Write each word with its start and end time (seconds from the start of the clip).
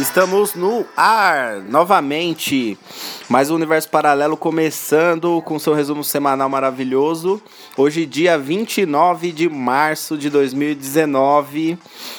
Estamos 0.00 0.56
no 0.56 0.84
ar 0.96 1.62
novamente. 1.68 2.76
Mais 3.30 3.48
um 3.48 3.54
universo 3.54 3.88
paralelo 3.88 4.36
começando 4.36 5.40
com 5.42 5.56
seu 5.56 5.72
resumo 5.72 6.02
semanal 6.02 6.48
maravilhoso. 6.48 7.40
Hoje, 7.76 8.04
dia 8.04 8.36
29 8.36 9.30
de 9.30 9.48
março 9.48 10.18
de 10.18 10.28
2019. 10.28 11.78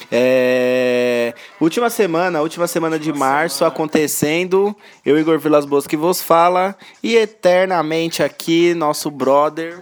É... 0.09 1.33
Última 1.59 1.89
semana, 1.89 2.41
última 2.41 2.65
semana 2.65 2.97
de 2.97 3.11
março 3.11 3.65
acontecendo. 3.65 4.73
Eu, 5.05 5.19
Igor 5.19 5.37
Vilas 5.37 5.65
Boas, 5.65 5.85
que 5.85 5.97
vos 5.97 6.21
fala. 6.21 6.77
E 7.03 7.17
eternamente 7.17 8.23
aqui, 8.23 8.73
nosso 8.73 9.11
brother. 9.11 9.81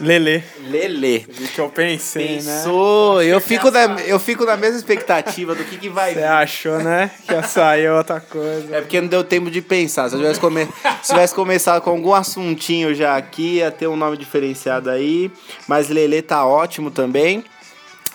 Lele. 0.00 0.42
Lele. 0.66 1.24
O 1.28 1.48
que 1.48 1.60
eu 1.60 1.68
pensei, 1.68 2.40
né? 2.42 2.56
Pensou, 2.56 3.22
eu 3.22 3.40
fico, 3.40 3.70
na, 3.70 4.00
eu 4.00 4.18
fico 4.18 4.44
na 4.44 4.56
mesma 4.56 4.76
expectativa 4.76 5.54
do 5.54 5.62
que, 5.62 5.78
que 5.78 5.88
vai 5.88 6.12
Você 6.12 6.20
vir. 6.20 6.26
achou, 6.26 6.78
né? 6.80 7.10
Que 7.24 7.32
ia 7.32 7.42
sair 7.44 7.88
outra 7.90 8.20
coisa. 8.20 8.74
É 8.74 8.80
porque 8.80 9.00
não 9.00 9.06
deu 9.06 9.22
tempo 9.22 9.48
de 9.48 9.62
pensar. 9.62 10.08
Se 10.08 10.16
eu 10.16 10.18
tivesse, 10.18 10.40
come... 10.40 10.66
Se 11.00 11.12
tivesse 11.12 11.32
começado 11.32 11.80
com 11.80 11.90
algum 11.90 12.12
assuntinho 12.12 12.92
já 12.92 13.16
aqui, 13.16 13.58
ia 13.58 13.70
ter 13.70 13.86
um 13.86 13.94
nome 13.94 14.16
diferenciado 14.16 14.90
aí. 14.90 15.30
Mas 15.68 15.88
Lele 15.88 16.20
tá 16.22 16.44
ótimo 16.44 16.90
também. 16.90 17.44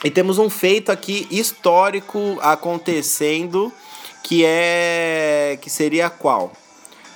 E 0.03 0.11
temos 0.11 0.37
um 0.37 0.49
feito 0.49 0.91
aqui 0.91 1.27
histórico 1.31 2.37
acontecendo, 2.41 3.71
que 4.21 4.43
é. 4.45 5.57
que 5.61 5.69
seria 5.69 6.09
qual? 6.09 6.51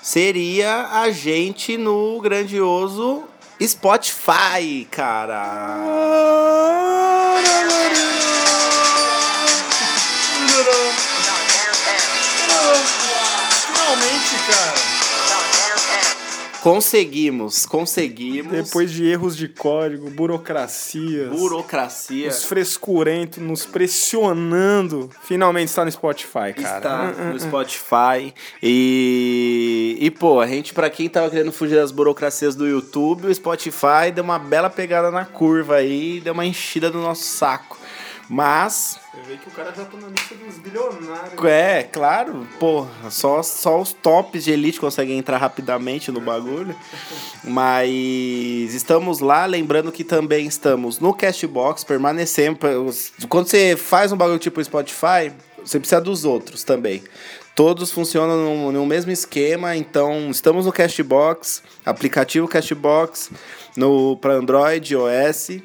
Seria 0.02 0.90
a 0.92 1.10
gente 1.12 1.78
no 1.78 2.20
grandioso 2.22 3.24
Spotify, 3.68 4.86
cara. 4.90 5.44
Conseguimos, 16.64 17.66
conseguimos. 17.66 18.54
Depois 18.54 18.90
de 18.90 19.06
erros 19.06 19.36
de 19.36 19.50
código, 19.50 20.10
burocracias, 20.10 21.30
burocracia. 21.30 22.30
os 22.30 22.46
frescurentos 22.46 23.40
nos 23.44 23.66
pressionando, 23.66 25.10
finalmente 25.24 25.68
está 25.68 25.84
no 25.84 25.92
Spotify, 25.92 26.54
cara. 26.56 26.78
Está 26.78 27.04
Hum, 27.04 27.14
hum, 27.20 27.34
no 27.34 27.40
Spotify. 27.42 28.34
E, 28.62 29.98
e, 30.00 30.10
pô, 30.10 30.40
a 30.40 30.48
gente, 30.48 30.74
pra 30.74 30.90
quem 30.90 31.10
tava 31.10 31.30
querendo 31.30 31.52
fugir 31.52 31.76
das 31.76 31.92
burocracias 31.92 32.56
do 32.56 32.66
YouTube, 32.66 33.28
o 33.28 33.36
Spotify 33.36 34.10
deu 34.16 34.24
uma 34.24 34.40
bela 34.40 34.70
pegada 34.70 35.12
na 35.12 35.26
curva 35.26 35.76
aí, 35.76 36.22
deu 36.22 36.32
uma 36.32 36.46
enchida 36.46 36.90
no 36.90 37.02
nosso 37.02 37.24
saco. 37.24 37.78
Mas, 38.30 39.00
Você 39.14 39.22
vê 39.30 39.38
que 39.38 39.48
o 39.48 39.52
cara 39.52 39.74
já 39.76 39.86
tá 39.86 39.98
na 39.98 40.08
lista 40.08 40.36
dos 40.36 40.58
bilionários. 40.58 41.44
é, 41.46 41.84
claro, 41.84 42.48
porra, 42.60 43.10
só, 43.10 43.44
só 43.44 43.82
os 43.82 43.94
tops 43.94 44.44
de 44.46 44.52
elite 44.52 44.80
conseguem 44.80 45.18
entrar 45.18 45.38
rapidamente 45.38 46.12
no 46.12 46.22
bagulho. 46.22 46.76
Mas 47.44 47.90
estamos 48.74 49.20
lá, 49.20 49.46
lembrando 49.46 49.92
que 49.92 50.04
também 50.04 50.48
estamos 50.48 51.00
no 51.00 51.14
Castbox, 51.14 51.84
permanecemos. 51.84 52.58
Quando 53.28 53.48
você 53.48 53.76
faz 53.76 54.12
um 54.12 54.18
bagulho 54.18 54.40
tipo 54.40 54.64
Spotify, 54.64 55.32
você 55.64 55.80
precisa 55.80 56.02
dos 56.02 56.26
outros 56.26 56.64
também. 56.64 57.04
Todos 57.56 57.92
funcionam 57.92 58.36
no, 58.38 58.72
no 58.72 58.86
mesmo 58.86 59.12
esquema, 59.12 59.76
então 59.76 60.32
estamos 60.32 60.66
no 60.66 60.72
Castbox, 60.72 61.62
aplicativo 61.86 62.48
Castbox, 62.48 63.30
no 63.78 64.18
para 64.18 64.34
Android, 64.34 64.94
iOS 64.94 65.62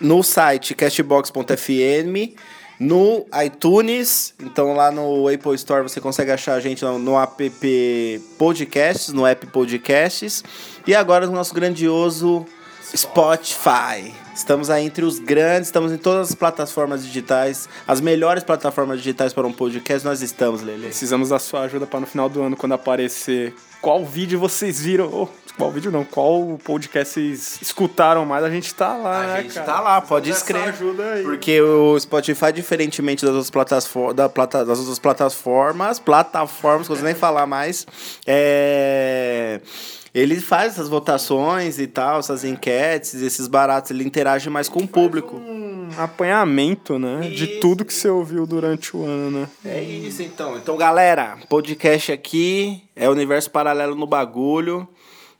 no 0.00 0.22
site 0.22 0.74
castbox.fm, 0.74 2.34
no 2.78 3.26
iTunes, 3.44 4.34
então 4.40 4.74
lá 4.74 4.90
no 4.90 5.28
Apple 5.28 5.54
Store 5.54 5.82
você 5.82 6.00
consegue 6.00 6.30
achar 6.30 6.54
a 6.54 6.60
gente 6.60 6.84
no, 6.84 6.98
no 6.98 7.20
app 7.20 8.22
Podcasts, 8.38 9.12
no 9.12 9.26
app 9.26 9.46
Podcasts, 9.48 10.44
e 10.86 10.94
agora 10.94 11.26
no 11.26 11.32
nosso 11.32 11.54
grandioso 11.54 12.46
Spotify. 12.96 14.14
Estamos 14.34 14.70
aí 14.70 14.86
entre 14.86 15.04
os 15.04 15.18
grandes, 15.18 15.68
estamos 15.68 15.90
em 15.90 15.96
todas 15.96 16.28
as 16.28 16.34
plataformas 16.34 17.04
digitais, 17.04 17.68
as 17.86 18.00
melhores 18.00 18.44
plataformas 18.44 18.98
digitais 18.98 19.32
para 19.32 19.46
um 19.46 19.52
podcast, 19.52 20.06
nós 20.06 20.22
estamos, 20.22 20.62
Lele. 20.62 20.86
Precisamos 20.86 21.30
da 21.30 21.40
sua 21.40 21.62
ajuda 21.62 21.86
para 21.86 22.00
no 22.00 22.06
final 22.06 22.28
do 22.28 22.42
ano, 22.42 22.56
quando 22.56 22.72
aparecer 22.72 23.52
qual 23.80 24.04
vídeo 24.04 24.38
vocês 24.38 24.80
viram. 24.80 25.08
Oh, 25.12 25.28
qual 25.56 25.72
vídeo 25.72 25.90
não, 25.90 26.04
qual 26.04 26.56
podcast 26.62 27.14
vocês 27.14 27.58
escutaram 27.60 28.24
mais, 28.24 28.44
a 28.44 28.50
gente 28.50 28.72
tá 28.72 28.96
lá, 28.96 29.26
né, 29.26 29.32
A 29.38 29.42
gente 29.42 29.54
cara? 29.54 29.66
tá 29.66 29.80
lá, 29.80 30.00
pode 30.00 30.30
escrever. 30.30 30.68
ajuda 30.68 31.14
aí. 31.14 31.24
Porque 31.24 31.60
o 31.60 31.98
Spotify, 31.98 32.52
diferentemente 32.52 33.24
das 33.24 33.34
outras, 33.34 33.50
plataformas, 33.50 34.14
da 34.14 34.28
plata, 34.28 34.64
das 34.64 34.78
outras 34.78 35.00
plataformas, 35.00 35.98
plataformas, 35.98 36.88
não 36.88 36.94
sei 36.94 37.04
nem 37.06 37.14
falar 37.14 37.44
mais, 37.46 37.84
é, 38.24 39.60
ele 40.14 40.40
faz 40.40 40.74
essas 40.74 40.88
votações 40.88 41.78
e 41.78 41.86
tal, 41.88 42.20
essas 42.20 42.44
enquetes, 42.44 43.14
esses 43.14 43.48
baratos, 43.48 43.90
ele 43.90 44.04
interage 44.04 44.48
mais 44.48 44.68
com 44.68 44.80
o 44.80 44.86
público. 44.88 45.36
um 45.36 45.88
apanhamento, 45.98 46.98
né? 46.98 47.28
De 47.28 47.44
Isso. 47.44 47.60
tudo 47.60 47.84
que 47.84 47.92
você 47.92 48.08
ouviu 48.08 48.46
durante 48.46 48.96
o 48.96 49.04
ano, 49.04 49.40
né? 49.40 49.48
É 49.64 49.80
isso 49.82 50.22
então. 50.22 50.56
Então, 50.56 50.76
galera, 50.76 51.36
podcast 51.48 52.12
aqui 52.12 52.82
é 52.98 53.08
Universo 53.08 53.50
Paralelo 53.50 53.94
no 53.94 54.06
Bagulho. 54.06 54.86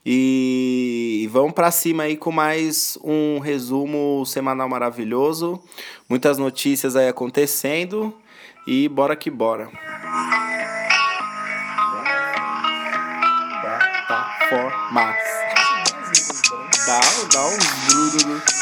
E 0.05 1.29
vamos 1.31 1.51
pra 1.51 1.69
cima 1.69 2.03
aí 2.03 2.15
com 2.15 2.31
mais 2.31 2.97
um 3.03 3.37
resumo 3.39 4.25
semanal 4.25 4.69
maravilhoso. 4.69 5.61
Muitas 6.07 6.37
notícias 6.37 6.95
aí 6.95 7.09
acontecendo. 7.09 8.15
E 8.65 8.87
bora 8.87 9.15
que 9.15 9.29
bora. 9.29 9.69
Plataformas. 14.07 15.17
Dá, 16.87 16.99
dá 17.33 17.45
um 17.45 18.58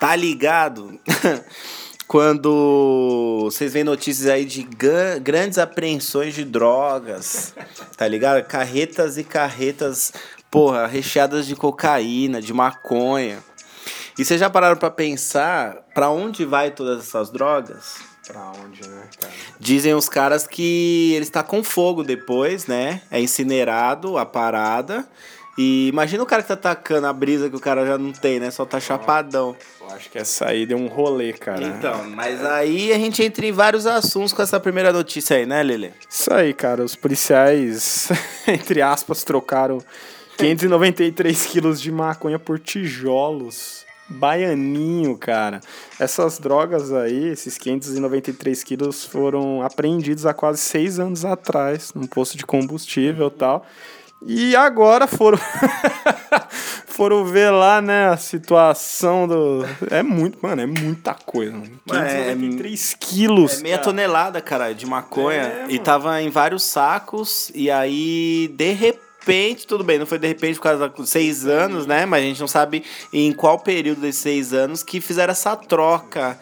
Tá 0.00 0.14
ligado? 0.14 0.98
Quando 2.06 3.40
vocês 3.42 3.72
veem 3.72 3.84
notícias 3.84 4.28
aí 4.28 4.44
de 4.44 4.62
grandes 5.20 5.58
apreensões 5.58 6.34
de 6.34 6.44
drogas, 6.44 7.52
tá 7.96 8.06
ligado? 8.06 8.44
Carretas 8.44 9.18
e 9.18 9.24
carretas, 9.24 10.12
porra, 10.48 10.86
recheadas 10.86 11.46
de 11.46 11.56
cocaína, 11.56 12.40
de 12.40 12.52
maconha. 12.52 13.42
E 14.16 14.24
vocês 14.24 14.38
já 14.38 14.48
pararam 14.48 14.76
pra 14.76 14.90
pensar 14.90 15.78
pra 15.92 16.08
onde 16.08 16.44
vai 16.44 16.70
todas 16.70 17.00
essas 17.00 17.28
drogas? 17.28 17.96
Pra 18.26 18.52
onde, 18.64 18.88
né, 18.88 19.08
cara? 19.20 19.32
Dizem 19.58 19.94
os 19.94 20.08
caras 20.08 20.46
que 20.46 21.12
ele 21.14 21.24
está 21.24 21.42
com 21.42 21.62
fogo 21.62 22.02
depois, 22.02 22.66
né? 22.66 23.02
É 23.10 23.20
incinerado 23.20 24.16
a 24.16 24.24
parada. 24.24 25.06
E 25.58 25.88
imagina 25.88 26.22
o 26.22 26.26
cara 26.26 26.42
que 26.42 26.48
tá 26.48 26.54
atacando 26.54 27.06
a 27.06 27.12
brisa 27.12 27.48
que 27.48 27.56
o 27.56 27.60
cara 27.60 27.86
já 27.86 27.96
não 27.96 28.12
tem, 28.12 28.38
né? 28.38 28.50
Só 28.50 28.66
tá 28.66 28.78
chapadão. 28.78 29.56
Eu 29.80 29.86
acho 29.94 30.10
que 30.10 30.18
essa 30.18 30.48
aí 30.48 30.66
deu 30.66 30.76
um 30.76 30.86
rolê, 30.86 31.32
cara. 31.32 31.64
Então, 31.64 32.10
mas 32.10 32.44
aí 32.44 32.92
a 32.92 32.98
gente 32.98 33.22
entra 33.22 33.46
em 33.46 33.52
vários 33.52 33.86
assuntos 33.86 34.32
com 34.32 34.42
essa 34.42 34.60
primeira 34.60 34.92
notícia 34.92 35.36
aí, 35.36 35.46
né, 35.46 35.62
Lele? 35.62 35.94
Isso 36.08 36.32
aí, 36.32 36.52
cara. 36.52 36.84
Os 36.84 36.94
policiais, 36.94 38.08
entre 38.46 38.82
aspas, 38.82 39.24
trocaram 39.24 39.78
593 40.36 41.46
quilos 41.46 41.80
de 41.80 41.90
maconha 41.90 42.38
por 42.38 42.58
tijolos. 42.58 43.86
Baianinho, 44.08 45.16
cara. 45.16 45.60
Essas 45.98 46.38
drogas 46.38 46.92
aí, 46.92 47.28
esses 47.28 47.58
593 47.58 48.62
quilos, 48.62 49.04
foram 49.04 49.62
apreendidos 49.62 50.26
há 50.26 50.32
quase 50.32 50.60
seis 50.60 51.00
anos 51.00 51.24
atrás, 51.24 51.92
num 51.92 52.06
posto 52.06 52.36
de 52.36 52.46
combustível 52.46 53.28
e 53.28 53.30
tal. 53.30 53.66
E 54.22 54.56
agora 54.56 55.06
foram 55.06 55.38
foram 56.86 57.24
ver 57.26 57.50
lá, 57.50 57.82
né, 57.82 58.08
a 58.08 58.16
situação 58.16 59.28
do... 59.28 59.64
É 59.90 60.02
muito, 60.02 60.38
mano, 60.40 60.62
é 60.62 60.66
muita 60.66 61.14
coisa. 61.14 61.52
Mano. 61.52 61.70
É, 61.92 62.32
593 62.34 62.96
quilos. 62.98 63.58
É 63.58 63.62
meia 63.62 63.78
tonelada, 63.78 64.40
cara, 64.40 64.72
de 64.72 64.86
maconha. 64.86 65.42
É, 65.42 65.64
e 65.68 65.72
mano. 65.72 65.78
tava 65.84 66.22
em 66.22 66.30
vários 66.30 66.62
sacos. 66.62 67.52
E 67.54 67.70
aí, 67.70 68.48
de 68.56 68.72
repente, 68.72 69.06
repente, 69.26 69.66
tudo 69.66 69.82
bem, 69.82 69.98
não 69.98 70.06
foi 70.06 70.20
de 70.20 70.28
repente 70.28 70.54
por 70.54 70.62
causa 70.62 70.88
dos 70.88 71.10
seis 71.10 71.46
anos, 71.46 71.84
né? 71.84 72.06
Mas 72.06 72.22
a 72.22 72.26
gente 72.26 72.40
não 72.40 72.46
sabe 72.46 72.84
em 73.12 73.32
qual 73.32 73.58
período 73.58 74.00
desses 74.00 74.20
seis 74.22 74.52
anos 74.52 74.84
que 74.84 75.00
fizeram 75.00 75.32
essa 75.32 75.56
troca, 75.56 76.38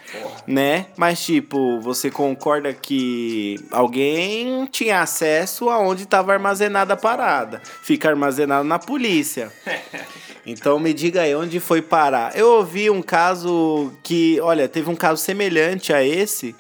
né? 0.47 0.87
Mas, 0.95 1.25
tipo, 1.25 1.81
você 1.81 2.11
concorda 2.11 2.75
que 2.75 3.57
alguém 3.71 4.67
tinha 4.67 5.01
acesso 5.01 5.71
aonde 5.71 6.03
estava 6.03 6.35
armazenada 6.35 6.93
a 6.93 6.97
parada? 6.97 7.63
Fica 7.83 8.11
armazenado 8.11 8.65
na 8.65 8.79
polícia. 8.79 9.51
Então 10.47 10.79
me 10.79 10.93
diga 10.93 11.23
aí, 11.23 11.35
onde 11.35 11.59
foi 11.59 11.81
parar? 11.81 12.37
Eu 12.37 12.57
ouvi 12.57 12.91
um 12.91 13.01
caso 13.01 13.91
que, 14.03 14.39
olha, 14.43 14.69
teve 14.69 14.91
um 14.91 14.95
caso 14.95 15.23
semelhante 15.23 15.91
a 15.91 16.05
esse, 16.05 16.55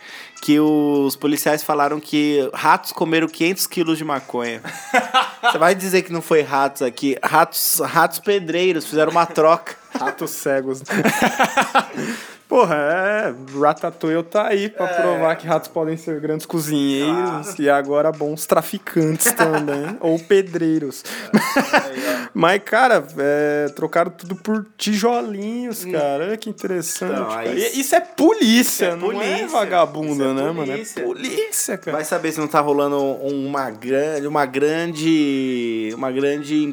que 0.44 0.60
os 0.60 1.16
policiais 1.16 1.62
falaram 1.62 1.98
que 1.98 2.50
ratos 2.52 2.92
comeram 2.92 3.26
500 3.26 3.66
quilos 3.66 3.96
de 3.96 4.04
maconha. 4.04 4.60
Você 5.40 5.56
vai 5.56 5.74
dizer 5.74 6.02
que 6.02 6.12
não 6.12 6.20
foi 6.20 6.42
ratos 6.42 6.82
aqui? 6.82 7.16
Ratos, 7.22 7.80
ratos 7.82 8.18
pedreiros 8.18 8.84
fizeram 8.84 9.10
uma 9.10 9.24
troca. 9.24 9.74
Ratos 9.98 10.32
cegos. 10.32 10.82
Porra, 12.54 12.76
é. 12.76 13.34
Ratatouille 13.58 14.22
tá 14.22 14.46
aí 14.46 14.68
pra 14.68 14.86
provar 14.86 15.34
que 15.34 15.44
ratos 15.44 15.66
podem 15.66 15.96
ser 15.96 16.20
grandes 16.20 16.46
cozinheiros 16.46 17.58
e 17.58 17.68
agora 17.68 18.12
bons 18.12 18.46
traficantes 18.46 19.32
também. 19.34 19.96
ou 19.98 20.20
pedreiros. 20.20 21.02
Mas, 22.32 22.62
cara, 22.64 23.04
é, 23.18 23.66
trocaram 23.74 24.12
tudo 24.12 24.36
por 24.36 24.64
tijolinhos, 24.78 25.84
cara. 25.84 26.26
Olha 26.26 26.36
que 26.36 26.48
interessante. 26.48 27.26
Aí- 27.36 27.72
Isso 27.80 27.92
é 27.96 28.00
polícia, 28.00 28.86
É 28.86 28.94
não 28.94 29.10
é 29.10 29.14
polícia. 29.14 29.48
vagabunda, 29.48 30.24
é 30.26 30.32
né, 30.32 30.42
mano? 30.52 30.62
É 30.62 30.66
polícia. 30.76 31.02
polícia, 31.02 31.76
cara. 31.76 31.96
Vai 31.96 32.04
saber 32.04 32.30
se 32.30 32.38
não 32.38 32.46
tá 32.46 32.60
rolando 32.60 32.96
uma 33.00 33.68
grande, 33.72 34.28
uma 34.28 34.46
grande, 34.46 35.90
uma 35.96 36.12
grande, 36.12 36.72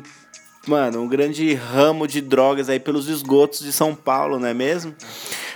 mano, 0.68 1.02
um 1.02 1.08
grande 1.08 1.56
ramo 1.56 2.08
de 2.08 2.22
drogas 2.22 2.70
aí 2.70 2.80
pelos 2.80 3.08
esgotos 3.10 3.62
de 3.62 3.72
São 3.72 3.96
Paulo, 3.96 4.38
não 4.38 4.48
é 4.48 4.54
mesmo? 4.54 4.94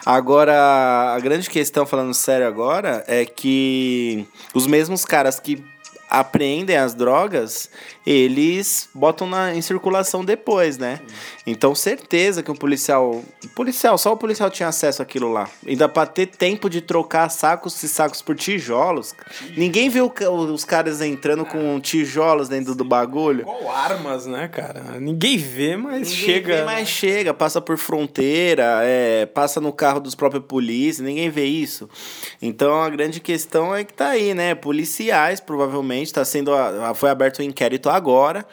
Agora, 0.05 1.15
a 1.15 1.19
grande 1.19 1.49
questão, 1.49 1.83
falando 1.83 2.13
sério 2.13 2.47
agora, 2.47 3.03
é 3.07 3.25
que 3.25 4.27
os 4.53 4.67
mesmos 4.67 5.03
caras 5.03 5.39
que 5.39 5.65
apreendem 6.07 6.77
as 6.77 6.93
drogas, 6.93 7.69
eles 8.05 8.89
botam 8.93 9.27
na, 9.27 9.53
em 9.55 9.61
circulação 9.61 10.23
depois, 10.23 10.77
né? 10.77 10.99
Então, 11.47 11.73
certeza 11.73 12.43
que 12.43 12.51
um 12.51 12.55
policial. 12.55 13.23
Policial, 13.55 13.97
só 13.97 14.13
o 14.13 14.17
policial 14.17 14.49
tinha 14.49 14.69
acesso 14.69 15.01
àquilo 15.01 15.31
lá. 15.31 15.49
Ainda 15.65 15.87
pra 15.89 16.05
ter 16.05 16.27
tempo 16.27 16.69
de 16.69 16.81
trocar 16.81 17.29
sacos 17.29 17.81
e 17.83 17.87
sacos 17.89 18.21
por 18.21 18.35
tijolos. 18.35 19.13
Ninguém 19.57 19.89
viu 19.89 20.11
os 20.53 20.63
caras 20.65 21.01
entrando 21.01 21.45
com 21.45 21.79
tijolos 21.79 22.47
dentro 22.49 22.75
do 22.75 22.83
bagulho. 22.83 23.41
Igual 23.41 23.69
armas, 23.75 24.25
né, 24.25 24.47
cara? 24.47 24.99
Ninguém 24.99 25.37
vê, 25.37 25.75
mas 25.75 26.09
Ninguém 26.09 26.13
chega. 26.25 26.55
vê, 26.57 26.63
mas 26.63 26.87
chega, 26.87 27.33
passa 27.33 27.59
por 27.61 27.77
fronteira, 27.77 28.81
é, 28.83 29.25
passa 29.25 29.59
no 29.59 29.71
carro 29.73 29.99
dos 29.99 30.15
próprios 30.15 30.45
polícia, 30.47 31.03
ninguém 31.03 31.29
vê 31.29 31.45
isso. 31.45 31.89
Então 32.41 32.81
a 32.81 32.89
grande 32.89 33.19
questão 33.19 33.75
é 33.75 33.83
que 33.83 33.93
tá 33.93 34.09
aí, 34.09 34.33
né? 34.33 34.53
Policiais, 34.55 35.39
provavelmente, 35.39 36.13
tá 36.13 36.23
sendo. 36.25 36.53
a- 36.53 36.93
foi 36.93 37.09
aberto 37.09 37.39
o 37.39 37.43
inquérito 37.43 37.89
agora. 37.95 38.45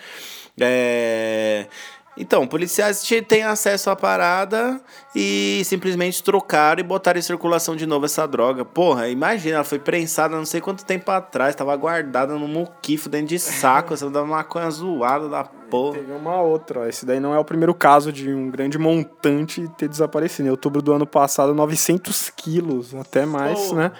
É, 0.61 1.67
Então, 2.15 2.47
policiais 2.47 3.03
têm 3.27 3.43
acesso 3.43 3.89
à 3.89 3.97
parada 3.97 4.79
e 5.17 5.63
simplesmente 5.65 6.23
trocaram 6.23 6.79
e 6.81 6.83
botaram 6.83 7.19
em 7.19 7.23
circulação 7.23 7.75
de 7.75 7.87
novo 7.87 8.05
essa 8.05 8.29
droga. 8.29 8.67
Porra, 8.67 9.09
imagina, 9.09 9.55
ela 9.57 9.65
foi 9.65 9.79
prensada 9.79 10.37
não 10.37 10.45
sei 10.45 10.61
quanto 10.61 10.85
tempo 10.85 11.11
atrás, 11.11 11.55
tava 11.55 11.75
guardada 11.75 12.35
no 12.35 12.47
muquifo 12.47 13.09
dentro 13.09 13.29
de 13.29 13.39
saco, 13.39 13.95
essa 13.95 14.11
da 14.11 14.23
maconha 14.27 14.71
zoada 14.71 15.27
da 15.27 15.45
porra. 15.45 15.95
Teve 16.01 16.13
uma 16.13 16.39
outra. 16.43 16.87
Esse 16.87 17.07
daí 17.07 17.19
não 17.19 17.35
é 17.35 17.39
o 17.39 17.45
primeiro 17.47 17.75
caso 17.75 18.13
de 18.13 18.29
um 18.31 18.51
grande 18.51 18.77
montante 18.77 19.67
ter 19.79 19.89
desaparecido. 19.89 20.49
Em 20.49 20.51
outubro 20.51 20.83
do 20.83 20.93
ano 20.93 21.07
passado, 21.07 21.55
900 21.55 22.29
quilos, 22.29 22.95
até 22.95 23.25
mais, 23.25 23.71
Oh. 23.71 23.75
né? 23.75 23.91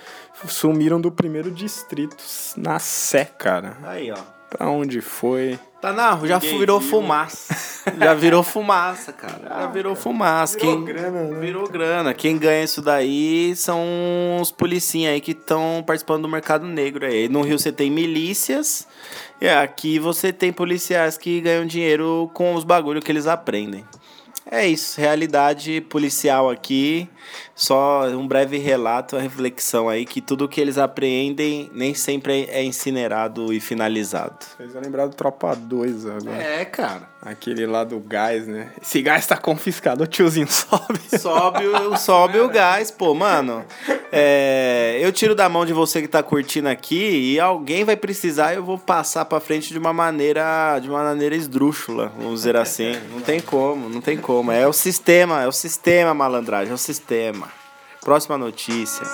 Sumiram 0.47 1.01
do 1.01 1.11
primeiro 1.11 1.51
distrito, 1.51 2.17
na 2.59 2.79
Sé, 2.79 3.25
cara. 3.25 3.79
Aí, 3.85 4.13
ó. 4.13 4.19
Pra 4.53 4.69
onde 4.69 5.01
foi? 5.01 5.59
Tá 5.81 5.95
na 5.95 6.11
rua, 6.11 6.29
já 6.29 6.39
Ninguém 6.39 6.59
virou 6.59 6.79
viu. 6.79 6.91
fumaça. 6.91 7.57
já 7.99 8.13
virou 8.13 8.43
fumaça, 8.43 9.13
cara. 9.15 9.41
Já 9.49 9.67
virou 9.69 9.97
fumaça. 9.97 10.59
Virou 10.59 10.77
Quem... 10.77 10.85
grana, 10.85 11.23
né? 11.25 11.41
Virou 11.41 11.67
grana. 11.67 12.15
Quem 12.15 12.37
ganha 12.37 12.63
isso 12.63 12.83
daí 12.83 13.57
são 13.57 13.81
os 14.41 14.53
policinhas 14.53 15.15
aí 15.15 15.21
que 15.23 15.33
estão 15.33 15.83
participando 15.87 16.23
do 16.23 16.29
mercado 16.29 16.67
negro 16.67 17.07
aí. 17.07 17.31
No 17.31 17.41
Rio 17.41 17.59
você 17.59 17.73
tem 17.73 17.91
milícias. 17.91 18.87
E 19.41 19.49
aqui 19.49 19.99
você 19.99 20.33
tem 20.33 20.53
policiais 20.53 21.17
que 21.17 21.41
ganham 21.41 21.65
dinheiro 21.67 22.31
com 22.35 22.55
os 22.55 22.63
bagulhos 22.63 23.03
que 23.03 23.11
eles 23.11 23.27
aprendem. 23.27 23.85
É 24.51 24.67
isso, 24.67 25.01
realidade 25.01 25.81
policial 25.83 26.51
aqui. 26.51 27.09
Só 27.55 28.07
um 28.09 28.27
breve 28.27 28.59
relato, 28.59 29.17
a 29.17 29.21
reflexão 29.21 29.89
aí 29.89 30.05
que 30.05 30.21
tudo 30.21 30.49
que 30.49 30.61
eles 30.61 30.79
apreendem 30.79 31.71
nem 31.73 31.95
sempre 31.95 32.47
é 32.51 32.63
incinerado 32.63 33.53
e 33.53 33.61
finalizado. 33.61 34.45
Fez 34.57 34.75
eu 34.75 34.81
lembrar 34.81 35.07
do 35.07 35.15
Tropa 35.15 35.55
2 35.55 36.07
agora. 36.07 36.43
É, 36.43 36.65
cara. 36.65 37.12
Aquele 37.25 37.67
lá 37.67 37.85
do 37.85 38.01
gás, 38.01 38.49
né? 38.49 38.73
Esse 38.83 39.01
gás 39.01 39.25
tá 39.25 39.37
confiscado. 39.37 40.03
O 40.03 40.07
tiozinho 40.09 40.47
sobe. 40.51 40.99
Sobe 41.21 41.63
sobe 41.99 42.41
o 42.41 42.49
gás, 42.49 42.91
pô, 42.91 43.15
mano. 43.15 43.65
É, 44.11 44.99
eu 45.01 45.13
tiro 45.13 45.33
da 45.33 45.49
mão 45.49 45.65
de 45.65 45.73
você 45.73 46.03
que 46.03 46.09
tá 46.09 46.21
curtindo 46.21 46.69
aqui 46.69 47.33
e 47.35 47.39
alguém 47.39 47.85
vai 47.85 47.97
precisar, 47.97 48.55
eu 48.55 48.65
vou 48.65 48.77
passar 48.77 49.25
pra 49.25 49.39
frente 49.39 49.73
de 49.73 49.79
uma 49.79 49.93
maneira, 49.93 50.79
de 50.81 50.91
uma 50.91 51.05
maneira 51.05 51.37
esdrúxula, 51.37 52.13
vamos 52.17 52.41
dizer 52.41 52.57
assim. 52.57 52.99
Não 53.13 53.21
tem 53.21 53.41
como, 53.41 53.89
não 53.89 54.01
tem 54.01 54.19
como. 54.19 54.51
É 54.51 54.67
o 54.67 54.73
sistema, 54.73 55.43
é 55.43 55.47
o 55.47 55.53
sistema, 55.53 56.13
malandragem, 56.13 56.73
é 56.73 56.75
o 56.75 56.79
sistema. 56.79 57.49
Próxima 58.01 58.37
notícia. 58.37 59.07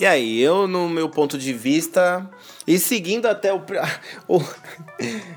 E 0.00 0.06
aí, 0.06 0.40
eu, 0.40 0.66
no 0.66 0.88
meu 0.88 1.10
ponto 1.10 1.36
de 1.36 1.52
vista, 1.52 2.26
e 2.66 2.78
seguindo 2.78 3.26
até 3.26 3.52
o. 3.52 3.60
O, 4.26 4.40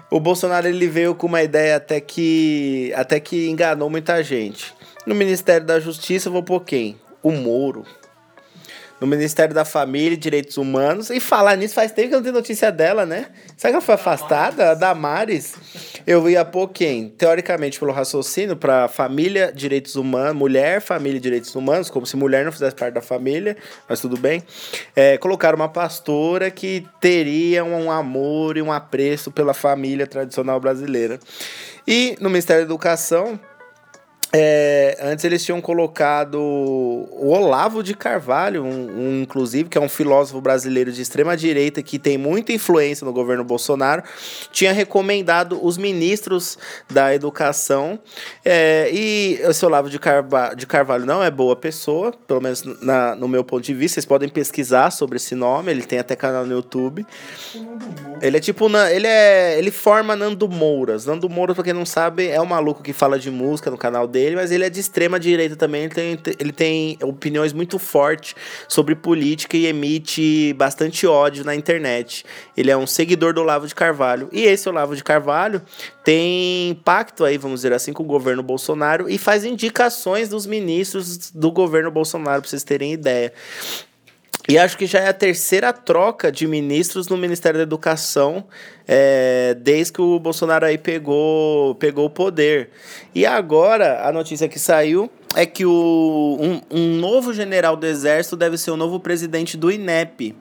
o 0.09 0.19
Bolsonaro 0.21 0.67
ele 0.67 0.87
veio 0.87 1.13
com 1.13 1.27
uma 1.27 1.43
ideia 1.43 1.75
até 1.75 1.99
que, 1.99 2.93
até 2.95 3.19
que 3.19 3.49
enganou 3.49 3.89
muita 3.89 4.23
gente. 4.23 4.73
No 5.05 5.13
Ministério 5.13 5.67
da 5.67 5.81
Justiça, 5.81 6.29
eu 6.29 6.33
vou 6.33 6.43
pôr 6.43 6.61
quem? 6.61 6.97
O 7.21 7.31
Moro. 7.31 7.83
No 9.03 9.07
Ministério 9.07 9.53
da 9.53 9.65
Família 9.65 10.13
e 10.13 10.17
Direitos 10.17 10.55
Humanos. 10.55 11.09
E 11.09 11.19
falar 11.19 11.57
nisso 11.57 11.73
faz 11.73 11.91
tempo 11.91 12.07
que 12.07 12.15
eu 12.15 12.19
não 12.19 12.23
tenho 12.23 12.35
notícia 12.35 12.71
dela, 12.71 13.05
né? 13.05 13.27
Será 13.57 13.71
que 13.71 13.75
ela 13.75 13.81
foi 13.81 13.95
afastada? 13.95 14.71
A 14.71 14.73
Damares. 14.73 15.55
Eu 16.07 16.29
ia 16.29 16.45
pôr 16.45 16.69
quem? 16.69 17.09
Teoricamente, 17.09 17.77
pelo 17.77 17.91
raciocínio, 17.91 18.55
para 18.55 18.87
família, 18.87 19.51
direitos 19.53 19.97
humanos, 19.97 20.37
mulher, 20.37 20.79
família 20.79 21.17
e 21.17 21.19
direitos 21.19 21.53
humanos, 21.53 21.89
como 21.89 22.05
se 22.05 22.15
mulher 22.15 22.45
não 22.45 22.51
fizesse 22.53 22.77
parte 22.77 22.93
da 22.93 23.01
família, 23.01 23.57
mas 23.89 23.99
tudo 23.99 24.15
bem. 24.15 24.41
É, 24.95 25.17
colocaram 25.17 25.57
uma 25.57 25.67
pastora 25.67 26.49
que 26.49 26.87
teria 27.01 27.61
um 27.65 27.91
amor 27.91 28.55
e 28.55 28.61
um 28.61 28.71
apreço 28.71 29.31
pela 29.31 29.53
família 29.53 30.07
tradicional 30.07 30.61
brasileira. 30.61 31.19
E 31.85 32.15
no 32.21 32.29
Ministério 32.29 32.63
da 32.63 32.67
Educação, 32.67 33.37
é, 34.35 34.97
antes 34.99 35.23
eles 35.23 35.45
tinham 35.45 35.61
colocado 35.61 36.39
o 36.39 37.29
Olavo 37.29 37.83
de 37.83 37.93
Carvalho, 37.93 38.63
um, 38.63 38.67
um, 38.67 39.21
inclusive, 39.21 39.69
que 39.69 39.77
é 39.77 39.81
um 39.81 39.87
filósofo 39.87 40.41
brasileiro 40.41 40.91
de 40.91 41.01
extrema 41.01 41.37
direita 41.37 41.83
que 41.83 41.99
tem 41.99 42.17
muita 42.17 42.51
influência 42.51 43.05
no 43.05 43.13
governo 43.13 43.43
Bolsonaro, 43.43 44.01
tinha 44.51 44.73
recomendado 44.73 45.63
os 45.63 45.77
ministros 45.77 46.57
da 46.89 47.13
educação. 47.13 47.99
É, 48.43 48.89
e 48.91 49.39
esse 49.43 49.63
Olavo 49.65 49.87
de, 49.87 49.99
de 50.57 50.65
Carvalho 50.65 51.05
não 51.05 51.23
é 51.23 51.29
boa 51.29 51.55
pessoa, 51.55 52.11
pelo 52.27 52.41
menos 52.41 52.63
na, 52.81 53.15
no 53.15 53.27
meu 53.27 53.43
ponto 53.43 53.63
de 53.63 53.73
vista. 53.73 53.95
Vocês 53.95 54.05
podem 54.05 54.29
pesquisar 54.29 54.89
sobre 54.89 55.17
esse 55.17 55.35
nome, 55.35 55.69
ele 55.69 55.83
tem 55.83 55.99
até 55.99 56.15
canal 56.15 56.43
no 56.43 56.53
YouTube. 56.53 57.05
Ele 58.19 58.37
é 58.37 58.39
tipo, 58.39 58.67
ele 58.89 59.05
é, 59.05 59.59
ele 59.59 59.69
forma 59.69 60.15
Nando 60.15 60.47
Mouras. 60.49 61.05
Nando 61.05 61.29
Moura, 61.29 61.53
pra 61.53 61.63
quem 61.63 61.73
não 61.73 61.85
sabe, 61.85 62.27
é 62.27 62.41
um 62.41 62.45
maluco 62.45 62.81
que 62.81 62.93
fala 62.93 63.19
de 63.19 63.29
música 63.29 63.69
no 63.69 63.77
canal 63.77 64.07
dele, 64.07 64.22
mas 64.35 64.51
ele 64.51 64.63
é 64.63 64.69
de 64.69 64.79
extrema 64.79 65.19
direita 65.19 65.55
também. 65.55 65.83
Ele 65.83 65.93
tem, 65.93 66.19
ele 66.39 66.51
tem 66.51 66.97
opiniões 67.01 67.53
muito 67.53 67.77
fortes 67.77 68.35
sobre 68.67 68.95
política 68.95 69.57
e 69.57 69.65
emite 69.65 70.53
bastante 70.53 71.05
ódio 71.05 71.43
na 71.43 71.55
internet. 71.55 72.25
Ele 72.55 72.71
é 72.71 72.77
um 72.77 72.87
seguidor 72.87 73.33
do 73.33 73.41
Olavo 73.41 73.67
de 73.67 73.75
Carvalho. 73.75 74.29
E 74.31 74.43
esse 74.43 74.67
Olavo 74.69 74.95
de 74.95 75.03
Carvalho 75.03 75.61
tem 76.03 76.75
pacto 76.83 77.23
aí, 77.23 77.37
vamos 77.37 77.59
dizer 77.61 77.73
assim, 77.73 77.93
com 77.93 78.03
o 78.03 78.05
governo 78.05 78.43
Bolsonaro 78.43 79.09
e 79.09 79.17
faz 79.17 79.45
indicações 79.45 80.29
dos 80.29 80.45
ministros 80.45 81.31
do 81.31 81.51
governo 81.51 81.91
Bolsonaro, 81.91 82.41
pra 82.41 82.49
vocês 82.49 82.63
terem 82.63 82.93
ideia. 82.93 83.33
E 84.47 84.57
acho 84.57 84.77
que 84.77 84.85
já 84.85 84.99
é 84.99 85.07
a 85.07 85.13
terceira 85.13 85.71
troca 85.71 86.29
de 86.29 86.45
ministros 86.45 87.07
no 87.07 87.15
Ministério 87.15 87.57
da 87.57 87.63
Educação 87.63 88.43
é, 88.85 89.55
desde 89.59 89.93
que 89.93 90.01
o 90.01 90.19
Bolsonaro 90.19 90.65
aí 90.65 90.77
pegou, 90.77 91.75
pegou 91.75 92.05
o 92.05 92.09
poder. 92.09 92.69
E 93.15 93.25
agora, 93.25 94.05
a 94.07 94.11
notícia 94.11 94.49
que 94.49 94.59
saiu 94.59 95.09
é 95.35 95.45
que 95.45 95.65
o, 95.65 96.37
um, 96.39 96.61
um 96.69 96.95
novo 96.97 97.33
general 97.33 97.75
do 97.75 97.85
Exército 97.85 98.35
deve 98.35 98.57
ser 98.57 98.71
o 98.71 98.77
novo 98.77 98.99
presidente 98.99 99.55
do 99.55 99.71
INEP. 99.71 100.35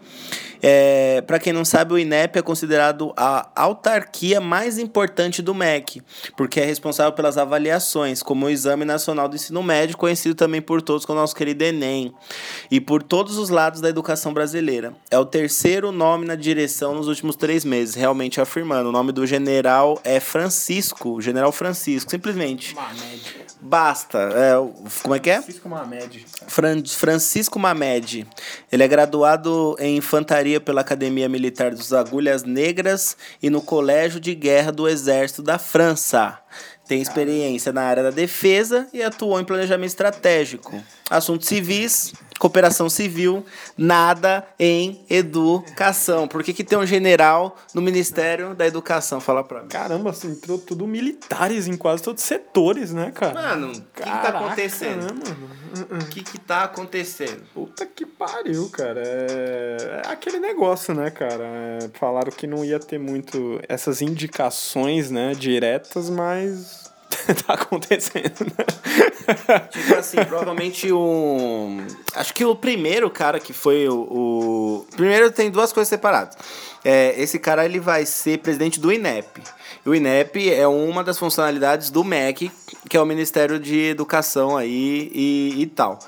É, 0.63 1.21
para 1.23 1.41
quem 1.41 1.53
não 1.53 1.65
sabe, 1.65 1.93
o 1.93 1.99
INEP 1.99 2.39
é 2.39 2.43
considerado 2.43 3.13
a 3.17 3.51
autarquia 3.57 4.41
mais 4.41 4.79
importante 4.79 5.43
do 5.43 5.53
MEC, 5.55 6.01
porque 6.37 6.61
é 6.61 6.65
responsável 6.65 7.13
pelas 7.13 7.37
avaliações, 7.37 8.23
como 8.23 8.47
o 8.47 8.51
Exame 8.51 8.85
Nacional 8.85 9.29
do 9.29 9.35
Ensino 9.35 9.63
Médio, 9.63 9.97
conhecido 9.97 10.37
também 10.37 10.63
por 10.63 10.81
todos 10.81 11.05
como 11.05 11.19
nosso 11.19 11.35
querido 11.35 11.65
Enem, 11.65 12.15
e 12.71 12.81
por 12.81 13.03
todos 13.03 13.39
os 13.39 13.49
lados 13.49 13.81
da 13.81 13.89
educação 13.89 14.33
brasileira. 14.33 14.95
É 15.11 15.19
o 15.19 15.27
terceiro 15.27 15.91
nome 15.91 16.27
na 16.27 16.37
direção 16.37 16.95
nos 16.95 17.09
últimos 17.09 17.35
três 17.35 17.65
meses, 17.65 17.97
realmente 17.97 18.41
afirmando. 18.41 18.89
O 18.89 18.93
nome 18.93 19.11
do 19.11 19.27
general 19.27 20.01
é 20.05 20.21
Francisco, 20.21 21.21
General 21.21 21.51
Francisco, 21.51 22.11
simplesmente. 22.11 22.77
Basta. 23.61 24.19
É, 24.19 24.55
como 25.03 25.15
é 25.15 25.19
que 25.21 25.31
é? 25.31 25.41
Francisco 25.41 25.69
Mamed. 25.69 26.27
Fran 26.49 26.83
Francisco 26.85 27.59
Mamed. 27.59 28.27
Ele 28.71 28.83
é 28.83 28.89
graduado 28.89 29.77
em 29.79 29.97
infantaria 29.97 30.52
pela 30.61 30.81
Academia 30.81 31.29
Militar 31.29 31.73
dos 31.73 31.93
Agulhas 31.93 32.45
Negras 32.45 33.17
e 33.43 33.49
no 33.49 33.61
Colégio 33.61 34.21
de 34.21 34.35
Guerra 34.35 34.73
do 34.73 34.89
Exército 34.89 35.43
da 35.43 35.59
França. 35.59 36.39
Tem 36.87 37.01
experiência 37.01 37.73
na 37.73 37.83
área 37.83 38.03
da 38.03 38.11
defesa 38.11 38.87
e 38.93 39.03
atuou 39.03 39.41
em 39.41 39.45
planejamento 39.45 39.91
estratégico. 39.91 40.83
Assuntos 41.13 41.47
civis, 41.47 42.13
cooperação 42.39 42.91
civil, 42.91 43.45
nada 43.77 44.45
em 44.59 45.05
educação. 45.09 46.27
Por 46.27 46.43
que, 46.43 46.53
que 46.53 46.65
tem 46.65 46.77
um 46.77 46.85
general 46.85 47.57
no 47.73 47.81
Ministério 47.81 48.55
da 48.55 48.67
Educação? 48.67 49.21
Fala 49.21 49.45
pra 49.45 49.63
mim. 49.63 49.69
Caramba, 49.69 50.11
assim, 50.11 50.33
entrou 50.33 50.59
tudo 50.59 50.87
militares 50.87 51.69
em 51.69 51.77
quase 51.77 52.03
todos 52.03 52.23
os 52.23 52.27
setores, 52.27 52.93
né, 52.93 53.13
cara? 53.15 53.35
Mano, 53.35 53.69
o 53.69 53.73
que, 53.73 54.03
que 54.03 54.03
tá 54.03 54.21
Caraca, 54.23 54.39
acontecendo? 54.47 55.03
né, 55.03 55.23
mano? 55.25 56.03
O 56.03 56.07
que, 56.07 56.23
que 56.23 56.39
tá 56.39 56.65
acontecendo? 56.65 57.43
Puta 57.55 57.87
que 57.87 58.05
pariu, 58.05 58.69
cara. 58.71 59.01
É... 59.05 60.03
é 60.05 60.11
aquele 60.11 60.39
negócio, 60.39 60.95
né, 60.95 61.11
cara? 61.11 61.45
É, 61.45 61.79
Falaram 61.95 62.33
que 62.33 62.47
não 62.47 62.65
ia 62.65 62.81
ter 62.81 62.99
muito 62.99 63.61
essas 63.69 64.03
indicações, 64.03 65.11
né, 65.11 65.33
diretas, 65.35 66.11
mas 66.11 66.92
tá 67.47 67.55
acontecendo? 67.55 68.47
Tipo 69.71 69.95
assim, 69.95 70.17
provavelmente 70.25 70.91
o. 70.93 71.79
Acho 72.15 72.35
que 72.35 72.45
o 72.45 72.55
primeiro 72.55 73.11
cara 73.11 73.39
que 73.39 73.53
foi 73.53 73.89
o. 73.89 73.95
o... 73.95 74.87
Primeiro 74.97 75.31
tem 75.31 75.51
duas 75.51 75.73
coisas 75.73 75.89
separadas. 75.89 76.37
É, 76.85 77.15
esse 77.21 77.39
cara 77.39 77.65
ele 77.65 77.79
vai 77.79 78.05
ser 78.05 78.39
presidente 78.39 78.81
do 78.81 78.93
INEP. 78.93 79.41
O 79.85 79.95
INEP 79.95 80.53
é 80.53 80.67
uma 80.67 81.05
das 81.05 81.19
funcionalidades 81.19 81.91
do 81.91 82.03
MEC, 82.03 82.51
que 82.89 82.97
é 82.97 83.01
o 83.01 83.07
Ministério 83.07 83.59
de 83.59 83.79
Educação 83.91 84.57
aí 84.57 85.11
e, 85.15 85.63
e 85.63 85.67
tal. 85.67 85.99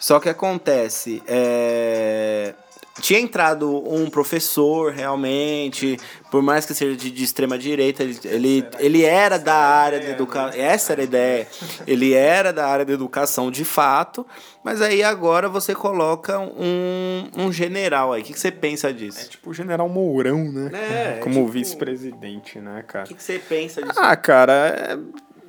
Só 0.00 0.20
que 0.20 0.28
acontece. 0.28 1.22
É... 1.26 2.54
Tinha 3.00 3.18
entrado 3.18 3.68
um 3.92 4.08
professor, 4.08 4.92
realmente, 4.92 5.98
por 6.30 6.40
mais 6.42 6.64
que 6.64 6.72
seja 6.74 6.96
de, 6.96 7.10
de 7.10 7.24
extrema 7.24 7.58
direita, 7.58 8.02
ele, 8.04 8.18
ele, 8.24 8.66
ele 8.78 9.02
era 9.04 9.36
da 9.36 9.54
área 9.56 9.98
da 9.98 10.10
educação. 10.10 10.60
Essa 10.60 10.92
era 10.92 11.00
a 11.02 11.04
ideia. 11.04 11.48
Ele 11.86 12.12
era 12.14 12.52
da 12.52 12.66
área 12.68 12.84
da 12.84 12.92
educação 12.92 13.50
de 13.50 13.64
fato, 13.64 14.24
mas 14.62 14.80
aí 14.80 15.02
agora 15.02 15.48
você 15.48 15.74
coloca 15.74 16.38
um, 16.38 17.28
um 17.36 17.52
general 17.52 18.12
aí. 18.12 18.22
O 18.22 18.24
que, 18.24 18.32
que 18.32 18.38
você 18.40 18.52
pensa 18.52 18.92
disso? 18.92 19.28
Tipo 19.28 19.50
o 19.50 19.54
general 19.54 19.88
Mourão, 19.88 20.52
né? 20.52 20.70
É, 20.72 21.18
Como 21.20 21.40
tipo- 21.40 21.48
vice-presidente, 21.48 22.60
né, 22.60 22.84
cara? 22.86 23.04
O 23.06 23.08
que, 23.08 23.14
que 23.14 23.22
você 23.22 23.38
pensa 23.40 23.82
disso? 23.82 23.98
Ah, 23.98 24.14
cara, 24.16 24.52
é 24.52 24.98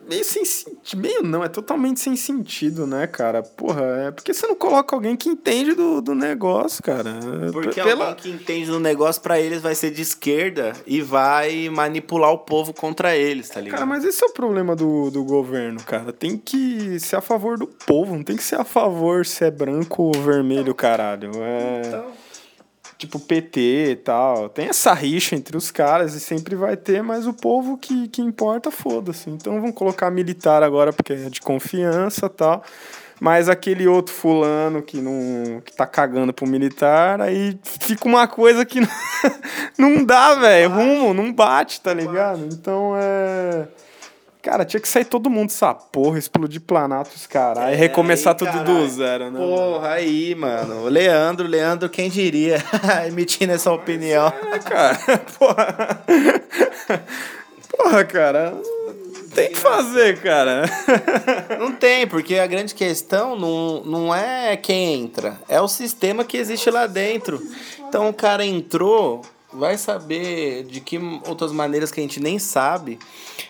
meio 0.07 0.23
sem 0.23 0.45
sentido. 0.45 1.01
Meio 1.01 1.23
não, 1.23 1.43
é 1.43 1.47
totalmente 1.47 1.99
sem 1.99 2.15
sentido, 2.15 2.85
né, 2.87 3.07
cara? 3.07 3.41
Porra, 3.43 3.81
é 4.07 4.11
porque 4.11 4.33
você 4.33 4.45
não 4.47 4.55
coloca 4.55 4.95
alguém 4.95 5.15
que 5.15 5.29
entende 5.29 5.73
do, 5.73 6.01
do 6.01 6.13
negócio, 6.15 6.81
cara. 6.83 7.13
Porque 7.51 7.81
Pela- 7.81 8.09
alguém 8.09 8.15
que 8.23 8.29
entende 8.29 8.67
do 8.67 8.79
negócio 8.79 9.21
pra 9.21 9.39
eles 9.39 9.61
vai 9.61 9.75
ser 9.75 9.91
de 9.91 10.01
esquerda 10.01 10.73
e 10.85 11.01
vai 11.01 11.69
manipular 11.69 12.31
o 12.31 12.39
povo 12.39 12.73
contra 12.73 13.15
eles, 13.15 13.49
tá 13.49 13.59
ligado? 13.59 13.79
Cara, 13.79 13.85
mas 13.85 14.03
esse 14.05 14.23
é 14.23 14.27
o 14.27 14.33
problema 14.33 14.75
do, 14.75 15.09
do 15.11 15.23
governo, 15.23 15.81
cara. 15.83 16.11
Tem 16.13 16.37
que 16.37 16.99
ser 16.99 17.15
a 17.15 17.21
favor 17.21 17.57
do 17.57 17.67
povo, 17.67 18.15
não 18.15 18.23
tem 18.23 18.35
que 18.37 18.43
ser 18.43 18.55
a 18.59 18.63
favor 18.63 19.25
se 19.25 19.43
é 19.45 19.51
branco 19.51 20.03
ou 20.03 20.13
vermelho, 20.13 20.73
caralho. 20.75 21.31
É. 21.35 21.81
Então, 21.87 22.05
Tipo 22.97 23.19
PT 23.19 23.59
e 23.91 23.95
tal. 23.97 24.49
Tem 24.49 24.67
essa 24.67 24.93
rixa 24.93 25.35
entre 25.35 25.57
os 25.57 25.69
caras 25.69 26.13
e 26.13 26.19
sempre 26.19 26.55
vai 26.55 26.77
ter, 26.77 27.03
mas 27.03 27.27
o 27.27 27.33
povo 27.33 27.77
que, 27.77 28.07
que 28.07 28.21
importa, 28.21 28.71
foda-se. 28.71 29.29
Então 29.29 29.59
vamos 29.59 29.75
colocar 29.75 30.09
militar 30.09 30.63
agora 30.63 30.93
porque 30.93 31.13
é 31.13 31.29
de 31.29 31.41
confiança 31.41 32.27
e 32.27 32.29
tal. 32.29 32.63
Mas 33.19 33.47
aquele 33.47 33.87
outro 33.87 34.13
fulano 34.13 34.81
que 34.81 34.99
não 34.99 35.61
que 35.61 35.73
tá 35.73 35.85
cagando 35.85 36.33
pro 36.33 36.45
militar, 36.45 37.21
aí 37.21 37.57
fica 37.63 38.07
uma 38.07 38.27
coisa 38.27 38.65
que 38.65 38.81
não, 38.81 38.89
não 39.77 40.05
dá, 40.05 40.35
velho. 40.35 40.69
Rumo, 40.69 41.13
não 41.13 41.31
bate, 41.31 41.79
tá 41.79 41.93
ligado? 41.93 42.45
Então 42.51 42.93
é. 42.97 43.67
Cara, 44.45 44.63
tinha 44.63 44.79
que 44.79 44.87
sair 44.87 45.05
todo 45.05 45.27
mundo 45.27 45.47
dessa 45.47 45.73
porra, 45.73 46.19
explodir 46.19 46.61
Planaltos, 46.61 47.25
caralho, 47.25 47.71
e 47.71 47.73
É, 47.73 47.75
recomeçar 47.75 48.33
aí, 48.33 48.37
tudo 48.37 48.51
do 48.51 48.65
caralho. 48.65 48.89
zero, 48.89 49.31
né? 49.31 49.39
Porra, 49.39 49.89
aí, 49.93 50.35
mano. 50.35 50.83
O 50.83 50.87
Leandro, 50.87 51.47
Leandro, 51.47 51.89
quem 51.89 52.11
diria? 52.11 52.63
Emitindo 53.07 53.53
essa 53.53 53.71
opinião. 53.71 54.31
É, 54.53 54.59
cara. 54.59 54.99
Porra. 55.39 55.99
Porra, 57.75 58.05
cara. 58.05 58.53
Tem 59.33 59.49
que 59.49 59.57
fazer, 59.57 60.21
cara. 60.21 60.63
Não 61.59 61.71
tem, 61.71 62.05
porque 62.05 62.37
a 62.37 62.45
grande 62.45 62.75
questão 62.75 63.35
não, 63.35 63.83
não 63.83 64.15
é 64.15 64.55
quem 64.55 64.93
entra, 65.01 65.39
é 65.49 65.59
o 65.59 65.67
sistema 65.67 66.23
que 66.23 66.37
existe 66.37 66.69
lá 66.69 66.85
dentro. 66.85 67.41
Então 67.89 68.09
o 68.09 68.13
cara 68.13 68.45
entrou, 68.45 69.23
vai 69.57 69.77
saber 69.77 70.63
de 70.63 70.79
que 70.79 70.99
outras 71.25 71.51
maneiras 71.51 71.91
que 71.91 71.99
a 71.99 72.03
gente 72.03 72.19
nem 72.19 72.37
sabe. 72.39 72.99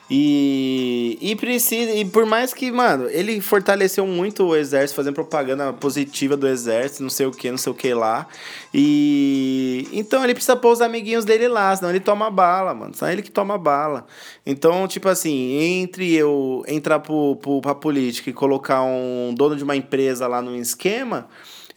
E, 0.10 1.18
e 1.20 1.36
precisa. 1.36 1.92
E 1.92 2.06
por 2.06 2.26
mais 2.26 2.54
que, 2.54 2.72
mano, 2.72 3.10
ele 3.10 3.42
fortaleceu 3.42 4.06
muito 4.06 4.44
o 4.44 4.56
exército, 4.56 4.96
fazendo 4.96 5.16
propaganda 5.16 5.74
positiva 5.74 6.38
do 6.38 6.48
exército, 6.48 7.02
não 7.02 7.10
sei 7.10 7.26
o 7.26 7.32
que, 7.32 7.50
não 7.50 7.58
sei 7.58 7.72
o 7.72 7.76
que 7.76 7.94
lá. 7.94 8.28
E 8.74 9.88
então 9.92 10.24
ele 10.24 10.34
precisa 10.34 10.56
pôr 10.56 10.74
os 10.74 10.82
amiguinhos 10.82 11.26
dele 11.26 11.48
lá, 11.48 11.76
senão 11.76 11.90
ele 11.90 12.00
toma 12.00 12.30
bala, 12.30 12.74
mano. 12.74 12.94
Só 12.96 13.10
ele 13.10 13.22
que 13.24 13.32
toma 13.32 13.58
bala. 13.58 14.06
Então, 14.46 14.88
tipo 14.88 15.10
assim, 15.10 15.82
entre 15.82 16.14
eu 16.14 16.64
entrar 16.68 17.00
pro, 17.00 17.36
pro, 17.38 17.62
pra 17.62 17.74
política 17.74 18.30
e 18.30 18.34
colocar 18.34 18.84
um 18.84 19.34
dono 19.36 19.56
de 19.56 19.64
uma 19.64 19.76
empresa 19.76 20.28
lá 20.28 20.42
num 20.42 20.56
esquema. 20.56 21.28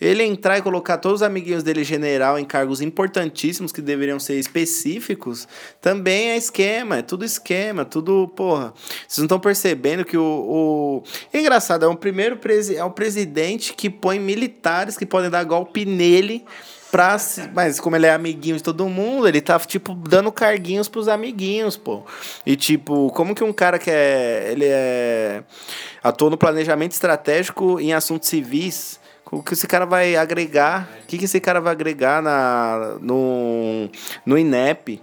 Ele 0.00 0.22
entrar 0.22 0.58
e 0.58 0.62
colocar 0.62 0.98
todos 0.98 1.20
os 1.20 1.26
amiguinhos 1.26 1.64
dele 1.64 1.82
general 1.82 2.38
em 2.38 2.44
cargos 2.44 2.80
importantíssimos 2.80 3.72
que 3.72 3.82
deveriam 3.82 4.20
ser 4.20 4.38
específicos, 4.38 5.48
também 5.80 6.30
é 6.30 6.36
esquema, 6.36 6.98
é 6.98 7.02
tudo 7.02 7.24
esquema, 7.24 7.84
tudo, 7.84 8.28
porra. 8.28 8.72
Vocês 9.08 9.18
não 9.18 9.24
estão 9.24 9.40
percebendo 9.40 10.04
que 10.04 10.16
o, 10.16 10.22
o... 10.22 11.02
É 11.32 11.40
engraçado, 11.40 11.84
é 11.84 11.88
o 11.88 11.96
primeiro 11.96 12.36
presi... 12.36 12.76
é 12.76 12.84
o 12.84 12.92
presidente 12.92 13.74
que 13.74 13.90
põe 13.90 14.20
militares 14.20 14.96
que 14.96 15.04
podem 15.04 15.30
dar 15.30 15.42
golpe 15.42 15.84
nele 15.84 16.44
pra... 16.92 17.16
Mas 17.52 17.80
como 17.80 17.96
ele 17.96 18.06
é 18.06 18.12
amiguinho 18.12 18.56
de 18.56 18.62
todo 18.62 18.88
mundo, 18.88 19.26
ele 19.26 19.40
tá, 19.40 19.58
tipo, 19.58 19.94
dando 19.94 20.30
carguinhos 20.30 20.88
pros 20.88 21.08
amiguinhos, 21.08 21.76
pô. 21.76 22.04
E, 22.46 22.54
tipo, 22.54 23.10
como 23.10 23.34
que 23.34 23.42
um 23.42 23.52
cara 23.52 23.80
que 23.80 23.90
é... 23.90 24.50
Ele 24.52 24.66
é... 24.66 25.42
Atua 26.04 26.30
no 26.30 26.38
planejamento 26.38 26.92
estratégico 26.92 27.80
em 27.80 27.92
assuntos 27.92 28.28
civis... 28.28 29.00
O 29.30 29.42
que 29.42 29.52
esse 29.52 29.66
cara 29.66 29.84
vai 29.84 30.16
agregar? 30.16 30.88
O 31.02 31.06
que, 31.06 31.18
que 31.18 31.26
esse 31.26 31.40
cara 31.40 31.60
vai 31.60 31.72
agregar 31.72 32.22
na, 32.22 32.96
no, 33.00 33.88
no 34.24 34.38
INEP? 34.38 35.00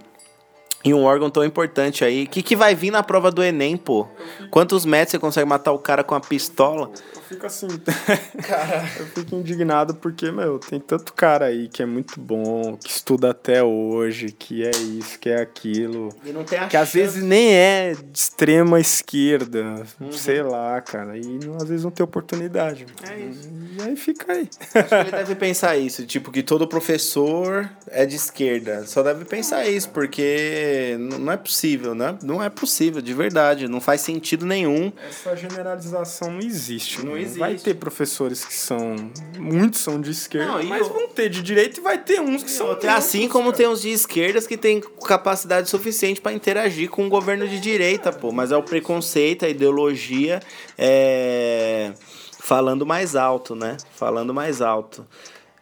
Em 0.84 0.94
um 0.94 1.02
órgão 1.02 1.28
tão 1.28 1.44
importante 1.44 2.04
aí. 2.04 2.24
O 2.24 2.28
que, 2.28 2.42
que 2.42 2.54
vai 2.54 2.74
vir 2.74 2.92
na 2.92 3.02
prova 3.02 3.30
do 3.30 3.42
Enem, 3.42 3.76
pô? 3.76 4.06
Quantos 4.50 4.84
metros 4.84 5.12
você 5.12 5.18
consegue 5.18 5.48
matar 5.48 5.72
o 5.72 5.78
cara 5.78 6.04
com 6.04 6.14
a 6.14 6.20
pistola? 6.20 6.90
Fico 7.28 7.46
assim. 7.46 7.66
eu 8.98 9.06
fico 9.06 9.34
indignado 9.34 9.94
porque, 9.94 10.30
meu, 10.30 10.58
tem 10.58 10.78
tanto 10.78 11.12
cara 11.12 11.46
aí 11.46 11.68
que 11.68 11.82
é 11.82 11.86
muito 11.86 12.20
bom, 12.20 12.76
que 12.76 12.90
estuda 12.90 13.30
até 13.30 13.62
hoje, 13.62 14.30
que 14.30 14.64
é 14.64 14.70
isso, 14.70 15.18
que 15.18 15.28
é 15.28 15.40
aquilo. 15.40 16.10
E 16.24 16.30
não 16.30 16.44
tem 16.44 16.58
a 16.58 16.68
Que 16.68 16.76
às 16.76 16.92
vezes 16.92 17.22
nem 17.22 17.52
é 17.54 17.94
de 17.94 18.18
extrema 18.18 18.78
esquerda, 18.80 19.84
sei 20.12 20.42
lá, 20.42 20.80
cara. 20.80 21.16
E 21.18 21.22
não- 21.44 21.56
às 21.56 21.68
vezes 21.68 21.84
não 21.84 21.90
tem 21.90 22.04
oportunidade. 22.04 22.86
É 23.08 23.18
isso. 23.18 23.48
E 23.78 23.82
aí 23.82 23.96
fica 23.96 24.32
aí. 24.32 24.48
Acho 24.74 24.88
que 24.88 24.94
ele 24.94 25.10
deve 25.10 25.34
pensar 25.34 25.76
isso, 25.76 26.06
tipo, 26.06 26.30
que 26.30 26.42
todo 26.42 26.66
professor 26.68 27.68
é 27.88 28.06
de 28.06 28.16
esquerda. 28.16 28.86
Só 28.86 29.02
deve 29.02 29.24
pensar 29.24 29.66
isso, 29.66 29.88
porque 29.90 30.96
não 30.98 31.32
é 31.32 31.36
possível, 31.36 31.94
né? 31.94 32.16
Não 32.22 32.42
é 32.42 32.48
possível, 32.48 33.02
de 33.02 33.12
verdade. 33.12 33.68
Não 33.68 33.80
faz 33.80 34.00
sentido 34.00 34.46
nenhum. 34.46 34.92
Essa 35.08 35.34
generalização 35.36 36.30
não 36.30 36.40
existe. 36.40 37.04
Não 37.04 37.15
Não 37.16 37.22
existe. 37.24 37.38
Vai 37.38 37.54
ter 37.56 37.74
professores 37.74 38.44
que 38.44 38.54
são. 38.54 38.94
Muitos 39.38 39.80
são 39.80 40.00
de 40.00 40.10
esquerda, 40.10 40.52
Não, 40.52 40.62
mas 40.64 40.86
o- 40.86 40.90
vão 40.92 41.08
ter 41.08 41.28
de 41.28 41.42
direita 41.42 41.80
e 41.80 41.82
vai 41.82 41.98
ter 41.98 42.20
uns 42.20 42.42
que 42.42 42.50
são. 42.50 42.68
Outra, 42.68 42.94
assim 42.94 43.28
como 43.28 43.46
cara. 43.46 43.56
tem 43.56 43.68
uns 43.68 43.80
de 43.82 43.90
esquerdas 43.90 44.46
que 44.46 44.56
tem 44.56 44.80
capacidade 45.06 45.68
suficiente 45.68 46.20
para 46.20 46.32
interagir 46.32 46.88
com 46.90 47.06
o 47.06 47.08
governo 47.08 47.46
de 47.48 47.58
direita, 47.60 48.12
pô. 48.12 48.30
Mas 48.32 48.52
é 48.52 48.56
o 48.56 48.62
preconceito, 48.62 49.44
a 49.44 49.48
ideologia 49.48 50.40
é... 50.78 51.92
falando 52.38 52.84
mais 52.86 53.16
alto, 53.16 53.54
né? 53.54 53.76
Falando 53.94 54.32
mais 54.32 54.60
alto. 54.62 55.06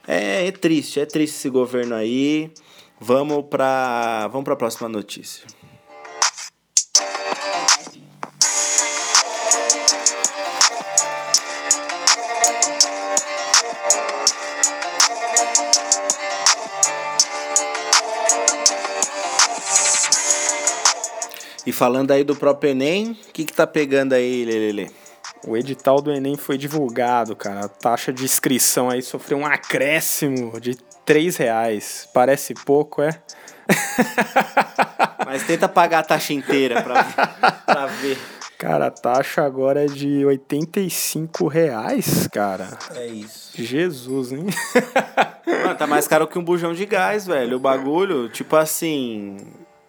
É, 0.06 0.46
é 0.46 0.52
triste, 0.52 1.00
é 1.00 1.06
triste 1.06 1.34
esse 1.36 1.48
governo 1.48 1.94
aí. 1.94 2.50
Vamos 3.00 3.44
pra, 3.50 4.28
vamos 4.28 4.44
pra 4.44 4.54
próxima 4.56 4.88
notícia. 4.88 5.44
E 21.66 21.72
falando 21.72 22.10
aí 22.10 22.22
do 22.22 22.36
próprio 22.36 22.70
Enem, 22.70 23.12
o 23.12 23.32
que 23.32 23.44
que 23.44 23.52
tá 23.52 23.66
pegando 23.66 24.12
aí, 24.12 24.44
Lelele? 24.44 24.90
O 25.46 25.56
edital 25.56 26.00
do 26.00 26.12
Enem 26.12 26.36
foi 26.36 26.58
divulgado, 26.58 27.34
cara. 27.34 27.64
A 27.64 27.68
taxa 27.68 28.12
de 28.12 28.24
inscrição 28.24 28.90
aí 28.90 29.02
sofreu 29.02 29.38
um 29.38 29.46
acréscimo 29.46 30.60
de 30.60 30.76
3 31.04 31.36
reais. 31.36 32.08
Parece 32.12 32.54
pouco, 32.54 33.02
é? 33.02 33.18
Mas 35.24 35.46
tenta 35.46 35.68
pagar 35.68 36.00
a 36.00 36.02
taxa 36.02 36.32
inteira 36.32 36.82
pra, 36.82 37.04
pra 37.66 37.86
ver. 37.86 38.18
Cara, 38.58 38.86
a 38.86 38.90
taxa 38.90 39.42
agora 39.42 39.84
é 39.84 39.86
de 39.86 40.24
85 40.24 41.48
reais, 41.48 42.28
cara. 42.28 42.78
É 42.94 43.06
isso. 43.06 43.50
Jesus, 43.54 44.32
hein? 44.32 44.46
Mano, 45.46 45.74
tá 45.74 45.86
mais 45.86 46.06
caro 46.06 46.26
que 46.26 46.38
um 46.38 46.44
bujão 46.44 46.72
de 46.72 46.86
gás, 46.86 47.26
velho. 47.26 47.56
O 47.56 47.60
bagulho, 47.60 48.28
tipo 48.28 48.56
assim. 48.56 49.36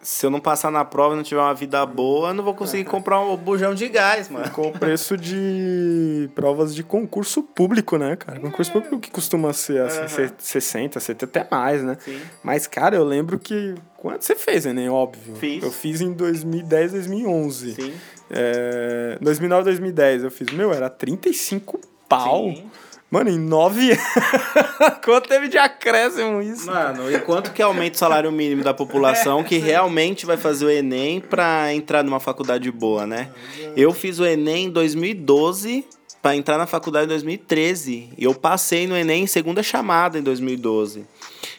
Se 0.06 0.24
eu 0.24 0.30
não 0.30 0.38
passar 0.38 0.70
na 0.70 0.84
prova 0.84 1.14
e 1.14 1.16
não 1.16 1.24
tiver 1.24 1.40
uma 1.40 1.52
vida 1.52 1.84
boa, 1.84 2.28
eu 2.28 2.34
não 2.34 2.44
vou 2.44 2.54
conseguir 2.54 2.84
comprar 2.84 3.18
um 3.18 3.36
bujão 3.36 3.74
de 3.74 3.88
gás, 3.88 4.28
mano. 4.28 4.48
Com 4.50 4.68
o 4.68 4.72
preço 4.72 5.16
de 5.16 6.30
provas 6.32 6.72
de 6.72 6.84
concurso 6.84 7.42
público, 7.42 7.98
né, 7.98 8.14
cara? 8.14 8.38
Concurso 8.38 8.70
público 8.70 9.00
que 9.00 9.10
costuma 9.10 9.52
ser 9.52 9.82
assim, 9.82 10.06
ser 10.06 10.32
60, 10.38 11.00
70 11.00 11.24
até 11.24 11.48
mais, 11.50 11.82
né? 11.82 11.98
Sim. 11.98 12.20
Mas, 12.40 12.68
cara, 12.68 12.94
eu 12.94 13.02
lembro 13.02 13.36
que. 13.36 13.74
Quando 13.96 14.22
você 14.22 14.36
fez, 14.36 14.64
Enem, 14.64 14.88
óbvio. 14.88 15.34
Fiz. 15.34 15.64
Eu 15.64 15.72
fiz 15.72 16.00
em 16.00 16.12
2010, 16.12 16.92
2011. 16.92 17.72
Sim. 17.72 17.92
É, 18.30 19.18
2009, 19.20 19.64
2010 19.64 20.22
eu 20.22 20.30
fiz, 20.30 20.52
meu, 20.52 20.72
era 20.72 20.88
35 20.88 21.80
pau. 22.08 22.44
Sim. 22.44 22.70
Mano, 23.16 23.30
em 23.30 23.38
9 23.38 23.92
anos. 23.92 24.98
Quanto 25.02 25.26
teve 25.26 25.48
de 25.48 25.56
acréscimo 25.56 26.42
isso? 26.42 26.66
Mano, 26.66 27.10
e 27.10 27.18
quanto 27.20 27.50
que 27.50 27.62
aumenta 27.62 27.96
o 27.96 27.98
salário 27.98 28.30
mínimo 28.30 28.62
da 28.62 28.74
população 28.74 29.42
que 29.42 29.56
realmente 29.56 30.26
vai 30.26 30.36
fazer 30.36 30.66
o 30.66 30.70
Enem 30.70 31.18
pra 31.18 31.72
entrar 31.72 32.04
numa 32.04 32.20
faculdade 32.20 32.70
boa, 32.70 33.06
né? 33.06 33.30
Eu 33.74 33.94
fiz 33.94 34.18
o 34.18 34.26
Enem 34.26 34.66
em 34.66 34.70
2012 34.70 35.86
pra 36.20 36.36
entrar 36.36 36.58
na 36.58 36.66
faculdade 36.66 37.06
em 37.06 37.08
2013. 37.08 38.10
E 38.18 38.24
eu 38.24 38.34
passei 38.34 38.86
no 38.86 38.94
Enem 38.94 39.22
em 39.22 39.26
segunda 39.26 39.62
chamada 39.62 40.18
em 40.18 40.22
2012. 40.22 41.06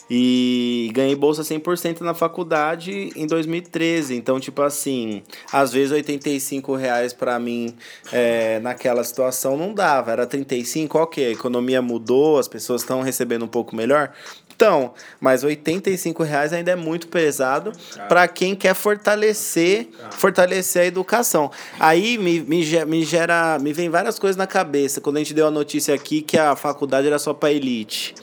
E 0.10 0.90
ganhei 0.94 1.16
bolsa 1.16 1.42
100% 1.42 2.02
na 2.02 2.14
faculdade 2.14 3.12
em 3.16 3.28
2013. 3.28 4.16
Então, 4.16 4.40
tipo 4.40 4.62
assim, 4.62 5.22
às 5.52 5.74
vezes 5.74 5.92
85 5.92 6.76
reais 6.76 7.14
pra 7.14 7.38
mim 7.40 7.76
é, 8.12 8.60
naquela 8.60 9.04
situação 9.04 9.58
não 9.58 9.74
dava. 9.74 10.12
Era 10.12 10.26
35, 10.26 10.98
ok, 10.98 11.26
a 11.26 11.32
economia 11.32 11.82
mudou, 11.82 12.40
as 12.40 12.48
pessoas 12.48 12.82
estão 12.82 13.02
recebendo 13.02 13.44
um 13.44 13.50
pouco 13.50 13.76
melhor. 13.76 14.14
Então, 14.58 14.92
mas 15.22 15.44
85 15.44 16.24
reais 16.24 16.52
ainda 16.52 16.72
é 16.72 16.76
muito 16.76 17.10
pesado 17.10 17.72
para 18.10 18.28
quem 18.28 18.56
quer 18.56 18.74
fortalecer, 18.74 19.88
fortalecer 20.10 20.82
a 20.82 20.86
educação. 20.88 21.52
Aí 21.80 22.18
me, 22.18 22.40
me, 22.42 22.86
me 22.86 23.04
gera, 23.04 23.60
me 23.60 23.72
vem 23.72 23.88
várias 23.88 24.18
coisas 24.18 24.36
na 24.36 24.48
cabeça. 24.48 25.00
Quando 25.00 25.18
a 25.18 25.20
gente 25.20 25.36
deu 25.36 25.46
a 25.46 25.52
notícia 25.52 25.94
aqui 25.94 26.24
que 26.24 26.40
a 26.40 26.56
faculdade 26.56 27.06
era 27.06 27.20
só 27.20 27.36
para 27.36 27.52
elite. 27.54 28.16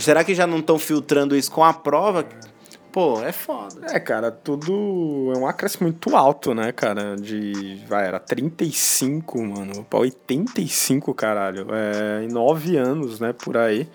Será 0.00 0.24
que 0.24 0.34
já 0.34 0.46
não 0.46 0.58
estão 0.58 0.78
filtrando 0.78 1.36
isso 1.36 1.50
com 1.50 1.64
a 1.64 1.72
prova? 1.72 2.26
Pô, 2.92 3.22
é 3.22 3.30
foda. 3.30 3.86
É, 3.94 4.00
cara, 4.00 4.32
tudo 4.32 5.32
é 5.34 5.38
um 5.38 5.46
acréscimo 5.46 5.88
muito 5.88 6.16
alto, 6.16 6.54
né, 6.54 6.72
cara? 6.72 7.14
De. 7.16 7.84
Vai, 7.86 8.06
era 8.06 8.18
35, 8.18 9.40
mano. 9.40 9.84
Pra 9.84 10.00
85, 10.00 11.14
caralho. 11.14 11.66
É, 11.70 12.24
em 12.24 12.28
9 12.28 12.76
anos, 12.76 13.20
né, 13.20 13.32
por 13.32 13.56
aí. 13.56 13.88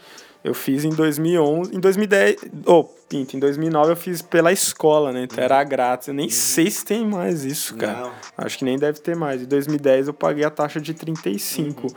Eu 0.43 0.53
fiz 0.53 0.85
em 0.85 0.89
2011. 0.89 1.75
Em 1.75 1.79
2010. 1.79 2.35
Ô, 2.67 2.83
Pinto, 3.09 3.35
em 3.35 3.39
2009 3.39 3.91
eu 3.91 3.95
fiz 3.95 4.21
pela 4.21 4.51
escola, 4.51 5.11
né? 5.11 5.23
Então 5.23 5.43
era 5.43 5.63
grátis. 5.63 6.07
Eu 6.07 6.13
nem 6.13 6.29
sei 6.29 6.69
se 6.69 6.85
tem 6.85 7.05
mais 7.05 7.43
isso, 7.43 7.75
cara. 7.75 8.01
Não. 8.01 8.11
Acho 8.37 8.57
que 8.59 8.65
nem 8.65 8.77
deve 8.77 8.99
ter 8.99 9.15
mais. 9.15 9.41
Em 9.41 9.45
2010 9.45 10.07
eu 10.07 10.13
paguei 10.13 10.43
a 10.43 10.49
taxa 10.49 10.79
de 10.79 10.93
35. 10.93 11.87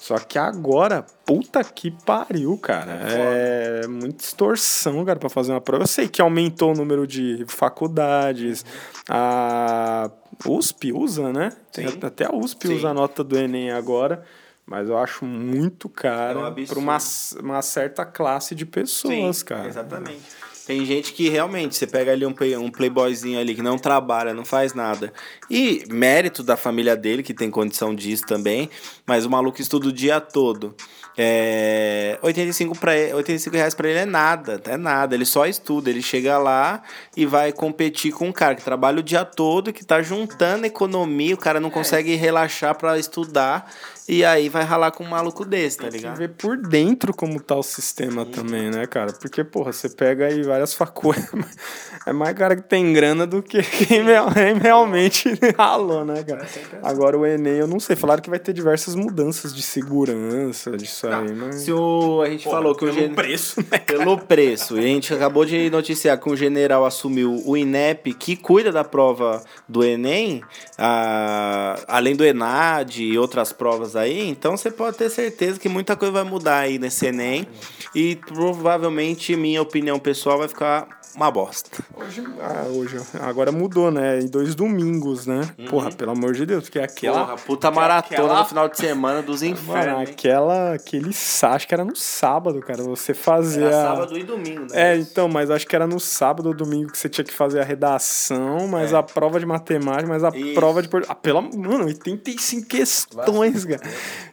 Só 0.00 0.18
que 0.18 0.38
agora, 0.38 1.04
puta 1.26 1.62
que 1.62 1.90
pariu, 1.90 2.56
cara. 2.56 2.92
É 2.92 3.86
muita 3.86 4.24
extorsão, 4.24 5.04
cara, 5.04 5.18
pra 5.18 5.28
fazer 5.28 5.52
uma 5.52 5.60
prova. 5.60 5.82
Eu 5.82 5.86
sei 5.86 6.08
que 6.08 6.22
aumentou 6.22 6.72
o 6.72 6.74
número 6.74 7.06
de 7.06 7.44
faculdades. 7.46 8.64
A 9.06 10.10
USP 10.46 10.90
usa, 10.90 11.30
né? 11.30 11.52
Sim. 11.70 11.84
até 12.02 12.24
a 12.24 12.34
USP 12.34 12.68
Sim. 12.68 12.76
usa 12.76 12.88
a 12.88 12.94
nota 12.94 13.22
do 13.22 13.38
Enem 13.38 13.70
agora. 13.70 14.24
Mas 14.64 14.88
eu 14.88 14.96
acho 14.96 15.24
muito 15.24 15.88
É 15.88 15.90
um 15.90 15.92
caro 15.92 16.54
pra 16.66 16.78
uma, 16.78 16.98
uma 17.40 17.60
certa 17.60 18.06
classe 18.06 18.54
de 18.54 18.64
pessoas, 18.64 19.38
Sim, 19.38 19.44
cara. 19.44 19.68
Exatamente. 19.68 20.22
Tem 20.70 20.84
gente 20.86 21.12
que 21.12 21.28
realmente, 21.28 21.74
você 21.74 21.84
pega 21.84 22.12
ali 22.12 22.24
um, 22.24 22.32
play- 22.32 22.56
um 22.56 22.70
playboyzinho 22.70 23.40
ali 23.40 23.56
que 23.56 23.60
não 23.60 23.76
trabalha, 23.76 24.32
não 24.32 24.44
faz 24.44 24.72
nada. 24.72 25.12
E 25.50 25.82
mérito 25.90 26.44
da 26.44 26.56
família 26.56 26.96
dele, 26.96 27.24
que 27.24 27.34
tem 27.34 27.50
condição 27.50 27.92
disso 27.92 28.24
também, 28.24 28.70
mas 29.04 29.26
o 29.26 29.30
maluco 29.30 29.60
estuda 29.60 29.88
o 29.88 29.92
dia 29.92 30.20
todo. 30.20 30.72
É, 31.18 32.16
85, 32.22 32.78
pra, 32.78 32.96
ele- 32.96 33.12
85 33.14 33.56
reais 33.56 33.74
pra 33.74 33.88
ele 33.88 33.98
é 33.98 34.06
nada, 34.06 34.62
é 34.64 34.76
nada. 34.76 35.14
Ele 35.14 35.24
só 35.24 35.44
estuda, 35.44 35.90
ele 35.90 36.00
chega 36.02 36.38
lá 36.38 36.82
e 37.16 37.26
vai 37.26 37.52
competir 37.52 38.12
com 38.12 38.28
um 38.28 38.32
cara 38.32 38.54
que 38.54 38.62
trabalha 38.62 39.00
o 39.00 39.02
dia 39.02 39.24
todo, 39.24 39.72
que 39.72 39.84
tá 39.84 40.00
juntando 40.00 40.66
economia, 40.66 41.34
o 41.34 41.38
cara 41.38 41.58
não 41.58 41.68
consegue 41.68 42.14
relaxar 42.14 42.76
pra 42.76 42.96
estudar, 42.96 43.68
e 44.12 44.24
aí 44.24 44.48
vai 44.48 44.64
ralar 44.64 44.90
com 44.90 45.04
um 45.04 45.08
maluco 45.08 45.44
desse, 45.44 45.76
tá 45.78 45.82
Tem 45.84 45.92
que 45.92 45.96
ligado? 45.98 46.16
ver 46.18 46.30
por 46.30 46.56
dentro 46.56 47.14
como 47.14 47.40
tá 47.40 47.54
o 47.56 47.62
sistema 47.62 48.26
também, 48.26 48.70
né, 48.70 48.86
cara? 48.86 49.12
Porque, 49.12 49.44
porra, 49.44 49.72
você 49.72 49.88
pega 49.88 50.26
aí 50.26 50.42
várias 50.42 50.74
faculdades. 50.74 51.30
É 52.06 52.14
mais 52.14 52.34
cara 52.34 52.56
que 52.56 52.62
tem 52.62 52.94
grana 52.94 53.26
do 53.26 53.42
que 53.42 53.60
quem 53.86 54.02
real- 54.02 54.32
quem 54.32 54.54
realmente 54.54 55.28
ralou, 55.56 56.02
né, 56.02 56.22
cara? 56.24 56.46
Agora 56.82 57.16
o 57.18 57.26
Enem, 57.26 57.58
eu 57.58 57.66
não 57.66 57.78
sei. 57.78 57.94
Falaram 57.94 58.22
que 58.22 58.30
vai 58.30 58.38
ter 58.38 58.54
diversas 58.54 58.94
mudanças 58.94 59.54
de 59.54 59.60
segurança, 59.60 60.70
disso 60.78 61.06
aí, 61.06 61.30
mas. 61.34 61.56
Se 61.56 61.70
o, 61.72 62.22
a 62.22 62.30
gente 62.30 62.44
falou 62.44 62.74
que 62.74 62.86
o 62.86 62.90
gen... 62.92 63.12
preço, 63.14 63.60
né? 63.70 63.78
Pelo 63.80 64.16
preço. 64.16 64.76
E 64.76 64.78
a 64.78 64.82
gente 64.82 65.12
acabou 65.12 65.44
de 65.44 65.68
noticiar 65.68 66.18
que 66.18 66.26
um 66.30 66.34
general 66.34 66.86
assumiu 66.86 67.42
o 67.44 67.54
INEP, 67.54 68.14
que 68.14 68.34
cuida 68.34 68.72
da 68.72 68.82
prova 68.82 69.44
do 69.68 69.84
Enem, 69.84 70.42
a- 70.78 71.78
além 71.86 72.16
do 72.16 72.24
ENAD 72.24 73.02
e 73.04 73.18
outras 73.18 73.52
provas 73.52 73.94
aí. 74.00 74.28
Então 74.28 74.56
você 74.56 74.70
pode 74.70 74.96
ter 74.96 75.10
certeza 75.10 75.58
que 75.58 75.68
muita 75.68 75.96
coisa 75.96 76.12
vai 76.12 76.24
mudar 76.24 76.58
aí 76.58 76.78
nesse 76.78 77.06
Enem. 77.06 77.46
E 77.94 78.16
provavelmente, 78.16 79.36
minha 79.36 79.62
opinião 79.62 79.98
pessoal, 79.98 80.38
vai 80.38 80.48
ficar 80.48 80.99
uma 81.14 81.30
bosta. 81.30 81.70
Hoje, 81.94 82.24
ah, 82.40 82.66
hoje, 82.70 82.96
agora 83.20 83.50
mudou, 83.52 83.90
né? 83.90 84.20
Em 84.20 84.26
dois 84.26 84.54
domingos, 84.54 85.26
né? 85.26 85.48
Porra, 85.68 85.90
pelo 85.92 86.12
amor 86.12 86.32
de 86.34 86.46
Deus, 86.46 86.64
porque 86.64 86.78
aquela. 86.78 87.20
Uhum. 87.20 87.26
Porra, 87.26 87.36
puta 87.38 87.70
maratona 87.70 88.16
aquela- 88.22 88.38
no 88.40 88.44
final 88.48 88.68
de 88.68 88.76
semana 88.76 89.22
dos 89.22 89.42
infernos. 89.42 90.08
aquela. 90.10 90.74
Aquele. 90.74 91.10
Acho 91.10 91.66
que 91.68 91.74
era 91.74 91.84
no 91.84 91.96
sábado, 91.96 92.60
cara. 92.60 92.82
Você 92.82 93.12
fazia. 93.14 93.66
Era 93.66 93.72
sábado 93.82 94.16
e 94.18 94.22
domingo, 94.22 94.60
né? 94.62 94.68
É, 94.72 94.96
então, 94.96 95.28
mas 95.28 95.50
acho 95.50 95.66
que 95.66 95.74
era 95.76 95.86
no 95.86 95.98
sábado 96.00 96.46
ou 96.46 96.54
domingo 96.54 96.90
que 96.92 96.98
você 96.98 97.08
tinha 97.08 97.24
que 97.24 97.32
fazer 97.32 97.60
a 97.60 97.64
redação, 97.64 98.66
mais 98.68 98.92
É. 98.92 98.96
a 98.96 99.02
prova 99.02 99.38
de 99.40 99.46
matemática, 99.46 100.08
mais 100.08 100.24
a 100.24 100.28
Isso. 100.30 100.54
prova 100.54 100.82
de. 100.82 100.88
Ah, 101.08 101.14
pela. 101.14 101.40
Mano, 101.42 101.84
85 101.86 102.66
questões, 102.66 103.64
cara. 103.64 103.80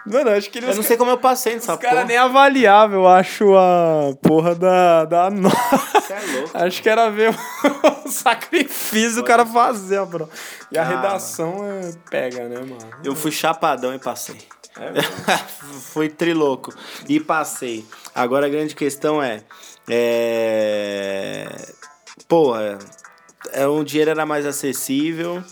Mano, 0.09 0.29
acho 0.31 0.49
que 0.49 0.59
eles. 0.59 0.69
Eu 0.69 0.75
não 0.75 0.83
sei 0.83 0.95
como 0.97 1.11
eu 1.11 1.17
passei 1.17 1.55
nessa 1.55 1.73
Os 1.73 1.79
caras 1.79 1.95
porra. 1.97 2.07
nem 2.07 2.17
avaliavam, 2.17 2.99
eu 3.01 3.07
acho, 3.07 3.55
a 3.55 4.13
porra 4.21 4.55
da, 4.55 5.05
da 5.05 5.29
nota. 5.29 5.55
Você 5.99 6.13
é 6.13 6.19
louco. 6.37 6.51
Acho 6.57 6.81
que 6.81 6.89
era 6.89 7.09
ver 7.09 7.31
o 7.31 7.35
sacrifício 8.09 9.15
do 9.15 9.23
cara 9.23 9.45
fazer, 9.45 10.03
bro. 10.05 10.29
E 10.71 10.77
a 10.77 10.81
Ah. 10.81 10.85
redação 10.85 11.65
é 11.65 11.91
pega, 12.09 12.47
né, 12.47 12.57
mano? 12.59 12.77
Eu 13.03 13.15
fui 13.15 13.31
chapadão 13.31 13.93
e 13.93 13.99
passei. 13.99 14.37
É 14.79 15.01
Fui 15.91 16.07
triloco 16.07 16.71
e 17.09 17.19
passei. 17.19 17.83
Agora 18.15 18.45
a 18.45 18.49
grande 18.49 18.75
questão 18.75 19.21
é. 19.21 19.41
é... 19.89 21.47
Porra, 22.27 22.77
é, 23.53 23.65
o 23.67 23.83
dinheiro 23.83 24.11
era 24.11 24.25
mais 24.25 24.45
acessível 24.45 25.43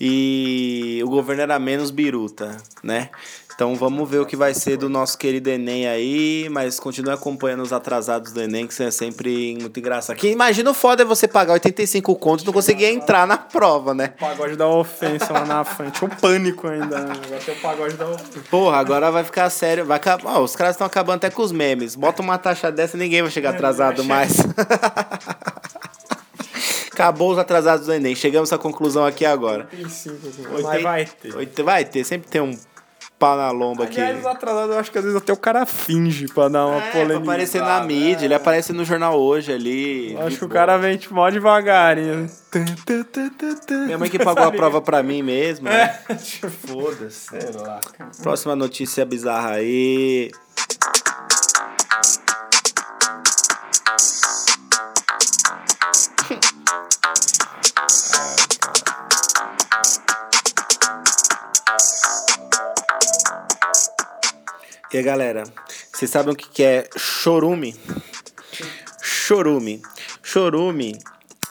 e 0.00 1.00
o 1.04 1.08
governo 1.08 1.42
era 1.42 1.58
menos 1.58 1.90
biruta, 1.90 2.56
né? 2.82 3.10
Então 3.54 3.76
vamos 3.76 4.10
ver 4.10 4.18
o 4.18 4.26
que 4.26 4.34
vai 4.34 4.52
ser 4.52 4.76
do 4.76 4.88
nosso 4.88 5.16
querido 5.16 5.48
Enem 5.48 5.86
aí, 5.86 6.48
mas 6.50 6.80
continue 6.80 7.12
acompanhando 7.14 7.62
os 7.62 7.72
atrasados 7.72 8.32
do 8.32 8.40
Enem, 8.42 8.66
que 8.66 8.72
isso 8.72 8.82
é 8.82 8.90
sempre 8.90 9.56
muito 9.60 9.78
engraçado. 9.78 10.16
Que 10.16 10.28
imagina 10.28 10.72
o 10.72 10.74
foda 10.74 11.02
é 11.02 11.06
você 11.06 11.28
pagar 11.28 11.52
85 11.52 12.16
contos 12.16 12.42
e 12.42 12.46
não 12.46 12.52
conseguir 12.52 12.86
entrar 12.86 13.28
na 13.28 13.36
prova, 13.38 13.94
né? 13.94 14.08
Pagode 14.08 14.56
da 14.56 14.66
ofensa 14.66 15.32
lá 15.32 15.44
na 15.44 15.62
frente. 15.62 16.04
O 16.04 16.08
pânico 16.08 16.66
ainda, 16.66 16.98
né? 16.98 17.12
Agora 17.24 17.40
tem 17.40 17.54
o 17.54 17.60
pagode 17.60 17.94
da 17.94 18.08
ofensa. 18.08 18.40
Porra, 18.50 18.76
agora 18.78 19.10
vai 19.12 19.22
ficar 19.22 19.48
sério. 19.50 19.84
Vai 19.84 19.98
acabar. 19.98 20.38
Ó, 20.38 20.42
os 20.42 20.56
caras 20.56 20.74
estão 20.74 20.86
acabando 20.86 21.16
até 21.18 21.30
com 21.30 21.40
os 21.42 21.52
memes. 21.52 21.94
Bota 21.94 22.22
uma 22.22 22.36
taxa 22.36 22.72
dessa 22.72 22.96
e 22.96 23.00
ninguém 23.00 23.22
vai 23.22 23.30
chegar 23.30 23.50
atrasado 23.50 24.02
mais. 24.02 24.32
Acabou 26.92 27.32
os 27.32 27.38
atrasados 27.38 27.86
do 27.86 27.92
Enem. 27.92 28.14
Chegamos 28.14 28.52
à 28.52 28.58
conclusão 28.58 29.04
aqui 29.04 29.24
agora. 29.24 29.64
Tem 29.64 29.88
cinco, 29.88 30.28
assim. 30.28 30.42
Oitenta- 30.46 30.62
Mas 30.68 30.82
vai 30.82 31.04
ter. 31.06 31.62
Vai 31.64 31.84
ter, 31.84 32.04
sempre 32.04 32.28
tem 32.28 32.40
um 32.40 32.56
pau 33.24 33.36
na 33.38 33.50
lomba 33.50 33.84
aqui. 33.84 33.98
Aliás, 33.98 34.20
os 34.20 34.26
atrasados, 34.26 34.74
eu 34.74 34.78
acho 34.80 34.90
que 34.92 34.98
às 34.98 35.04
vezes 35.04 35.16
até 35.16 35.32
o 35.32 35.36
cara 35.36 35.64
finge 35.64 36.26
pra 36.26 36.48
dar 36.48 36.66
uma 36.66 36.76
É, 36.76 36.80
pra 36.90 37.00
polêmica. 37.00 37.18
aparecer 37.30 37.62
na 37.62 37.80
mídia, 37.82 38.26
ele 38.26 38.34
aparece 38.34 38.72
no 38.74 38.84
jornal 38.84 39.18
hoje 39.18 39.50
ali. 39.50 40.14
Acho 40.20 40.38
que 40.38 40.44
o 40.44 40.48
cara 40.48 40.76
vem 40.76 40.98
tipo, 40.98 41.14
mó 41.14 41.30
devagarinho. 41.30 42.28
Minha 43.86 43.96
mãe 43.98 44.10
que 44.10 44.18
pagou 44.18 44.44
a 44.44 44.52
prova 44.52 44.82
pra 44.82 45.02
mim 45.02 45.22
mesmo. 45.22 45.64
né? 45.68 45.98
É, 46.08 46.14
tipo, 46.16 46.50
Foda-se. 46.68 47.30
sei 47.30 47.50
lá. 47.54 47.80
Próxima 48.22 48.54
notícia 48.54 49.04
bizarra 49.06 49.52
aí. 49.52 50.30
E 64.94 64.98
aí, 64.98 65.02
galera, 65.02 65.42
vocês 65.92 66.08
sabem 66.08 66.32
o 66.34 66.36
que 66.36 66.48
que 66.48 66.62
é 66.62 66.88
chorume? 66.96 67.74
Chorume. 69.02 69.82
Chorume 70.22 70.96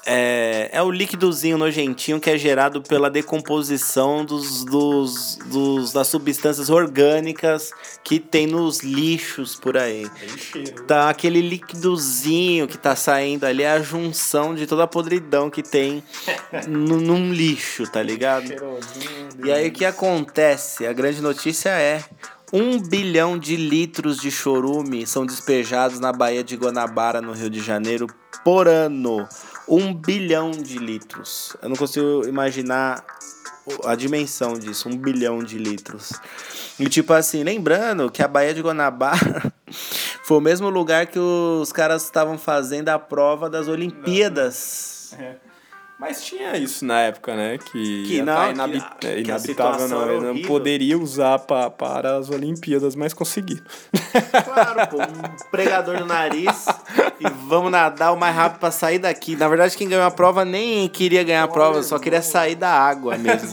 é, 0.05 0.69
é 0.71 0.81
o 0.81 0.89
líquidozinho 0.89 1.57
nojentinho 1.57 2.21
que 2.21 2.29
é 2.29 2.37
gerado 2.37 2.81
pela 2.81 3.09
decomposição 3.09 4.23
dos, 4.23 4.63
dos, 4.63 5.37
dos- 5.47 5.91
das 5.91 6.07
substâncias 6.07 6.69
orgânicas 6.69 7.71
que 8.01 8.17
tem 8.17 8.47
nos 8.47 8.79
lixos 8.79 9.57
por 9.57 9.75
aí. 9.77 10.09
Tá 10.87 11.09
aquele 11.09 11.41
líquidozinho 11.41 12.65
que 12.65 12.77
tá 12.77 12.95
saindo 12.95 13.43
ali, 13.45 13.63
é 13.63 13.71
a 13.71 13.81
junção 13.81 14.55
de 14.55 14.65
toda 14.65 14.83
a 14.83 14.87
podridão 14.87 15.49
que 15.49 15.61
tem 15.61 16.01
nu- 16.65 17.01
num 17.01 17.33
lixo, 17.33 17.83
tá 17.91 18.01
ligado? 18.01 18.53
E 19.45 19.51
aí 19.51 19.67
o 19.67 19.71
que 19.73 19.83
acontece? 19.83 20.87
A 20.87 20.93
grande 20.93 21.21
notícia 21.21 21.69
é. 21.71 22.01
Um 22.55 22.79
bilhão 22.79 23.35
de 23.35 23.55
litros 23.55 24.17
de 24.17 24.29
chorume 24.29 25.07
são 25.07 25.25
despejados 25.25 25.99
na 25.99 26.13
Baía 26.13 26.43
de 26.43 26.55
Guanabara, 26.55 27.19
no 27.19 27.31
Rio 27.31 27.49
de 27.49 27.59
Janeiro, 27.59 28.05
por 28.43 28.67
ano. 28.67 29.27
Um 29.67 29.91
bilhão 29.91 30.51
de 30.51 30.77
litros. 30.77 31.57
Eu 31.63 31.69
não 31.69 31.75
consigo 31.75 32.27
imaginar 32.27 33.03
a 33.85 33.95
dimensão 33.95 34.53
disso, 34.53 34.87
um 34.87 34.95
bilhão 34.95 35.43
de 35.43 35.57
litros. 35.57 36.11
E 36.79 36.87
tipo 36.87 37.11
assim, 37.13 37.43
lembrando 37.43 38.11
que 38.11 38.21
a 38.21 38.27
Baía 38.27 38.53
de 38.53 38.61
Guanabara 38.61 39.51
foi 40.23 40.37
o 40.37 40.41
mesmo 40.41 40.69
lugar 40.69 41.07
que 41.07 41.17
os 41.17 41.71
caras 41.71 42.03
estavam 42.03 42.37
fazendo 42.37 42.89
a 42.89 42.99
prova 42.99 43.49
das 43.49 43.67
Olimpíadas. 43.67 45.17
Mas 46.05 46.21
tinha 46.25 46.57
isso 46.57 46.83
na 46.83 46.99
época, 46.99 47.33
né? 47.33 47.57
Que, 47.57 48.03
Que 48.07 48.21
não, 48.21 48.35
tá 48.35 48.45
que- 48.47 48.51
inabi- 48.53 48.83
que 48.99 49.07
é, 49.07 49.09
a 49.11 49.19
inabitável, 49.19 49.39
situação 49.39 49.87
não. 49.87 50.01
era 50.03 50.13
Ele 50.15 50.25
não 50.41 50.47
poderia 50.47 50.99
usar 50.99 51.39
pa, 51.39 51.69
para 51.69 52.17
as 52.17 52.29
Olimpíadas, 52.29 52.93
mas 52.93 53.13
conseguiu. 53.13 53.59
Claro, 54.43 54.87
pô, 54.89 54.97
um 54.97 55.49
pregador 55.49 55.99
no 56.01 56.05
nariz 56.05 56.65
e 57.21 57.29
vamos 57.47 57.71
nadar 57.71 58.11
o 58.11 58.17
mais 58.17 58.35
rápido 58.35 58.59
pra 58.59 58.69
sair 58.69 58.99
daqui. 58.99 59.35
Na 59.37 59.47
verdade, 59.47 59.77
quem 59.77 59.87
ganhou 59.87 60.03
a 60.03 60.11
prova 60.11 60.43
nem 60.43 60.89
queria 60.89 61.23
ganhar 61.23 61.43
a 61.43 61.47
prova, 61.47 61.81
só 61.81 61.97
queria 61.97 62.21
sair 62.21 62.55
da 62.55 62.69
água 62.69 63.17
mesmo. 63.17 63.49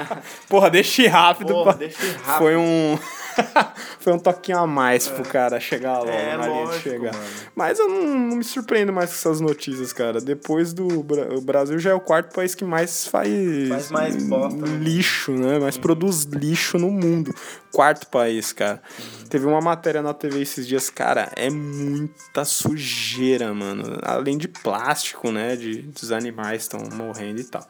Porra, 0.48 0.70
deixa 0.70 1.02
ir 1.02 1.08
rápido. 1.08 1.52
Porra, 1.52 1.64
pra- 1.64 1.72
deixa 1.74 2.02
ir 2.02 2.16
rápido. 2.24 2.38
Foi 2.38 2.56
um. 2.56 2.98
Foi 4.00 4.12
um 4.12 4.18
toquinho 4.18 4.58
a 4.58 4.66
mais 4.66 5.06
pro 5.08 5.22
cara 5.24 5.58
chegar 5.60 5.98
logo 5.98 6.10
É, 6.10 6.36
na 6.36 6.46
linha 6.46 6.58
de 6.60 6.66
lógico, 6.66 6.82
chegar. 6.90 7.12
mano. 7.14 7.24
Mas 7.54 7.78
eu 7.78 7.88
não, 7.88 8.02
não 8.18 8.36
me 8.36 8.44
surpreendo 8.44 8.92
mais 8.92 9.10
com 9.10 9.16
essas 9.16 9.40
notícias, 9.40 9.92
cara. 9.92 10.20
Depois 10.20 10.72
do. 10.72 11.02
Bra- 11.02 11.28
O 11.34 11.40
Brasil 11.40 11.78
já 11.78 11.90
é 11.90 11.94
o 11.94 12.00
quarto 12.00 12.34
país 12.34 12.54
que 12.54 12.64
mais 12.64 13.06
faz. 13.06 13.30
Faz 13.68 13.90
mais 13.90 14.16
bosta, 14.24 14.58
né? 14.66 14.78
Lixo, 14.78 15.32
né? 15.32 15.58
Mais 15.58 15.76
produz 15.76 16.24
lixo 16.24 16.78
no 16.78 16.90
mundo. 16.90 17.34
Quarto 17.72 18.06
país, 18.08 18.52
cara. 18.52 18.82
Teve 19.28 19.46
uma 19.46 19.60
matéria 19.60 20.02
na 20.02 20.12
TV 20.14 20.40
esses 20.42 20.66
dias, 20.66 20.90
cara, 20.90 21.30
é 21.36 21.48
muita 21.50 22.44
sujeira, 22.44 23.52
mano. 23.54 23.98
Além 24.02 24.36
de 24.38 24.48
plástico, 24.48 25.30
né? 25.30 25.54
De, 25.56 25.82
dos 25.82 26.10
animais 26.12 26.62
estão 26.62 26.80
morrendo 26.92 27.40
e 27.40 27.44
tal. 27.44 27.66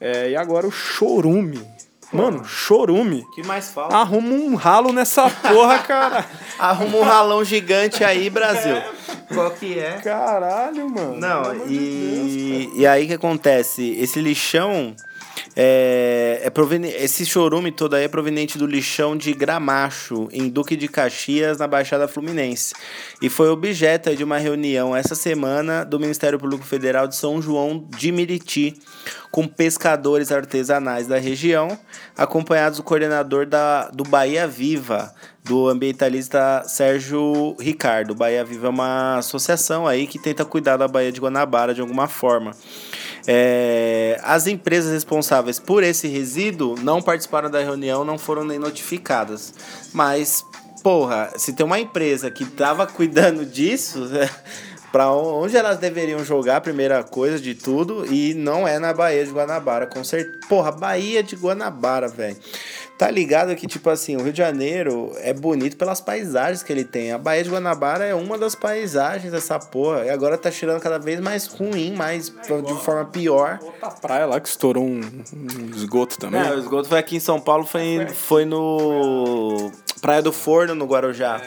É, 0.00 0.30
e 0.30 0.36
agora 0.36 0.66
o 0.66 0.70
chorume. 0.70 1.60
Mano, 2.12 2.44
chorume. 2.44 3.20
O 3.20 3.30
que 3.30 3.46
mais 3.46 3.70
falta? 3.70 3.96
Arruma 3.96 4.34
um 4.34 4.54
ralo 4.54 4.92
nessa 4.92 5.28
porra, 5.30 5.78
cara. 5.78 6.26
Arruma 6.58 6.98
um 6.98 7.02
ralão 7.02 7.42
gigante 7.44 8.04
aí, 8.04 8.28
Brasil. 8.28 8.76
Qual 9.32 9.50
que 9.50 9.78
é? 9.78 9.92
Caralho, 10.02 10.88
mano. 10.90 11.14
Pelo 11.14 11.20
Não, 11.20 11.40
amor 11.42 11.66
de 11.66 11.78
Deus, 11.78 12.32
e, 12.32 12.70
e 12.74 12.86
aí 12.86 13.06
que 13.06 13.14
acontece? 13.14 13.96
Esse 13.98 14.20
lixão 14.20 14.94
é, 15.54 16.40
é 16.42 16.50
proveni- 16.50 16.88
esse 16.88 17.26
chorume 17.26 17.70
todo 17.70 17.94
aí 17.94 18.04
é 18.04 18.08
proveniente 18.08 18.56
do 18.56 18.66
lixão 18.66 19.16
de 19.16 19.32
Gramacho, 19.32 20.28
em 20.32 20.48
Duque 20.48 20.76
de 20.76 20.88
Caxias, 20.88 21.58
na 21.58 21.66
Baixada 21.66 22.08
Fluminense. 22.08 22.74
E 23.20 23.28
foi 23.28 23.48
objeto 23.48 24.14
de 24.16 24.24
uma 24.24 24.38
reunião 24.38 24.96
essa 24.96 25.14
semana 25.14 25.84
do 25.84 26.00
Ministério 26.00 26.38
Público 26.38 26.64
Federal 26.64 27.06
de 27.06 27.16
São 27.16 27.40
João 27.42 27.86
de 27.96 28.10
Miriti, 28.10 28.74
com 29.30 29.46
pescadores 29.46 30.30
artesanais 30.30 31.06
da 31.06 31.18
região, 31.18 31.78
acompanhados 32.16 32.78
do 32.78 32.84
coordenador 32.84 33.46
da, 33.46 33.88
do 33.88 34.04
Bahia 34.04 34.46
Viva, 34.46 35.12
do 35.44 35.68
ambientalista 35.68 36.62
Sérgio 36.66 37.56
Ricardo. 37.58 38.14
Bahia 38.14 38.44
Viva 38.44 38.66
é 38.66 38.70
uma 38.70 39.18
associação 39.18 39.86
aí 39.86 40.06
que 40.06 40.18
tenta 40.18 40.44
cuidar 40.44 40.76
da 40.76 40.86
Baía 40.86 41.10
de 41.10 41.20
Guanabara 41.20 41.74
de 41.74 41.80
alguma 41.80 42.06
forma. 42.08 42.52
É, 43.26 44.20
as 44.22 44.46
empresas 44.46 44.92
responsáveis 44.92 45.58
por 45.58 45.82
esse 45.82 46.08
resíduo 46.08 46.76
não 46.80 47.00
participaram 47.00 47.50
da 47.50 47.60
reunião, 47.60 48.04
não 48.04 48.18
foram 48.18 48.44
nem 48.44 48.58
notificadas. 48.58 49.54
Mas, 49.92 50.44
porra, 50.82 51.32
se 51.36 51.52
tem 51.52 51.64
uma 51.64 51.78
empresa 51.78 52.30
que 52.30 52.44
tava 52.44 52.86
cuidando 52.86 53.44
disso, 53.46 54.08
para 54.92 55.10
onde 55.10 55.56
elas 55.56 55.78
deveriam 55.78 56.24
jogar, 56.24 56.60
primeira 56.60 57.02
coisa 57.02 57.38
de 57.40 57.54
tudo, 57.54 58.04
e 58.12 58.34
não 58.34 58.68
é 58.68 58.78
na 58.78 58.92
Baía 58.92 59.24
de 59.24 59.30
Guanabara, 59.30 59.86
com 59.86 60.04
certeza. 60.04 60.38
Porra, 60.48 60.70
Baía 60.70 61.22
de 61.22 61.34
Guanabara, 61.34 62.08
velho. 62.08 62.36
Tá 63.02 63.10
ligado 63.10 63.56
que, 63.56 63.66
tipo 63.66 63.90
assim, 63.90 64.14
o 64.14 64.22
Rio 64.22 64.32
de 64.32 64.38
Janeiro 64.38 65.10
é 65.16 65.34
bonito 65.34 65.76
pelas 65.76 66.00
paisagens 66.00 66.62
que 66.62 66.72
ele 66.72 66.84
tem. 66.84 67.10
A 67.10 67.18
Baía 67.18 67.42
de 67.42 67.50
Guanabara 67.50 68.04
é 68.04 68.14
uma 68.14 68.38
das 68.38 68.54
paisagens 68.54 69.32
dessa 69.32 69.58
porra. 69.58 70.04
E 70.04 70.10
agora 70.10 70.38
tá 70.38 70.52
tirando 70.52 70.80
cada 70.80 71.00
vez 71.00 71.18
mais 71.18 71.48
ruim, 71.48 71.96
mais 71.96 72.28
de 72.28 72.74
forma 72.84 73.04
pior. 73.06 73.58
Outra 73.60 73.90
praia 73.90 74.26
lá 74.26 74.38
que 74.38 74.48
estourou 74.48 74.84
um, 74.84 75.00
um 75.00 75.70
esgoto 75.74 76.16
também. 76.16 76.40
É, 76.40 76.54
o 76.54 76.60
esgoto 76.60 76.88
foi 76.88 77.00
aqui 77.00 77.16
em 77.16 77.20
São 77.20 77.40
Paulo, 77.40 77.66
foi, 77.66 78.06
foi 78.06 78.44
no 78.44 79.72
Praia 80.00 80.22
do 80.22 80.32
Forno, 80.32 80.72
no 80.72 80.86
Guarujá. 80.86 81.40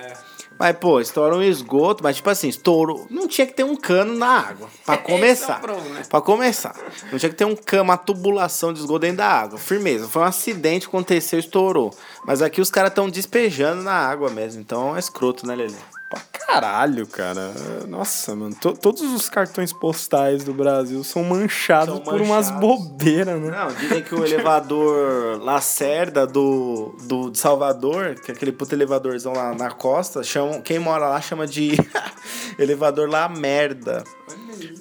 Mas, 0.57 0.77
pô, 0.77 1.01
estourou 1.01 1.39
um 1.39 1.43
esgoto, 1.43 2.01
mas 2.03 2.15
tipo 2.15 2.29
assim, 2.29 2.47
estourou. 2.47 3.05
Não 3.09 3.27
tinha 3.27 3.45
que 3.45 3.53
ter 3.53 3.63
um 3.63 3.75
cano 3.75 4.15
na 4.15 4.39
água. 4.39 4.69
Pra 4.85 4.97
começar. 4.99 5.61
Pra 6.09 6.21
começar. 6.21 6.75
Não 7.11 7.19
tinha 7.19 7.29
que 7.29 7.35
ter 7.35 7.45
um 7.45 7.55
cano, 7.55 7.83
uma 7.83 7.97
tubulação 7.97 8.71
de 8.71 8.79
esgoto 8.79 8.99
dentro 8.99 9.17
da 9.17 9.27
água. 9.27 9.57
Firmeza. 9.57 10.07
Foi 10.07 10.21
um 10.21 10.25
acidente, 10.25 10.87
aconteceu, 10.87 11.39
estourou. 11.39 11.93
Mas 12.25 12.41
aqui 12.41 12.61
os 12.61 12.69
caras 12.69 12.91
estão 12.91 13.09
despejando 13.09 13.83
na 13.83 13.93
água 13.93 14.29
mesmo. 14.29 14.61
Então 14.61 14.95
é 14.95 14.99
escroto, 14.99 15.45
né, 15.45 15.55
Lelê? 15.55 15.75
Pra 16.15 16.21
caralho, 16.62 17.06
cara. 17.08 17.51
Nossa, 17.88 18.36
mano. 18.36 18.56
to- 18.56 18.73
todos 18.73 19.01
os 19.01 19.30
cartões 19.30 19.73
postais 19.73 20.43
do 20.43 20.54
Brasil 20.54 21.04
são 21.04 21.23
manchados 21.23 21.95
São 21.95 22.04
por 22.04 22.21
umas 22.21 22.49
manchados. 22.49 22.60
bobeiras, 22.62 23.41
né? 23.41 23.51
Não, 23.51 23.73
dizem 23.73 24.01
que 24.01 24.15
o 24.15 24.23
elevador 24.23 25.41
Lacerda 25.41 26.25
do, 26.25 26.95
do 27.04 27.30
de 27.30 27.38
Salvador, 27.39 28.15
que 28.15 28.32
é 28.32 28.34
aquele 28.36 28.51
puto 28.54 28.73
elevadorzão 28.73 29.34
lá 29.34 29.54
na 29.54 29.69
costa, 29.71 30.23
chamam, 30.23 30.62
quem 30.62 30.80
mora 30.80 31.08
lá 31.10 31.19
chama 31.19 31.45
de 31.45 31.71
elevador 32.58 33.10
lá 33.10 33.28
merda. 33.28 34.04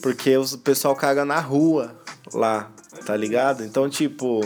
Porque 0.02 0.36
os- 0.36 0.52
o 0.52 0.58
pessoal 0.58 0.94
caga 0.94 1.24
na 1.24 1.40
rua 1.40 1.94
lá, 2.32 2.70
tá 3.04 3.16
ligado? 3.16 3.64
Então, 3.64 3.88
tipo, 3.88 4.40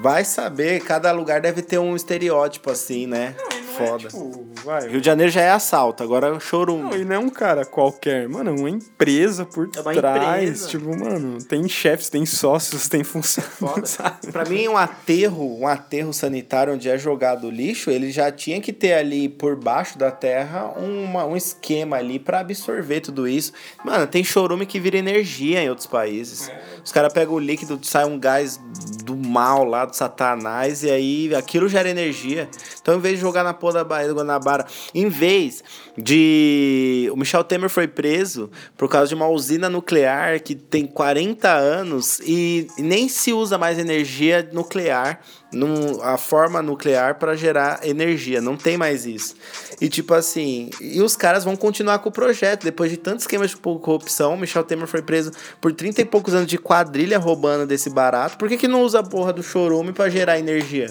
vai 0.00 0.24
saber, 0.24 0.80
cada 0.82 1.10
lugar 1.12 1.40
deve 1.40 1.62
ter 1.62 1.78
um 1.78 1.96
estereótipo 1.96 2.70
assim, 2.70 3.06
né? 3.06 3.34
Não 3.80 3.86
foda. 3.86 4.08
Tipo, 4.08 4.46
vai. 4.64 4.88
Rio 4.88 5.00
de 5.00 5.06
Janeiro 5.06 5.32
já 5.32 5.40
é 5.42 5.50
assalto, 5.50 6.02
agora 6.02 6.34
é 6.36 6.40
showroom. 6.40 6.82
Não, 6.82 6.96
e 6.96 7.04
não 7.04 7.16
é 7.16 7.18
um 7.18 7.28
cara 7.30 7.64
qualquer, 7.64 8.28
mano, 8.28 8.50
é 8.50 8.52
uma 8.52 8.70
empresa 8.70 9.44
por 9.44 9.68
É 9.76 9.80
uma 9.80 9.92
trás. 9.94 10.42
empresa. 10.42 10.68
Tipo, 10.68 10.96
mano, 10.98 11.42
tem 11.44 11.68
chefes, 11.68 12.08
tem 12.08 12.24
sócios, 12.26 12.88
tem 12.88 13.02
funcionários. 13.04 13.98
Pra 14.32 14.44
mim, 14.44 14.68
um 14.68 14.76
aterro, 14.76 15.58
um 15.60 15.66
aterro 15.66 16.12
sanitário 16.12 16.74
onde 16.74 16.88
é 16.88 16.96
jogado 16.98 17.50
lixo, 17.50 17.90
ele 17.90 18.10
já 18.10 18.30
tinha 18.30 18.60
que 18.60 18.72
ter 18.72 18.94
ali 18.94 19.28
por 19.28 19.56
baixo 19.56 19.98
da 19.98 20.10
terra 20.10 20.72
uma, 20.76 21.24
um 21.24 21.36
esquema 21.36 21.96
ali 21.96 22.18
pra 22.18 22.40
absorver 22.40 23.00
tudo 23.00 23.26
isso. 23.28 23.52
Mano, 23.84 24.06
tem 24.06 24.22
chorume 24.24 24.66
que 24.66 24.78
vira 24.80 24.96
energia 24.98 25.62
em 25.62 25.68
outros 25.68 25.86
países. 25.86 26.50
Os 26.84 26.92
caras 26.92 27.12
pegam 27.12 27.34
o 27.34 27.38
líquido, 27.38 27.78
sai 27.82 28.04
um 28.04 28.18
gás 28.18 28.58
do 29.04 29.16
mal 29.16 29.64
lá, 29.64 29.84
do 29.84 29.94
satanás, 29.94 30.82
e 30.82 30.90
aí 30.90 31.34
aquilo 31.34 31.68
gera 31.68 31.88
energia. 31.88 32.48
Então, 32.80 32.96
em 32.96 33.00
vez 33.00 33.16
de 33.16 33.20
jogar 33.20 33.44
na 33.44 33.52
porra 33.52 33.69
da 33.72 33.84
Baía 33.84 34.08
do 34.08 34.14
Guanabara, 34.14 34.66
em 34.94 35.08
vez 35.08 35.62
de. 35.96 37.10
O 37.12 37.16
Michel 37.16 37.44
Temer 37.44 37.68
foi 37.68 37.86
preso 37.86 38.50
por 38.76 38.88
causa 38.88 39.08
de 39.08 39.14
uma 39.14 39.28
usina 39.28 39.68
nuclear 39.68 40.40
que 40.40 40.54
tem 40.54 40.86
40 40.86 41.48
anos 41.48 42.20
e 42.24 42.66
nem 42.78 43.08
se 43.08 43.32
usa 43.32 43.58
mais 43.58 43.78
energia 43.78 44.48
nuclear, 44.52 45.20
num, 45.52 46.02
a 46.02 46.16
forma 46.16 46.62
nuclear 46.62 47.18
para 47.18 47.34
gerar 47.34 47.80
energia. 47.86 48.40
Não 48.40 48.56
tem 48.56 48.76
mais 48.76 49.06
isso. 49.06 49.34
E 49.80 49.88
tipo 49.88 50.14
assim, 50.14 50.70
e 50.80 51.00
os 51.00 51.16
caras 51.16 51.44
vão 51.44 51.56
continuar 51.56 51.98
com 51.98 52.08
o 52.08 52.12
projeto. 52.12 52.64
Depois 52.64 52.90
de 52.90 52.96
tantos 52.96 53.24
esquemas 53.24 53.50
de 53.50 53.56
corrupção, 53.56 54.36
Michel 54.36 54.64
Temer 54.64 54.86
foi 54.86 55.02
preso 55.02 55.32
por 55.60 55.72
30 55.72 56.02
e 56.02 56.04
poucos 56.04 56.34
anos 56.34 56.46
de 56.46 56.58
quadrilha 56.58 57.18
roubando 57.18 57.66
desse 57.66 57.90
barato. 57.90 58.36
Por 58.36 58.48
que, 58.48 58.56
que 58.56 58.68
não 58.68 58.82
usa 58.82 59.00
a 59.00 59.02
porra 59.02 59.32
do 59.32 59.42
chorume 59.42 59.92
para 59.92 60.08
gerar 60.08 60.38
energia? 60.38 60.90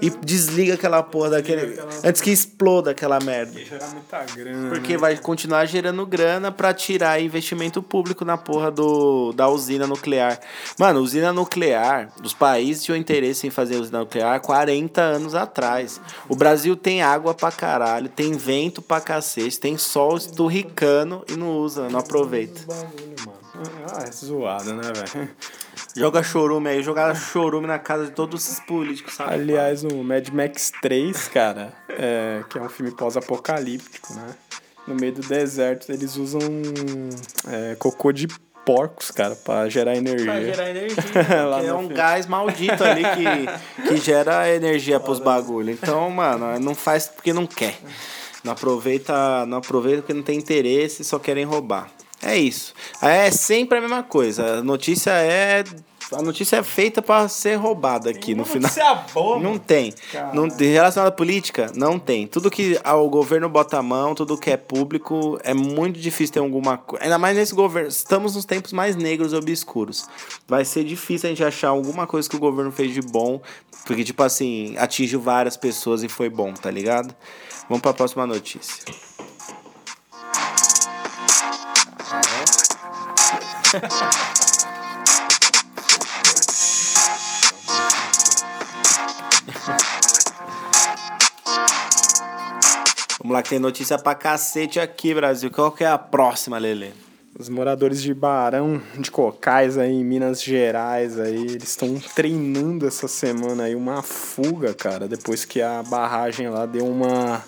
E 0.00 0.10
desliga 0.10 0.74
aquela 0.74 1.02
porra 1.02 1.30
daquele. 1.30 1.78
Antes 2.02 2.20
que 2.20 2.30
exploda 2.30 2.90
aquela 2.90 3.18
merda. 3.20 3.58
Gerar 3.58 3.88
muita 3.90 4.24
grana. 4.24 4.68
Porque 4.70 4.96
vai 4.96 5.16
continuar 5.16 5.66
gerando 5.66 6.04
grana 6.06 6.50
pra 6.50 6.74
tirar 6.74 7.20
investimento 7.20 7.82
público 7.82 8.24
na 8.24 8.36
porra 8.36 8.70
do, 8.70 9.32
da 9.32 9.48
usina 9.48 9.86
nuclear. 9.86 10.38
Mano, 10.78 11.00
usina 11.00 11.32
nuclear, 11.32 12.12
os 12.22 12.34
países 12.34 12.84
tinham 12.84 12.96
interesse 12.96 13.46
em 13.46 13.50
fazer 13.50 13.76
usina 13.76 14.00
nuclear 14.00 14.40
40 14.40 15.00
anos 15.00 15.34
atrás. 15.34 16.00
O 16.28 16.34
Brasil 16.34 16.76
tem 16.76 17.02
água 17.02 17.34
pra 17.34 17.52
caralho, 17.52 18.08
tem 18.08 18.32
vento 18.32 18.82
pra 18.82 19.00
cacete, 19.00 19.60
tem 19.60 19.76
sol 19.78 20.16
esturricando 20.16 21.24
e 21.28 21.36
não 21.36 21.58
usa, 21.58 21.88
não 21.88 22.00
aproveita. 22.00 22.60
Bagulho, 22.66 23.14
mano. 23.26 23.43
Ah, 23.56 24.04
é 24.06 24.10
zoado, 24.10 24.74
né, 24.74 24.82
velho? 24.92 25.30
Joga 25.96 26.22
chorume 26.22 26.70
aí, 26.70 26.82
jogar 26.82 27.14
chorume 27.14 27.66
na 27.66 27.78
casa 27.78 28.06
de 28.06 28.12
todos 28.12 28.44
esses 28.44 28.60
políticos, 28.60 29.14
sabe? 29.14 29.34
Aliás, 29.34 29.84
o 29.84 30.02
Mad 30.02 30.28
Max 30.30 30.72
3, 30.82 31.28
cara, 31.28 31.72
é, 31.88 32.42
que 32.50 32.58
é 32.58 32.62
um 32.62 32.68
filme 32.68 32.90
pós-apocalíptico, 32.90 34.12
né? 34.14 34.34
No 34.88 34.94
meio 34.96 35.12
do 35.12 35.22
deserto, 35.22 35.92
eles 35.92 36.16
usam 36.16 36.40
é, 37.48 37.76
cocô 37.76 38.12
de 38.12 38.26
porcos, 38.64 39.10
cara, 39.10 39.36
pra 39.36 39.68
gerar 39.68 39.94
energia. 39.96 40.26
Pra 40.32 40.42
gerar 40.42 40.70
energia. 40.70 40.96
Lá 41.46 41.56
porque 41.56 41.68
é 41.68 41.74
um 41.74 41.78
filme. 41.80 41.94
gás 41.94 42.26
maldito 42.26 42.82
ali 42.82 43.02
que, 43.02 43.82
que 43.88 43.96
gera 43.98 44.52
energia 44.52 44.98
pros 44.98 45.20
bagulho. 45.20 45.70
Então, 45.70 46.10
mano, 46.10 46.58
não 46.58 46.74
faz 46.74 47.06
porque 47.06 47.32
não 47.32 47.46
quer. 47.46 47.78
Não 48.42 48.52
aproveita, 48.52 49.46
não 49.46 49.58
aproveita 49.58 50.02
porque 50.02 50.14
não 50.14 50.22
tem 50.22 50.38
interesse, 50.38 51.04
só 51.04 51.18
querem 51.18 51.44
roubar. 51.44 51.88
É 52.24 52.36
isso. 52.36 52.72
É 53.02 53.30
sempre 53.30 53.78
a 53.78 53.80
mesma 53.80 54.02
coisa. 54.02 54.58
A 54.58 54.62
notícia 54.62 55.10
é 55.10 55.62
a 56.12 56.20
notícia 56.20 56.56
é 56.58 56.62
feita 56.62 57.00
pra 57.00 57.26
ser 57.28 57.54
roubada 57.56 58.10
aqui 58.10 58.34
no 58.34 58.44
final. 58.44 58.70
boa, 59.14 59.40
Não 59.40 59.58
tem. 59.58 59.92
Não, 60.34 60.46
de- 60.46 60.66
relacionado 60.66 61.08
à 61.08 61.12
política, 61.12 61.72
não 61.74 61.98
tem. 61.98 62.26
Tudo 62.26 62.50
que 62.50 62.78
o 62.84 63.08
governo 63.08 63.48
bota 63.48 63.78
a 63.78 63.82
mão, 63.82 64.14
tudo 64.14 64.36
que 64.36 64.50
é 64.50 64.56
público, 64.56 65.38
é 65.42 65.54
muito 65.54 65.98
difícil 65.98 66.34
ter 66.34 66.40
alguma 66.40 66.76
coisa. 66.76 67.04
Ainda 67.04 67.18
mais 67.18 67.36
nesse 67.36 67.54
governo. 67.54 67.88
Estamos 67.88 68.34
nos 68.36 68.44
tempos 68.44 68.72
mais 68.72 68.94
negros 68.96 69.32
e 69.32 69.36
obscuros. 69.36 70.06
Vai 70.46 70.64
ser 70.64 70.84
difícil 70.84 71.26
a 71.26 71.30
gente 71.30 71.42
achar 71.42 71.68
alguma 71.68 72.06
coisa 72.06 72.28
que 72.28 72.36
o 72.36 72.40
governo 72.40 72.70
fez 72.70 72.92
de 72.92 73.00
bom. 73.00 73.40
Porque, 73.86 74.04
tipo 74.04 74.22
assim, 74.22 74.76
atingiu 74.78 75.20
várias 75.20 75.56
pessoas 75.56 76.02
e 76.02 76.08
foi 76.08 76.28
bom, 76.28 76.52
tá 76.52 76.70
ligado? 76.70 77.14
Vamos 77.68 77.80
pra 77.82 77.94
próxima 77.94 78.26
notícia. 78.26 78.84
Vamos 93.18 93.32
lá, 93.32 93.42
que 93.42 93.48
tem 93.48 93.58
notícia 93.58 93.98
pra 93.98 94.14
cacete 94.14 94.78
aqui, 94.78 95.14
Brasil. 95.14 95.50
Qual 95.50 95.72
que 95.72 95.82
é 95.82 95.88
a 95.88 95.98
próxima, 95.98 96.58
Lele? 96.58 96.94
Os 97.36 97.48
moradores 97.48 98.00
de 98.00 98.14
Barão 98.14 98.80
de 98.96 99.10
Cocais 99.10 99.76
aí 99.76 99.92
em 99.92 100.04
Minas 100.04 100.40
Gerais 100.40 101.18
aí, 101.18 101.34
eles 101.34 101.70
estão 101.70 102.00
treinando 102.14 102.86
essa 102.86 103.08
semana 103.08 103.64
aí 103.64 103.74
uma 103.74 104.02
fuga, 104.02 104.72
cara, 104.72 105.08
depois 105.08 105.44
que 105.44 105.60
a 105.60 105.82
barragem 105.82 106.48
lá 106.48 106.64
deu 106.64 106.86
uma 106.86 107.42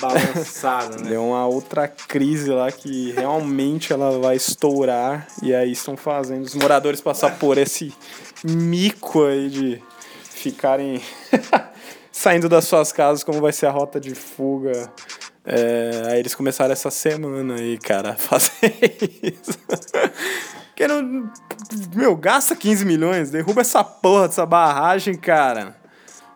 Balançada, 0.00 0.96
né? 0.96 1.10
deu 1.10 1.24
uma 1.24 1.46
outra 1.46 1.86
crise 1.86 2.50
lá 2.50 2.72
que 2.72 3.12
realmente 3.12 3.92
ela 3.92 4.18
vai 4.18 4.34
estourar 4.34 5.28
e 5.40 5.54
aí 5.54 5.70
estão 5.70 5.96
fazendo 5.96 6.42
os 6.42 6.56
moradores 6.56 7.00
passar 7.00 7.38
por 7.38 7.58
esse 7.58 7.94
mico 8.44 9.22
aí 9.22 9.48
de 9.48 9.82
ficarem 10.22 11.00
saindo 12.10 12.48
das 12.48 12.64
suas 12.64 12.90
casas, 12.90 13.22
como 13.22 13.40
vai 13.40 13.52
ser 13.52 13.66
a 13.66 13.70
rota 13.70 14.00
de 14.00 14.16
fuga. 14.16 14.90
É, 15.44 16.02
aí 16.06 16.18
eles 16.20 16.34
começaram 16.34 16.72
essa 16.72 16.90
semana 16.90 17.54
aí, 17.54 17.76
cara, 17.78 18.10
a 18.10 18.16
fazer 18.16 18.74
isso. 19.22 19.58
Que 20.74 20.86
não, 20.86 21.30
meu, 21.94 22.16
gasta 22.16 22.54
15 22.54 22.84
milhões, 22.84 23.30
derruba 23.30 23.60
essa 23.60 23.82
porra 23.82 24.28
dessa 24.28 24.46
barragem, 24.46 25.14
cara. 25.14 25.76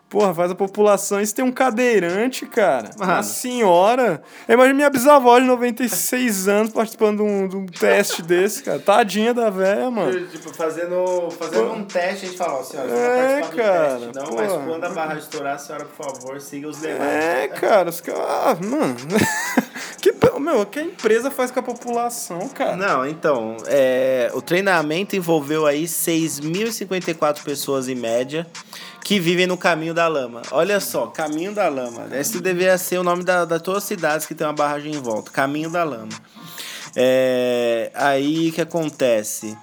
Porra, 0.09 0.33
faz 0.33 0.51
a 0.51 0.55
população. 0.55 1.19
Isso 1.19 1.35
tem 1.35 1.43
um 1.43 1.51
cadeirante, 1.51 2.45
cara. 2.45 2.91
Uma 2.95 3.05
Mano. 3.07 3.23
senhora. 3.23 4.21
Imagina 4.47 4.73
minha 4.73 4.89
bisavó 4.89 5.37
de 5.37 5.45
96 5.45 6.47
anos 6.47 6.71
participando 6.71 7.17
de 7.17 7.23
um, 7.23 7.47
de 7.47 7.57
um 7.57 7.65
teste 7.65 8.21
desse, 8.21 8.63
cara. 8.63 8.79
Tadinha 8.79 9.33
da 9.33 9.49
véia, 9.49 9.91
mano. 9.91 10.27
Tipo, 10.27 10.53
fazendo, 10.53 11.29
fazendo 11.31 11.73
um 11.73 11.83
teste, 11.83 12.25
a 12.25 12.29
gente 12.29 12.37
fala, 12.37 12.59
ó, 12.59 12.63
senhora, 12.63 12.87
você 12.89 12.95
É, 12.95 13.07
vai 13.07 13.41
participar 13.41 13.51
do 13.51 13.55
cara, 13.57 13.99
teste, 13.99 14.15
não, 14.15 14.25
pô. 14.27 14.35
mas 14.35 14.51
quando 14.53 14.83
a 14.85 14.89
barragem 14.89 15.23
estourar, 15.23 15.55
a 15.55 15.57
senhora, 15.57 15.85
por 15.85 16.05
favor, 16.05 16.39
siga 16.39 16.69
os 16.69 16.79
demais. 16.79 17.01
É, 17.01 17.47
cara, 17.49 17.89
os 17.89 17.99
caras. 17.99 18.21
Ah, 18.21 18.57
mano. 18.65 18.95
que, 20.01 20.13
meu, 20.39 20.65
que 20.67 20.79
a 20.79 20.83
empresa 20.83 21.29
faz 21.29 21.51
com 21.51 21.59
a 21.59 21.63
população, 21.63 22.47
cara? 22.49 22.77
Não, 22.77 23.05
então, 23.05 23.57
é, 23.65 24.31
o 24.33 24.41
treinamento 24.41 25.17
envolveu 25.17 25.65
aí 25.65 25.83
6.054 25.85 27.43
pessoas 27.43 27.89
em 27.89 27.95
média 27.95 28.47
que 29.07 29.21
vivem 29.21 29.47
no 29.47 29.57
Caminho 29.57 29.93
da 29.93 30.05
Lama. 30.05 30.41
Olha 30.51 30.81
só, 30.81 31.07
Caminho 31.07 31.53
da 31.53 31.69
Lama. 31.69 32.09
Esse 32.11 32.41
deveria 32.41 32.77
ser 32.77 32.97
o 32.97 33.03
nome 33.03 33.23
da, 33.23 33.45
da 33.45 33.57
todas 33.57 33.83
as 33.83 33.87
cidades 33.87 34.27
que 34.27 34.35
tem 34.35 34.45
uma 34.45 34.51
barragem 34.51 34.93
em 34.93 34.99
volta. 34.99 35.31
Caminho 35.31 35.69
da 35.69 35.81
Lama. 35.85 36.09
É, 36.93 37.89
aí 37.95 38.51
que 38.51 38.59
acontece? 38.59 39.57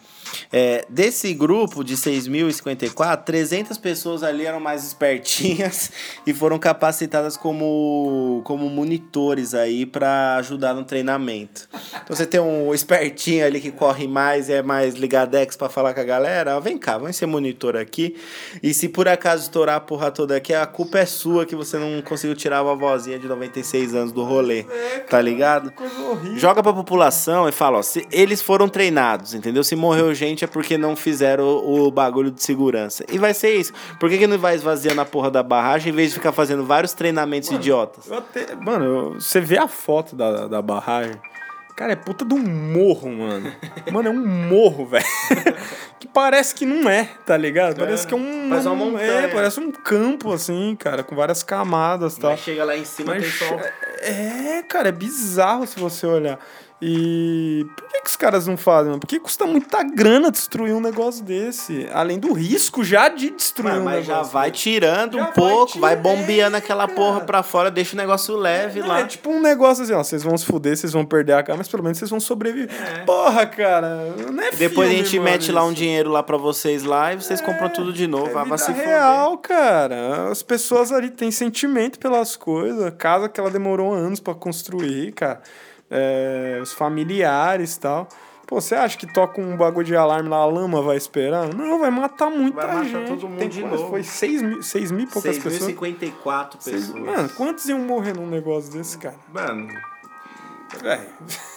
É, 0.53 0.85
desse 0.89 1.33
grupo 1.35 1.85
de 1.85 1.97
6.054, 1.97 3.25
300 3.25 3.79
pessoas 3.79 4.23
ali 4.23 4.47
eram 4.47 4.61
mais 4.61 4.85
espertinhas 4.85 5.91
e 6.27 6.33
foram 6.33 6.59
capacitadas 6.59 7.37
como, 7.37 8.43
como 8.45 8.69
monitores 8.69 9.55
aí 9.55 9.87
para 9.87 10.37
ajudar 10.37 10.75
no 10.75 10.85
treinamento. 10.85 11.69
Então 12.03 12.15
você 12.17 12.27
tem 12.27 12.41
um 12.41 12.75
espertinho 12.75 13.45
ali 13.45 13.61
que 13.61 13.71
corre 13.71 14.07
mais 14.07 14.49
e 14.49 14.55
é 14.55 14.63
mais 14.63 14.95
ligadex 14.95 15.57
para 15.57 15.69
falar 15.69 15.95
com 15.95 16.01
a 16.01 16.05
galera, 16.05 16.57
ó, 16.57 16.61
vem 16.61 16.79
cá, 16.79 16.99
vamos 16.99 17.17
ser 17.17 17.27
monitor 17.27 17.77
aqui. 17.77 18.17
E 18.63 18.73
se 18.75 18.89
por 18.89 19.09
acaso 19.09 19.43
estourar 19.43 19.77
a 19.77 19.81
porra 19.81 20.11
toda 20.11 20.37
aqui, 20.37 20.55
a 20.55 20.67
culpa 20.67 20.99
é 20.99 21.07
sua 21.07 21.47
que 21.47 21.55
você 21.55 21.79
não 21.79 22.03
conseguiu 22.03 22.37
tirar 22.37 22.61
a 22.61 22.63
vovozinha 22.63 23.19
de 23.19 23.27
96 23.27 23.95
anos 23.95 24.13
do 24.13 24.25
rolê, 24.25 24.65
tá 25.09 25.21
ligado? 25.21 25.73
Joga 26.37 26.63
pra 26.63 26.73
população 26.73 27.49
e 27.49 27.53
fala, 27.53 27.79
ó, 27.79 27.83
se 27.83 28.07
eles 28.11 28.41
foram 28.43 28.69
treinados, 28.69 29.35
entendeu? 29.35 29.63
Se 29.63 29.77
morreu 29.77 30.15
gente 30.15 30.24
é 30.45 30.47
porque 30.47 30.79
não 30.79 30.97
fizeram 30.97 31.45
o, 31.45 31.87
o 31.87 31.91
bagulho 31.91 32.31
de 32.31 32.43
segurança. 32.43 33.05
E 33.11 33.19
vai 33.19 33.35
ser 33.35 33.55
isso. 33.55 33.73
Por 34.01 34.09
que, 34.09 34.17
que 34.19 34.27
não 34.27 34.39
vai 34.39 34.55
esvaziando 34.55 35.01
a 35.01 35.05
porra 35.05 35.31
da 35.31 35.43
barragem 35.43 35.93
em 35.93 35.97
vez 35.97 36.11
de 36.11 36.15
ficar 36.15 36.33
fazendo 36.33 36.65
vários 36.65 36.93
treinamentos 36.95 37.51
idiotas? 37.51 38.07
Eu 38.09 38.19
até- 38.19 38.55
mano, 38.55 38.85
eu- 38.85 39.15
você 39.21 39.41
vê 39.41 39.59
a 39.59 39.69
foto 39.69 40.17
da, 40.17 40.47
da 40.47 40.63
barragem. 40.63 41.15
Cara, 41.77 41.93
é 41.93 41.97
puta 41.97 42.25
de 42.25 42.33
um 42.33 42.39
morro, 42.39 43.11
mano. 43.11 43.53
Mano, 43.91 44.09
é 44.09 44.13
um 44.13 44.25
morro, 44.49 44.87
velho. 44.87 45.05
que 45.99 46.07
parece 46.07 46.55
que 46.55 46.65
não 46.65 46.89
é, 46.89 47.09
tá 47.27 47.37
ligado? 47.37 47.79
Parece 47.79 48.07
que 48.07 48.15
é 48.15 48.17
um. 48.17 48.47
Parece 48.49 48.69
uma 48.69 48.77
montanha. 48.77 49.11
É, 49.11 49.27
parece 49.27 49.59
um 49.59 49.73
campo, 49.73 50.33
assim, 50.33 50.77
cara, 50.79 51.03
com 51.03 51.17
várias 51.17 51.43
camadas 51.43 52.17
e 52.17 52.21
tal. 52.21 52.37
chega 52.37 52.65
lá 52.65 52.77
em 52.77 52.85
cima 52.85 53.17
Mas, 53.17 53.41
é, 54.03 54.63
cara, 54.69 54.91
é 54.91 54.93
bizarro 54.93 55.67
se 55.67 55.79
você 55.81 56.07
olhar. 56.07 56.39
E 56.87 57.67
por 57.77 57.89
que, 57.89 58.01
que 58.03 58.11
os 58.11 58.17
caras 58.17 58.47
não 58.47 58.59
fazem? 58.59 58.89
mano? 58.89 59.01
Porque 59.01 59.19
custa 59.19 59.47
muita 59.47 59.83
grana 59.83 60.31
destruir 60.31 60.75
um 60.75 60.81
negócio 60.81 61.25
desse. 61.25 61.89
Além 61.95 62.19
do 62.19 62.33
risco 62.35 62.85
já 62.85 63.09
de 63.09 63.31
destruir 63.31 63.71
Mano, 63.73 63.81
um 63.81 63.85
mas 63.87 64.05
já 64.05 64.13
negócio 64.13 64.33
vai 64.35 64.51
desse. 64.51 64.63
tirando 64.65 65.15
Já 65.17 65.23
um 65.23 65.25
vai 65.25 65.33
pouco, 65.33 65.79
vai, 65.79 65.97
tirando, 65.97 66.03
bombeando 66.19 66.57
aquela 66.59 66.87
cara. 66.87 66.95
porra 66.95 67.21
pra 67.23 67.43
fora, 67.43 67.71
deixa 67.71 67.95
o 67.95 67.97
negócio 67.97 68.37
leve 68.37 68.81
Não, 68.81 68.89
lá. 68.89 69.01
É 69.01 69.07
tipo 69.07 69.31
um 69.31 69.41
negócio 69.41 69.83
assim, 69.85 69.95
ó. 69.95 70.03
Vocês 70.05 70.23
vão 70.23 70.37
se 70.37 70.45
fuder, 70.45 70.77
vocês 70.77 70.93
vão 70.93 71.07
perder 71.07 71.33
a 71.33 71.43
cara, 71.43 71.57
mas 71.57 71.69
pelo 71.69 71.83
menos 71.83 71.97
vocês 71.97 72.11
vão 72.11 72.21
sobreviver. 72.21 72.69
Porra, 73.07 73.47
cara. 73.47 74.13
Não 74.31 74.43
é 74.43 74.51
Depois 74.51 74.89
filme, 74.89 75.01
a 75.01 75.05
gente 75.05 75.19
mano, 75.19 75.31
mete 75.31 75.51
lá 75.53 75.65
um 75.65 75.69
isso. 75.69 75.77
dinheiro 75.77 76.11
lá 76.11 76.23
pra 76.23 76.37
vocês 76.37 76.83
lá 76.85 77.15
e 77.15 77.17
vocês 77.17 77.41
compram 77.41 77.71
tudo 77.71 77.93
de 77.95 78.07
novo. 78.07 78.29
É 78.29 78.33
vai 78.35 78.45
vida 78.45 78.59
se 78.59 78.67
fuder. 78.67 78.87
real, 78.87 79.39
cara. 79.39 80.29
As 80.31 80.43
pessoas 80.43 80.93
ali 80.93 81.09
têm 81.09 81.31
sentimento 81.31 81.99
pelas 81.99 82.37
coisas. 82.37 82.93
Casa 82.99 83.27
que 83.29 83.41
ela 83.41 83.51
demorou 83.51 83.95
anos 83.95 84.21
pra 84.21 84.35
construir, 84.35 85.13
cara. 85.13 85.41
É, 85.91 86.59
os 86.63 86.73
familiares 86.73 87.77
e 87.77 87.81
tal. 87.81 88.09
Pô, 88.47 88.61
você 88.61 88.75
acha 88.75 88.99
que 88.99 89.07
toca 89.11 89.41
um 89.41 89.57
bagulho 89.57 89.87
de 89.87 89.97
alarme 89.97 90.29
lá, 90.29 90.37
a 90.37 90.45
lama 90.47 90.83
vai 90.83 90.97
esperar? 90.99 91.49
Não, 91.55 91.79
vai 91.79 91.91
matar 91.91 92.31
muita 92.31 92.57
Vai 92.57 92.67
matar 92.77 92.85
gente. 92.85 93.09
todo 93.09 93.27
mundo 93.29 93.39
Tem 93.39 93.49
de 93.49 93.63
novo. 93.65 93.89
Foi 93.89 94.03
6 94.03 94.43
mil, 94.43 94.63
6 94.63 94.91
mil 94.93 95.05
e 95.05 95.07
poucas 95.07 95.39
pessoas. 95.39 95.73
6.054 95.75 96.57
Seis- 96.61 96.87
pessoas. 96.89 97.03
Mano, 97.05 97.29
quantos 97.31 97.67
iam 97.69 97.79
morrer 97.79 98.15
num 98.15 98.27
negócio 98.27 98.71
desse, 98.71 98.99
cara? 98.99 99.15
Mano, 99.33 99.69
É, 100.83 101.01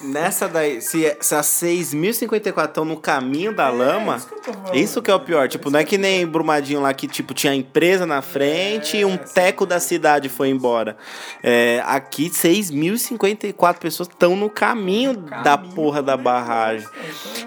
nessa 0.01 0.47
daí, 0.47 0.81
se, 0.81 1.17
se 1.19 1.35
as 1.35 1.47
6.054 1.47 2.65
estão 2.67 2.85
no 2.85 2.97
caminho 2.97 3.53
da 3.53 3.69
lama, 3.69 4.17
isso 4.17 4.27
que 4.27 4.53
falando. 4.53 4.75
isso 4.75 5.01
que 5.01 5.11
é 5.11 5.13
o 5.13 5.19
pior. 5.19 5.47
Tipo, 5.47 5.69
não 5.69 5.79
é 5.79 5.83
que 5.83 5.97
nem 5.97 6.25
Brumadinho 6.25 6.81
lá 6.81 6.93
que, 6.93 7.07
tipo, 7.07 7.33
tinha 7.33 7.53
empresa 7.53 8.05
na 8.05 8.21
frente 8.21 8.97
e 8.97 9.05
um 9.05 9.17
teco 9.17 9.65
da 9.65 9.79
cidade 9.79 10.29
foi 10.29 10.49
embora. 10.49 10.97
É, 11.41 11.81
aqui, 11.85 12.29
6.054 12.29 13.77
pessoas 13.77 14.09
estão 14.09 14.35
no 14.35 14.49
caminho 14.49 15.13
da 15.13 15.57
porra 15.57 16.01
da 16.01 16.15
barragem. 16.15 16.87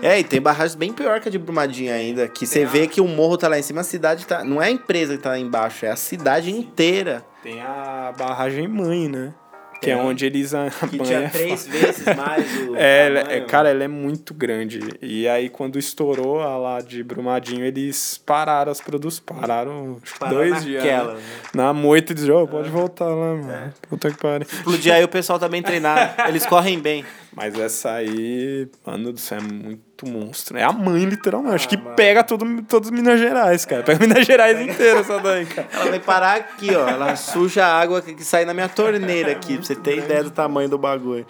É, 0.02 0.18
e 0.18 0.24
tem 0.24 0.40
barragens 0.40 0.74
bem 0.74 0.92
pior 0.92 1.20
que 1.20 1.28
a 1.28 1.30
de 1.30 1.38
Brumadinho 1.38 1.92
ainda, 1.92 2.28
que 2.28 2.46
você 2.46 2.64
vê 2.64 2.86
que 2.86 3.00
o 3.00 3.08
morro 3.08 3.36
tá 3.36 3.48
lá 3.48 3.58
em 3.58 3.62
cima, 3.62 3.82
a 3.82 3.84
cidade 3.84 4.26
tá... 4.26 4.44
Não 4.44 4.60
é 4.60 4.66
a 4.66 4.70
empresa 4.70 5.16
que 5.16 5.22
tá 5.22 5.30
lá 5.30 5.38
embaixo, 5.38 5.86
é 5.86 5.90
a 5.90 5.96
cidade 5.96 6.50
inteira. 6.50 7.24
Tem 7.42 7.60
a 7.62 8.12
barragem 8.16 8.68
mãe, 8.68 9.08
né? 9.08 9.32
Que 9.80 9.90
é 9.90 9.96
onde 9.96 10.26
eles 10.26 10.52
a 10.54 10.68
Que 10.68 10.98
tinha 10.98 11.20
é 11.20 11.28
três 11.28 11.66
vezes 11.66 12.04
mais 12.16 12.44
o 12.68 12.76
É, 12.76 13.36
é, 13.36 13.40
cara, 13.40 13.70
ela 13.70 13.82
é 13.84 13.88
muito 13.88 14.34
grande. 14.34 14.80
E 15.00 15.26
aí, 15.26 15.48
quando 15.48 15.78
estourou 15.78 16.40
a 16.40 16.56
lá 16.56 16.80
de 16.80 17.02
Brumadinho, 17.02 17.64
eles 17.64 18.18
pararam 18.24 18.70
as 18.70 18.80
produções. 18.80 19.20
Pararam 19.24 19.98
Parou 20.18 20.36
dois 20.38 20.62
dias. 20.64 20.84
né? 20.84 21.16
Na 21.54 21.72
moita, 21.72 22.12
eles 22.12 22.22
disseram, 22.22 22.44
"Ô, 22.44 22.48
pode 22.48 22.68
voltar 22.68 23.06
lá, 23.06 23.34
mano. 23.34 23.74
Puta 23.88 24.10
que 24.10 24.18
pariu. 24.18 24.46
Explodir 24.50 24.92
aí 24.92 25.02
o 25.02 25.08
pessoal 25.08 25.38
tá 25.38 25.48
bem 25.48 25.62
treinado. 25.62 26.12
Eles 26.28 26.44
correm 26.46 26.78
bem. 26.78 27.04
Mas 27.32 27.56
essa 27.58 27.92
aí, 27.92 28.68
mano 28.84 29.12
do 29.12 29.20
céu, 29.20 29.38
é 29.38 29.40
muito 29.40 30.06
monstro. 30.06 30.58
É 30.58 30.64
a 30.64 30.72
mãe, 30.72 31.04
literalmente. 31.04 31.54
Acho 31.54 31.68
que 31.68 31.76
mano. 31.76 31.94
pega 31.94 32.24
todo, 32.24 32.62
todos 32.62 32.90
Minas 32.90 33.20
Gerais, 33.20 33.64
cara. 33.64 33.84
Pega 33.84 34.04
Minas 34.04 34.26
Gerais 34.26 34.60
inteira 34.60 35.00
essa 35.00 35.20
daí, 35.20 35.46
cara. 35.46 35.68
Ela 35.72 35.90
vai 35.90 36.00
parar 36.00 36.36
aqui, 36.36 36.74
ó. 36.74 36.88
Ela 36.88 37.14
suja 37.14 37.64
a 37.64 37.80
água 37.80 38.02
que 38.02 38.24
sai 38.24 38.44
na 38.44 38.52
minha 38.52 38.68
torneira 38.68 39.30
aqui, 39.30 39.54
pra 39.54 39.64
você 39.64 39.76
ter 39.76 39.98
ideia 39.98 40.24
do 40.24 40.30
tamanho 40.30 40.68
do 40.68 40.76
bagulho. 40.76 41.24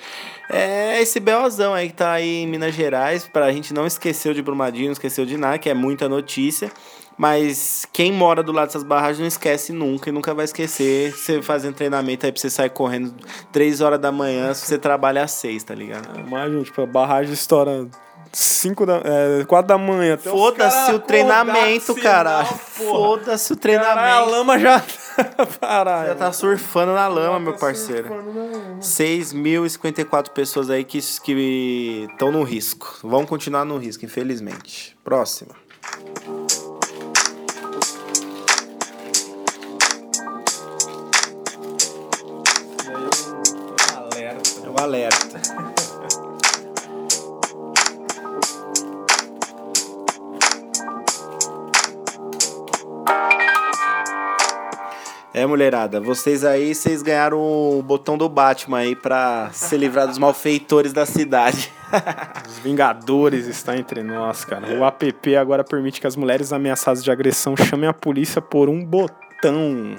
É 0.49 1.01
esse 1.03 1.21
BOzão 1.21 1.75
aí 1.75 1.89
que 1.89 1.95
tá 1.95 2.13
aí 2.13 2.43
em 2.43 2.47
Minas 2.47 2.75
Gerais, 2.75 3.29
pra 3.31 3.53
gente 3.53 3.75
não 3.75 3.87
esquecer 3.87 4.33
de 4.33 4.41
Brumadinho, 4.41 4.87
não 4.87 4.93
esqueceu 4.93 5.27
de 5.27 5.37
nada, 5.37 5.59
que 5.59 5.69
é 5.69 5.75
muita 5.75 6.09
notícia. 6.09 6.73
Mas 7.20 7.87
quem 7.92 8.11
mora 8.11 8.42
do 8.42 8.50
lado 8.50 8.68
dessas 8.68 8.83
barragens 8.83 9.18
não 9.18 9.26
esquece 9.26 9.74
nunca 9.74 10.09
e 10.09 10.12
nunca 10.12 10.33
vai 10.33 10.46
esquecer. 10.46 11.12
Você 11.12 11.42
fazendo 11.42 11.74
treinamento 11.74 12.24
aí 12.24 12.33
pra 12.33 12.40
você 12.40 12.48
sair 12.48 12.70
correndo 12.70 13.14
3 13.52 13.83
horas 13.83 14.00
da 14.00 14.11
manhã, 14.11 14.54
se 14.54 14.64
você 14.64 14.78
trabalha 14.78 15.22
às 15.22 15.33
6, 15.33 15.62
tá 15.64 15.74
ligado? 15.74 16.18
Imagina, 16.18 16.62
tipo, 16.64 16.80
a 16.80 16.87
barragem 16.87 17.35
estoura 17.35 17.87
5 18.33 18.87
da, 18.87 19.02
é, 19.04 19.44
4 19.44 19.68
da 19.68 19.76
manhã. 19.76 20.16
Foda-se 20.16 20.92
o 20.94 20.98
treinamento, 20.98 21.94
porra. 21.94 22.44
Foda-se 22.46 23.52
o 23.52 23.56
Caralho, 23.59 23.83
a 23.85 23.90
treinamento. 23.92 24.30
lama 24.30 24.59
já. 24.59 24.83
Caralho. 25.61 26.09
Já 26.09 26.14
tá 26.14 26.33
surfando 26.33 26.94
na 26.94 27.06
lama, 27.06 27.38
meu 27.38 27.52
Tá 27.52 27.59
parceiro. 27.59 28.09
na 28.09 28.16
lama. 28.16 28.78
6.054 28.80 30.30
pessoas 30.30 30.70
aí 30.70 30.85
que 30.85 30.96
estão 30.96 32.33
no 32.33 32.42
risco. 32.44 32.98
Vão 33.02 33.26
continuar 33.26 33.66
no 33.66 33.76
risco, 33.76 34.06
infelizmente. 34.06 34.96
Próxima. 35.04 35.54
É, 55.40 55.46
mulherada, 55.46 56.03
vocês 56.03 56.44
aí, 56.44 56.74
vocês 56.74 57.00
ganharam 57.00 57.40
o 57.40 57.83
botão 57.83 58.18
do 58.18 58.29
Batman 58.29 58.81
aí 58.81 58.94
pra 58.94 59.48
se 59.55 59.74
livrar 59.74 60.07
dos 60.07 60.18
malfeitores 60.18 60.92
da 60.92 61.07
cidade. 61.07 61.72
Os 62.46 62.59
Vingadores 62.59 63.46
está 63.46 63.74
entre 63.74 64.03
nós, 64.03 64.44
cara. 64.44 64.66
O 64.79 64.85
app 64.85 65.37
agora 65.37 65.64
permite 65.64 65.98
que 65.98 66.07
as 66.07 66.14
mulheres 66.14 66.53
ameaçadas 66.53 67.03
de 67.03 67.11
agressão 67.11 67.57
chamem 67.57 67.88
a 67.88 67.94
polícia 67.94 68.42
por 68.42 68.68
um 68.68 68.85
botão. 68.85 69.96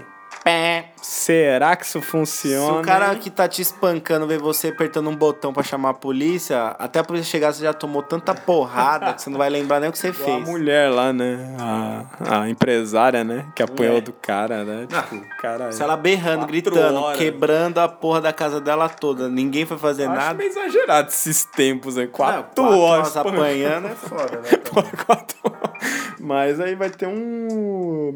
Será 1.01 1.75
que 1.75 1.85
isso 1.85 1.99
Se 1.99 2.05
funciona? 2.05 2.79
o 2.79 2.81
cara 2.81 3.13
que 3.15 3.29
tá 3.29 3.47
te 3.47 3.61
espancando 3.61 4.25
ver 4.27 4.39
você 4.39 4.69
apertando 4.69 5.09
um 5.09 5.15
botão 5.15 5.51
pra 5.53 5.61
chamar 5.63 5.89
a 5.89 5.93
polícia, 5.93 6.67
até 6.79 6.99
a 6.99 7.03
polícia 7.03 7.29
chegar 7.29 7.51
você 7.53 7.63
já 7.63 7.73
tomou 7.73 8.01
tanta 8.01 8.33
porrada 8.33 9.13
que 9.13 9.21
você 9.21 9.29
não 9.29 9.37
vai 9.37 9.49
lembrar 9.49 9.79
nem 9.79 9.89
o 9.89 9.91
que 9.91 9.97
você 9.99 10.07
Igual 10.21 10.29
A 10.29 10.33
fez. 10.37 10.47
mulher 10.49 10.89
lá, 10.91 11.11
né? 11.13 11.55
A, 11.59 12.41
a 12.41 12.49
empresária, 12.49 13.23
né? 13.23 13.45
Que 13.55 13.61
apanhou 13.63 13.97
É. 13.97 14.01
do 14.01 14.13
cara, 14.13 14.63
né? 14.63 14.87
Tipo, 14.87 15.15
o 15.15 15.37
cara. 15.41 15.71
Se 15.71 15.81
ela 15.83 15.97
berrando, 15.97 16.39
Quatro 16.39 16.51
gritando, 16.51 16.99
horas. 16.99 17.17
quebrando 17.19 17.77
a 17.79 17.87
porra 17.87 18.21
da 18.21 18.33
casa 18.33 18.59
dela 18.61 18.87
toda, 18.89 19.27
ninguém 19.29 19.65
foi 19.65 19.77
fazer 19.77 20.05
Acho 20.05 20.15
nada. 20.15 20.33
meio 20.35 20.49
exagerado 20.49 21.09
esses 21.09 21.43
tempos, 21.45 21.95
né? 21.95 22.05
Não, 22.05 22.11
Quatro, 22.11 22.63
horas. 22.63 23.09
pô. 23.13 23.19
apanhando 23.19 23.87
é 23.87 23.95
foda, 23.95 24.37
né? 24.41 24.49
Pô, 24.71 24.81
quatro 25.05 25.37
horas. 25.43 25.81
Mas 26.19 26.59
aí 26.59 26.75
vai 26.75 26.89
ter 26.89 27.07
um. 27.07 28.13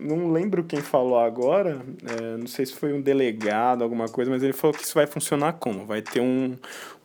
Não 0.00 0.30
lembro 0.32 0.62
quem 0.64 0.80
falou 0.80 1.18
agora. 1.18 1.80
é, 2.06 2.36
não 2.36 2.46
sei 2.46 2.66
se 2.66 2.74
foi 2.74 2.92
um 2.92 3.00
delegado, 3.00 3.82
alguma 3.82 4.08
coisa, 4.08 4.30
mas 4.30 4.42
ele 4.42 4.52
falou 4.52 4.74
que 4.74 4.84
isso 4.84 4.94
vai 4.94 5.06
funcionar 5.06 5.54
como? 5.54 5.84
Vai 5.86 6.02
ter 6.02 6.20
um, 6.20 6.56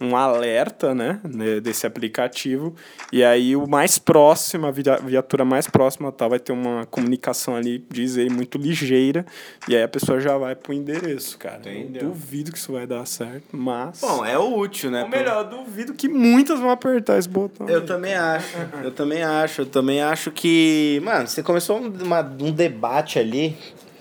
um 0.03 0.15
alerta, 0.15 0.93
né? 0.93 1.19
Desse 1.61 1.85
aplicativo. 1.87 2.75
E 3.11 3.23
aí 3.23 3.55
o 3.55 3.67
mais 3.67 3.97
próximo, 3.97 4.65
a 4.67 4.71
via- 4.71 4.97
viatura 5.03 5.45
mais 5.45 5.67
próxima 5.67 6.11
tal, 6.11 6.29
vai 6.29 6.39
ter 6.39 6.51
uma 6.51 6.85
comunicação 6.85 7.55
ali, 7.55 7.83
diz 7.91 8.17
ele, 8.17 8.29
muito 8.29 8.57
ligeira. 8.57 9.25
E 9.67 9.75
aí 9.75 9.83
a 9.83 9.87
pessoa 9.87 10.19
já 10.19 10.37
vai 10.37 10.55
pro 10.55 10.73
endereço, 10.73 11.37
cara. 11.37 11.59
Entendeu. 11.59 12.01
Eu 12.03 12.07
duvido 12.09 12.51
que 12.51 12.57
isso 12.57 12.73
vai 12.73 12.85
dar 12.85 13.05
certo, 13.05 13.43
mas. 13.55 13.99
Bom, 14.01 14.25
é 14.25 14.37
o 14.37 14.57
útil, 14.57 14.91
né? 14.91 15.03
Ou 15.03 15.09
melhor, 15.09 15.45
eu 15.45 15.57
duvido 15.63 15.93
que 15.93 16.07
muitas 16.07 16.59
vão 16.59 16.69
apertar 16.69 17.17
esse 17.17 17.29
botão. 17.29 17.67
Eu 17.69 17.79
aí. 17.79 17.85
também 17.85 18.13
acho, 18.13 18.57
eu 18.83 18.91
também 18.91 19.23
acho, 19.23 19.61
eu 19.61 19.65
também 19.65 20.01
acho 20.01 20.31
que, 20.31 21.01
mano, 21.03 21.27
você 21.27 21.41
começou 21.41 21.79
um, 21.79 21.87
uma- 22.03 22.21
um 22.41 22.51
debate 22.51 23.19
ali, 23.19 23.55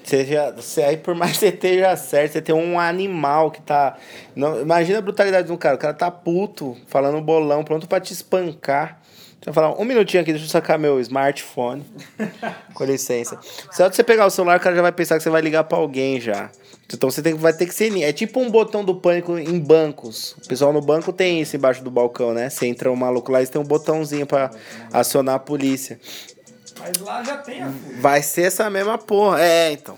já, 0.04 0.50
você 0.50 0.82
aí 0.82 0.96
por 0.96 1.14
mais 1.14 1.32
que 1.34 1.38
você 1.38 1.48
esteja 1.48 1.96
certo, 1.96 2.32
você 2.32 2.42
tem 2.42 2.54
um 2.54 2.78
animal 2.78 3.50
que 3.50 3.62
tá, 3.62 3.96
não, 4.34 4.60
imagina 4.60 4.98
a 4.98 5.02
brutalidade 5.02 5.46
de 5.46 5.52
um 5.52 5.56
cara, 5.56 5.76
o 5.76 5.78
cara 5.78 5.94
tá 5.94 6.10
puto, 6.10 6.76
falando 6.86 7.20
bolão, 7.20 7.64
pronto 7.64 7.86
pra 7.86 8.00
te 8.00 8.12
espancar. 8.12 9.00
Deixa 9.42 9.50
eu 9.50 9.54
falar, 9.54 9.80
um 9.80 9.84
minutinho 9.84 10.22
aqui, 10.22 10.30
deixa 10.30 10.46
eu 10.46 10.50
sacar 10.50 10.78
meu 10.78 11.00
smartphone. 11.00 11.84
Com 12.74 12.84
licença. 12.84 13.40
Só 13.72 13.88
de 13.88 13.96
você 13.96 14.04
pegar 14.04 14.24
o 14.24 14.30
celular, 14.30 14.56
o 14.56 14.60
cara 14.60 14.76
já 14.76 14.82
vai 14.82 14.92
pensar 14.92 15.16
que 15.16 15.22
você 15.24 15.30
vai 15.30 15.42
ligar 15.42 15.64
pra 15.64 15.78
alguém 15.78 16.20
já. 16.20 16.48
Então 16.94 17.10
você 17.10 17.22
tem, 17.22 17.34
vai 17.34 17.52
ter 17.52 17.66
que 17.66 17.74
ser. 17.74 17.92
É 18.02 18.12
tipo 18.12 18.40
um 18.40 18.50
botão 18.50 18.84
do 18.84 18.94
pânico 18.94 19.38
em 19.38 19.58
bancos. 19.58 20.36
O 20.44 20.48
pessoal 20.48 20.72
no 20.72 20.80
banco 20.80 21.12
tem 21.12 21.40
isso 21.40 21.56
embaixo 21.56 21.82
do 21.82 21.90
balcão, 21.90 22.32
né? 22.34 22.50
Você 22.50 22.66
entra 22.66 22.90
um 22.90 22.96
maluco 22.96 23.32
lá 23.32 23.42
e 23.42 23.46
tem 23.46 23.60
um 23.60 23.64
botãozinho 23.64 24.26
pra 24.26 24.50
acionar 24.92 25.36
a 25.36 25.38
polícia. 25.38 25.98
Mas 26.82 26.98
lá 26.98 27.22
já 27.22 27.36
tem 27.38 27.62
a 27.62 27.70
Vai 28.00 28.22
ser 28.22 28.42
essa 28.42 28.68
mesma 28.68 28.98
porra. 28.98 29.40
É, 29.40 29.72
então. 29.72 29.94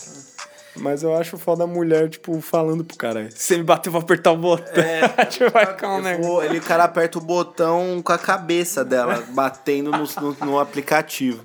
Mas 0.77 1.03
eu 1.03 1.17
acho 1.17 1.39
foda 1.39 1.65
a 1.65 1.67
mulher, 1.67 2.09
tipo, 2.09 2.41
falando 2.41 2.85
pro 2.85 2.97
cara. 2.97 3.31
Se 3.31 3.39
você 3.39 3.57
me 3.57 3.63
bater, 3.63 3.89
eu 3.89 3.93
vou 3.93 4.01
apertar 4.01 4.33
o 4.33 4.37
botão. 4.37 4.85
tipo, 5.31 5.51
vai 5.51 5.67
ficar 5.67 5.97
um 5.97 6.03
negócio. 6.03 6.51
ele, 6.51 6.59
o 6.59 6.63
cara 6.63 6.85
aperta 6.85 7.19
o 7.19 7.21
botão 7.21 8.03
com 8.03 8.13
a 8.13 8.19
cabeça 8.19 8.85
dela, 8.85 9.23
batendo 9.31 9.93
no, 9.93 10.05
no, 10.21 10.47
no 10.47 10.59
aplicativo. 10.59 11.45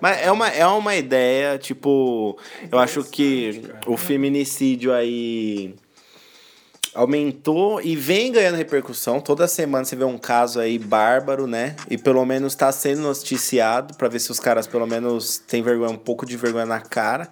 Mas 0.00 0.20
é 0.20 0.30
uma, 0.30 0.48
é 0.48 0.66
uma 0.66 0.94
ideia, 0.94 1.58
tipo, 1.58 2.38
eu 2.70 2.78
acho 2.78 3.02
que 3.02 3.64
o 3.86 3.96
feminicídio 3.96 4.92
aí. 4.92 5.74
Aumentou 6.96 7.80
e 7.80 7.94
vem 7.94 8.32
ganhando 8.32 8.56
repercussão. 8.56 9.20
Toda 9.20 9.46
semana 9.46 9.84
você 9.84 9.94
vê 9.94 10.04
um 10.04 10.16
caso 10.18 10.58
aí 10.58 10.78
bárbaro, 10.78 11.46
né? 11.46 11.76
E 11.90 11.98
pelo 11.98 12.24
menos 12.24 12.54
está 12.54 12.72
sendo 12.72 13.02
noticiado 13.02 13.94
para 13.94 14.08
ver 14.08 14.18
se 14.18 14.32
os 14.32 14.40
caras 14.40 14.66
pelo 14.66 14.86
menos 14.86 15.38
têm 15.38 15.62
vergonha, 15.62 15.90
um 15.90 15.96
pouco 15.98 16.24
de 16.24 16.36
vergonha 16.36 16.64
na 16.66 16.80
cara. 16.80 17.28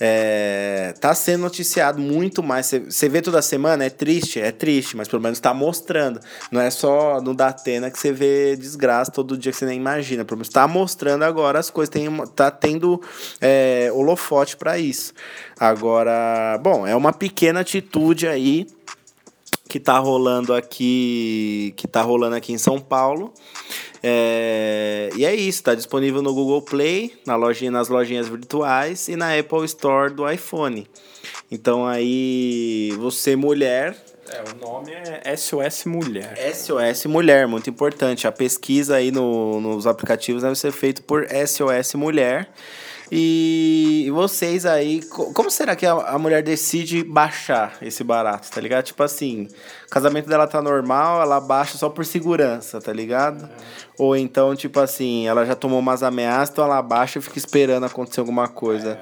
É, 0.00 0.94
tá 1.00 1.14
sendo 1.14 1.42
noticiado 1.42 2.00
muito 2.00 2.42
mais. 2.42 2.66
Você- 2.66 3.08
vê 3.08 3.20
toda 3.20 3.42
semana, 3.42 3.84
é 3.84 3.90
triste, 3.90 4.40
é 4.40 4.50
triste, 4.50 4.96
mas 4.96 5.06
pelo 5.06 5.20
menos 5.22 5.38
tá 5.38 5.52
mostrando. 5.52 6.18
Não 6.50 6.60
é 6.60 6.70
só 6.70 7.20
no 7.20 7.34
Datena 7.34 7.90
que 7.90 7.98
você 7.98 8.10
vê 8.10 8.56
desgraça 8.56 9.10
todo 9.10 9.36
dia 9.36 9.52
que 9.52 9.58
você 9.58 9.66
nem 9.66 9.76
imagina. 9.76 10.24
Pelo 10.24 10.38
menos 10.38 10.48
tá 10.48 10.66
mostrando 10.66 11.22
agora 11.24 11.58
as 11.58 11.68
coisas, 11.68 11.90
tem, 11.90 12.08
tá 12.34 12.50
tendo 12.50 13.00
é, 13.40 13.90
holofote 13.92 14.56
para 14.56 14.78
isso. 14.78 15.12
Agora, 15.60 16.58
bom, 16.62 16.86
é 16.86 16.96
uma 16.96 17.12
pequena 17.12 17.60
atitude 17.60 18.26
aí 18.26 18.66
que 19.72 19.80
tá 19.80 19.98
rolando 19.98 20.52
aqui, 20.52 21.72
que 21.78 21.88
tá 21.88 22.02
rolando 22.02 22.36
aqui 22.36 22.52
em 22.52 22.58
São 22.58 22.78
Paulo. 22.78 23.32
É, 24.02 25.08
e 25.16 25.24
é 25.24 25.34
isso, 25.34 25.62
tá 25.62 25.74
disponível 25.74 26.20
no 26.20 26.34
Google 26.34 26.60
Play, 26.60 27.14
na 27.24 27.36
lojinha, 27.36 27.70
nas 27.70 27.88
lojinhas 27.88 28.28
virtuais 28.28 29.08
e 29.08 29.16
na 29.16 29.34
Apple 29.34 29.64
Store 29.64 30.12
do 30.12 30.30
iPhone. 30.30 30.86
Então 31.50 31.86
aí, 31.86 32.94
você 32.98 33.34
mulher, 33.34 33.96
É, 34.28 34.44
o 34.50 34.66
nome 34.66 34.92
é 34.92 35.34
SOS 35.34 35.86
Mulher. 35.86 36.36
SOS 36.54 37.06
Mulher, 37.06 37.48
muito 37.48 37.70
importante. 37.70 38.26
A 38.26 38.32
pesquisa 38.32 38.96
aí 38.96 39.10
no, 39.10 39.58
nos 39.58 39.86
aplicativos 39.86 40.42
deve 40.42 40.54
ser 40.54 40.70
feita 40.70 41.00
por 41.00 41.26
SOS 41.28 41.94
Mulher. 41.94 42.50
E, 43.14 44.10
vocês 44.10 44.64
aí, 44.64 45.02
co- 45.02 45.34
como 45.34 45.50
será 45.50 45.76
que 45.76 45.84
a, 45.84 45.92
mulher 46.18 46.42
decide 46.42 47.04
baixar 47.04 47.76
esse 47.82 48.02
barato, 48.02 48.50
tá 48.50 48.58
ligado? 48.58 48.84
Tipo 48.86 49.02
assim, 49.02 49.48
o 49.86 49.90
casamento 49.90 50.26
dela 50.30 50.46
tá 50.46 50.62
normal, 50.62 51.20
ela 51.20 51.38
baixa 51.38 51.76
só 51.76 51.90
por 51.90 52.06
segurança, 52.06 52.80
tá 52.80 52.90
ligado? 52.90 53.46
Ou 53.98 54.16
então, 54.16 54.56
tipo 54.56 54.80
assim, 54.80 55.28
ela 55.28 55.44
já 55.44 55.54
tomou 55.54 55.78
umas 55.78 56.02
ameaças, 56.02 56.48
então 56.54 56.64
ela 56.64 56.80
baixa 56.80 57.18
e 57.18 57.22
fica 57.22 57.36
esperando 57.36 57.84
acontecer 57.84 58.20
alguma 58.20 58.48
coisa. 58.48 58.98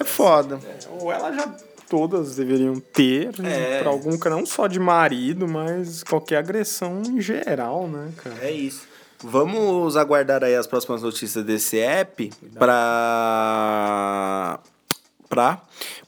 É, 0.00 0.02
foda. 0.04 0.58
Ou 0.98 1.12
ela 1.12 1.30
já 1.32 1.54
todas 1.90 2.36
deveriam 2.36 2.76
ter, 2.80 3.32
É. 3.44 3.80
pra 3.82 3.90
algum 3.90 4.16
não 4.30 4.46
só 4.46 4.66
de 4.66 4.80
marido, 4.80 5.46
mas 5.46 6.02
qualquer 6.02 6.38
agressão 6.38 7.02
em 7.06 7.20
geral, 7.20 7.86
né, 7.86 8.08
cara? 8.16 8.36
É 8.40 8.50
isso. 8.50 8.90
Vamos 9.22 9.96
aguardar 9.96 10.44
aí 10.44 10.54
as 10.54 10.66
próximas 10.66 11.02
notícias 11.02 11.44
desse 11.44 11.78
app 11.78 12.30
pra 12.58 14.58
pra 15.28 15.62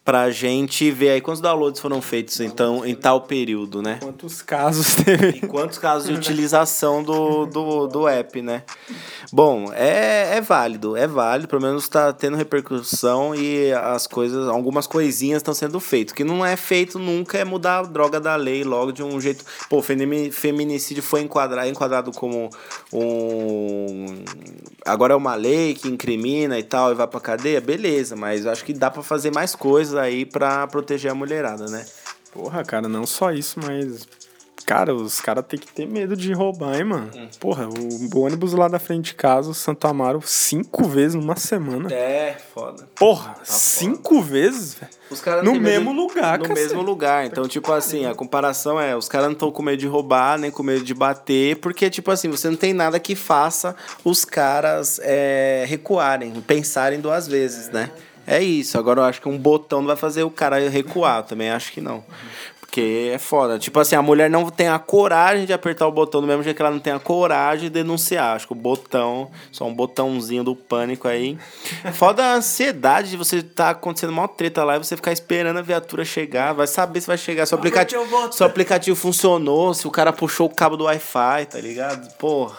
pra 0.05 0.31
gente 0.31 0.91
ver 0.91 1.11
aí 1.11 1.21
quantos 1.21 1.41
downloads 1.41 1.81
foram 1.81 2.03
feitos 2.03 2.39
então 2.41 2.85
em 2.85 2.95
tal 2.95 3.23
período, 3.23 3.81
né? 3.81 3.99
Quantos 4.03 4.43
casos 4.43 4.95
teve? 5.03 5.39
E 5.39 5.41
quantos 5.47 5.79
casos 5.79 6.09
de 6.09 6.15
utilização 6.15 7.03
do, 7.03 7.47
do, 7.47 7.87
do 7.87 8.07
app, 8.09 8.43
né? 8.43 8.63
Bom, 9.33 9.73
é, 9.73 10.37
é 10.37 10.41
válido, 10.43 10.95
é 10.97 11.07
válido, 11.07 11.49
pelo 11.49 11.63
menos 11.63 11.85
está 11.85 12.13
tendo 12.13 12.37
repercussão 12.37 13.35
e 13.35 13.73
as 13.73 14.07
coisas, 14.07 14.47
algumas 14.47 14.87
coisinhas 14.87 15.39
estão 15.39 15.55
sendo 15.55 15.81
feitas. 15.81 16.13
O 16.13 16.15
que 16.17 16.23
não 16.25 16.45
é 16.45 16.55
feito 16.55 16.99
nunca 16.99 17.39
é 17.39 17.45
mudar 17.45 17.79
a 17.79 17.83
droga 17.83 18.21
da 18.21 18.37
lei 18.37 18.63
logo 18.63 18.93
de 18.93 19.03
um 19.03 19.19
jeito. 19.21 19.43
Pô, 19.71 19.81
femi- 19.81 20.31
feminicídio 20.31 21.03
foi 21.03 21.23
enquadrado, 21.23 21.69
enquadrado 21.69 22.13
como 22.13 22.51
um. 22.93 24.23
Agora 24.85 25.15
é 25.15 25.17
uma 25.17 25.35
lei 25.35 25.75
que 25.75 25.89
incrimina 25.89 26.59
e 26.59 26.63
tal 26.63 26.93
e 26.93 26.95
vai 26.95 27.07
pra 27.07 27.19
cadeia, 27.21 27.61
beleza, 27.61 28.15
mas 28.15 28.47
acho 28.47 28.65
que 28.65 28.73
dá 28.75 28.91
pra 28.91 29.03
fazer 29.03 29.33
mais 29.33 29.55
coisas 29.55 29.94
aí 29.97 30.25
pra 30.27 30.67
proteger 30.67 31.11
a 31.11 31.15
mulherada, 31.15 31.67
né? 31.67 31.85
Porra, 32.33 32.65
cara, 32.65 32.89
não 32.89 33.07
só 33.07 33.31
isso, 33.33 33.61
mas. 33.63 34.07
Cara, 34.67 34.95
os 34.95 35.21
caras 35.21 35.45
têm 35.47 35.61
que 35.61 35.67
ter 35.71 35.87
medo 35.87 36.17
de 36.17 36.33
roubar, 36.33 36.75
hein, 36.79 36.85
mano? 36.85 37.11
Hum. 37.15 37.29
Porra, 37.39 37.69
o, 37.69 38.17
o 38.17 38.21
ônibus 38.23 38.55
lá 38.55 38.67
da 38.67 38.79
frente 38.79 39.07
de 39.09 39.15
casa, 39.15 39.51
o 39.51 39.55
Santo 39.55 39.87
Amaro, 39.87 40.23
cinco 40.25 40.85
vezes 40.85 41.15
numa 41.15 41.37
semana. 41.37 41.93
É, 41.93 42.35
foda. 42.55 42.89
Porra, 42.95 43.37
cinco 43.45 44.23
vezes, 44.23 44.73
velho. 44.75 44.91
Os 45.11 45.21
caras 45.21 45.45
No 45.45 45.55
mesmo 45.61 45.93
lugar, 45.93 46.39
No 46.39 46.47
cacete. 46.49 46.67
mesmo 46.69 46.81
lugar. 46.81 47.27
Então, 47.27 47.47
tipo 47.47 47.71
assim, 47.73 48.07
a 48.07 48.15
comparação 48.15 48.81
é: 48.81 48.97
os 48.97 49.07
caras 49.07 49.27
não 49.27 49.35
estão 49.35 49.53
com 49.53 49.63
medo 49.63 49.77
de 49.79 49.87
roubar, 49.87 50.39
nem 50.39 50.51
com 50.51 50.63
medo 50.63 50.83
de 50.83 50.95
bater, 50.95 51.57
porque, 51.57 51.91
tipo 51.91 52.11
assim, 52.11 52.31
você 52.31 52.49
não 52.49 52.57
tem 52.57 52.73
nada 52.73 52.99
que 52.99 53.15
faça 53.15 53.77
os 54.03 54.25
caras 54.25 54.99
é, 55.03 55.67
recuarem, 55.69 56.33
pensarem 56.41 57.01
duas 57.01 57.29
vezes, 57.29 57.69
né? 57.69 57.91
É 58.27 58.43
isso. 58.43 58.79
Agora 58.79 59.01
eu 59.01 59.05
acho 59.05 59.21
que 59.21 59.29
um 59.29 59.39
botão 59.39 59.81
não 59.81 59.89
vai 59.89 59.97
fazer 59.97 60.23
o 60.23 60.31
cara 60.31 60.69
recuar. 60.69 61.23
Também 61.25 61.51
acho 61.51 61.73
que 61.73 61.81
não. 61.81 62.05
Porque 62.61 63.11
é 63.15 63.19
foda. 63.19 63.57
Tipo 63.57 63.79
assim, 63.79 63.95
a 63.95 64.03
mulher 64.03 64.29
não 64.29 64.51
tem 64.51 64.67
a 64.67 64.81
coragem 64.81 65.47
de 65.47 65.53
apertar 65.53 65.87
o 65.87 65.93
botão 65.93 66.21
do 66.21 66.27
mesmo 66.27 66.43
jeito 66.43 66.57
que 66.57 66.63
ela 66.63 66.73
não 66.73 66.81
tem 66.81 66.93
a 66.93 66.99
coragem 66.99 67.65
de 67.69 67.71
denunciar. 67.71 68.35
Acho 68.35 68.49
que 68.49 68.53
o 68.53 68.57
botão, 68.57 69.31
só 69.53 69.65
um 69.65 69.73
botãozinho 69.73 70.43
do 70.43 70.57
pânico 70.57 71.07
aí. 71.07 71.39
Foda 71.93 72.25
a 72.25 72.35
ansiedade 72.35 73.11
de 73.11 73.17
você 73.17 73.43
tá 73.45 73.71
acontecendo 73.71 74.11
uma 74.11 74.27
treta 74.27 74.65
lá 74.65 74.75
e 74.75 74.79
você 74.81 74.97
ficar 74.97 75.13
esperando 75.13 75.59
a 75.59 75.63
viatura 75.63 76.05
chegar. 76.05 76.53
Vai 76.53 76.67
saber 76.67 77.01
se 77.01 77.07
vai 77.07 77.17
chegar. 77.17 77.47
Se 77.47 77.55
o 77.55 77.59
aplicativo, 77.59 78.33
se 78.33 78.43
o 78.43 78.47
aplicativo 78.47 78.97
funcionou, 78.97 79.73
se 79.73 79.87
o 79.87 79.91
cara 79.91 80.13
puxou 80.13 80.49
o 80.49 80.55
cabo 80.55 80.77
do 80.77 80.85
Wi-Fi, 80.85 81.47
tá 81.47 81.61
ligado? 81.61 82.13
Porra. 82.17 82.57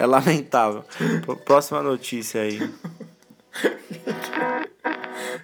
É 0.00 0.06
lamentável. 0.06 0.82
Pró- 1.24 1.36
Próxima 1.36 1.80
notícia 1.80 2.40
aí. 2.40 2.58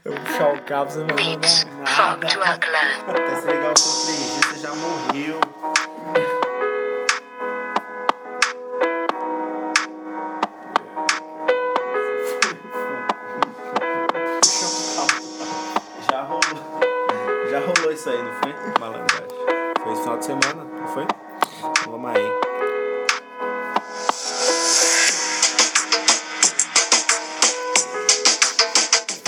Eu 0.05 0.13
vou 0.13 0.21
puxar 0.23 0.55
o 0.55 0.63
cabo, 0.63 0.91
você 0.91 1.05
vai 1.05 1.17
From 1.87 2.21
drug 2.21 2.37
lab. 2.41 3.11
Até 3.11 3.41
se 3.41 3.47
ligar 3.47 3.73
o 3.73 3.79
seu 3.79 4.15
3G, 4.15 4.47
você 4.47 4.59
já 4.61 4.75
morreu. 4.75 5.41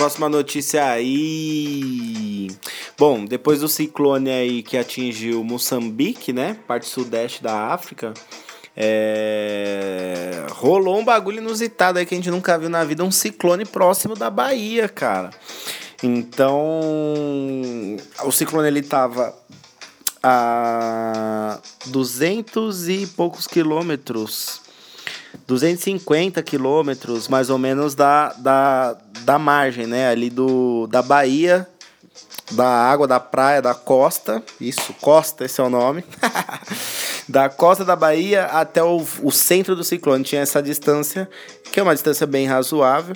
Próxima 0.01 0.27
notícia 0.27 0.83
aí. 0.83 2.49
Bom, 2.97 3.23
depois 3.23 3.59
do 3.59 3.67
ciclone 3.67 4.31
aí 4.31 4.63
que 4.63 4.75
atingiu 4.75 5.43
Moçambique, 5.43 6.33
né? 6.33 6.57
Parte 6.67 6.87
sudeste 6.87 7.43
da 7.43 7.67
África. 7.67 8.11
é, 8.75 10.43
Rolou 10.53 10.99
um 10.99 11.05
bagulho 11.05 11.37
inusitado 11.37 11.99
aí 11.99 12.05
que 12.07 12.15
a 12.15 12.17
gente 12.17 12.31
nunca 12.31 12.57
viu 12.57 12.67
na 12.67 12.83
vida. 12.83 13.03
Um 13.03 13.11
ciclone 13.11 13.63
próximo 13.63 14.15
da 14.15 14.31
Bahia, 14.31 14.89
cara. 14.89 15.29
Então. 16.01 16.81
O 18.23 18.31
ciclone 18.31 18.69
ele 18.69 18.81
tava 18.81 19.37
a 20.23 21.59
200 21.85 22.89
e 22.89 23.05
poucos 23.05 23.45
quilômetros 23.45 24.61
250 25.51 26.41
quilômetros, 26.43 27.27
mais 27.27 27.49
ou 27.49 27.57
menos, 27.57 27.93
da, 27.93 28.31
da, 28.37 28.95
da 29.25 29.37
margem, 29.37 29.85
né? 29.85 30.07
Ali 30.07 30.29
do, 30.29 30.87
da 30.87 31.01
Bahia, 31.01 31.67
da 32.51 32.65
água, 32.65 33.05
da 33.05 33.19
praia, 33.19 33.61
da 33.61 33.73
costa. 33.73 34.41
Isso, 34.61 34.93
costa, 35.01 35.43
esse 35.43 35.59
é 35.59 35.63
o 35.63 35.69
nome. 35.69 36.05
da 37.27 37.49
costa 37.49 37.85
da 37.85 37.95
Bahia 37.95 38.45
até 38.45 38.83
o, 38.83 39.05
o 39.23 39.31
centro 39.31 39.75
do 39.75 39.83
ciclone. 39.83 40.23
Tinha 40.23 40.41
essa 40.41 40.61
distância, 40.61 41.29
que 41.71 41.79
é 41.79 41.83
uma 41.83 41.93
distância 41.93 42.25
bem 42.27 42.47
razoável. 42.47 43.15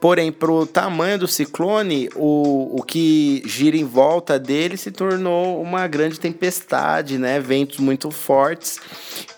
Porém, 0.00 0.32
para 0.32 0.50
o 0.50 0.66
tamanho 0.66 1.18
do 1.18 1.28
ciclone, 1.28 2.08
o, 2.16 2.80
o 2.80 2.82
que 2.82 3.42
gira 3.44 3.76
em 3.76 3.84
volta 3.84 4.38
dele 4.38 4.78
se 4.78 4.90
tornou 4.90 5.60
uma 5.60 5.86
grande 5.86 6.18
tempestade, 6.18 7.18
né? 7.18 7.38
Ventos 7.38 7.78
muito 7.78 8.10
fortes 8.10 8.80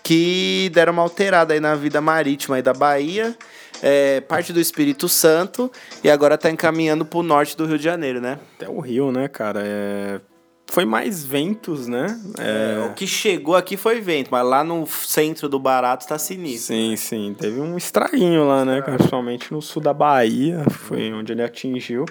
que 0.01 0.71
deram 0.73 0.93
uma 0.93 1.01
alterada 1.01 1.53
aí 1.53 1.59
na 1.59 1.75
vida 1.75 1.99
marítima 1.99 2.55
aí 2.55 2.61
da 2.61 2.73
Bahia, 2.73 3.35
é, 3.81 4.21
parte 4.21 4.53
do 4.53 4.59
Espírito 4.61 5.09
Santo 5.09 5.69
e 6.01 6.09
agora 6.09 6.35
está 6.35 6.49
encaminhando 6.49 7.03
para 7.03 7.19
o 7.19 7.23
norte 7.23 7.57
do 7.57 7.65
Rio 7.65 7.77
de 7.77 7.83
Janeiro, 7.83 8.21
né? 8.21 8.39
Até 8.55 8.69
o 8.69 8.79
Rio, 8.79 9.11
né, 9.11 9.27
cara? 9.27 9.61
É... 9.61 10.21
Foi 10.67 10.85
mais 10.85 11.23
ventos, 11.23 11.87
né? 11.87 12.19
É... 12.39 12.87
O 12.87 12.93
que 12.93 13.05
chegou 13.05 13.55
aqui 13.55 13.77
foi 13.77 14.01
vento, 14.01 14.29
mas 14.31 14.45
lá 14.45 14.63
no 14.63 14.87
centro 14.87 15.47
do 15.47 15.59
barato 15.59 16.07
tá 16.07 16.17
sinistro. 16.17 16.75
Sim, 16.75 16.95
sim. 16.95 17.35
Teve 17.37 17.59
um 17.59 17.77
estraguinho 17.77 18.47
lá, 18.47 18.65
né? 18.65 18.81
cara? 18.81 18.97
Principalmente 18.97 19.53
no 19.53 19.61
sul 19.61 19.81
da 19.81 19.93
Bahia, 19.93 20.63
foi 20.69 21.13
onde 21.13 21.31
ele 21.31 21.43
atingiu. 21.43 22.05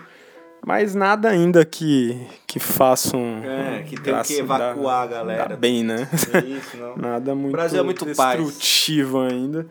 Mas 0.64 0.94
nada 0.94 1.28
ainda 1.28 1.64
que, 1.64 2.16
que 2.46 2.60
faça 2.60 3.16
um. 3.16 3.42
É, 3.44 3.82
que 3.82 4.00
tem 4.00 4.22
que 4.22 4.34
evacuar 4.34 5.02
a 5.02 5.06
galera. 5.08 5.48
dá 5.48 5.56
bem, 5.56 5.82
né? 5.82 6.08
É 6.32 6.38
isso, 6.38 6.76
não. 6.76 6.94
Nada 7.10 7.34
muito, 7.34 7.50
Brasil 7.50 7.80
é 7.80 7.82
muito 7.82 8.06
paz. 8.14 8.38
destrutivo 8.38 9.22
ainda. 9.22 9.66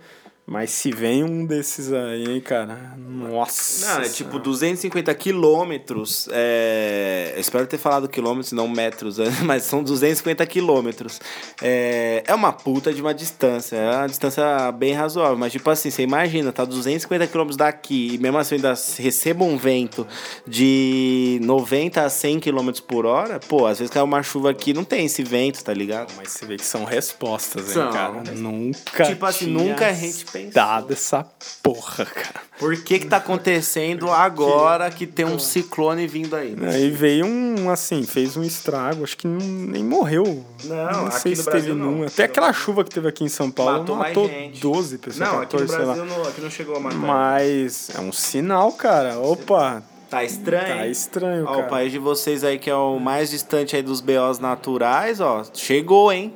Mas 0.45 0.71
se 0.71 0.91
vem 0.91 1.23
um 1.23 1.45
desses 1.45 1.93
aí, 1.93 2.25
hein, 2.25 2.41
cara. 2.41 2.95
Nossa. 2.97 3.95
Não, 3.95 4.01
é 4.01 4.09
tipo 4.09 4.37
250 4.39 5.13
quilômetros. 5.15 6.27
É... 6.31 7.33
Espero 7.37 7.65
ter 7.67 7.77
falado 7.77 8.09
quilômetros, 8.09 8.51
não 8.51 8.67
metros, 8.67 9.17
né? 9.17 9.25
mas 9.45 9.63
são 9.63 9.81
250 9.81 10.45
quilômetros. 10.45 11.21
É... 11.61 12.23
é 12.27 12.35
uma 12.35 12.51
puta 12.51 12.93
de 12.93 13.01
uma 13.01 13.13
distância. 13.13 13.77
É 13.77 13.97
uma 13.97 14.07
distância 14.07 14.71
bem 14.73 14.93
razoável. 14.93 15.37
Mas, 15.37 15.53
tipo 15.53 15.69
assim, 15.69 15.89
você 15.89 16.03
imagina, 16.03 16.51
tá 16.51 16.65
250 16.65 17.27
quilômetros 17.27 17.57
daqui 17.57 18.15
e 18.15 18.17
mesmo 18.17 18.37
assim 18.37 18.55
eu 18.55 18.57
ainda 18.57 18.73
receba 18.97 19.45
um 19.45 19.57
vento 19.57 20.05
de 20.45 21.39
90 21.43 22.01
a 22.01 22.09
100 22.09 22.39
quilômetros 22.39 22.81
por 22.81 23.05
hora. 23.05 23.39
Pô, 23.39 23.65
às 23.67 23.79
vezes 23.79 23.93
cai 23.93 24.01
uma 24.01 24.21
chuva 24.21 24.49
aqui 24.49 24.73
não 24.73 24.83
tem 24.83 25.05
esse 25.05 25.23
vento, 25.23 25.63
tá 25.63 25.73
ligado? 25.73 26.13
Mas 26.17 26.31
você 26.31 26.45
vê 26.45 26.57
que 26.57 26.65
são 26.65 26.83
respostas, 26.83 27.67
hein, 27.67 27.73
São. 27.73 27.91
cara. 27.91 28.23
Nunca. 28.35 29.05
Tipo 29.05 29.25
assim, 29.25 29.47
nunca 29.47 29.87
a 29.87 29.93
gente 29.93 30.25
pensou. 30.31 30.51
Dado 30.51 30.93
essa 30.93 31.25
porra, 31.61 32.05
cara. 32.05 32.41
Por 32.59 32.75
que 32.83 32.99
que 32.99 33.07
tá 33.07 33.17
acontecendo 33.17 34.11
agora 34.11 34.91
que 34.91 35.07
tem 35.07 35.25
um 35.25 35.39
ciclone 35.39 36.05
vindo 36.05 36.35
aí? 36.35 36.55
Aí 36.61 36.91
veio 36.91 37.25
um, 37.25 37.69
assim, 37.69 38.03
fez 38.03 38.37
um 38.37 38.43
estrago, 38.43 39.03
acho 39.03 39.17
que 39.17 39.27
não, 39.27 39.39
nem 39.39 39.83
morreu. 39.83 40.45
Não, 40.65 41.05
não 41.05 41.11
sei 41.11 41.33
aqui 41.33 41.41
se 41.41 41.45
no 41.47 41.51
teve 41.51 41.73
Brasil 41.73 41.75
não. 41.75 42.03
Até 42.03 42.23
aquela 42.25 42.53
chuva 42.53 42.83
que 42.83 42.91
teve 42.91 43.07
aqui 43.07 43.23
em 43.23 43.29
São 43.29 43.49
Paulo 43.49 43.79
Matou 43.79 43.95
matou, 43.95 44.27
mais 44.27 44.37
gente. 44.37 44.61
12 44.61 44.97
pessoas, 44.99 45.29
Não, 45.29 45.41
aqui 45.41 45.55
no 45.55 45.61
14, 45.61 45.67
sei 45.67 45.79
lá. 45.79 45.93
Brasil 45.95 46.05
não, 46.05 46.29
aqui 46.29 46.41
não 46.41 46.49
chegou 46.51 46.75
a 46.75 46.79
matar. 46.79 46.97
Mas 46.97 47.89
é 47.95 47.99
um 47.99 48.11
sinal, 48.11 48.71
cara. 48.73 49.17
Opa, 49.19 49.83
Tá 50.11 50.23
estranho. 50.25 50.77
tá 50.77 50.87
estranho, 50.87 51.45
Ó, 51.45 51.53
cara. 51.55 51.65
o 51.65 51.69
país 51.69 51.91
de 51.91 51.97
vocês 51.97 52.43
aí 52.43 52.59
que 52.59 52.69
é 52.69 52.75
o 52.75 52.99
mais 52.99 53.29
distante 53.31 53.75
aí 53.77 53.81
dos 53.81 54.01
BOs 54.01 54.39
naturais, 54.39 55.19
ó, 55.21 55.43
chegou, 55.53 56.11
hein? 56.11 56.33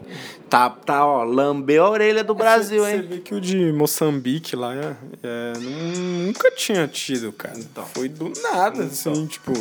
Tá, 0.49 0.69
tá, 0.69 1.05
ó, 1.05 1.23
lambeu 1.23 1.83
a 1.85 1.89
orelha 1.89 2.23
do 2.23 2.33
Brasil, 2.33 2.83
Você 2.85 2.95
hein? 2.95 3.01
vê 3.01 3.17
que 3.19 3.35
o 3.35 3.41
de 3.41 3.73
Moçambique 3.73 4.55
lá 4.55 4.73
é, 4.73 4.95
é, 5.23 5.53
nu- 5.59 6.25
nunca 6.27 6.49
tinha 6.51 6.87
tido, 6.87 7.33
cara. 7.33 7.59
Então. 7.59 7.85
Foi 7.87 8.07
do 8.07 8.31
nada, 8.41 8.83
assim, 8.83 9.25
tipo, 9.25 9.51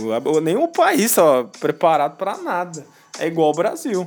nem 0.41 0.57
o 0.57 0.69
país 0.69 1.19
ó, 1.19 1.45
preparado 1.59 2.17
pra 2.17 2.37
nada. 2.39 2.87
É 3.19 3.27
igual 3.27 3.51
o 3.51 3.55
Brasil. 3.55 4.07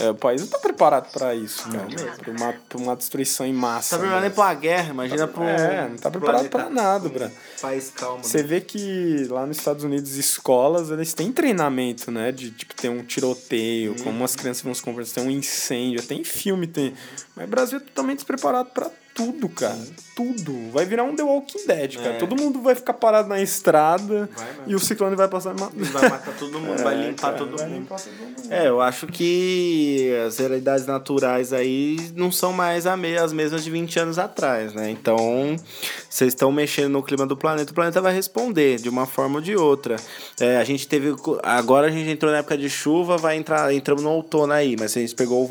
É, 0.00 0.10
o 0.10 0.14
país 0.14 0.40
não 0.40 0.48
tá 0.48 0.58
preparado 0.58 1.10
pra 1.10 1.34
isso, 1.34 1.68
cara. 1.68 1.86
Pra 2.18 2.30
uma, 2.30 2.52
pra 2.68 2.78
uma 2.78 2.96
destruição 2.96 3.44
em 3.44 3.52
massa. 3.52 3.96
Tá 3.96 3.98
preparado 3.98 4.20
nem 4.20 4.30
né? 4.30 4.34
pra 4.34 4.44
uma 4.44 4.54
guerra, 4.54 4.90
imagina 4.90 5.26
pro. 5.26 5.42
É, 5.42 5.88
não 5.88 5.96
tá 5.96 6.10
preparado 6.10 6.48
pra 6.48 6.70
nada, 6.70 7.08
Bra. 7.08 7.30
País 7.60 7.90
calmo. 7.90 8.22
Você 8.22 8.42
vê 8.42 8.60
que 8.60 9.26
lá 9.28 9.44
nos 9.46 9.58
Estados 9.58 9.82
Unidos, 9.82 10.16
escolas, 10.16 10.90
eles 10.90 11.12
têm 11.14 11.32
treinamento, 11.32 12.10
né? 12.10 12.30
De, 12.30 12.50
tipo, 12.50 12.74
ter 12.74 12.88
um 12.88 13.02
tiroteio, 13.02 13.96
como 14.02 14.24
as 14.24 14.36
crianças 14.36 14.62
vão 14.62 14.74
se 14.74 14.82
comportar, 14.82 15.14
tem 15.14 15.24
um 15.26 15.30
incêndio, 15.30 16.00
até 16.00 16.14
em 16.14 16.24
filme 16.24 16.66
tem. 16.66 16.94
Mas 17.34 17.46
o 17.46 17.48
Brasil 17.48 17.78
é 17.78 17.80
totalmente 17.80 18.18
despreparado 18.18 18.70
pra 18.70 18.90
tudo, 19.18 19.48
cara. 19.48 19.76
Tudo. 20.14 20.70
Vai 20.70 20.84
virar 20.84 21.02
um 21.02 21.16
The 21.16 21.24
Walking 21.24 21.66
Dead, 21.66 21.96
cara. 21.96 22.10
É. 22.10 22.18
Todo 22.18 22.40
mundo 22.40 22.60
vai 22.60 22.76
ficar 22.76 22.92
parado 22.92 23.28
na 23.28 23.42
estrada 23.42 24.30
e 24.64 24.76
o 24.76 24.78
ciclone 24.78 25.16
vai 25.16 25.26
passar 25.26 25.56
e 25.56 25.60
matar. 25.60 25.74
Vai 25.76 26.08
matar 26.08 26.36
todo 26.36 26.60
mundo, 26.60 26.78
vai 26.82 26.94
limpar 26.94 27.32
cara, 27.32 27.36
todo 27.36 27.56
vai 27.56 27.66
mundo. 27.66 27.78
limpar 27.80 28.00
todo 28.00 28.12
mundo. 28.12 28.52
É, 28.52 28.68
eu 28.68 28.80
acho 28.80 29.08
que 29.08 30.14
as 30.24 30.38
realidades 30.38 30.86
naturais 30.86 31.52
aí 31.52 32.12
não 32.14 32.30
são 32.30 32.52
mais 32.52 32.86
as 32.86 33.32
mesmas 33.32 33.64
de 33.64 33.70
20 33.72 33.98
anos 33.98 34.18
atrás, 34.20 34.72
né? 34.72 34.88
Então, 34.88 35.56
vocês 36.08 36.32
estão 36.32 36.52
mexendo 36.52 36.92
no 36.92 37.02
clima 37.02 37.26
do 37.26 37.36
planeta, 37.36 37.72
o 37.72 37.74
planeta 37.74 38.00
vai 38.00 38.14
responder 38.14 38.76
de 38.76 38.88
uma 38.88 39.04
forma 39.04 39.36
ou 39.36 39.40
de 39.40 39.56
outra. 39.56 39.96
É, 40.38 40.58
a 40.58 40.64
gente 40.64 40.86
teve. 40.86 41.16
Agora 41.42 41.88
a 41.88 41.90
gente 41.90 42.08
entrou 42.08 42.30
na 42.30 42.38
época 42.38 42.56
de 42.56 42.70
chuva, 42.70 43.16
vai 43.16 43.36
entrar. 43.36 43.74
Entramos 43.74 44.04
no 44.04 44.10
outono 44.10 44.52
aí, 44.52 44.76
mas 44.78 44.96
a 44.96 45.00
gente 45.00 45.16
pegou 45.16 45.44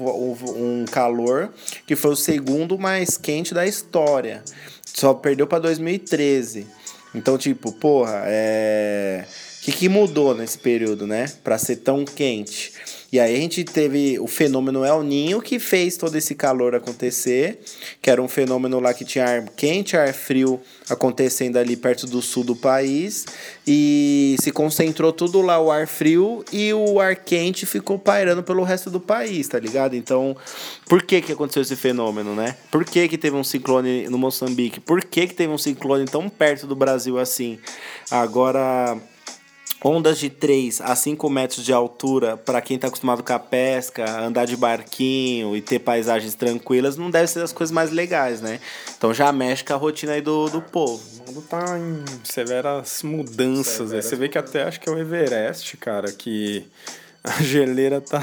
um 0.55 0.85
calor 0.85 1.49
que 1.85 1.97
foi 1.97 2.11
o 2.11 2.15
segundo 2.15 2.79
mais 2.79 3.17
quente 3.17 3.56
da 3.57 3.65
história. 3.65 4.43
Só 4.85 5.15
perdeu 5.15 5.47
pra 5.47 5.57
2013. 5.57 6.67
Então, 7.15 7.37
tipo, 7.37 7.71
porra, 7.71 8.21
é. 8.25 9.25
O 9.61 9.65
que, 9.65 9.71
que 9.71 9.89
mudou 9.89 10.35
nesse 10.35 10.59
período, 10.59 11.07
né? 11.07 11.25
Pra 11.43 11.57
ser 11.57 11.77
tão 11.77 12.05
quente. 12.05 12.71
E 13.11 13.19
aí 13.19 13.35
a 13.35 13.39
gente 13.39 13.63
teve 13.63 14.19
o 14.19 14.27
fenômeno 14.27 14.83
El 14.83 15.01
Ninho 15.01 15.41
que 15.41 15.59
fez 15.59 15.95
todo 15.95 16.15
esse 16.15 16.35
calor 16.35 16.75
acontecer, 16.75 17.59
que 18.01 18.09
era 18.09 18.21
um 18.21 18.27
fenômeno 18.27 18.79
lá 18.79 18.93
que 18.93 19.05
tinha 19.05 19.25
ar 19.25 19.49
quente, 19.55 19.95
ar 19.95 20.13
frio 20.13 20.59
acontecendo 20.89 21.57
ali 21.57 21.77
perto 21.77 22.05
do 22.05 22.21
sul 22.21 22.43
do 22.43 22.55
país, 22.55 23.25
e 23.65 24.35
se 24.41 24.51
concentrou 24.51 25.13
tudo 25.13 25.41
lá 25.41 25.59
o 25.59 25.71
ar 25.71 25.87
frio 25.87 26.43
e 26.51 26.73
o 26.73 26.99
ar 26.99 27.15
quente 27.15 27.65
ficou 27.65 27.97
pairando 27.97 28.43
pelo 28.43 28.63
resto 28.63 28.89
do 28.89 28.99
país, 28.99 29.47
tá 29.47 29.59
ligado? 29.59 29.95
Então, 29.95 30.35
por 30.87 31.01
que 31.01 31.21
que 31.21 31.31
aconteceu 31.31 31.61
esse 31.61 31.75
fenômeno, 31.75 32.35
né? 32.35 32.57
Por 32.69 32.83
que 32.83 33.07
que 33.07 33.17
teve 33.17 33.37
um 33.37 33.43
ciclone 33.43 34.09
no 34.09 34.17
Moçambique? 34.17 34.81
Por 34.81 35.03
que 35.03 35.27
que 35.27 35.33
teve 35.33 35.51
um 35.51 35.57
ciclone 35.57 36.05
tão 36.05 36.27
perto 36.27 36.67
do 36.67 36.75
Brasil 36.75 37.17
assim? 37.17 37.57
Agora, 38.11 38.97
Ondas 39.87 40.19
de 40.19 40.29
3 40.29 40.81
a 40.81 40.95
5 40.95 41.29
metros 41.29 41.63
de 41.63 41.71
altura, 41.71 42.35
para 42.35 42.59
quem 42.61 42.77
tá 42.77 42.87
acostumado 42.87 43.23
com 43.23 43.31
a 43.31 43.39
pesca, 43.39 44.19
andar 44.21 44.45
de 44.45 44.57
barquinho 44.57 45.55
e 45.55 45.61
ter 45.61 45.79
paisagens 45.79 46.35
tranquilas, 46.35 46.97
não 46.97 47.09
deve 47.09 47.27
ser 47.27 47.39
das 47.39 47.53
coisas 47.53 47.71
mais 47.73 47.89
legais, 47.91 48.41
né? 48.41 48.59
Então 48.97 49.13
já 49.13 49.31
mexe 49.31 49.63
com 49.63 49.73
a 49.73 49.77
rotina 49.77 50.11
aí 50.11 50.21
do, 50.21 50.49
do 50.49 50.61
povo. 50.61 51.01
O 51.21 51.27
mundo 51.27 51.41
tá 51.41 51.79
em 51.79 52.03
severas 52.25 53.01
mudanças. 53.01 53.91
né? 53.91 54.01
Você 54.01 54.15
vê 54.17 54.27
que 54.27 54.37
até 54.37 54.63
acho 54.63 54.79
que 54.79 54.89
é 54.89 54.91
o 54.91 54.97
Everest, 54.97 55.77
cara, 55.77 56.11
que 56.11 56.65
a 57.23 57.41
geleira 57.41 58.01
tá 58.01 58.21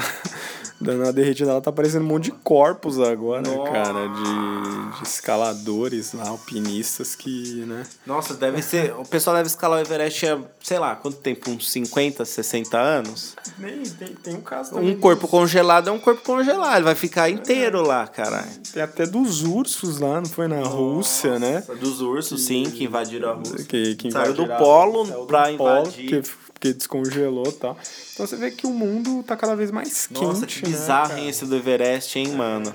dando 0.85 1.03
uma 1.03 1.11
derretida, 1.11 1.51
ela 1.51 1.61
tá 1.61 1.71
parecendo 1.71 2.05
um 2.05 2.07
monte 2.07 2.25
de 2.25 2.31
corpos 2.31 2.99
agora, 2.99 3.41
Nossa. 3.41 3.71
cara, 3.71 4.07
de, 4.07 4.97
de 4.97 5.03
escaladores 5.03 6.13
lá, 6.13 6.29
alpinistas 6.29 7.15
que, 7.15 7.65
né? 7.65 7.83
Nossa, 8.05 8.33
deve 8.33 8.61
ser. 8.61 8.93
O 8.97 9.05
pessoal 9.05 9.35
deve 9.35 9.47
escalar 9.47 9.79
o 9.79 9.81
Everest 9.81 10.25
há, 10.27 10.39
sei 10.61 10.79
lá, 10.79 10.95
quanto 10.95 11.17
tempo? 11.17 11.49
Uns 11.49 11.71
50, 11.71 12.23
60 12.23 12.77
anos? 12.77 13.35
Nem, 13.57 13.83
tem, 13.83 14.07
tem 14.09 14.35
um 14.35 14.41
caso 14.41 14.77
Um 14.77 14.95
corpo 14.99 15.27
congelado 15.27 15.89
é 15.89 15.91
um 15.91 15.99
corpo 15.99 16.21
congelado, 16.21 16.75
ele 16.75 16.85
vai 16.85 16.95
ficar 16.95 17.29
inteiro 17.29 17.81
lá, 17.81 18.07
caralho. 18.07 18.49
Tem 18.73 18.83
até 18.83 19.05
dos 19.05 19.43
ursos 19.43 19.99
lá, 19.99 20.21
não 20.21 20.29
foi 20.29 20.47
na 20.47 20.61
Rússia, 20.61 21.39
né? 21.39 21.63
Dos 21.79 22.01
ursos, 22.01 22.43
sim, 22.43 22.63
que 22.63 22.83
invadiram 22.83 23.29
a 23.29 23.33
Rússia. 23.33 23.65
Que, 23.65 23.95
que 23.95 24.11
Saiu 24.11 24.33
do 24.33 24.43
invadiram 24.43 24.65
polo 24.65 25.05
saiu 25.05 25.21
do 25.21 25.25
pra 25.25 25.43
polo, 25.57 25.79
invadir. 25.81 26.09
Porque, 26.09 26.29
porque 26.53 26.73
descongelou 26.73 27.47
e 27.47 27.53
tal. 27.53 27.77
Então 28.15 28.25
você 28.25 28.37
vê 28.37 28.49
que 28.49 28.65
o 28.65 28.69
mundo 28.69 29.21
tá 29.23 29.35
cada 29.35 29.57
vez 29.57 29.69
mais 29.71 30.07
quente. 30.07 30.23
Nossa, 30.23 30.45
que 30.45 30.63
né, 30.63 30.69
bizarro, 30.69 31.17
hein, 31.17 31.27
esse 31.27 31.45
do 31.45 31.53
Everest, 31.53 32.17
hein, 32.17 32.29
mano. 32.29 32.73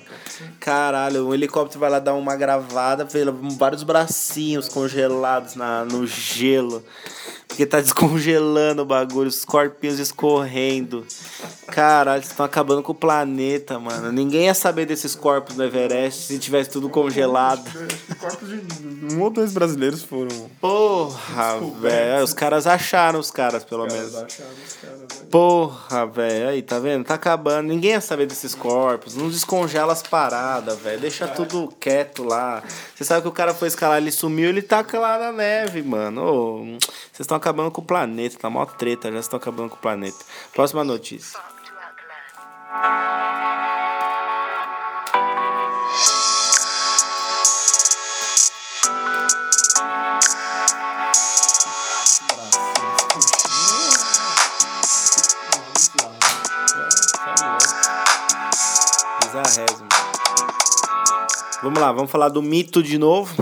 Caralho, 0.61 1.29
o 1.29 1.35
helicóptero 1.35 1.81
vai 1.81 1.89
lá 1.89 1.99
dar 1.99 2.13
uma 2.13 2.37
gravada, 2.37 3.07
vê 3.07 3.25
vários 3.57 3.83
bracinhos 3.83 4.69
congelados 4.69 5.55
na, 5.55 5.83
no 5.87 6.07
gelo. 6.07 6.85
Porque 7.49 7.65
tá 7.65 7.81
descongelando 7.81 8.83
o 8.83 8.85
bagulho, 8.85 9.29
os 9.29 9.43
corpinhos 9.43 9.99
escorrendo. 9.99 11.07
Caralho, 11.69 12.21
vocês 12.21 12.33
estão 12.33 12.45
acabando 12.45 12.83
com 12.83 12.93
o 12.93 12.95
planeta, 12.95 13.79
mano. 13.79 14.13
Ninguém 14.13 14.45
ia 14.45 14.55
saber 14.55 14.85
desses 14.85 15.15
corpos 15.15 15.57
no 15.57 15.65
Everest 15.65 16.27
se 16.27 16.39
tivesse 16.39 16.69
tudo 16.69 16.91
congelado. 16.91 17.65
Corpos 18.19 18.47
de 18.47 19.15
um 19.15 19.23
ou 19.23 19.31
dois 19.31 19.53
brasileiros 19.53 20.03
foram. 20.03 20.51
Porra, 20.61 21.59
velho. 21.81 22.25
Os 22.25 22.35
caras 22.35 22.67
acharam 22.67 23.19
os 23.19 23.31
caras, 23.31 23.65
pelo 23.65 23.87
menos. 23.87 24.15
Porra, 25.31 26.07
velho. 26.07 26.49
Aí, 26.49 26.61
tá 26.61 26.81
vendo? 26.81 27.05
Tá 27.05 27.15
acabando. 27.15 27.69
Ninguém 27.69 27.93
ia 27.93 28.01
saber 28.01 28.27
desses 28.27 28.53
corpos. 28.53 29.15
Não 29.15 29.29
descongela 29.29 29.93
as 29.93 30.03
paradas, 30.03 30.77
velho. 30.81 31.01
Deixa 31.01 31.29
tudo 31.29 31.73
quieto 31.79 32.25
lá. 32.25 32.63
Você 32.95 33.05
sabe 33.05 33.23
que 33.23 33.29
o 33.29 33.33
cara 33.33 33.55
foi 33.55 33.69
escalar, 33.69 33.99
ele 33.99 34.11
sumiu, 34.11 34.49
ele 34.49 34.61
tá 34.61 34.85
lá 34.95 35.19
na 35.19 35.31
neve, 35.31 35.83
mano. 35.83 36.79
Vocês 36.81 37.21
estão 37.21 37.37
acabando 37.37 37.71
com 37.71 37.81
o 37.81 37.85
planeta. 37.85 38.39
Tá 38.39 38.51
mó 38.51 38.67
treta, 38.67 39.13
já 39.13 39.21
estão 39.21 39.37
acabando 39.37 39.71
com 39.71 39.77
o 39.77 39.81
planeta. 39.81 40.19
Próxima 40.53 40.83
notícia. 40.83 41.39
Vamos 61.63 61.79
lá, 61.81 61.93
vamos 61.93 62.11
falar 62.11 62.29
do 62.29 62.43
mito 62.43 62.83
de 62.83 62.99
novo. 62.99 63.35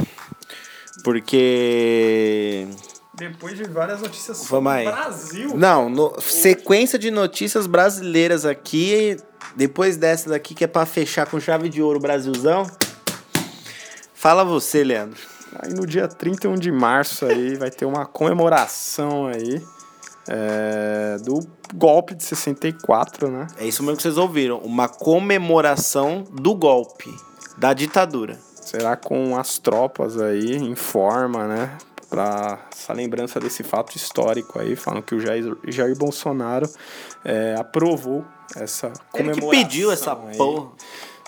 Porque. 1.05 2.67
Depois 3.15 3.57
de 3.57 3.65
várias 3.65 4.01
notícias 4.01 4.47
Vamos 4.49 4.71
aí. 4.73 4.85
Brasil. 4.85 5.57
Não, 5.57 5.89
no- 5.91 6.21
sequência 6.21 6.99
de 6.99 7.11
notícias 7.11 7.67
brasileiras 7.67 8.45
aqui. 8.45 9.17
Depois 9.57 9.97
dessa 9.97 10.31
daqui, 10.31 10.55
que 10.55 10.65
é 10.65 10.67
pra 10.69 10.87
fechar 10.87 11.27
com 11.27 11.41
chave 11.41 11.69
de 11.69 11.83
ouro 11.83 11.99
Brasilzão. 11.99 12.65
Fala 14.15 14.45
você, 14.45 14.85
Leandro. 14.85 15.19
Aí 15.61 15.73
no 15.73 15.87
dia 15.87 16.07
31 16.07 16.55
de 16.55 16.71
março 16.71 17.25
aí 17.25 17.55
vai 17.59 17.71
ter 17.71 17.87
uma 17.87 18.05
comemoração 18.07 19.27
aí 19.27 19.63
é, 20.29 21.17
do 21.25 21.41
golpe 21.75 22.15
de 22.15 22.23
64, 22.23 23.29
né? 23.31 23.47
É 23.59 23.67
isso 23.67 23.83
mesmo 23.83 23.97
que 23.97 24.03
vocês 24.03 24.19
ouviram. 24.19 24.59
Uma 24.59 24.89
comemoração 24.89 26.25
do 26.31 26.55
golpe 26.55 27.13
da 27.59 27.73
ditadura. 27.73 28.39
será 28.55 28.97
com 28.97 29.37
as 29.37 29.59
tropas 29.59 30.21
aí 30.21 30.57
em 30.57 30.75
forma, 30.75 31.47
né? 31.47 31.79
Para 32.09 32.59
essa 32.73 32.93
lembrança 32.93 33.39
desse 33.39 33.63
fato 33.63 33.95
histórico 33.97 34.59
aí, 34.59 34.75
falando 34.77 35.03
que 35.03 35.15
o 35.15 35.21
Jair, 35.21 35.57
Jair 35.67 35.97
Bolsonaro 35.97 36.69
é, 37.25 37.55
aprovou 37.59 38.25
essa 38.57 38.87
Ele 38.87 39.31
comemoração. 39.33 39.51
que 39.51 39.57
pediu 39.57 39.93
essa 39.93 40.17
porra. 40.17 40.71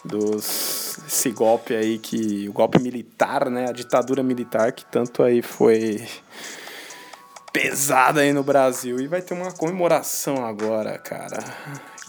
Dos, 0.03 0.99
esse 1.07 1.31
golpe 1.31 1.75
aí 1.75 1.99
que. 1.99 2.49
O 2.49 2.53
golpe 2.55 2.79
militar, 2.81 3.51
né? 3.51 3.69
A 3.69 3.73
ditadura 3.73 4.23
militar 4.23 4.73
que 4.73 4.85
tanto 4.87 5.23
aí 5.23 5.43
foi 5.43 6.07
pesada 7.53 8.21
aí 8.21 8.33
no 8.33 8.43
Brasil. 8.43 8.99
E 8.99 9.07
vai 9.07 9.21
ter 9.21 9.35
uma 9.35 9.53
comemoração 9.53 10.45
agora, 10.47 10.97
cara. 10.99 11.39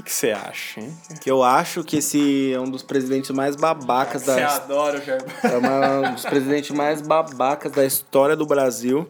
O 0.01 0.03
que 0.03 0.09
que 0.09 0.15
você 0.15 0.31
acha, 0.31 0.79
hein? 0.79 0.91
Que 1.21 1.29
eu 1.29 1.43
acho 1.43 1.83
que 1.83 1.97
esse 1.97 2.51
é 2.51 2.59
um 2.59 2.67
dos 2.69 2.81
presidentes 2.81 3.29
mais 3.29 3.55
babacas 3.55 4.23
da 4.23 4.33
Você 4.33 4.41
adora 4.41 4.97
o 4.99 5.05
Jair 5.05 5.21
É 5.43 5.57
uma- 5.57 6.09
um 6.09 6.13
dos 6.15 6.25
presidentes 6.25 6.71
mais 6.71 7.03
babacas 7.03 7.71
da 7.71 7.85
história 7.85 8.35
do 8.35 8.43
Brasil. 8.47 9.07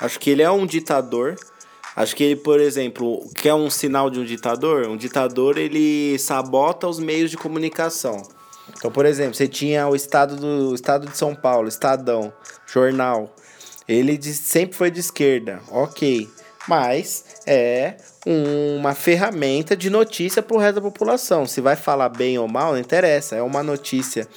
Acho 0.00 0.18
que 0.18 0.30
ele 0.30 0.42
é 0.42 0.50
um 0.50 0.66
ditador. 0.66 1.36
Acho 1.94 2.16
que 2.16 2.24
ele, 2.24 2.36
por 2.36 2.58
exemplo, 2.58 3.30
quer 3.36 3.54
um 3.54 3.70
sinal 3.70 4.10
de 4.10 4.18
um 4.18 4.24
ditador? 4.24 4.88
Um 4.88 4.96
ditador, 4.96 5.56
ele 5.58 6.18
sabota 6.18 6.88
os 6.88 6.98
meios 6.98 7.30
de 7.30 7.36
comunicação. 7.36 8.20
Então, 8.76 8.90
por 8.90 9.06
exemplo, 9.06 9.34
você 9.36 9.46
tinha 9.46 9.86
o 9.86 9.94
estado 9.94 10.34
do 10.34 10.70
o 10.70 10.74
estado 10.74 11.06
de 11.06 11.16
São 11.16 11.36
Paulo, 11.36 11.68
Estadão, 11.68 12.32
jornal. 12.66 13.32
Ele 13.86 14.16
de- 14.16 14.34
sempre 14.34 14.76
foi 14.76 14.90
de 14.90 14.98
esquerda, 14.98 15.60
ok. 15.70 16.28
Mas 16.68 17.24
é 17.46 17.94
uma 18.24 18.94
ferramenta 18.94 19.76
de 19.76 19.90
notícia 19.90 20.42
para 20.42 20.56
o 20.56 20.60
resto 20.60 20.76
da 20.76 20.80
população. 20.80 21.46
Se 21.46 21.60
vai 21.60 21.74
falar 21.74 22.08
bem 22.08 22.38
ou 22.38 22.46
mal, 22.46 22.72
não 22.72 22.78
interessa, 22.78 23.34
é 23.36 23.42
uma 23.42 23.62
notícia. 23.62 24.28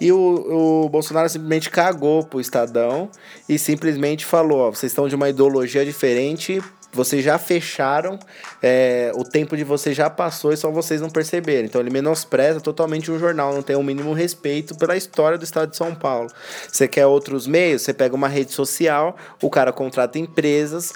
E 0.00 0.10
o, 0.10 0.84
o 0.84 0.88
Bolsonaro 0.88 1.28
simplesmente 1.28 1.70
cagou 1.70 2.24
pro 2.24 2.40
Estadão 2.40 3.10
e 3.48 3.58
simplesmente 3.58 4.24
falou: 4.24 4.60
ó, 4.60 4.70
vocês 4.70 4.92
estão 4.92 5.08
de 5.08 5.14
uma 5.14 5.28
ideologia 5.28 5.84
diferente, 5.84 6.62
vocês 6.94 7.22
já 7.24 7.38
fecharam, 7.38 8.18
é, 8.62 9.12
o 9.14 9.24
tempo 9.24 9.56
de 9.56 9.64
vocês 9.64 9.96
já 9.96 10.08
passou 10.08 10.52
e 10.52 10.56
só 10.56 10.70
vocês 10.70 11.00
não 11.00 11.10
perceberam. 11.10 11.66
Então 11.66 11.80
ele 11.80 11.90
menospreza 11.90 12.60
totalmente 12.60 13.10
um 13.10 13.18
jornal, 13.18 13.52
não 13.52 13.62
tem 13.62 13.76
o 13.76 13.82
mínimo 13.82 14.12
respeito 14.12 14.74
pela 14.76 14.96
história 14.96 15.36
do 15.36 15.44
estado 15.44 15.70
de 15.70 15.76
São 15.76 15.94
Paulo. 15.94 16.30
Você 16.70 16.88
quer 16.88 17.06
outros 17.06 17.46
meios? 17.46 17.82
Você 17.82 17.92
pega 17.92 18.14
uma 18.14 18.28
rede 18.28 18.52
social, 18.52 19.16
o 19.42 19.50
cara 19.50 19.72
contrata 19.72 20.18
empresas 20.18 20.92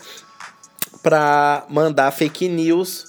para 1.02 1.64
mandar 1.68 2.10
fake 2.10 2.48
news 2.48 3.06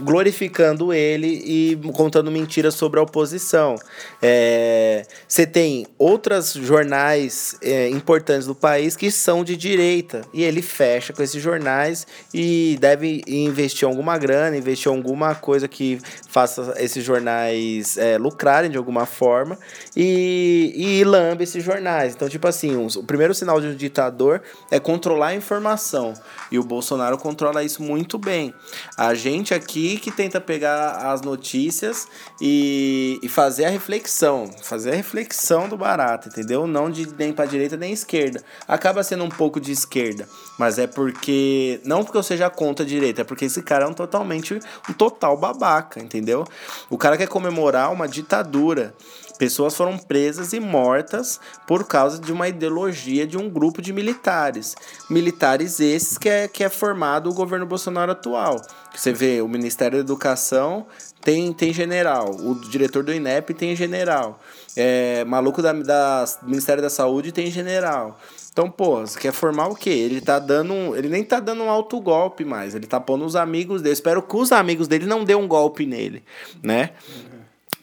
glorificando 0.00 0.92
ele 0.92 1.42
e 1.44 1.92
contando 1.92 2.30
mentiras 2.30 2.74
sobre 2.74 2.98
a 2.98 3.02
oposição. 3.02 3.76
É, 4.20 5.04
Você 5.26 5.46
tem 5.46 5.86
outros 5.98 6.52
jornais 6.52 7.56
é, 7.62 7.88
importantes 7.88 8.46
do 8.46 8.54
país 8.54 8.96
que 8.96 9.10
são 9.10 9.44
de 9.44 9.56
direita 9.56 10.22
e 10.32 10.42
ele 10.42 10.62
fecha 10.62 11.12
com 11.12 11.22
esses 11.22 11.42
jornais 11.42 12.06
e 12.32 12.76
deve 12.80 13.22
investir 13.26 13.86
alguma 13.86 14.18
grana, 14.18 14.56
investir 14.56 14.90
alguma 14.90 15.34
coisa 15.34 15.68
que 15.68 16.00
faça 16.28 16.74
esses 16.78 17.04
jornais 17.04 17.96
é, 17.96 18.18
lucrarem 18.18 18.70
de 18.70 18.76
alguma 18.76 19.06
forma 19.06 19.58
e, 19.96 20.72
e 20.74 21.04
lambe 21.04 21.44
esses 21.44 21.62
jornais. 21.62 22.14
Então, 22.14 22.28
tipo 22.28 22.46
assim, 22.46 22.76
o 22.76 23.02
primeiro 23.04 23.34
sinal 23.34 23.60
de 23.60 23.68
um 23.68 23.74
ditador 23.74 24.42
é 24.70 24.78
controlar 24.80 25.28
a 25.28 25.34
informação. 25.34 26.14
E 26.50 26.58
o 26.58 26.62
Bolsonaro 26.62 27.18
controla 27.32 27.64
isso 27.64 27.82
muito 27.82 28.18
bem. 28.18 28.54
A 28.96 29.14
gente 29.14 29.54
aqui 29.54 29.96
que 29.96 30.10
tenta 30.10 30.38
pegar 30.38 31.12
as 31.12 31.22
notícias 31.22 32.06
e, 32.40 33.18
e 33.22 33.28
fazer 33.28 33.64
a 33.64 33.70
reflexão. 33.70 34.50
Fazer 34.62 34.92
a 34.92 34.94
reflexão 34.94 35.66
do 35.66 35.76
barato, 35.76 36.28
entendeu? 36.28 36.66
Não 36.66 36.90
de 36.90 37.08
nem 37.16 37.32
pra 37.32 37.46
direita 37.46 37.76
nem 37.76 37.92
esquerda. 37.92 38.42
Acaba 38.68 39.02
sendo 39.02 39.24
um 39.24 39.30
pouco 39.30 39.58
de 39.58 39.72
esquerda. 39.72 40.28
Mas 40.58 40.78
é 40.78 40.86
porque. 40.86 41.80
Não 41.84 42.04
porque 42.04 42.18
eu 42.18 42.22
seja 42.22 42.50
contra 42.50 42.84
a 42.84 42.88
direita, 42.88 43.22
é 43.22 43.24
porque 43.24 43.46
esse 43.46 43.62
cara 43.62 43.86
é 43.86 43.88
um 43.88 43.94
totalmente. 43.94 44.60
um 44.88 44.92
total 44.92 45.36
babaca, 45.36 46.00
entendeu? 46.00 46.44
O 46.90 46.98
cara 46.98 47.16
quer 47.16 47.28
comemorar 47.28 47.90
uma 47.90 48.06
ditadura. 48.06 48.94
Pessoas 49.38 49.74
foram 49.74 49.98
presas 49.98 50.52
e 50.52 50.60
mortas 50.60 51.40
por 51.66 51.86
causa 51.86 52.18
de 52.20 52.32
uma 52.32 52.48
ideologia 52.48 53.26
de 53.26 53.36
um 53.36 53.48
grupo 53.48 53.82
de 53.82 53.92
militares. 53.92 54.74
Militares 55.10 55.80
esses 55.80 56.16
que 56.18 56.28
é, 56.28 56.48
que 56.48 56.62
é 56.62 56.68
formado 56.68 57.30
o 57.30 57.34
governo 57.34 57.66
Bolsonaro 57.66 58.12
atual. 58.12 58.60
Você 58.94 59.12
vê, 59.12 59.40
o 59.40 59.48
Ministério 59.48 59.98
da 59.98 60.04
Educação 60.04 60.86
tem, 61.20 61.52
tem 61.52 61.72
general, 61.72 62.30
o 62.30 62.54
diretor 62.68 63.02
do 63.02 63.12
INEP 63.12 63.54
tem 63.54 63.74
general, 63.76 64.40
é, 64.76 65.24
maluco 65.24 65.62
da, 65.62 65.72
da 65.72 66.24
Ministério 66.42 66.82
da 66.82 66.90
Saúde 66.90 67.32
tem 67.32 67.50
general. 67.50 68.18
Então, 68.52 68.70
pô, 68.70 69.00
você 69.00 69.18
quer 69.18 69.32
formar 69.32 69.68
o 69.68 69.74
quê? 69.74 69.88
Ele 69.88 70.20
tá 70.20 70.38
dando. 70.38 70.74
um- 70.74 70.94
Ele 70.94 71.08
nem 71.08 71.24
tá 71.24 71.40
dando 71.40 71.62
um 71.62 71.70
alto 71.70 71.98
golpe 71.98 72.44
mais. 72.44 72.74
Ele 72.74 72.86
tá 72.86 73.00
pondo 73.00 73.24
os 73.24 73.34
amigos 73.34 73.80
dele. 73.80 73.94
Espero 73.94 74.20
que 74.20 74.36
os 74.36 74.52
amigos 74.52 74.86
dele 74.86 75.06
não 75.06 75.24
dêem 75.24 75.38
um 75.38 75.48
golpe 75.48 75.86
nele, 75.86 76.22
né? 76.62 76.90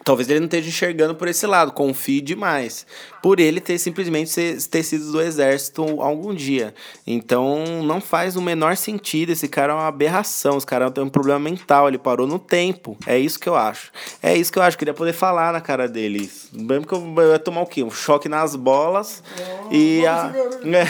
Talvez 0.10 0.28
ele 0.28 0.40
não 0.40 0.48
esteja 0.48 0.68
enxergando 0.68 1.14
por 1.14 1.28
esse 1.28 1.46
lado, 1.46 1.72
confie 1.72 2.20
demais. 2.20 2.84
Por 3.22 3.40
ele 3.40 3.62
ter 3.62 3.78
simplesmente 3.78 4.34
ter 4.68 4.82
sido 4.82 5.12
do 5.12 5.22
exército 5.22 5.84
algum 6.02 6.34
dia. 6.34 6.74
Então 7.06 7.84
não 7.84 8.02
faz 8.02 8.36
o 8.36 8.42
menor 8.42 8.76
sentido. 8.76 9.34
Esse 9.34 9.48
cara 9.48 9.72
é 9.72 9.76
uma 9.76 9.86
aberração. 9.86 10.58
Esse 10.58 10.66
cara 10.66 10.90
tem 10.90 11.04
um 11.04 11.10
problema 11.10 11.38
mental. 11.38 11.88
Ele 11.88 12.00
parou 12.00 12.26
no 12.26 12.40
tempo. 12.40 12.98
É 13.06 13.20
isso 13.20 13.40
que 13.40 13.48
eu 13.48 13.56
acho. 13.56 13.92
É 14.24 14.36
isso 14.36 14.52
que 14.52 14.58
eu 14.58 14.64
acho. 14.64 14.80
Queria 14.80 14.96
poder 14.96 15.14
falar 15.14 15.54
na 15.54 15.62
cara 15.62 15.88
dele. 15.88 16.28
Mesmo 16.54 16.88
que 16.88 16.94
eu, 16.94 17.14
eu 17.18 17.32
ia 17.34 17.38
tomar 17.38 17.62
o 17.62 17.68
quê? 17.68 17.84
Um 17.84 17.92
choque 17.92 18.28
nas 18.28 18.56
bolas. 18.56 19.22
e 19.70 20.08
a. 20.08 20.34
É, 20.80 20.86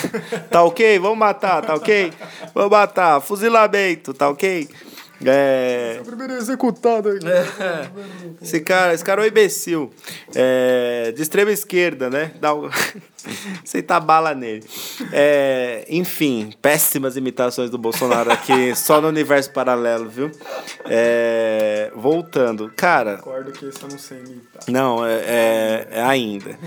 tá 0.50 0.64
ok? 0.64 0.98
Vamos 1.00 1.18
matar, 1.18 1.62
tá 1.62 1.74
ok? 1.76 2.14
Vamos 2.54 2.72
matar. 2.72 3.20
Fuzilamento, 3.20 4.14
tá 4.14 4.30
ok? 4.30 4.70
É. 5.26 6.00
Primeiro 6.06 6.34
executado 6.34 7.10
aqui. 7.10 7.26
Esse 8.42 8.60
cara, 8.62 8.94
esse 8.94 9.04
cara 9.04 9.22
é 9.22 9.26
um 9.26 9.28
imbecil. 9.28 9.92
É, 10.34 11.12
de 11.16 11.22
extrema 11.22 11.52
esquerda, 11.52 12.10
né? 12.10 12.32
Dá 12.40 12.54
um... 12.54 12.70
Aceitar 13.62 14.00
bala 14.00 14.34
nele. 14.34 14.64
É, 15.12 15.86
enfim, 15.90 16.54
péssimas 16.62 17.18
imitações 17.18 17.70
do 17.70 17.78
Bolsonaro 17.78 18.32
aqui, 18.32 18.74
só 18.80 19.02
no 19.02 19.10
universo 19.10 19.52
paralelo, 19.52 20.10
viu? 20.10 20.32
É, 20.86 21.92
voltando. 21.96 22.72
Cara, 22.78 23.18
Concordo 23.18 23.52
que 23.52 23.66
esse 23.66 23.84
eu 23.84 23.90
não 23.90 24.00
sei 24.00 24.20
imitar. 24.20 24.64
não, 24.70 25.06
é, 25.06 25.16
é- 25.26 25.88
é 25.92 26.02
ainda. 26.02 26.58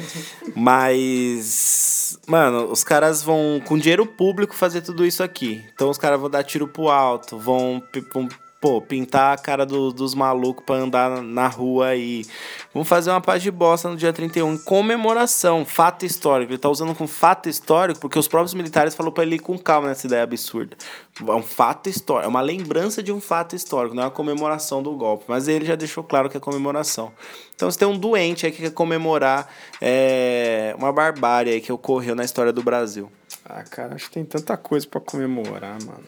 Mas, 0.55 2.19
mano, 2.27 2.71
os 2.71 2.85
caras 2.85 3.23
vão 3.23 3.61
com 3.65 3.79
dinheiro 3.79 4.05
público 4.07 4.55
fazer 4.55 4.83
tudo 4.83 5.07
isso 5.07 5.23
aqui. 5.23 5.65
Então 5.75 5.89
os 5.89 5.99
caras 5.99 6.21
vão 6.21 6.29
dar 6.29 6.45
tiro 6.45 6.69
pro 6.69 6.89
alto, 6.91 7.39
vão, 7.39 7.83
vão, 8.13 8.29
pô, 8.63 8.81
pintar 8.81 9.35
a 9.35 9.37
cara 9.37 9.67
do- 9.67 9.93
dos 9.93 10.15
malucos 10.15 10.65
pra 10.65 10.77
andar 10.77 11.21
na, 11.21 11.49
rua 11.49 11.89
aí. 11.89 12.25
Vão 12.73 12.85
fazer 12.85 13.11
uma 13.11 13.21
paz 13.21 13.43
de 13.43 13.51
bosta 13.51 13.89
no 13.89 13.97
dia 13.97 14.13
31, 14.13 14.55
em 14.55 14.59
comemoração, 14.59 15.65
fato 15.67 16.07
histórico. 16.07 16.53
Ele 16.53 16.59
tá 16.59 16.69
usando 16.71 16.95
com 16.95 17.09
fato 17.09 17.49
histórico 17.49 17.99
porque 17.99 18.17
os 18.17 18.29
próprios 18.29 18.55
militares 18.55 18.95
falaram 18.95 19.13
pra 19.13 19.25
ele 19.25 19.35
ir 19.35 19.41
com 19.41 19.59
calma 19.59 19.89
nessa 19.89 20.07
ideia 20.07 20.23
absurda. 20.23 20.77
É 21.21 21.33
um 21.33 21.43
fato 21.43 21.89
histórico, 21.89 22.25
é 22.25 22.29
uma 22.29 22.41
lembrança 22.41 23.03
de 23.03 23.13
um 23.13 23.21
fato 23.21 23.57
histórico, 23.57 23.97
não 23.97 24.05
é 24.05 24.07
uma 24.07 24.13
comemoração 24.13 24.81
do 24.81 24.93
golpe. 24.93 25.25
Mas 25.27 25.49
ele 25.49 25.65
já 25.65 25.75
deixou 25.75 26.05
claro 26.05 26.31
que 26.31 26.37
é 26.37 26.41
comemoração. 26.41 27.11
Então 27.57 27.69
você 27.69 27.81
tem 27.81 27.89
um 27.89 27.99
doente 27.99 28.47
aí 28.47 28.53
que 28.53 28.63
quer 28.63 28.71
comemorar 28.71 29.49
é, 29.81 30.73
uma 30.79 30.93
barbárie 30.93 31.53
aí 31.53 31.61
que 31.61 31.73
ocorreu 31.73 32.15
na 32.15 32.25
história 32.25 32.53
do 32.53 32.63
Brasil. 32.63 33.11
Ah, 33.45 33.65
cara, 33.65 33.97
acho 33.97 34.05
que 34.07 34.13
tem 34.13 34.25
tanta 34.25 34.57
coisa 34.57 34.87
pra 34.87 35.01
comemorar, 35.01 35.77
mano. 35.85 36.05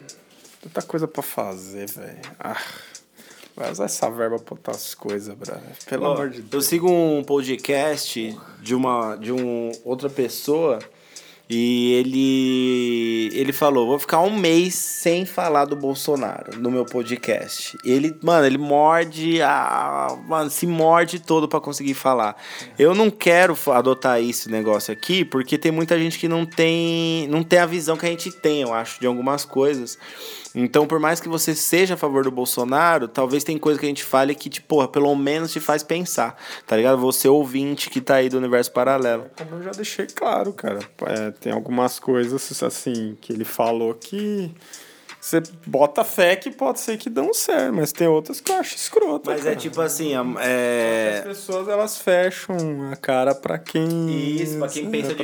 Tanta 0.65 0.81
coisa 0.81 1.07
pra 1.07 1.21
fazer, 1.21 1.87
velho. 1.89 2.21
Ah, 2.39 2.59
vai 3.55 3.71
usar 3.71 3.85
essa 3.85 4.09
verba 4.09 4.39
pra 4.39 4.55
outras 4.55 4.95
coisas, 4.95 5.33
brother. 5.35 5.61
Pelo 5.87 6.05
Ó, 6.05 6.13
amor 6.13 6.29
de 6.31 6.39
Eu 6.39 6.43
Deus. 6.43 6.65
sigo 6.65 6.89
um 6.91 7.23
podcast 7.23 8.35
de 8.61 8.73
uma 8.75 9.15
de 9.15 9.31
um 9.31 9.71
outra 9.83 10.09
pessoa 10.09 10.79
e 11.49 11.93
ele 11.93 13.39
ele 13.39 13.53
falou, 13.53 13.87
vou 13.87 13.99
ficar 13.99 14.19
um 14.21 14.35
mês 14.35 14.75
sem 14.75 15.25
falar 15.25 15.65
do 15.65 15.75
Bolsonaro 15.75 16.59
no 16.59 16.71
meu 16.71 16.85
podcast. 16.85 17.77
Ele, 17.83 18.17
mano, 18.23 18.45
ele 18.45 18.57
morde, 18.57 19.41
a, 19.41 20.17
mano, 20.27 20.49
se 20.49 20.65
morde 20.65 21.19
todo 21.19 21.47
pra 21.47 21.59
conseguir 21.59 21.93
falar. 21.93 22.35
Eu 22.79 22.95
não 22.95 23.11
quero 23.11 23.57
adotar 23.71 24.21
esse 24.21 24.49
negócio 24.49 24.91
aqui 24.91 25.23
porque 25.23 25.57
tem 25.57 25.71
muita 25.71 25.99
gente 25.99 26.17
que 26.17 26.27
não 26.27 26.45
tem 26.45 27.27
não 27.27 27.43
tem 27.43 27.59
a 27.59 27.65
visão 27.65 27.97
que 27.97 28.05
a 28.05 28.09
gente 28.09 28.31
tem, 28.31 28.61
eu 28.61 28.73
acho, 28.73 28.99
de 28.99 29.07
algumas 29.07 29.45
coisas. 29.45 29.97
Então, 30.55 30.87
por 30.87 30.99
mais 30.99 31.19
que 31.19 31.27
você 31.27 31.53
seja 31.53 31.95
a 31.95 31.97
favor 31.97 32.23
do 32.23 32.31
Bolsonaro, 32.31 33.09
talvez 33.09 33.43
tem 33.43 33.57
coisa 33.57 33.77
que 33.77 33.85
a 33.85 33.89
gente 33.89 34.05
fale 34.05 34.33
que, 34.33 34.49
tipo, 34.49 34.67
porra, 34.69 34.87
pelo 34.87 35.13
menos 35.13 35.51
te 35.51 35.59
faz 35.59 35.83
pensar, 35.83 36.37
tá 36.65 36.77
ligado? 36.77 36.97
Você 36.99 37.27
ouvinte 37.27 37.89
que 37.89 37.99
tá 37.99 38.15
aí 38.15 38.29
do 38.29 38.37
universo 38.37 38.71
paralelo. 38.71 39.25
Como 39.37 39.55
eu 39.55 39.63
já 39.63 39.71
deixei 39.71 40.07
claro, 40.07 40.53
cara. 40.53 40.79
É, 41.07 41.33
tem 41.39 41.51
algumas 41.51 41.99
coisas, 41.99 42.63
assim, 42.63 43.17
que 43.21 43.31
ele 43.33 43.45
falou 43.45 43.93
que 43.93 44.51
Você 45.25 45.41
bota 45.65 46.03
fé 46.03 46.35
que 46.35 46.51
pode 46.51 46.79
ser 46.79 46.97
que 46.97 47.09
dão 47.09 47.33
certo, 47.33 47.73
mas 47.73 47.91
tem 47.91 48.07
outras 48.07 48.39
que 48.39 48.51
eu 48.51 48.57
acho 48.57 48.75
escrota. 48.75 49.31
Mas 49.31 49.41
é 49.41 49.43
cara. 49.45 49.55
tipo 49.55 49.81
assim, 49.81 50.13
a- 50.13 50.21
As 50.21 50.35
é. 50.45 51.21
pessoas 51.25 51.67
elas 51.67 51.97
fecham 51.97 52.91
a 52.91 52.95
cara 52.95 53.33
pra 53.33 53.57
quem. 53.57 54.11
Isso, 54.35 54.59
pra 54.59 54.67
quem 54.67 54.85
É, 54.85 54.89
quem 54.91 55.01
diferente. 55.01 55.15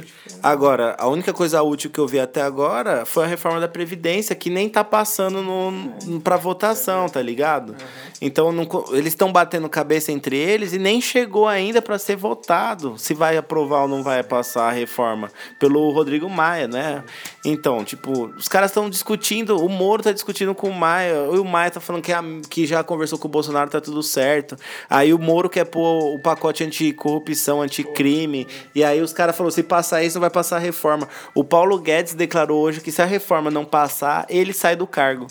pensa 0.00 0.06
diferente. 0.06 0.14
Agora, 0.42 0.96
a 0.98 1.06
única 1.06 1.32
coisa 1.32 1.62
útil 1.62 1.88
que 1.88 2.00
eu 2.00 2.06
vi 2.08 2.18
até 2.18 2.42
agora 2.42 3.04
foi 3.06 3.24
a 3.24 3.26
reforma 3.28 3.60
da 3.60 3.68
Previdência, 3.68 4.34
que 4.34 4.50
nem 4.50 4.68
tá 4.68 4.82
passando 4.82 5.40
no, 5.40 6.20
pra 6.20 6.36
votação, 6.36 7.08
tá 7.08 7.22
ligado? 7.22 7.76
Então, 8.20 8.50
não 8.50 8.66
eles 8.90 9.12
estão 9.12 9.30
batendo 9.30 9.68
cabeça 9.68 10.10
entre 10.10 10.36
eles 10.36 10.72
e 10.72 10.78
nem 10.80 11.00
chegou 11.00 11.46
ainda 11.46 11.80
pra 11.80 11.96
ser 11.96 12.16
votado 12.16 12.98
se 12.98 13.14
vai 13.14 13.36
aprovar 13.36 13.82
ou 13.82 13.88
não 13.88 14.02
vai 14.02 14.20
passar 14.24 14.68
a 14.68 14.72
reforma 14.72 15.30
pelo 15.60 15.90
Rodrigo 15.92 16.28
Maia, 16.28 16.66
né? 16.66 17.04
Então, 17.44 17.84
tipo, 17.84 18.26
os 18.36 18.48
caras 18.48 18.70
estão 18.72 18.90
discutindo, 18.90 19.27
o 19.36 19.68
Moro 19.68 20.02
tá 20.02 20.12
discutindo 20.12 20.54
com 20.54 20.68
o 20.68 20.74
Maia, 20.74 21.12
e 21.32 21.38
o 21.38 21.44
Maia 21.44 21.70
tá 21.70 21.80
falando 21.80 22.02
que, 22.02 22.12
a- 22.12 22.22
que 22.48 22.66
já 22.66 22.82
conversou 22.82 23.18
com 23.18 23.28
o 23.28 23.30
Bolsonaro, 23.30 23.70
tá 23.70 23.80
tudo 23.80 24.02
certo. 24.02 24.56
Aí 24.88 25.12
o 25.12 25.18
Moro 25.18 25.48
quer 25.48 25.64
pôr 25.64 26.14
o 26.14 26.18
pacote 26.22 26.64
anticorrupção, 26.64 27.60
anticrime, 27.62 28.46
e 28.74 28.82
aí 28.84 29.00
os 29.00 29.12
caras 29.12 29.36
falaram, 29.36 29.50
se 29.54 29.62
passar 29.62 30.02
isso, 30.02 30.16
não 30.16 30.20
vai 30.22 30.30
passar 30.30 30.56
a 30.56 30.60
reforma. 30.60 31.08
O 31.34 31.44
Paulo 31.44 31.78
Guedes 31.78 32.14
declarou 32.14 32.60
hoje 32.60 32.80
que 32.80 32.90
se 32.92 33.02
a 33.02 33.04
reforma 33.04 33.50
não 33.50 33.64
passar, 33.64 34.26
ele 34.28 34.52
sai 34.52 34.74
do 34.76 34.86
cargo. 34.86 35.26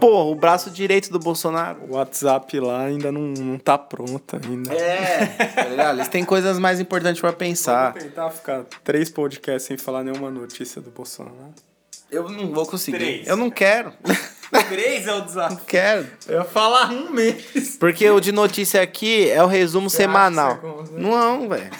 Porra, 0.00 0.24
o 0.30 0.34
braço 0.34 0.70
direito 0.70 1.10
do 1.12 1.18
Bolsonaro. 1.18 1.80
O 1.86 1.96
WhatsApp 1.96 2.58
lá 2.60 2.84
ainda 2.86 3.12
não, 3.12 3.20
não 3.20 3.58
tá 3.58 3.76
pronto 3.76 4.34
ainda. 4.42 4.72
É, 4.72 5.26
tá 5.54 5.64
ligado? 5.64 5.96
Eles 5.98 6.08
têm 6.08 6.24
coisas 6.24 6.58
mais 6.58 6.80
importantes 6.80 7.20
pra 7.20 7.30
pensar. 7.30 7.92
Vou 7.92 8.00
tentar 8.00 8.30
ficar 8.30 8.64
três 8.82 9.10
podcasts 9.10 9.64
sem 9.68 9.76
falar 9.76 10.02
nenhuma 10.02 10.30
notícia 10.30 10.80
do 10.80 10.90
Bolsonaro. 10.90 11.52
Eu 12.10 12.28
não 12.28 12.52
vou 12.52 12.66
conseguir. 12.66 12.98
Três. 12.98 13.26
Eu 13.26 13.36
não 13.36 13.50
quero. 13.50 13.92
Três 14.68 15.06
é 15.06 15.12
o 15.12 15.20
desafio. 15.22 15.60
quero. 15.66 16.06
Eu 16.28 16.38
ia 16.38 16.44
falar 16.44 16.90
um 16.90 17.10
mês. 17.10 17.76
Porque 17.78 18.08
o 18.08 18.20
de 18.20 18.30
notícia 18.32 18.80
aqui 18.80 19.28
é 19.28 19.42
o 19.42 19.46
resumo 19.46 19.88
acha 19.88 19.96
semanal. 19.96 20.86
Não, 20.92 21.48
velho. 21.48 21.70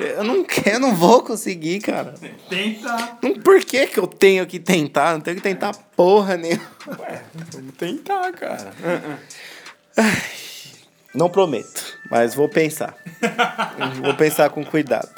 Eu 0.00 0.24
não 0.24 0.42
quero, 0.42 0.76
eu 0.76 0.80
não 0.80 0.94
vou 0.94 1.22
conseguir, 1.22 1.80
cara. 1.80 2.14
Tenta. 2.48 3.18
Não, 3.22 3.34
por 3.34 3.62
que, 3.64 3.86
que 3.86 3.98
eu 4.00 4.06
tenho 4.06 4.46
que 4.46 4.58
tentar? 4.58 5.12
Não 5.12 5.20
tenho 5.20 5.36
que 5.36 5.42
tentar 5.42 5.72
porra 5.94 6.36
nenhuma. 6.36 6.66
Ué, 6.98 7.22
vamos 7.52 7.74
tentar, 7.76 8.32
cara. 8.32 8.72
Não 11.14 11.28
prometo, 11.28 11.98
mas 12.12 12.34
vou 12.34 12.46
pensar. 12.46 12.94
vou 14.04 14.12
pensar 14.14 14.50
com 14.50 14.62
cuidado. 14.62 15.08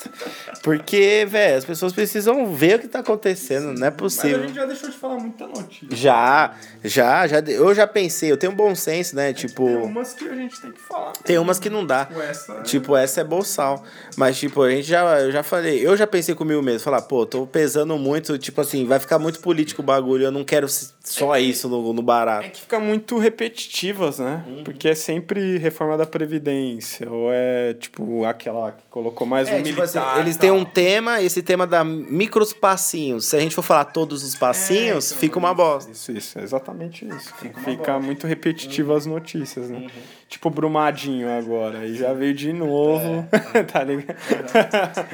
Porque, 0.63 1.27
velho, 1.29 1.59
as 1.59 1.65
pessoas 1.65 1.93
precisam 1.93 2.55
ver 2.55 2.77
o 2.77 2.79
que 2.79 2.87
tá 2.87 3.01
acontecendo, 3.01 3.65
não 3.65 3.73
é 3.73 3.75
Mas 3.81 3.87
a 3.89 3.91
possível. 3.91 4.43
gente 4.43 4.55
já 4.55 4.65
deixou 4.65 4.89
de 4.89 4.97
falar 4.97 5.17
muita 5.17 5.45
notícia. 5.45 5.89
Já, 5.91 6.55
já, 6.85 7.27
já. 7.27 7.41
Eu 7.41 7.75
já 7.75 7.85
pensei, 7.85 8.31
eu 8.31 8.37
tenho 8.37 8.53
bom 8.53 8.73
senso, 8.77 9.17
né? 9.17 9.33
Tipo, 9.33 9.67
Tem 9.67 9.77
umas 9.77 10.15
que 10.15 10.29
a 10.29 10.35
gente 10.37 10.61
tem 10.61 10.71
que 10.71 10.81
falar. 10.81 11.13
tem 11.25 11.37
umas 11.39 11.59
que 11.59 11.69
não 11.69 11.85
dá. 11.85 12.05
Tipo 12.07 12.23
essa. 12.23 12.63
Tipo, 12.63 12.97
essa 12.97 13.21
é 13.23 13.25
bolsal. 13.25 13.83
Mas, 14.17 14.39
tipo, 14.39 14.63
a 14.63 14.71
gente 14.71 14.87
já, 14.87 15.03
eu 15.21 15.33
já 15.33 15.43
falei, 15.43 15.85
eu 15.85 15.97
já 15.97 16.07
pensei 16.07 16.33
comigo 16.37 16.63
mesmo, 16.63 16.79
falar, 16.79 17.03
pô, 17.03 17.27
tô 17.27 17.45
pesando 17.45 17.99
muito, 17.99 18.39
tipo 18.39 18.61
assim, 18.61 18.87
vai 18.87 19.01
ficar 19.01 19.19
muito 19.19 19.41
político 19.41 19.83
o 19.83 19.85
bagulho, 19.85 20.27
eu 20.27 20.31
não 20.33 20.45
quero 20.45 20.69
só 21.05 21.37
isso 21.39 21.69
no, 21.69 21.93
no 21.93 22.01
É 22.01 22.05
barato. 22.05 22.51
que 22.51 22.61
fica 22.63 22.81
muito 22.81 23.19
repetitivas, 23.19 24.19
né? 24.19 24.43
Porque 24.65 24.89
é 24.89 24.95
sempre 24.95 25.59
reforma 25.59 25.99
da 25.99 26.07
Previdência, 26.07 27.11
ou 27.11 27.29
é, 27.31 27.75
tipo, 27.75 28.25
aquela 28.25 28.73
que 28.73 28.83
colocou 28.91 29.27
mais 29.27 29.49
um 29.49 29.53
É, 29.53 29.63
tipo 29.63 29.83
assim, 29.83 29.99
militar. 29.99 30.21
eles 30.21 30.37
e 30.37 30.39
têm 30.39 30.51
um 30.51 30.65
tema, 30.65 31.21
esse 31.21 31.43
tema 31.43 31.67
dá 31.67 31.85
micros 31.85 32.55
passinhos. 32.55 33.27
Se 33.27 33.37
a 33.37 33.41
gente 33.41 33.55
for 33.55 33.63
falar 33.63 33.85
todos 33.87 34.25
os 34.25 34.35
passinhos, 34.35 35.09
então, 35.11 35.19
fica 35.19 35.39
uma 35.39 35.53
bosta. 35.53 35.93
Isso, 35.93 36.11
isso, 36.11 36.39
é 36.39 36.43
exatamente 36.43 37.07
isso. 37.07 37.35
Fica, 37.37 37.99
muito 38.01 38.27
repetitivo 38.27 38.95
as 38.95 39.05
notícias, 39.05 39.69
né? 39.69 39.87
Tipo 40.35 40.51
Brumadinho 40.51 41.31
agora, 41.31 41.79
aí 41.79 41.95
já 41.95 42.13
veio 42.13 42.35
de 42.35 42.53
novo, 42.53 43.25
tá 43.73 43.85
ligado? 43.85 44.17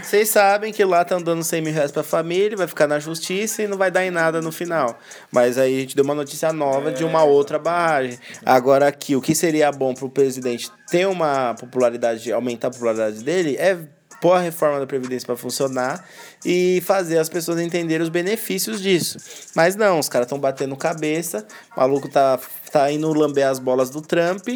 Vocês 0.02 0.30
sabem 0.30 0.72
que 0.72 0.82
lá 0.82 1.02
estão 1.02 1.20
dando 1.20 1.44
100 1.44 1.60
mil 1.60 1.74
reais 1.74 1.92
pra 1.92 2.02
família, 2.02 2.56
vai 2.56 2.66
ficar 2.66 2.86
na 2.86 2.98
justiça 2.98 3.62
e 3.62 3.68
não 3.68 3.76
vai 3.76 3.90
dar 3.90 4.02
em 4.02 4.10
nada 4.10 4.40
no 4.40 4.50
final. 4.50 4.98
Mas 5.30 5.58
aí 5.58 5.76
a 5.76 5.80
gente 5.80 5.94
deu 5.94 6.06
uma 6.06 6.14
notícia 6.14 6.54
nova 6.54 6.90
de 6.90 7.04
uma 7.04 7.22
outra 7.22 7.58
barragem. 7.58 8.18
Agora 8.46 8.88
aqui, 8.88 9.14
o 9.14 9.20
que 9.20 9.34
seria 9.34 9.70
bom 9.70 9.92
pro 9.92 10.08
presidente 10.08 10.70
ter 10.90 11.06
uma 11.06 11.52
popularidade, 11.52 12.32
aumentar 12.32 12.68
a 12.68 12.70
popularidade 12.70 13.22
dele, 13.22 13.56
é 13.58 13.78
pôr 14.20 14.32
a 14.32 14.40
reforma 14.40 14.78
da 14.78 14.86
Previdência 14.86 15.26
para 15.26 15.36
funcionar 15.36 16.06
e 16.44 16.82
fazer 16.84 17.18
as 17.18 17.28
pessoas 17.28 17.60
entenderem 17.60 18.02
os 18.02 18.08
benefícios 18.08 18.80
disso. 18.80 19.18
Mas 19.54 19.76
não, 19.76 19.98
os 19.98 20.08
caras 20.08 20.26
estão 20.26 20.38
batendo 20.38 20.76
cabeça, 20.76 21.46
o 21.76 21.80
maluco 21.80 22.08
tá, 22.08 22.38
tá 22.70 22.90
indo 22.92 23.12
lamber 23.12 23.46
as 23.46 23.58
bolas 23.58 23.90
do 23.90 24.00
Trump 24.00 24.46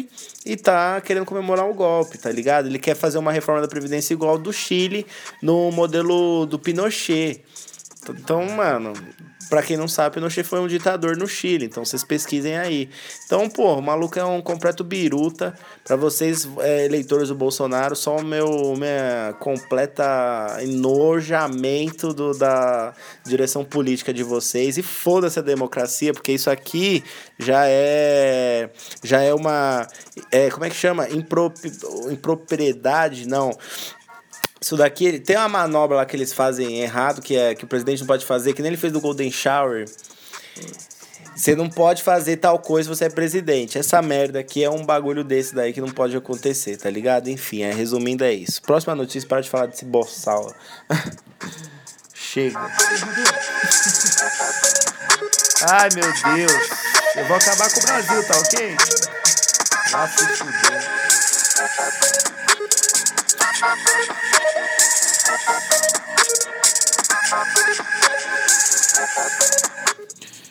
e 0.45 0.55
tá 0.55 1.01
querendo 1.01 1.25
comemorar 1.25 1.69
o 1.69 1.73
golpe, 1.73 2.17
tá 2.17 2.31
ligado? 2.31 2.67
Ele 2.67 2.79
quer 2.79 2.95
fazer 2.95 3.17
uma 3.17 3.31
reforma 3.31 3.61
da 3.61 3.67
Previdência 3.67 4.13
igual 4.13 4.37
do 4.37 4.53
Chile, 4.53 5.05
no 5.41 5.71
modelo 5.71 6.45
do 6.45 6.59
Pinochet. 6.59 7.43
Então, 8.11 8.45
mano, 8.45 8.93
pra 9.49 9.61
quem 9.61 9.77
não 9.77 9.87
sabe, 9.87 10.15
Pinochet 10.15 10.43
foi 10.43 10.59
um 10.59 10.67
ditador 10.67 11.15
no 11.17 11.27
Chile, 11.27 11.65
então 11.65 11.85
vocês 11.85 12.03
pesquisem 12.03 12.57
aí. 12.57 12.89
Então, 13.25 13.49
pô, 13.49 13.75
o 13.75 13.81
maluco 13.81 14.17
é 14.17 14.25
um 14.25 14.41
completo 14.41 14.83
biruta. 14.83 15.53
Pra 15.83 15.95
vocês, 15.95 16.47
é, 16.59 16.85
eleitores 16.85 17.29
do 17.29 17.35
Bolsonaro, 17.35 17.95
só 17.95 18.17
o 18.17 18.23
meu 18.23 18.75
minha 18.75 19.35
completa 19.39 20.57
enojamento 20.61 22.13
do, 22.13 22.33
da 22.33 22.93
direção 23.25 23.63
política 23.63 24.13
de 24.13 24.23
vocês. 24.23 24.77
E 24.77 24.81
foda-se 24.81 25.39
a 25.39 25.41
democracia, 25.41 26.13
porque 26.13 26.31
isso 26.31 26.49
aqui 26.49 27.03
já 27.37 27.67
é. 27.67 28.69
Já 29.03 29.21
é 29.21 29.33
uma. 29.33 29.87
É, 30.31 30.49
como 30.49 30.65
é 30.65 30.69
que 30.69 30.75
chama? 30.75 31.07
Improp, 31.09 31.55
impropriedade? 32.11 33.27
Não. 33.27 33.51
Isso 34.65 34.75
daqui, 34.75 35.19
tem 35.19 35.37
uma 35.37 35.47
manobra 35.47 35.97
lá 35.97 36.05
que 36.07 36.15
eles 36.15 36.33
fazem 36.33 36.81
errado, 36.81 37.21
que 37.21 37.37
é 37.37 37.53
que 37.53 37.63
o 37.63 37.67
presidente 37.67 37.99
não 37.99 38.07
pode 38.07 38.25
fazer, 38.25 38.51
que 38.51 38.63
nem 38.63 38.69
ele 38.69 38.77
fez 38.77 38.91
do 38.91 38.99
Golden 38.99 39.29
Shower. 39.29 39.85
Você 41.35 41.55
não 41.55 41.69
pode 41.69 42.01
fazer 42.01 42.37
tal 42.37 42.57
coisa 42.57 42.89
se 42.89 42.97
você 42.97 43.05
é 43.05 43.09
presidente. 43.09 43.77
Essa 43.77 44.01
merda 44.01 44.39
aqui 44.39 44.63
é 44.63 44.69
um 44.69 44.83
bagulho 44.83 45.23
desse 45.23 45.53
daí 45.53 45.71
que 45.71 45.79
não 45.79 45.91
pode 45.91 46.17
acontecer, 46.17 46.77
tá 46.77 46.89
ligado? 46.89 47.27
Enfim, 47.29 47.61
é, 47.61 47.71
resumindo 47.71 48.23
é 48.23 48.33
isso. 48.33 48.59
Próxima 48.59 48.95
notícia, 48.95 49.29
para 49.29 49.41
de 49.41 49.51
falar 49.51 49.67
desse 49.67 49.85
boçal. 49.85 50.51
Chega. 52.15 52.59
Ai, 55.69 55.89
meu 55.93 56.11
Deus. 56.35 56.69
Eu 57.15 57.27
vou 57.27 57.37
acabar 57.37 57.71
com 57.71 57.79
o 57.81 57.83
Brasil, 57.83 58.23
tá 58.23 58.39
ok? 58.39 58.75
Vai 59.91 60.07
se 60.07 60.25
fuder. 60.25 61.05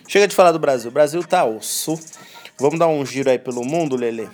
Chega 0.08 0.28
de 0.28 0.34
falar 0.34 0.52
do 0.52 0.60
Brasil. 0.60 0.90
O 0.90 0.92
Brasil 0.92 1.24
tá 1.24 1.44
osso. 1.44 1.98
Vamos 2.58 2.78
dar 2.78 2.86
um 2.86 3.04
giro 3.04 3.28
aí 3.30 3.38
pelo 3.38 3.64
mundo, 3.64 3.96
Lele? 3.96 4.30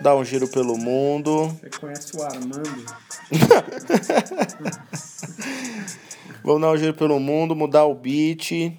Dar 0.00 0.16
um 0.16 0.24
giro 0.24 0.48
pelo 0.48 0.78
mundo. 0.78 1.48
Você 1.48 1.68
conhece 1.78 2.16
o 2.16 2.22
Armando? 2.22 2.86
Vamos 6.42 6.60
dar 6.60 6.70
um 6.70 6.76
giro 6.76 6.94
pelo 6.94 7.20
mundo, 7.20 7.54
mudar 7.54 7.84
o 7.84 7.94
beat. 7.94 8.72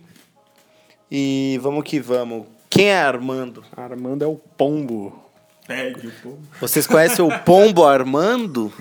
E 1.09 1.57
vamos 1.61 1.83
que 1.83 1.99
vamos. 1.99 2.47
Quem 2.69 2.87
é 2.87 2.99
Armando? 2.99 3.63
Armando 3.77 4.23
é 4.23 4.27
o 4.27 4.35
pombo. 4.35 5.23
Pegue 5.67 6.07
o 6.07 6.11
pombo. 6.11 6.39
Vocês 6.59 6.87
conhecem 6.87 7.23
o 7.23 7.39
Pombo 7.41 7.85
Armando? 7.85 8.73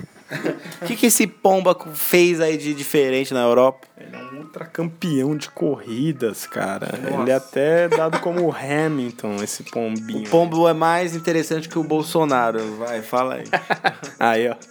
O 0.81 0.85
que, 0.87 0.95
que 0.95 1.05
esse 1.07 1.27
Pomba 1.27 1.77
fez 1.93 2.41
aí 2.41 2.57
de 2.57 2.73
diferente 2.73 3.33
na 3.33 3.41
Europa? 3.41 3.87
Ele 4.05 4.15
é 4.15 4.19
um 4.19 4.39
ultra 4.39 4.65
campeão 4.65 5.35
de 5.35 5.49
corridas, 5.49 6.45
cara. 6.45 6.89
Ele 7.21 7.31
é 7.31 7.35
até 7.35 7.87
dado 7.87 8.19
como 8.19 8.53
Hamilton, 8.53 9.37
esse 9.41 9.63
pombinho. 9.63 10.27
O 10.27 10.29
Pombo 10.29 10.67
é 10.67 10.73
mais 10.73 11.15
interessante 11.15 11.69
que 11.69 11.79
o 11.79 11.83
Bolsonaro. 11.83 12.59
Vai, 12.75 13.01
fala 13.01 13.35
aí. 13.35 13.43
Aí, 14.19 14.49
ó. 14.49 14.55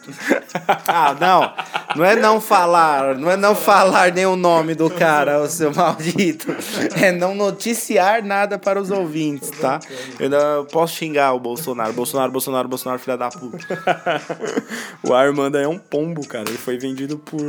Ah, 0.86 1.16
não. 1.18 1.52
Não 1.96 2.04
é 2.04 2.16
não 2.16 2.40
falar, 2.40 3.16
não 3.16 3.30
é 3.30 3.36
não 3.36 3.54
falar 3.54 4.12
nem 4.12 4.26
o 4.26 4.36
nome 4.36 4.74
do 4.74 4.90
cara, 4.90 5.40
o 5.40 5.48
seu 5.48 5.74
maldito. 5.74 6.54
É 7.00 7.10
não 7.10 7.34
noticiar 7.34 8.22
nada 8.22 8.58
para 8.58 8.80
os 8.80 8.90
ouvintes, 8.90 9.50
tá? 9.50 9.80
Eu 10.18 10.24
ainda 10.24 10.64
posso 10.70 10.96
xingar 10.96 11.32
o 11.32 11.40
Bolsonaro. 11.40 11.92
Bolsonaro, 11.92 12.30
Bolsonaro, 12.30 12.68
Bolsonaro, 12.68 13.00
filha 13.00 13.16
da 13.16 13.28
puta. 13.30 13.58
O 15.02 15.12
Armando 15.14 15.58
é 15.58 15.66
um 15.66 15.78
pombo, 15.78 16.26
cara. 16.26 16.48
Ele 16.48 16.58
foi 16.58 16.78
vendido 16.78 17.18
por 17.18 17.40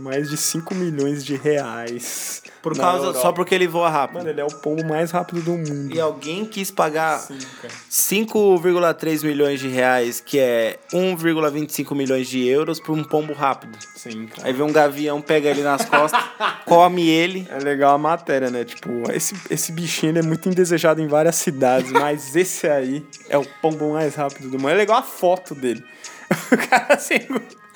mais 0.00 0.30
de 0.30 0.36
5 0.36 0.74
milhões 0.74 1.07
de 1.16 1.36
reais. 1.36 2.42
Por 2.62 2.76
causa, 2.76 3.06
Europa. 3.06 3.20
só 3.20 3.32
porque 3.32 3.54
ele 3.54 3.66
voa 3.66 3.88
rápido. 3.88 4.18
Mano, 4.18 4.30
ele 4.30 4.40
é 4.40 4.44
o 4.44 4.48
pombo 4.48 4.84
mais 4.84 5.10
rápido 5.10 5.40
do 5.42 5.52
mundo. 5.52 5.94
E 5.94 6.00
alguém 6.00 6.44
quis 6.44 6.70
pagar 6.70 7.18
Sim, 7.18 7.38
cara. 7.62 7.72
5,3 7.90 9.24
milhões 9.24 9.60
de 9.60 9.68
reais, 9.68 10.20
que 10.20 10.38
é 10.38 10.78
1,25 10.92 11.94
milhões 11.94 12.28
de 12.28 12.46
euros, 12.46 12.80
por 12.80 12.96
um 12.96 13.04
pombo 13.04 13.32
rápido. 13.32 13.78
Sim, 13.94 14.26
cara. 14.26 14.48
Aí 14.48 14.52
vem 14.52 14.66
um 14.66 14.72
gavião, 14.72 15.20
pega 15.20 15.48
ele 15.48 15.62
nas 15.62 15.84
costas, 15.84 16.20
come 16.66 17.08
ele. 17.08 17.46
É 17.50 17.58
legal 17.58 17.94
a 17.94 17.98
matéria, 17.98 18.50
né? 18.50 18.64
Tipo, 18.64 19.10
esse, 19.12 19.34
esse 19.50 19.72
bichinho 19.72 20.10
ele 20.10 20.18
é 20.18 20.22
muito 20.22 20.48
indesejado 20.48 21.00
em 21.00 21.06
várias 21.06 21.36
cidades, 21.36 21.90
mas 21.92 22.34
esse 22.34 22.66
aí 22.68 23.06
é 23.28 23.38
o 23.38 23.44
pombo 23.62 23.92
mais 23.92 24.14
rápido 24.14 24.50
do 24.50 24.58
mundo. 24.58 24.70
É 24.70 24.74
legal 24.74 24.98
a 24.98 25.02
foto 25.02 25.54
dele. 25.54 25.84
O 26.52 26.56
cara 26.56 26.94
assim. 26.94 27.20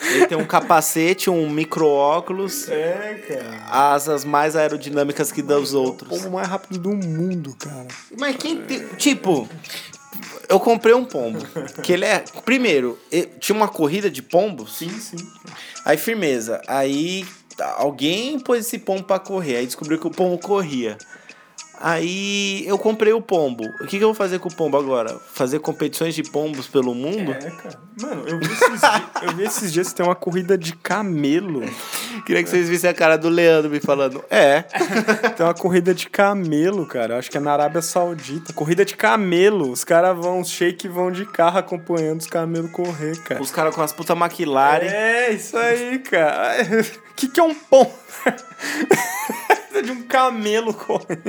Ele 0.04 0.26
tem 0.26 0.36
um 0.38 0.44
capacete, 0.44 1.30
um 1.30 1.48
micro-óculos, 1.48 2.68
É, 2.68 3.14
cara. 3.28 3.66
asas 3.70 4.24
mais 4.24 4.56
aerodinâmicas 4.56 5.30
que 5.30 5.42
dos 5.42 5.72
O 5.74 5.82
outros. 5.82 6.08
pombo 6.08 6.30
mais 6.32 6.48
rápido 6.48 6.78
do 6.78 6.90
mundo, 6.90 7.54
cara. 7.58 7.86
Mas 8.18 8.36
quem 8.36 8.60
tem. 8.62 8.86
Tipo, 8.96 9.48
eu 10.48 10.58
comprei 10.60 10.94
um 10.94 11.04
pombo. 11.04 11.38
Que 11.82 11.92
ele 11.92 12.04
é. 12.04 12.24
Primeiro, 12.44 12.98
tinha 13.40 13.56
uma 13.56 13.68
corrida 13.68 14.10
de 14.10 14.22
pombos. 14.22 14.78
Sim, 14.78 14.90
sim. 14.90 15.16
Aí, 15.84 15.96
firmeza. 15.96 16.60
Aí 16.66 17.24
alguém 17.76 18.40
pôs 18.40 18.66
esse 18.66 18.78
pombo 18.78 19.04
pra 19.04 19.18
correr. 19.18 19.56
Aí 19.58 19.66
descobriu 19.66 19.98
que 19.98 20.06
o 20.06 20.10
pombo 20.10 20.38
corria. 20.38 20.98
Aí 21.80 22.64
eu 22.66 22.78
comprei 22.78 23.12
o 23.12 23.20
pombo. 23.20 23.64
O 23.80 23.86
que, 23.86 23.98
que 23.98 24.04
eu 24.04 24.08
vou 24.08 24.14
fazer 24.14 24.38
com 24.38 24.48
o 24.48 24.54
pombo 24.54 24.76
agora? 24.76 25.18
Fazer 25.32 25.58
competições 25.58 26.14
de 26.14 26.22
pombos 26.22 26.68
pelo 26.68 26.94
mundo? 26.94 27.32
É, 27.32 27.50
cara. 27.50 27.80
Mano, 28.00 28.24
eu 28.26 28.38
vi 28.38 28.46
esses, 28.46 28.80
eu 29.22 29.36
vi 29.36 29.42
esses 29.44 29.72
dias 29.72 29.88
que 29.88 29.96
tem 29.96 30.06
uma 30.06 30.14
corrida 30.14 30.56
de 30.56 30.74
camelo. 30.76 31.62
Queria 32.24 32.42
que 32.42 32.48
vocês 32.48 32.68
vissem 32.68 32.88
a 32.88 32.94
cara 32.94 33.16
do 33.16 33.28
Leandro 33.28 33.70
me 33.70 33.80
falando. 33.80 34.22
É. 34.30 34.62
Tem 35.36 35.44
uma 35.44 35.54
corrida 35.54 35.92
de 35.92 36.08
camelo, 36.08 36.86
cara. 36.86 37.14
Eu 37.14 37.18
Acho 37.18 37.30
que 37.30 37.36
é 37.36 37.40
na 37.40 37.52
Arábia 37.52 37.82
Saudita. 37.82 38.52
Corrida 38.52 38.84
de 38.84 38.96
camelo. 38.96 39.70
Os 39.70 39.82
caras 39.82 40.16
vão, 40.16 40.40
os 40.40 40.48
shake 40.48 40.86
vão 40.88 41.10
de 41.10 41.26
carro 41.26 41.58
acompanhando 41.58 42.20
os 42.20 42.26
camelos 42.26 42.70
correr, 42.70 43.18
cara. 43.22 43.42
Os 43.42 43.50
caras 43.50 43.74
com 43.74 43.82
as 43.82 43.92
puta 43.92 44.14
McLaren. 44.14 44.86
É, 44.86 45.30
isso 45.32 45.56
aí, 45.56 45.98
cara. 45.98 46.58
O 47.10 47.14
que, 47.16 47.28
que 47.28 47.40
é 47.40 47.42
um 47.42 47.54
pombo? 47.54 47.92
de 49.82 49.92
um 49.92 50.02
camelo 50.02 50.72
correndo. 50.74 51.22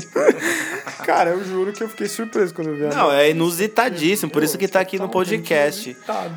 Cara, 1.06 1.32
eu 1.32 1.44
juro 1.44 1.74
que 1.74 1.84
eu 1.84 1.90
fiquei 1.90 2.08
surpreso 2.08 2.54
quando 2.54 2.70
eu 2.70 2.76
vi 2.76 2.96
Não, 2.96 3.12
é 3.12 3.30
inusitadíssimo, 3.32 4.32
por 4.32 4.44
isso 4.44 4.58
que 4.58 4.68
tá 4.68 4.80
aqui 4.80 4.98
no 4.98 5.10
podcast. 5.10 5.96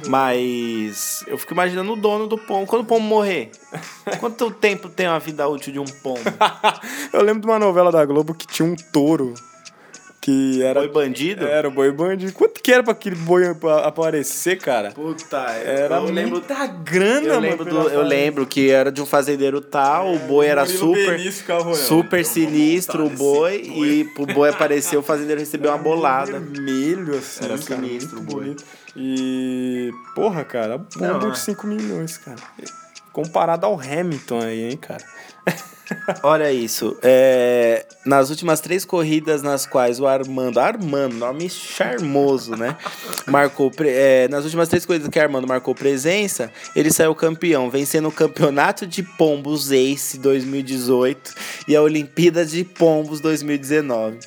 Mas 0.08 1.24
eu 1.26 1.38
fico 1.38 1.52
imaginando 1.52 1.92
o 1.92 1.96
dono 1.96 2.26
do 2.26 2.38
pombo. 2.38 2.66
Quando 2.66 2.82
o 2.82 2.86
pombo 2.86 3.06
morrer, 3.06 3.50
quanto 4.20 4.50
tempo 4.50 4.88
tem 4.88 5.06
a 5.06 5.18
vida 5.18 5.46
útil 5.48 5.72
de 5.72 5.78
um 5.78 5.84
pombo? 5.84 6.20
Eu 7.12 7.22
lembro 7.22 7.42
de 7.42 7.46
uma 7.46 7.58
novela 7.58 7.90
da 7.90 8.04
Globo 8.04 8.34
que 8.34 8.46
tinha 8.46 8.66
um 8.66 8.74
touro 8.74 9.34
que 10.26 10.60
era. 10.60 10.80
Foi 10.80 10.88
bandido? 10.90 11.46
Era 11.46 11.68
o 11.68 11.70
boi 11.70 11.92
bandido. 11.92 12.32
Quanto 12.32 12.60
que 12.60 12.72
era 12.72 12.82
pra 12.82 12.90
aquele 12.92 13.14
boi 13.14 13.46
apa- 13.46 13.82
aparecer, 13.86 14.56
cara? 14.58 14.90
Puta, 14.90 15.36
Era 15.36 15.96
eu 15.98 16.04
lembro. 16.06 16.30
muita 16.32 16.66
grana, 16.66 17.26
Eu 17.28 17.34
mano, 17.34 17.40
lembro, 17.40 17.64
pra 17.64 17.72
do, 17.74 17.88
eu 17.90 18.02
lembro 18.02 18.44
que 18.46 18.68
era 18.68 18.90
de 18.90 19.00
um 19.00 19.06
fazendeiro 19.06 19.60
tal, 19.60 20.12
o 20.12 20.18
boi 20.18 20.46
era 20.46 20.66
super, 20.66 21.16
Benício 21.16 21.44
super 21.76 22.24
sinistro, 22.24 23.06
o 23.06 23.10
boi, 23.10 23.54
e 23.62 24.04
pro 24.16 24.26
boi 24.26 24.48
aparecer, 24.50 24.96
o 24.96 25.02
fazendeiro 25.02 25.38
recebeu 25.40 25.70
uma 25.70 25.78
bolada. 25.78 26.40
Vermelho, 26.40 27.16
assim. 27.16 27.44
Era 27.44 27.56
cara, 27.58 27.80
sinistro 27.80 28.18
o 28.18 28.22
boi. 28.22 28.44
bonito. 28.46 28.64
E. 28.96 29.92
Porra, 30.16 30.42
cara, 30.44 30.78
bomba 30.96 31.28
é. 31.28 31.30
de 31.30 31.38
5 31.38 31.66
milhões, 31.68 32.18
cara. 32.18 32.36
Comparado 33.12 33.64
ao 33.64 33.78
Hamilton 33.80 34.40
aí, 34.40 34.70
hein, 34.70 34.76
cara. 34.76 35.04
Olha 36.22 36.52
isso, 36.52 36.96
é, 37.02 37.84
nas 38.04 38.30
últimas 38.30 38.60
três 38.60 38.84
corridas 38.84 39.42
nas 39.42 39.66
quais 39.66 40.00
o 40.00 40.06
Armando, 40.06 40.58
Armando, 40.58 41.14
nome 41.14 41.48
charmoso, 41.48 42.56
né? 42.56 42.76
Marcou, 43.26 43.70
é, 43.80 44.28
nas 44.28 44.44
últimas 44.44 44.68
três 44.68 44.84
corridas 44.84 45.08
que 45.08 45.18
o 45.18 45.22
Armando 45.22 45.46
marcou 45.46 45.74
presença, 45.74 46.50
ele 46.74 46.90
saiu 46.90 47.14
campeão, 47.14 47.70
vencendo 47.70 48.08
o 48.08 48.12
Campeonato 48.12 48.86
de 48.86 49.02
Pombos 49.02 49.70
Ace 49.70 50.18
2018 50.18 51.34
e 51.68 51.76
a 51.76 51.82
Olimpíada 51.82 52.44
de 52.44 52.64
Pombos 52.64 53.20
2019. 53.20 54.18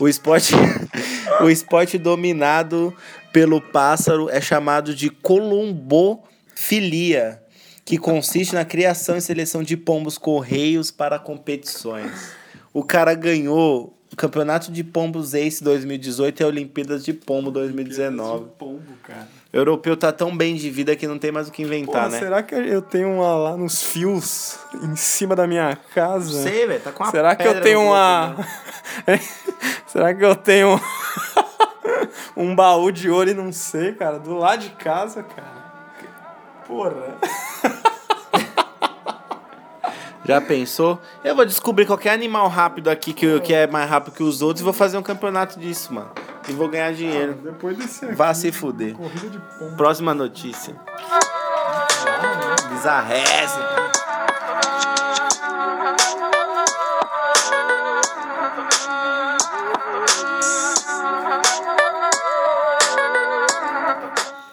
O 0.00 0.08
esporte, 0.08 0.54
o 1.40 1.50
esporte 1.50 1.98
dominado 1.98 2.94
pelo 3.32 3.60
pássaro 3.60 4.30
é 4.30 4.40
chamado 4.40 4.94
de 4.94 5.10
columbofilia, 5.10 7.43
que 7.84 7.98
consiste 7.98 8.54
na 8.54 8.64
criação 8.64 9.16
e 9.16 9.20
seleção 9.20 9.62
de 9.62 9.76
pombos 9.76 10.16
correios 10.16 10.90
para 10.90 11.18
competições. 11.18 12.32
O 12.72 12.82
cara 12.82 13.14
ganhou 13.14 13.94
o 14.12 14.16
Campeonato 14.16 14.70
de 14.70 14.82
Pombos 14.84 15.34
Ace 15.34 15.62
2018 15.62 16.40
e 16.40 16.44
a 16.44 16.46
Olimpíadas 16.46 17.04
de 17.04 17.12
Pombo 17.12 17.50
2019. 17.50 18.46
Pombo, 18.56 18.80
cara. 19.02 19.28
O 19.52 19.56
europeu 19.56 19.96
tá 19.96 20.12
tão 20.12 20.36
bem 20.36 20.54
de 20.54 20.70
vida 20.70 20.96
que 20.96 21.06
não 21.06 21.18
tem 21.18 21.30
mais 21.30 21.48
o 21.48 21.52
que 21.52 21.62
inventar, 21.62 22.04
Porra, 22.04 22.08
né? 22.08 22.18
será 22.18 22.42
que 22.42 22.54
eu 22.54 22.80
tenho 22.80 23.08
uma 23.08 23.34
lá 23.36 23.56
nos 23.56 23.82
fios 23.82 24.58
em 24.82 24.96
cima 24.96 25.36
da 25.36 25.46
minha 25.46 25.76
casa? 25.94 26.42
Sei, 26.42 26.66
velho, 26.66 26.80
tá 26.80 26.90
com 26.90 27.04
uma 27.04 27.10
Será 27.10 27.36
que 27.36 27.46
eu 27.46 27.60
tenho 27.60 27.82
uma. 27.82 28.36
né? 29.06 29.20
Será 29.86 30.14
que 30.14 30.24
eu 30.24 30.34
tenho 30.34 30.80
um 32.36 32.54
baú 32.54 32.90
de 32.90 33.10
ouro 33.10 33.30
e 33.30 33.34
não 33.34 33.52
sei, 33.52 33.92
cara? 33.92 34.18
Do 34.18 34.34
lado 34.36 34.60
de 34.62 34.70
casa, 34.70 35.22
cara. 35.22 35.64
Porra. 36.66 37.18
Já 40.24 40.40
pensou? 40.40 40.98
Eu 41.22 41.34
vou 41.36 41.44
descobrir 41.44 41.84
qualquer 41.86 42.12
animal 42.12 42.48
rápido 42.48 42.88
aqui 42.88 43.12
que, 43.12 43.40
que 43.40 43.52
é 43.52 43.66
mais 43.66 43.88
rápido 43.88 44.14
que 44.14 44.22
os 44.22 44.40
outros 44.40 44.60
e 44.62 44.64
vou 44.64 44.72
fazer 44.72 44.96
um 44.96 45.02
campeonato 45.02 45.58
disso, 45.60 45.92
mano. 45.92 46.10
E 46.48 46.52
vou 46.52 46.68
ganhar 46.68 46.92
dinheiro. 46.94 47.34
Depois 47.34 47.76
desse 47.76 48.04
aqui, 48.06 48.14
Vá 48.14 48.32
se 48.32 48.50
fuder. 48.50 48.94
corrida 48.94 49.28
de 49.28 49.38
pombo. 49.38 49.76
Próxima 49.76 50.14
notícia. 50.14 50.74
Bizarréssimo. 52.70 53.64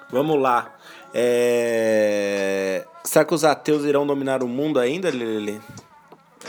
Vamos 0.09 0.41
lá. 0.41 0.69
É... 1.13 2.86
Será 3.12 3.26
que 3.26 3.34
os 3.34 3.43
ateus 3.43 3.84
irão 3.84 4.07
dominar 4.07 4.41
o 4.41 4.47
mundo 4.47 4.80
ainda, 4.80 5.09
Lili? 5.09 5.59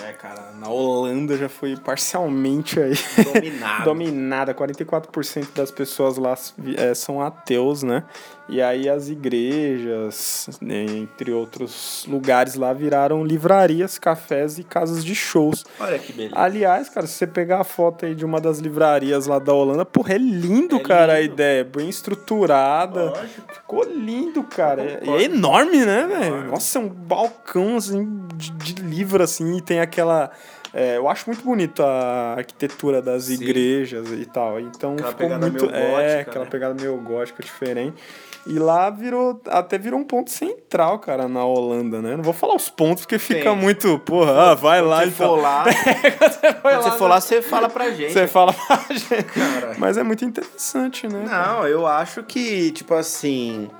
É, 0.01 0.13
cara, 0.13 0.53
na 0.53 0.69
Holanda 0.69 1.37
já 1.37 1.49
foi 1.49 1.77
parcialmente 1.77 2.79
aí. 2.79 2.95
Dominado. 3.25 3.83
Dominada. 3.91 4.55
44% 4.55 5.49
das 5.57 5.73
pessoas 5.73 6.17
lá 6.19 6.39
é, 6.77 6.95
são 6.95 7.21
ateus, 7.21 7.83
né? 7.83 8.05
E 8.53 8.61
aí 8.61 8.86
as 8.86 9.09
igrejas, 9.09 10.46
né, 10.61 10.84
entre 10.84 11.32
outros 11.32 12.05
lugares 12.07 12.55
lá, 12.55 12.70
viraram 12.74 13.24
livrarias, 13.24 13.98
cafés 13.98 14.59
e 14.59 14.62
casas 14.62 15.03
de 15.03 15.14
shows. 15.14 15.64
Olha 15.80 15.98
que 15.98 16.12
beleza. 16.12 16.34
Aliás, 16.36 16.90
cara, 16.90 17.07
se 17.07 17.14
você 17.14 17.26
pegar 17.26 17.61
a 17.61 17.64
foto 17.64 18.05
aí 18.05 18.14
de 18.14 18.26
uma 18.26 18.38
das 18.42 18.59
livrarias 18.59 19.26
lá 19.26 19.38
da 19.38 19.55
Holanda, 19.55 19.86
porra, 19.86 20.16
é 20.16 20.18
lindo, 20.18 20.76
É 20.76 20.80
cara, 20.80 21.14
a 21.14 21.20
lindo. 21.20 21.32
ideia. 21.32 21.64
Bem 21.64 21.88
estruturada. 21.88 23.14
Ficou 23.55 23.84
lindo, 23.84 24.42
cara. 24.42 25.00
É 25.03 25.22
enorme, 25.22 25.86
né, 25.86 26.07
velho? 26.07 26.44
Nossa, 26.50 26.78
é 26.78 26.82
um 26.82 26.90
balcão, 26.90 27.76
assim, 27.78 28.20
de, 28.34 28.50
de 28.50 28.82
livro, 28.82 29.22
assim, 29.24 29.57
e 29.57 29.62
tem 29.62 29.80
aquela... 29.80 30.30
é, 30.74 30.98
eu 30.98 31.09
acho 31.09 31.24
muito 31.26 31.42
bonito 31.42 31.82
a 31.82 32.34
arquitetura 32.36 33.00
das 33.00 33.24
Sim. 33.24 33.34
igrejas 33.34 34.11
e 34.12 34.26
tal. 34.26 34.61
Então 34.61 34.92
Aquela 34.92 35.09
ficou 35.09 35.26
pegada 35.26 35.46
muito... 35.46 35.66
meio 35.66 35.74
é, 35.74 35.90
gótica, 35.90 36.20
aquela 36.30 36.44
né? 36.44 36.50
pegada 36.50 36.74
meio 36.74 36.96
gótica 36.98 37.42
diferente. 37.42 37.96
E 38.45 38.59
lá 38.59 38.90
virou, 38.90 39.40
até 39.47 39.78
virou 39.78 40.01
um 40.01 40.05
ponto 40.05 40.28
central, 40.30 40.99
cara, 40.99 41.28
na 41.28 41.45
Holanda, 41.45 42.03
né? 42.03 42.16
Não 42.16 42.24
vou 42.24 42.32
falar 42.32 42.57
os 42.57 42.68
pontos, 42.68 43.05
porque 43.05 43.18
fica 43.18 43.51
Tem. 43.51 43.57
muito, 43.57 44.01
porra, 44.01 44.51
ah, 44.51 44.55
vai 44.55 44.82
lá 44.82 45.05
e 45.05 45.11
for 45.12 45.36
lá, 45.36 45.64
quando 46.61 46.82
você 46.82 46.90
for 46.90 47.09
lá, 47.09 47.20
você 47.20 47.40
fala 47.40 47.68
pra 47.68 47.90
gente. 47.90 48.12
você 48.12 48.26
fala 48.26 48.53
pra 48.53 48.80
gente. 48.90 49.22
Cara. 49.24 49.74
Mas 49.78 49.97
é 49.97 50.03
muito 50.03 50.24
interessante, 50.24 51.07
né? 51.07 51.24
Não, 51.24 51.66
eu 51.68 51.86
acho 51.86 52.24
que, 52.24 52.72
tipo 52.72 52.95
assim. 52.95 53.70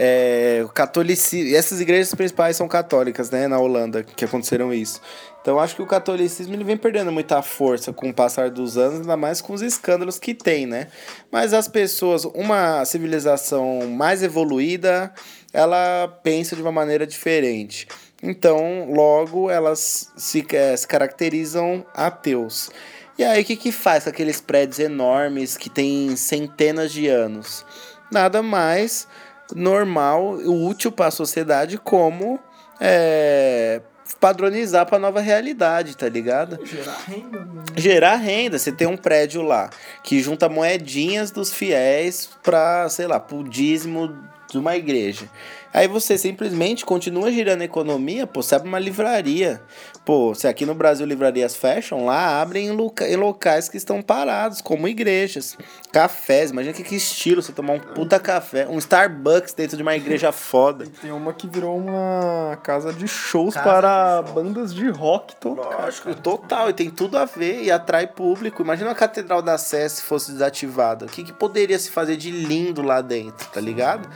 É, 0.00 0.62
o 0.64 0.68
catolicismo. 0.68 1.56
Essas 1.56 1.80
igrejas 1.80 2.14
principais 2.14 2.56
são 2.56 2.68
católicas, 2.68 3.30
né? 3.30 3.48
Na 3.48 3.58
Holanda, 3.58 4.04
que 4.04 4.24
aconteceram 4.24 4.72
isso. 4.72 5.00
Então 5.48 5.56
eu 5.56 5.60
acho 5.60 5.76
que 5.76 5.80
o 5.80 5.86
catolicismo 5.86 6.52
ele 6.52 6.62
vem 6.62 6.76
perdendo 6.76 7.10
muita 7.10 7.40
força 7.40 7.90
com 7.90 8.10
o 8.10 8.12
passar 8.12 8.50
dos 8.50 8.76
anos, 8.76 9.00
ainda 9.00 9.16
mais 9.16 9.40
com 9.40 9.54
os 9.54 9.62
escândalos 9.62 10.18
que 10.18 10.34
tem, 10.34 10.66
né? 10.66 10.88
Mas 11.32 11.54
as 11.54 11.66
pessoas, 11.66 12.26
uma 12.26 12.84
civilização 12.84 13.88
mais 13.88 14.22
evoluída, 14.22 15.10
ela 15.50 16.06
pensa 16.22 16.54
de 16.54 16.60
uma 16.60 16.70
maneira 16.70 17.06
diferente. 17.06 17.88
Então, 18.22 18.92
logo, 18.92 19.48
elas 19.48 20.12
se, 20.18 20.46
eh, 20.52 20.76
se 20.76 20.86
caracterizam 20.86 21.82
ateus. 21.94 22.70
E 23.16 23.24
aí, 23.24 23.40
o 23.40 23.44
que, 23.46 23.56
que 23.56 23.72
faz 23.72 24.04
com 24.04 24.10
aqueles 24.10 24.42
prédios 24.42 24.78
enormes 24.78 25.56
que 25.56 25.70
têm 25.70 26.14
centenas 26.14 26.92
de 26.92 27.08
anos? 27.08 27.64
Nada 28.12 28.42
mais 28.42 29.08
normal, 29.56 30.34
útil 30.44 30.92
para 30.92 31.06
a 31.06 31.10
sociedade 31.10 31.78
como 31.78 32.38
é, 32.78 33.80
padronizar 34.20 34.86
para 34.86 34.98
nova 34.98 35.20
realidade, 35.20 35.96
tá 35.96 36.08
ligado? 36.08 36.58
Gerar 36.64 36.98
renda. 37.06 37.44
né? 37.44 37.62
Gerar 37.76 38.16
renda. 38.16 38.58
Você 38.58 38.72
tem 38.72 38.86
um 38.86 38.96
prédio 38.96 39.42
lá 39.42 39.70
que 40.02 40.20
junta 40.20 40.48
moedinhas 40.48 41.30
dos 41.30 41.52
fiéis 41.52 42.28
para, 42.42 42.88
sei 42.88 43.06
lá, 43.06 43.20
pro 43.20 43.42
dízimo 43.44 44.16
de 44.50 44.58
uma 44.58 44.76
igreja. 44.76 45.28
Aí 45.72 45.86
você 45.86 46.16
simplesmente 46.16 46.84
continua 46.84 47.30
girando 47.30 47.60
a 47.62 47.64
economia, 47.64 48.26
pô, 48.26 48.42
você 48.42 48.54
abre 48.54 48.68
uma 48.68 48.78
livraria. 48.78 49.60
Pô, 50.04 50.34
se 50.34 50.48
aqui 50.48 50.64
no 50.64 50.74
Brasil 50.74 51.04
livrarias 51.06 51.54
fecham, 51.54 52.06
lá 52.06 52.40
abrem 52.40 52.68
em, 52.68 52.70
loca- 52.70 53.06
em 53.06 53.16
locais 53.16 53.68
que 53.68 53.76
estão 53.76 54.00
parados, 54.00 54.62
como 54.62 54.88
igrejas. 54.88 55.56
Cafés, 55.92 56.50
imagina 56.50 56.72
que, 56.74 56.82
que 56.82 56.96
estilo 56.96 57.42
você 57.42 57.52
tomar 57.52 57.74
um 57.74 57.78
puta 57.80 58.18
café, 58.18 58.66
um 58.66 58.78
Starbucks 58.78 59.52
dentro 59.52 59.76
de 59.76 59.82
uma 59.82 59.94
igreja 59.94 60.32
foda. 60.32 60.86
Tem 61.02 61.12
uma 61.12 61.34
que 61.34 61.46
virou 61.46 61.76
uma 61.76 62.58
casa 62.62 62.92
de 62.92 63.06
shows 63.06 63.52
Casa 63.54 63.64
para 63.68 64.20
de 64.22 64.26
show. 64.28 64.34
bandas 64.34 64.74
de 64.74 64.88
rock 64.88 65.36
tocar. 65.36 65.82
Lógico, 65.82 66.14
total, 66.14 66.70
e 66.70 66.72
tem 66.72 66.88
tudo 66.90 67.18
a 67.18 67.26
ver 67.26 67.62
e 67.62 67.70
atrai 67.70 68.06
público. 68.06 68.62
Imagina 68.62 68.90
a 68.90 68.94
Catedral 68.94 69.42
da 69.42 69.58
Sé 69.58 69.86
se 69.88 70.00
fosse 70.02 70.32
desativada. 70.32 71.04
O 71.04 71.08
que, 71.08 71.22
que 71.22 71.32
poderia 71.32 71.78
se 71.78 71.90
fazer 71.90 72.16
de 72.16 72.30
lindo 72.30 72.80
lá 72.80 73.02
dentro, 73.02 73.46
tá 73.50 73.60
ligado? 73.60 74.08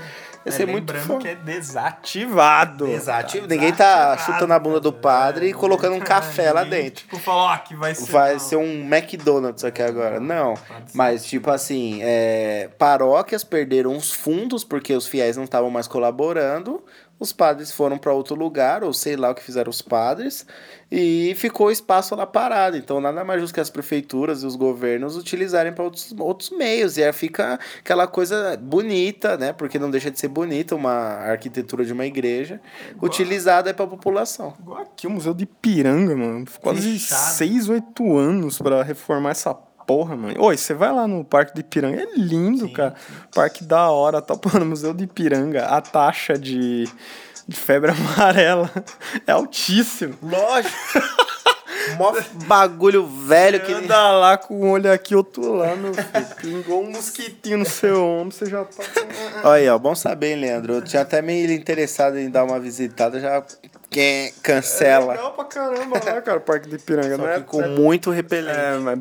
Ia 0.44 0.52
ser 0.52 0.66
muito 0.66 0.92
Lembrando 0.92 1.18
que 1.20 1.28
é 1.28 1.34
desativado. 1.34 2.86
Desativo. 2.86 3.46
Ninguém 3.46 3.72
tá 3.72 4.16
chutando 4.18 4.52
a 4.52 4.58
bunda 4.58 4.80
do 4.80 4.92
padre 4.92 5.48
e 5.48 5.52
colocando 5.52 5.94
um 5.94 6.00
café 6.00 6.52
lá 6.52 6.64
dentro. 6.64 7.04
Tipo, 7.04 7.18
falou, 7.18 7.42
ó, 7.42 7.56
que 7.58 7.74
vai 7.76 7.94
ser. 7.94 8.10
Vai 8.10 8.32
não. 8.32 8.38
ser 8.40 8.56
um 8.56 8.94
McDonald's 8.94 9.64
aqui 9.64 9.82
agora. 9.82 10.18
Não. 10.18 10.54
Mas, 10.94 11.24
tipo 11.24 11.50
assim, 11.50 12.00
é, 12.02 12.68
paróquias 12.78 13.44
perderam 13.44 13.96
os 13.96 14.12
fundos 14.12 14.64
porque 14.64 14.94
os 14.94 15.06
fiéis 15.06 15.36
não 15.36 15.44
estavam 15.44 15.70
mais 15.70 15.86
colaborando. 15.86 16.82
Os 17.22 17.32
padres 17.32 17.70
foram 17.70 17.98
para 17.98 18.12
outro 18.12 18.34
lugar, 18.34 18.82
ou 18.82 18.92
sei 18.92 19.14
lá 19.14 19.30
o 19.30 19.34
que 19.34 19.44
fizeram 19.44 19.70
os 19.70 19.80
padres, 19.80 20.44
e 20.90 21.32
ficou 21.36 21.68
o 21.68 21.70
espaço 21.70 22.16
lá 22.16 22.26
parado. 22.26 22.76
Então, 22.76 23.00
nada 23.00 23.22
mais 23.22 23.40
justo 23.40 23.54
que 23.54 23.60
as 23.60 23.70
prefeituras 23.70 24.42
e 24.42 24.46
os 24.46 24.56
governos 24.56 25.16
utilizarem 25.16 25.72
para 25.72 25.84
outros, 25.84 26.12
outros 26.18 26.50
meios. 26.50 26.96
E 26.96 27.04
aí 27.04 27.12
fica 27.12 27.60
aquela 27.78 28.08
coisa 28.08 28.56
bonita, 28.60 29.36
né? 29.36 29.52
Porque 29.52 29.78
não 29.78 29.88
deixa 29.88 30.10
de 30.10 30.18
ser 30.18 30.26
bonita 30.26 30.74
uma 30.74 30.90
arquitetura 30.90 31.84
de 31.84 31.92
uma 31.92 32.04
igreja, 32.04 32.60
utilizada 33.00 33.72
para 33.72 33.84
a 33.84 33.88
população. 33.88 34.54
Igual 34.58 34.82
aqui, 34.82 35.06
o 35.06 35.10
Museu 35.10 35.32
de 35.32 35.44
Ipiranga, 35.44 36.16
mano. 36.16 36.44
Quase 36.60 36.98
Fechado. 36.98 37.34
6, 37.34 37.68
8 37.68 38.16
anos 38.18 38.58
pra 38.58 38.82
reformar 38.82 39.30
essa 39.30 39.54
porra, 39.86 40.16
mano. 40.16 40.34
Oi, 40.38 40.56
você 40.56 40.74
vai 40.74 40.92
lá 40.92 41.06
no 41.06 41.24
Parque 41.24 41.54
de 41.54 41.60
Ipiranga, 41.60 42.02
é 42.02 42.06
lindo, 42.16 42.68
cara. 42.70 42.94
Parque 43.34 43.64
da 43.64 43.90
hora, 43.90 44.20
tá? 44.20 44.36
Pô, 44.36 44.58
no 44.58 44.66
Museu 44.66 44.94
de 44.94 45.04
Ipiranga, 45.04 45.66
a 45.66 45.80
taxa 45.80 46.38
de, 46.38 46.88
de 47.46 47.56
febre 47.56 47.90
amarela 48.16 48.70
é 49.26 49.32
altíssima. 49.32 50.14
Lógico. 50.22 50.74
Mó 51.98 52.14
bagulho 52.46 53.06
velho 53.06 53.60
que. 53.60 53.72
Anda 53.72 54.12
lá 54.12 54.36
com 54.36 54.54
um 54.54 54.70
olho 54.70 54.92
aqui, 54.92 55.14
outro 55.14 55.52
lá, 55.54 55.74
meu 55.74 55.92
filho. 55.92 56.26
Pingou 56.62 56.84
um 56.84 56.90
mosquitinho 56.90 57.58
no 57.58 57.66
seu 57.66 58.02
ombro, 58.04 58.34
você 58.34 58.46
já 58.46 58.64
tá... 58.64 58.84
Olha 59.44 59.52
aí, 59.54 59.68
ó, 59.68 59.78
bom 59.78 59.94
saber, 59.94 60.34
hein, 60.34 60.40
Leandro. 60.40 60.74
Eu 60.74 60.82
tinha 60.82 61.02
até 61.02 61.20
meio 61.20 61.50
interessado 61.50 62.18
em 62.18 62.30
dar 62.30 62.44
uma 62.44 62.60
visitada, 62.60 63.18
já 63.18 63.42
quem 63.90 64.32
cancela. 64.42 65.12
Legal 65.12 65.32
pra 65.32 65.44
caramba 65.44 66.00
lá, 66.04 66.22
cara, 66.22 66.38
o 66.38 66.40
Parque 66.40 66.68
de 66.68 66.76
Ipiranga. 66.76 67.16
Só 67.16 67.22
não 67.22 67.28
é, 67.28 67.40
com 67.40 67.62
muito 67.68 68.10
repelente. 68.10 68.58
é, 68.58 68.78
mas... 68.78 68.98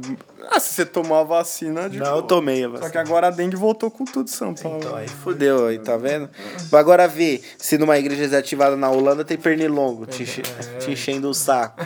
Ah, 0.50 0.60
se 0.60 0.74
você 0.74 0.86
tomar 0.86 1.20
a 1.20 1.24
vacina... 1.24 1.90
de 1.90 1.98
Não, 2.00 2.06
eu 2.08 2.12
boa. 2.14 2.24
tomei 2.28 2.64
a 2.64 2.68
Só 2.70 2.74
que 2.76 2.82
vacina. 2.82 3.02
agora 3.02 3.28
a 3.28 3.30
dengue 3.32 3.56
voltou 3.56 3.90
com 3.92 4.04
tudo, 4.06 4.30
São 4.30 4.54
Paulo. 4.54 4.80
Então, 4.80 4.96
aí 4.96 5.08
fudeu 5.08 5.68
aí, 5.68 5.80
tá 5.80 5.98
vendo? 5.98 6.30
Agora 6.72 7.08
vê 7.08 7.42
se 7.58 7.78
numa 7.78 7.98
igreja 7.98 8.22
desativada 8.24 8.76
na 8.76 8.90
Holanda 8.90 9.24
tem 9.24 9.38
pernilongo 9.38 10.06
te, 10.06 10.24
enche- 10.24 10.42
te 10.80 10.92
enchendo 10.92 11.30
o 11.30 11.34
saco. 11.34 11.86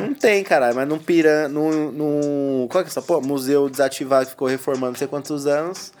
Não 0.00 0.14
tem, 0.14 0.42
caralho, 0.44 0.74
mas 0.76 0.88
num 0.88 0.98
piran... 0.98 1.48
Num, 1.48 1.90
num... 1.92 2.68
Qual 2.70 2.82
que 2.84 2.88
é 2.88 2.90
essa 2.90 3.02
porra? 3.02 3.20
Museu 3.20 3.68
desativado 3.68 4.26
que 4.26 4.30
ficou 4.32 4.48
reformando 4.48 4.92
não 4.92 4.98
sei 4.98 5.08
quantos 5.08 5.46
anos. 5.46 5.92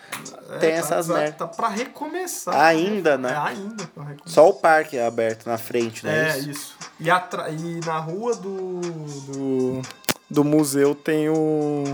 tem 0.60 0.72
essas 0.72 1.06
tá, 1.08 1.14
merda. 1.14 1.32
Tá 1.32 1.46
pra 1.46 1.68
recomeçar. 1.68 2.54
Ainda, 2.58 3.18
né? 3.18 3.30
É, 3.32 3.36
ainda 3.36 3.84
pra 3.94 4.04
recomeçar. 4.04 4.28
Só 4.34 4.48
o 4.48 4.54
parque 4.54 4.96
é 4.96 5.06
aberto 5.06 5.46
na 5.46 5.58
frente, 5.58 6.04
né? 6.06 6.30
É, 6.34 6.38
isso. 6.38 6.74
E, 7.00 7.10
atra... 7.10 7.48
e 7.50 7.80
na 7.84 7.98
rua 7.98 8.34
do, 8.34 8.80
do, 8.80 9.82
do 10.30 10.44
museu 10.44 10.94
tem 10.94 11.28
o, 11.28 11.84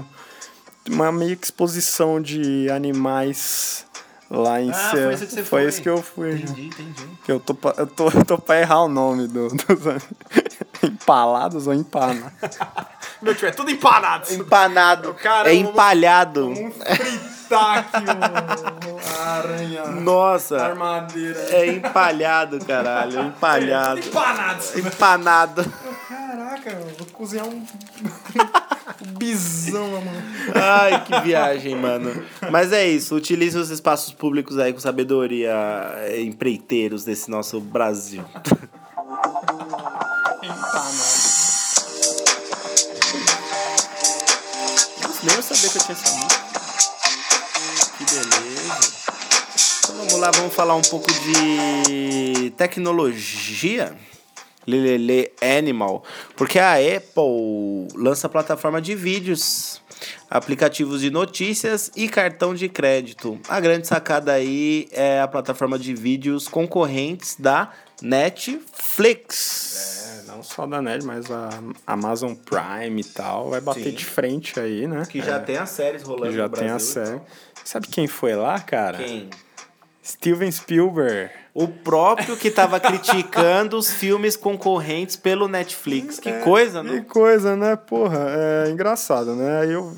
uma 0.90 1.10
meio 1.12 1.36
que 1.36 1.44
exposição 1.46 2.20
de 2.20 2.68
animais 2.70 3.86
lá 4.30 4.60
em 4.60 4.70
Ah, 4.70 4.74
cima. 4.90 4.90
foi 5.02 5.12
esse 5.14 5.26
que 5.26 5.32
você 5.32 5.42
Foi 5.42 5.60
foi. 5.60 5.68
esse 5.68 5.80
que 5.82 5.88
eu 5.88 6.02
fui. 6.02 6.32
Entendi, 6.34 6.66
entendi. 6.66 7.08
Que 7.24 7.30
eu 7.32 7.38
tô, 7.40 7.54
pra- 7.54 7.74
eu, 7.76 7.86
tô, 7.86 8.08
eu 8.08 8.24
tô 8.26 8.38
pra 8.38 8.60
errar 8.60 8.82
o 8.84 8.88
nome 8.88 9.28
do, 9.28 9.48
dos 9.48 10.02
empalados 10.82 11.66
ou 11.66 11.74
empanados. 11.74 12.32
Meu 13.22 13.34
tio, 13.34 13.48
é 13.48 13.50
tudo 13.52 13.70
empanado. 13.70 14.32
Empanado. 14.34 15.14
Caramba, 15.14 15.50
é 15.50 15.54
empalhado. 15.54 16.52
A 19.16 19.30
aranha. 19.38 19.86
Nossa. 19.86 20.56
armadeira. 20.64 21.38
É 21.50 21.66
empalhado, 21.66 22.64
caralho. 22.64 23.20
Empalhado. 23.20 24.00
Empanados. 24.00 24.76
Empanado. 24.76 25.72
Caraca, 26.64 26.70
eu 26.70 26.96
vou 26.96 27.06
cozinhar 27.08 27.46
um, 27.46 27.58
um 29.06 29.12
bisão, 29.18 29.86
mano. 29.90 30.22
Ai, 30.54 31.04
que 31.04 31.20
viagem, 31.20 31.76
mano. 31.76 32.24
Mas 32.50 32.72
é 32.72 32.88
isso. 32.88 33.14
Utilize 33.14 33.58
os 33.58 33.68
espaços 33.68 34.14
públicos 34.14 34.58
aí 34.58 34.72
com 34.72 34.80
sabedoria, 34.80 35.52
eh, 35.98 36.22
empreiteiros 36.22 37.04
desse 37.04 37.30
nosso 37.30 37.60
Brasil. 37.60 38.24
Nem 45.22 45.36
eu 45.36 45.42
sabia 45.42 45.68
que 45.68 45.76
eu 45.76 45.82
tinha 45.82 45.98
essa 45.98 46.16
música. 46.16 46.44
Que 47.98 48.04
beleza. 48.06 48.94
Então 49.80 49.96
vamos 49.96 50.14
lá, 50.14 50.30
vamos 50.30 50.54
falar 50.54 50.76
um 50.76 50.82
pouco 50.82 51.12
de 51.12 52.50
tecnologia. 52.56 53.94
Lelele 54.66 55.30
Animal. 55.40 56.04
Porque 56.36 56.58
a 56.58 56.74
Apple 56.74 57.88
lança 57.94 58.28
plataforma 58.28 58.80
de 58.80 58.94
vídeos, 58.94 59.80
aplicativos 60.30 61.00
de 61.00 61.10
notícias 61.10 61.90
e 61.96 62.08
cartão 62.08 62.54
de 62.54 62.68
crédito. 62.68 63.38
A 63.48 63.60
grande 63.60 63.86
sacada 63.86 64.32
aí 64.32 64.88
é 64.92 65.20
a 65.20 65.28
plataforma 65.28 65.78
de 65.78 65.94
vídeos 65.94 66.48
concorrentes 66.48 67.36
da 67.38 67.70
Netflix. 68.02 70.22
É, 70.24 70.30
não 70.30 70.42
só 70.42 70.66
da 70.66 70.82
Net, 70.82 71.04
mas 71.04 71.30
a 71.30 71.50
Amazon 71.86 72.34
Prime 72.34 73.00
e 73.00 73.04
tal. 73.04 73.50
Vai 73.50 73.60
bater 73.60 73.84
Sim. 73.84 73.92
de 73.92 74.04
frente 74.04 74.58
aí, 74.58 74.86
né? 74.86 75.04
Que 75.08 75.22
já 75.22 75.38
tem 75.40 75.56
as 75.56 75.70
séries 75.70 76.02
rolando 76.02 76.30
Que 76.30 76.36
já 76.36 76.48
no 76.48 76.54
tem 76.54 76.68
a 76.68 76.72
Brasil. 76.72 77.04
série. 77.04 77.20
Sabe 77.64 77.88
quem 77.88 78.06
foi 78.06 78.34
lá, 78.34 78.58
cara? 78.60 78.98
Quem? 78.98 79.30
Steven 80.04 80.50
Spielberg. 80.50 81.30
O 81.54 81.68
próprio 81.68 82.36
que 82.36 82.50
tava 82.50 82.78
criticando 82.80 83.78
os 83.78 83.90
filmes 83.90 84.36
concorrentes 84.36 85.16
pelo 85.16 85.46
Netflix. 85.48 86.18
Que 86.18 86.32
coisa, 86.40 86.82
Que 86.82 86.90
né? 86.90 87.04
coisa, 87.08 87.56
né? 87.56 87.76
Porra, 87.76 88.26
é 88.66 88.70
engraçado, 88.70 89.34
né? 89.34 89.60
Aí 89.60 89.72
eu. 89.72 89.96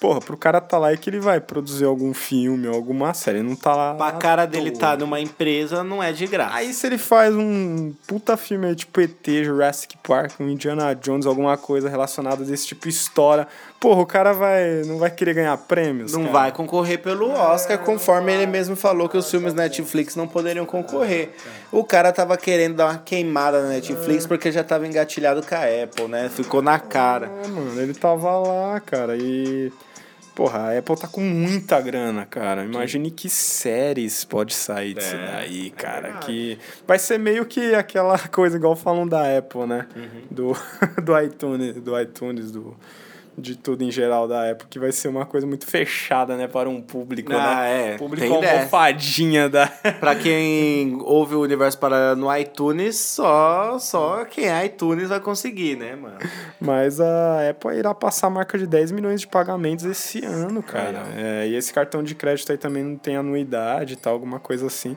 Porra, 0.00 0.20
pro 0.20 0.36
cara 0.36 0.60
tá 0.60 0.78
lá 0.78 0.92
e 0.92 0.96
que 0.96 1.10
ele 1.10 1.18
vai 1.18 1.40
produzir 1.40 1.84
algum 1.84 2.14
filme, 2.14 2.68
alguma 2.68 3.12
série. 3.14 3.38
Ele 3.38 3.48
não 3.48 3.56
tá 3.56 3.74
lá. 3.74 3.94
Pra 3.94 4.12
cara 4.12 4.46
dele 4.46 4.70
toa. 4.70 4.80
tá 4.80 4.96
numa 4.96 5.18
empresa, 5.18 5.82
não 5.82 6.00
é 6.00 6.12
de 6.12 6.24
graça. 6.26 6.54
Aí 6.54 6.72
se 6.72 6.86
ele 6.86 6.98
faz 6.98 7.34
um 7.34 7.92
puta 8.06 8.36
filme 8.36 8.66
aí, 8.66 8.76
tipo 8.76 9.00
ET, 9.00 9.26
Jurassic 9.42 9.96
Park, 10.06 10.34
um 10.38 10.48
Indiana 10.48 10.94
Jones, 10.94 11.26
alguma 11.26 11.56
coisa 11.56 11.88
relacionada 11.88 12.44
desse 12.44 12.68
tipo 12.68 12.82
de 12.82 12.94
história, 12.94 13.48
porra, 13.80 14.00
o 14.02 14.06
cara 14.06 14.32
vai. 14.32 14.82
não 14.86 14.98
vai 14.98 15.10
querer 15.10 15.34
ganhar 15.34 15.56
prêmios. 15.56 16.12
Não 16.12 16.22
cara? 16.22 16.32
vai 16.32 16.52
concorrer 16.52 17.00
pelo 17.00 17.30
Oscar, 17.30 17.78
conforme 17.78 18.32
ele 18.32 18.46
mesmo 18.46 18.76
falou 18.76 19.08
que 19.08 19.16
os 19.16 19.28
filmes 19.28 19.52
Netflix 19.52 20.14
não 20.14 20.28
poderiam 20.28 20.64
concorrer. 20.64 21.34
O 21.72 21.82
cara 21.82 22.12
tava 22.12 22.36
querendo 22.36 22.76
dar 22.76 22.86
uma 22.86 22.98
queimada 22.98 23.62
na 23.62 23.70
Netflix 23.70 24.26
porque 24.26 24.52
já 24.52 24.62
tava 24.62 24.86
engatilhado 24.86 25.42
com 25.42 25.54
a 25.56 25.64
Apple, 25.82 26.06
né? 26.06 26.28
Ficou 26.28 26.62
na 26.62 26.78
cara. 26.78 27.28
É, 27.44 27.48
mano, 27.48 27.80
ele 27.80 27.94
tava 27.94 28.38
lá, 28.38 28.78
cara, 28.78 29.16
e. 29.16 29.72
Porra, 30.38 30.68
a 30.70 30.78
Apple 30.78 30.96
tá 30.96 31.08
com 31.08 31.20
muita 31.20 31.80
grana, 31.80 32.24
cara. 32.24 32.64
Imagine 32.64 33.10
que 33.10 33.28
séries 33.28 34.24
pode 34.24 34.54
sair 34.54 34.94
disso 34.94 35.16
daí, 35.16 35.68
cara. 35.70 36.12
que 36.18 36.56
vai 36.86 36.96
ser 36.96 37.18
meio 37.18 37.44
que 37.44 37.74
aquela 37.74 38.16
coisa 38.30 38.56
igual 38.56 38.76
falam 38.76 39.04
da 39.04 39.36
Apple, 39.36 39.66
né? 39.66 39.88
Do, 40.30 40.52
do 41.02 41.20
iTunes, 41.20 41.74
do 41.82 42.00
iTunes, 42.00 42.52
do, 42.52 42.76
de 43.38 43.56
tudo 43.56 43.82
em 43.84 43.90
geral 43.90 44.26
da 44.28 44.50
Apple, 44.50 44.66
que 44.68 44.78
vai 44.78 44.92
ser 44.92 45.08
uma 45.08 45.24
coisa 45.24 45.46
muito 45.46 45.66
fechada, 45.66 46.36
né, 46.36 46.46
para 46.48 46.68
um 46.68 46.80
público, 46.82 47.32
Ah, 47.32 47.56
né? 47.62 47.92
é, 47.94 47.96
Público 47.98 48.26
tem 48.26 48.40
dessa. 48.40 48.54
almofadinha 48.56 49.48
da... 49.48 49.66
Pra 50.00 50.14
quem 50.14 50.98
ouve 51.02 51.34
o 51.34 51.40
Universo 51.42 51.78
Paralelo 51.78 52.20
no 52.20 52.36
iTunes, 52.36 52.96
só, 52.96 53.78
só 53.78 54.24
quem 54.24 54.48
é 54.48 54.64
iTunes 54.66 55.08
vai 55.08 55.20
conseguir, 55.20 55.76
né, 55.76 55.94
mano? 55.96 56.18
Mas 56.60 57.00
a 57.00 57.48
Apple 57.50 57.76
irá 57.76 57.94
passar 57.94 58.26
a 58.26 58.30
marca 58.30 58.58
de 58.58 58.66
10 58.66 58.90
milhões 58.92 59.20
de 59.20 59.26
pagamentos 59.26 59.84
esse 59.84 60.24
ano, 60.24 60.62
cara. 60.62 61.04
É, 61.16 61.46
e 61.48 61.54
esse 61.54 61.72
cartão 61.72 62.02
de 62.02 62.14
crédito 62.14 62.50
aí 62.52 62.58
também 62.58 62.82
não 62.82 62.96
tem 62.96 63.16
anuidade 63.16 63.94
e 63.94 63.96
tal, 63.96 64.12
alguma 64.14 64.38
coisa 64.40 64.66
assim. 64.66 64.96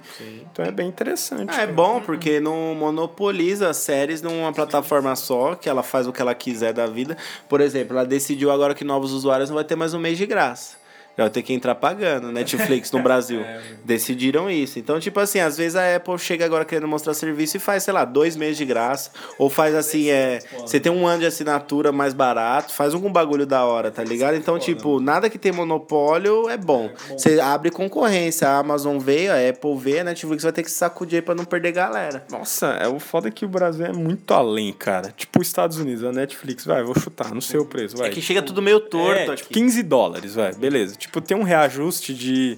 Então 0.51 0.65
é 0.65 0.71
bem 0.71 0.87
interessante. 0.87 1.53
Ah, 1.55 1.61
é 1.63 1.67
bom, 1.67 2.01
porque 2.01 2.39
não 2.39 2.73
monopoliza 2.75 3.69
as 3.69 3.77
séries 3.77 4.21
numa 4.21 4.51
plataforma 4.53 5.15
só, 5.15 5.55
que 5.55 5.69
ela 5.69 5.83
faz 5.83 6.07
o 6.07 6.13
que 6.13 6.21
ela 6.21 6.33
quiser 6.33 6.73
da 6.73 6.87
vida. 6.87 7.15
Por 7.47 7.61
exemplo, 7.61 7.95
ela 7.97 8.05
decidiu 8.31 8.51
agora 8.51 8.73
que 8.73 8.83
novos 8.83 9.11
usuários 9.11 9.49
não 9.49 9.55
vai 9.55 9.63
ter 9.63 9.75
mais 9.75 9.93
um 9.93 9.99
mês 9.99 10.17
de 10.17 10.25
graça. 10.25 10.80
Vai 11.17 11.29
ter 11.29 11.41
que 11.41 11.53
entrar 11.53 11.75
pagando, 11.75 12.31
Netflix 12.31 12.91
no 12.91 13.01
Brasil. 13.01 13.41
Decidiram 13.85 14.49
isso. 14.49 14.79
Então, 14.79 14.99
tipo 14.99 15.19
assim, 15.19 15.39
às 15.39 15.57
vezes 15.57 15.75
a 15.75 15.95
Apple 15.95 16.17
chega 16.17 16.45
agora 16.45 16.65
querendo 16.65 16.87
mostrar 16.87 17.13
serviço 17.13 17.57
e 17.57 17.59
faz, 17.59 17.83
sei 17.83 17.93
lá, 17.93 18.05
dois 18.05 18.35
meses 18.35 18.57
de 18.57 18.65
graça. 18.65 19.11
Ou 19.37 19.49
faz 19.49 19.75
assim, 19.75 20.09
é. 20.09 20.39
Você 20.59 20.79
tem 20.79 20.91
um 20.91 21.05
ano 21.05 21.19
de 21.19 21.25
assinatura 21.25 21.91
mais 21.91 22.13
barato, 22.13 22.73
faz 22.73 22.93
um 22.93 23.11
bagulho 23.11 23.45
da 23.45 23.65
hora, 23.65 23.91
tá 23.91 24.03
ligado? 24.03 24.35
Então, 24.35 24.57
tipo, 24.57 24.99
nada 24.99 25.29
que 25.29 25.37
tem 25.37 25.51
monopólio 25.51 26.49
é 26.49 26.57
bom. 26.57 26.89
Você 27.09 27.39
abre 27.39 27.69
concorrência, 27.71 28.47
a 28.47 28.57
Amazon 28.57 28.97
veio, 28.97 29.31
a 29.31 29.49
Apple 29.49 29.77
veio, 29.77 30.01
a 30.01 30.03
Netflix 30.05 30.43
vai 30.43 30.51
ter 30.51 30.63
que 30.63 30.71
se 30.71 30.77
sacudir 30.77 31.23
pra 31.23 31.35
não 31.35 31.45
perder 31.45 31.71
galera. 31.71 32.25
Nossa, 32.31 32.67
é 32.67 32.87
o 32.87 32.99
foda 32.99 33.27
é 33.27 33.31
que 33.31 33.45
o 33.45 33.49
Brasil 33.49 33.85
é 33.85 33.93
muito 33.93 34.33
além, 34.33 34.71
cara. 34.73 35.13
Tipo 35.15 35.41
os 35.41 35.47
Estados 35.47 35.77
Unidos, 35.77 36.03
a 36.03 36.11
Netflix, 36.11 36.65
vai, 36.65 36.83
vou 36.83 36.97
chutar, 36.97 37.33
não 37.33 37.41
sei 37.41 37.59
o 37.59 37.65
preço, 37.65 37.97
vai. 37.97 38.07
É 38.07 38.11
que 38.11 38.21
chega 38.21 38.41
tudo 38.41 38.61
meio 38.61 38.79
torto 38.79 39.31
É, 39.31 39.33
aqui. 39.33 39.53
15 39.53 39.83
dólares, 39.83 40.35
vai, 40.35 40.53
beleza. 40.53 40.95
Tipo, 41.01 41.19
tem 41.19 41.35
um 41.35 41.43
reajuste 41.43 42.13
de. 42.13 42.57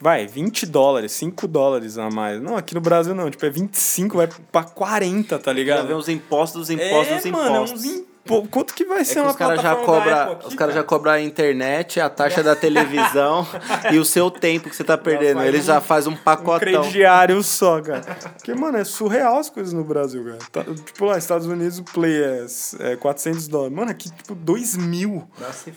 Vai, 0.00 0.26
20 0.26 0.66
dólares, 0.66 1.12
5 1.12 1.46
dólares 1.46 1.98
a 1.98 2.10
mais. 2.10 2.40
Não, 2.42 2.56
aqui 2.56 2.74
no 2.74 2.80
Brasil 2.80 3.14
não. 3.14 3.30
Tipo, 3.30 3.46
é 3.46 3.50
25, 3.50 4.16
vai 4.16 4.28
pra 4.50 4.64
40, 4.64 5.38
tá 5.38 5.50
Já 5.50 5.52
ligado? 5.52 5.86
vem 5.86 5.96
os 5.96 6.08
impostos, 6.08 6.62
os 6.62 6.70
impostos, 6.70 7.08
é, 7.08 7.18
os 7.18 7.24
mano, 7.26 7.44
é 7.46 7.56
impostos. 7.58 7.84
uns 7.84 8.02
impo- 8.24 8.48
Quanto 8.48 8.74
que 8.74 8.84
vai 8.84 9.00
É 9.00 9.04
ser 9.04 9.14
que 9.14 9.20
uma 9.20 9.30
os 9.30 9.36
caras 9.36 9.60
já 9.60 9.72
aqui, 9.72 10.46
os 10.46 10.54
caras 10.54 10.74
já 10.74 10.82
cobram 10.82 11.12
a 11.12 11.20
internet, 11.20 12.00
a 12.00 12.08
taxa 12.08 12.42
da 12.42 12.54
televisão 12.56 13.46
e 13.92 13.98
o 13.98 14.04
seu 14.04 14.30
tempo 14.30 14.68
que 14.70 14.76
você 14.76 14.84
tá 14.84 14.96
perdendo. 14.96 15.36
faz 15.36 15.48
Eles 15.48 15.62
um- 15.62 15.66
já 15.66 15.80
fazem 15.80 16.12
um 16.12 16.14
Um 16.14 16.18
pacotão. 16.18 16.58
crediário 16.58 17.42
só, 17.42 17.80
cara. 17.80 18.00
Porque, 18.36 18.54
mano, 18.54 18.78
é 18.78 18.84
surreal 18.84 19.38
as 19.38 19.50
coisas 19.50 19.72
no 19.72 19.84
Brasil, 19.84 20.24
cara. 20.24 20.38
Tá- 20.50 20.64
tipo, 20.74 21.04
lá, 21.04 21.18
Estados 21.18 21.46
Unidos 21.46 21.78
o 21.78 21.84
play 21.84 22.22
é, 22.22 22.46
é 22.92 22.96
400 22.96 23.46
dólares. 23.48 23.74
Mano, 23.76 23.90
aqui, 23.90 24.10
tipo, 24.10 24.34
2 24.34 24.76
mil. 24.76 25.28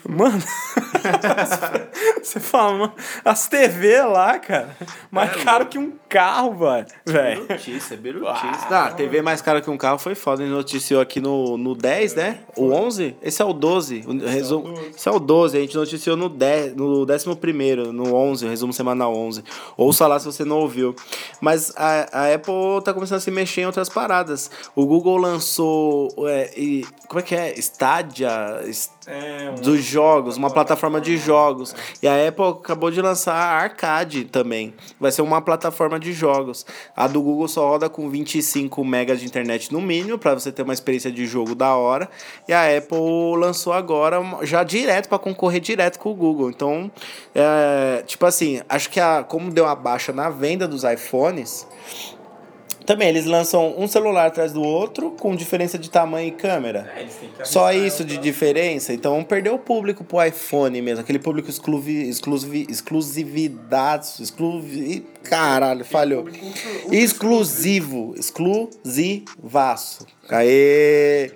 Mano, 0.08 0.41
você 2.22 2.39
fala, 2.39 2.72
mano, 2.78 2.93
as 3.24 3.48
TV 3.48 4.02
lá, 4.04 4.39
cara, 4.39 4.76
mais 5.12 5.32
caro 5.43 5.66
que 5.66 5.78
um 5.78 5.93
carro, 6.10 6.54
velho. 6.56 6.86
Birutice, 7.48 7.93
é 7.93 7.98
birutice. 7.98 8.66
Ah, 8.70 8.91
TV 8.91 9.22
mais 9.22 9.41
cara 9.41 9.62
que 9.62 9.70
um 9.70 9.78
carro 9.78 9.98
foi 9.98 10.16
foda. 10.16 10.43
Ele 10.43 10.52
noticiou 10.52 11.02
aqui 11.02 11.20
no, 11.20 11.58
no 11.58 11.76
10, 11.76 12.16
né? 12.16 12.37
O 12.56 12.72
11? 12.72 13.16
Esse 13.22 13.42
é 13.42 13.46
o 13.46 13.54
12. 13.54 14.04
O 14.08 14.28
resumo, 14.28 14.74
esse 14.96 15.08
é 15.08 15.12
o 15.12 15.20
12. 15.20 15.58
A 15.58 15.62
gente 15.62 15.76
noticiou 15.76 16.18
no, 16.18 16.30
10, 16.30 16.76
no 16.76 17.06
11, 17.06 17.92
no 17.94 18.16
11, 18.16 18.46
o 18.46 18.50
resumo 18.50 18.74
semanal 18.74 19.16
11. 19.16 19.44
Ouça 19.76 20.08
lá 20.08 20.20
se 20.20 20.26
você 20.26 20.44
não 20.44 20.60
ouviu. 20.60 20.96
Mas 21.40 21.74
a, 21.76 22.08
a 22.12 22.34
Apple 22.34 22.54
tá 22.84 22.94
começando 22.94 23.18
a 23.18 23.22
se 23.22 23.32
mexer 23.32 23.62
em 23.62 23.66
outras 23.66 23.90
paradas. 23.90 24.50
O 24.76 24.86
Google 24.86 25.18
lançou. 25.18 26.10
é, 26.28 26.52
e, 26.58 26.86
como 27.08 27.20
é 27.20 27.24
que 27.24 27.36
é? 27.36 27.58
Stadia? 27.58 28.62
É, 29.10 29.52
dos 29.62 29.86
jogos, 29.86 30.36
uma 30.36 30.50
plataforma 30.50 31.00
de 31.00 31.16
jogos. 31.18 31.74
E 32.04 32.08
a 32.10 32.28
Apple 32.28 32.44
acabou 32.60 32.92
de 32.92 33.02
lançar 33.02 33.34
a 33.34 33.64
Arcade 33.64 34.26
também. 34.26 34.74
Vai 35.00 35.14
ser 35.14 35.22
uma 35.22 35.42
plataforma 35.42 35.98
de 35.98 36.12
jogos. 36.12 36.66
A 36.94 37.08
do 37.08 37.22
Google 37.22 37.48
só 37.48 37.66
roda 37.70 37.90
com 37.90 38.10
25 38.10 38.84
megas 38.84 39.22
de 39.22 39.26
internet 39.26 39.72
no 39.72 39.80
mínimo, 39.80 40.18
para 40.18 40.34
você 40.34 40.52
ter 40.52 40.64
uma 40.64 40.74
experiência 40.74 41.10
de 41.10 41.26
jogo 41.26 41.56
da 41.56 41.74
hora. 41.74 42.10
E 42.47 42.53
a 42.53 42.78
Apple 42.78 43.38
lançou 43.38 43.73
agora 43.73 44.17
já 44.43 44.63
direto 44.63 45.09
para 45.09 45.19
concorrer 45.19 45.61
direto 45.61 45.99
com 45.99 46.11
o 46.11 46.15
Google. 46.15 46.49
Então, 46.49 46.91
é, 47.36 48.03
tipo 48.05 48.25
assim, 48.25 48.61
acho 48.67 48.89
que 48.89 48.99
a, 48.99 49.23
como 49.23 49.51
deu 49.51 49.65
uma 49.65 49.75
baixa 49.75 50.11
na 50.13 50.30
venda 50.30 50.67
dos 50.67 50.84
iPhones, 50.84 51.67
também 52.88 53.09
eles 53.09 53.25
lançam 53.25 53.75
um 53.78 53.86
celular 53.86 54.28
atrás 54.28 54.53
do 54.53 54.63
outro 54.63 55.11
com 55.11 55.36
diferença 55.36 55.78
de 55.78 55.89
tamanho 55.89 56.30
e 56.30 56.32
câmera. 56.32 56.89
Só 57.43 57.73
isso 57.73 58.05
de 58.05 58.17
diferença, 58.17 58.93
então 58.93 59.21
perder 59.25 59.49
o 59.49 59.59
público 59.59 60.05
pro 60.05 60.23
iPhone 60.23 60.82
mesmo, 60.82 61.01
aquele 61.01 61.19
público 61.19 61.49
excluvi, 61.49 62.07
exclusivi, 62.07 62.65
exclusividade, 62.69 64.07
excluvi, 64.21 65.05
caralho, 65.21 65.84
falhou. 65.84 66.30
Exclusivo, 66.89 68.15
exclusivaço. 68.17 70.07
Aê! 70.30 71.34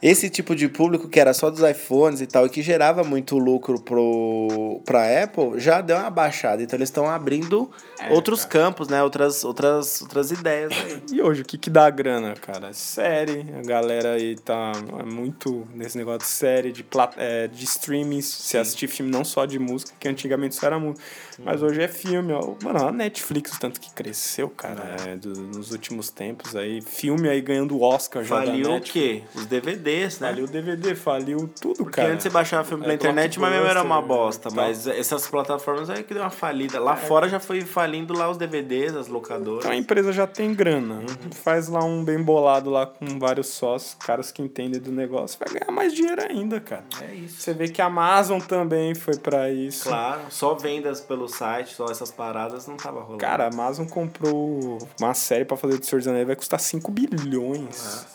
Esse 0.00 0.30
tipo 0.30 0.54
de 0.54 0.68
público 0.68 1.08
que 1.08 1.18
era 1.18 1.34
só 1.34 1.50
dos 1.50 1.60
iPhones 1.60 2.20
e 2.20 2.26
tal, 2.26 2.46
e 2.46 2.48
que 2.50 2.62
gerava 2.62 3.02
muito 3.02 3.36
lucro 3.36 3.80
pro, 3.80 4.80
pra 4.84 5.24
Apple, 5.24 5.58
já 5.58 5.80
deu 5.80 5.96
uma 5.96 6.08
baixada. 6.08 6.62
Então 6.62 6.76
eles 6.76 6.88
estão 6.88 7.08
abrindo 7.10 7.68
outros 8.10 8.44
campos, 8.44 8.86
né? 8.86 9.02
Outras, 9.02 9.42
outras, 9.44 10.00
outras 10.00 10.30
ideias 10.30 10.70
aí. 10.72 11.02
E 11.12 11.20
hoje, 11.20 11.42
o 11.42 11.44
que 11.44 11.58
que 11.58 11.68
dá 11.68 11.90
grana, 11.90 12.34
cara? 12.34 12.72
Série, 12.72 13.44
a 13.58 13.62
galera 13.66 14.12
aí 14.12 14.36
tá 14.36 14.70
muito 15.04 15.66
nesse 15.74 15.98
negócio 15.98 16.20
de 16.20 16.26
série, 16.26 16.70
de, 16.70 16.84
plat 16.84 17.14
é, 17.16 17.48
de 17.48 17.64
streaming, 17.64 18.20
se 18.22 18.56
assistir 18.56 18.86
filme 18.86 19.10
não 19.10 19.24
só 19.24 19.46
de 19.46 19.58
música, 19.58 19.92
que 19.98 20.06
antigamente 20.06 20.54
isso 20.54 20.64
era 20.64 20.78
música, 20.78 21.04
mas 21.40 21.60
hoje 21.60 21.82
é 21.82 21.88
filme, 21.88 22.32
ó. 22.32 22.54
Mano, 22.62 22.86
a 22.86 22.92
Netflix, 22.92 23.52
o 23.52 23.58
tanto 23.58 23.80
que 23.80 23.92
cresceu, 23.92 24.48
cara, 24.48 24.96
é, 25.08 25.16
do- 25.16 25.34
nos 25.40 25.72
últimos 25.72 26.08
tempos 26.08 26.54
aí, 26.54 26.80
filme 26.82 27.28
aí 27.28 27.40
ganhando 27.40 27.80
Oscar 27.80 28.22
já 28.22 28.28
Faliu 28.28 28.74
o 28.76 28.80
quê? 28.80 29.22
Os 29.34 29.44
DVDs, 29.46 29.87
né? 30.20 30.28
Faliu 30.28 30.44
o 30.44 30.48
DVD, 30.48 30.94
faliu 30.94 31.50
tudo, 31.60 31.76
Porque 31.84 32.00
cara. 32.00 32.12
antes 32.12 32.22
você 32.24 32.30
baixava 32.30 32.64
filme 32.64 32.82
pela 32.82 32.92
É, 32.92 32.96
internet, 32.96 33.38
mas 33.40 33.50
mesmo 33.52 33.66
era 33.66 33.82
uma 33.82 34.00
bosta. 34.02 34.48
né? 34.50 34.56
Mas 34.56 34.86
essas 34.86 35.26
plataformas 35.28 35.88
aí 35.90 36.02
que 36.02 36.12
deu 36.14 36.22
uma 36.22 36.30
falida. 36.30 36.78
Lá 36.80 36.96
fora 36.96 37.28
já 37.28 37.40
foi 37.40 37.60
falindo 37.62 38.12
lá 38.16 38.28
os 38.30 38.36
DVDs, 38.36 38.94
as 38.94 39.08
locadoras. 39.08 39.60
Então 39.60 39.70
a 39.72 39.76
empresa 39.76 40.12
já 40.12 40.26
tem 40.26 40.54
grana, 40.54 41.00
faz 41.32 41.68
lá 41.68 41.82
um 41.84 42.04
bem 42.04 42.22
bolado 42.22 42.70
lá 42.70 42.86
com 42.86 43.18
vários 43.18 43.48
sócios, 43.48 43.94
caras 43.94 44.30
que 44.32 44.42
entendem 44.42 44.80
do 44.80 44.90
negócio, 44.92 45.38
vai 45.38 45.58
ganhar 45.60 45.72
mais 45.72 45.92
dinheiro 45.94 46.22
ainda, 46.28 46.60
cara. 46.60 46.84
É 47.02 47.14
isso. 47.14 47.40
Você 47.40 47.54
vê 47.54 47.68
que 47.68 47.80
a 47.80 47.86
Amazon 47.86 48.40
também 48.40 48.94
foi 48.94 49.16
pra 49.16 49.50
isso. 49.50 49.84
Claro, 49.88 50.20
só 50.30 50.54
vendas 50.54 51.00
pelo 51.00 51.28
site, 51.28 51.74
só 51.74 51.86
essas 51.86 52.10
paradas 52.10 52.66
não 52.66 52.76
tava 52.76 53.00
rolando. 53.00 53.18
Cara, 53.18 53.44
a 53.44 53.48
Amazon 53.48 53.86
comprou 53.86 54.78
uma 55.00 55.14
série 55.14 55.44
pra 55.44 55.56
fazer 55.56 55.78
do 55.78 55.84
Senhor 55.86 55.98
dos 55.98 56.08
Anéis, 56.08 56.26
vai 56.26 56.36
custar 56.36 56.60
5 56.60 56.90
bilhões. 56.90 58.06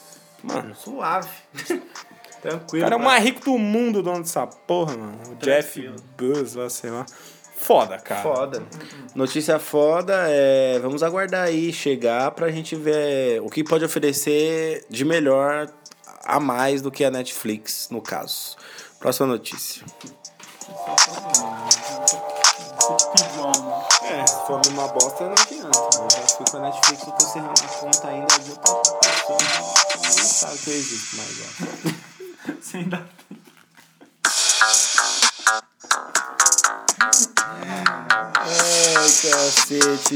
Mano, 0.43 0.75
suave. 0.75 1.29
o 1.69 1.81
Tranquilo. 2.43 2.83
cara 2.83 2.95
é 2.95 2.97
o 2.97 2.99
né? 2.99 3.05
mais 3.05 3.23
rico 3.23 3.39
do 3.45 3.57
mundo, 3.57 3.99
o 3.99 4.03
dono 4.03 4.21
dessa 4.21 4.45
porra, 4.45 4.97
mano. 4.97 5.17
O 5.31 5.35
Jeff 5.35 5.89
Buzz 6.17 6.55
lá, 6.55 6.69
sei 6.69 6.89
lá. 6.89 7.05
Foda, 7.55 7.97
cara. 7.97 8.21
Foda. 8.21 8.63
Notícia 9.15 9.57
foda, 9.57 10.25
é, 10.27 10.77
vamos 10.79 11.01
aguardar 11.01 11.45
aí 11.45 11.71
chegar 11.71 12.31
pra 12.31 12.51
gente 12.51 12.75
ver 12.75 13.41
o 13.41 13.49
que 13.49 13.63
pode 13.63 13.85
oferecer 13.85 14.85
de 14.89 15.05
melhor 15.05 15.69
a 16.25 16.39
mais 16.41 16.81
do 16.81 16.91
que 16.91 17.05
a 17.05 17.11
Netflix, 17.11 17.87
no 17.89 18.01
caso. 18.01 18.57
Próxima 18.99 19.27
notícia. 19.27 19.85
É, 24.03 24.27
se 24.27 24.45
for 24.45 24.61
uma 24.69 24.87
bosta, 24.89 25.23
não 25.23 25.31
adianta. 25.31 25.79
Eu 25.97 26.09
já 26.09 26.27
fui 26.27 26.45
com 26.51 26.57
a 26.57 26.59
Netflix, 26.59 27.07
eu 27.07 27.13
tô 27.13 27.25
encerrando 27.25 27.53
a 27.63 27.67
conta 27.79 28.07
ainda 28.09 28.39
de 28.39 28.51
outra 28.51 28.93
pessoa. 28.99 29.82
Nem 30.15 30.25
sabe 30.25 30.57
que 30.57 30.69
eu 30.69 30.75
existo 30.75 31.15
mais, 31.15 31.41
ó. 31.41 31.45
Sem 32.61 32.89
dar 32.89 33.07
Ai, 38.45 39.09
cacete. 39.21 40.15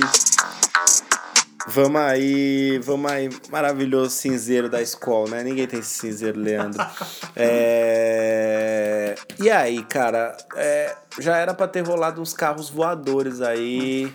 Vamos 1.67 2.01
aí, 2.01 2.79
vamos 2.79 3.11
aí. 3.11 3.29
Maravilhoso 3.49 4.11
cinzeiro 4.11 4.69
da 4.69 4.81
escola, 4.81 5.31
né? 5.31 5.43
Ninguém 5.43 5.67
tem 5.67 5.79
esse 5.79 5.99
cinzeiro, 5.99 6.39
Leandro. 6.39 6.85
É... 7.39 9.13
E 9.39 9.47
aí, 9.49 9.83
cara, 9.83 10.35
é, 10.55 10.95
já 11.19 11.37
era 11.37 11.53
pra 11.53 11.67
ter 11.67 11.81
rolado 11.81 12.19
uns 12.19 12.33
carros 12.33 12.67
voadores 12.67 13.41
aí. 13.41 14.11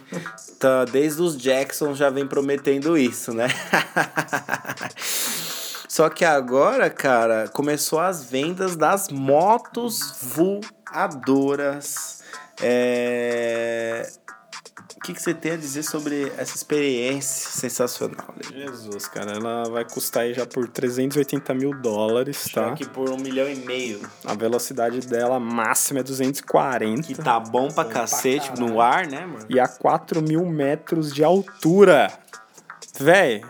Tá, 0.59 0.85
desde 0.87 1.23
os 1.23 1.37
Jackson 1.37 1.95
já 1.95 2.11
vem 2.11 2.27
prometendo 2.27 2.99
isso, 2.99 3.33
né? 3.33 3.47
Só 5.93 6.09
que 6.09 6.25
agora, 6.25 6.89
cara, 6.89 7.49
começou 7.49 8.01
as 8.01 8.25
vendas 8.25 8.77
das 8.77 9.11
motos 9.11 10.15
voadoras. 10.95 12.23
É... 12.63 14.11
O 14.97 15.01
que, 15.05 15.13
que 15.13 15.21
você 15.21 15.35
tem 15.35 15.53
a 15.53 15.57
dizer 15.59 15.83
sobre 15.83 16.33
essa 16.39 16.57
experiência 16.57 17.51
sensacional? 17.51 18.35
Lê? 18.39 18.69
Jesus, 18.69 19.07
cara, 19.07 19.33
ela 19.33 19.69
vai 19.69 19.85
custar 19.85 20.23
aí 20.23 20.33
já 20.33 20.47
por 20.47 20.67
380 20.67 21.53
mil 21.53 21.79
dólares, 21.79 22.49
tá? 22.51 22.69
Aqui 22.69 22.89
por 22.89 23.11
um 23.11 23.19
milhão 23.19 23.47
e 23.47 23.57
meio. 23.57 24.01
A 24.25 24.33
velocidade 24.33 25.07
dela 25.07 25.39
máxima 25.39 26.01
é 26.01 26.03
240. 26.03 27.03
Que 27.03 27.15
tá 27.17 27.39
bom 27.39 27.69
pra 27.69 27.85
cacete 27.85 28.59
no 28.59 28.81
ar, 28.81 29.07
né, 29.07 29.27
mano? 29.27 29.45
E 29.47 29.61
a 29.61 29.69
4 29.69 30.23
mil 30.23 30.47
metros 30.47 31.13
de 31.13 31.23
altura. 31.23 32.11
Véi, 32.99 33.43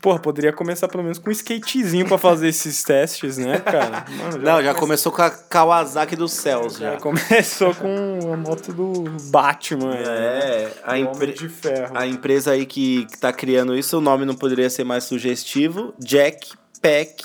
porra, 0.00 0.18
poderia 0.18 0.52
começar 0.52 0.88
pelo 0.88 1.02
menos 1.02 1.18
com 1.18 1.28
um 1.28 1.32
skatezinho 1.32 2.06
pra 2.06 2.16
fazer 2.18 2.48
esses 2.48 2.82
testes, 2.82 3.36
né, 3.38 3.58
cara? 3.58 4.04
Mano, 4.08 4.38
Não, 4.38 4.62
já 4.62 4.74
começou 4.74 5.12
com 5.12 5.22
a 5.22 5.30
Kawasaki 5.30 6.16
dos 6.16 6.32
céus, 6.32 6.78
já 6.78 6.92
já. 6.92 6.96
começou 6.98 7.74
com 7.74 8.32
a 8.32 8.36
moto 8.36 8.72
do 8.72 9.04
Batman. 9.30 9.90
né? 9.94 10.02
É, 10.06 10.72
a, 10.84 10.92
O 10.92 10.94
Homem 10.94 11.10
empre- 11.12 11.32
de 11.34 11.48
ferro. 11.48 11.92
a 11.96 12.06
empresa 12.06 12.52
aí 12.52 12.64
que, 12.66 13.04
que 13.06 13.18
tá 13.18 13.32
criando 13.32 13.76
isso, 13.76 13.98
o 13.98 14.00
nome 14.00 14.24
não 14.24 14.34
poderia 14.34 14.70
ser 14.70 14.84
mais 14.84 15.04
sugestivo. 15.04 15.94
Jack 15.98 16.52
Pack 16.80 17.22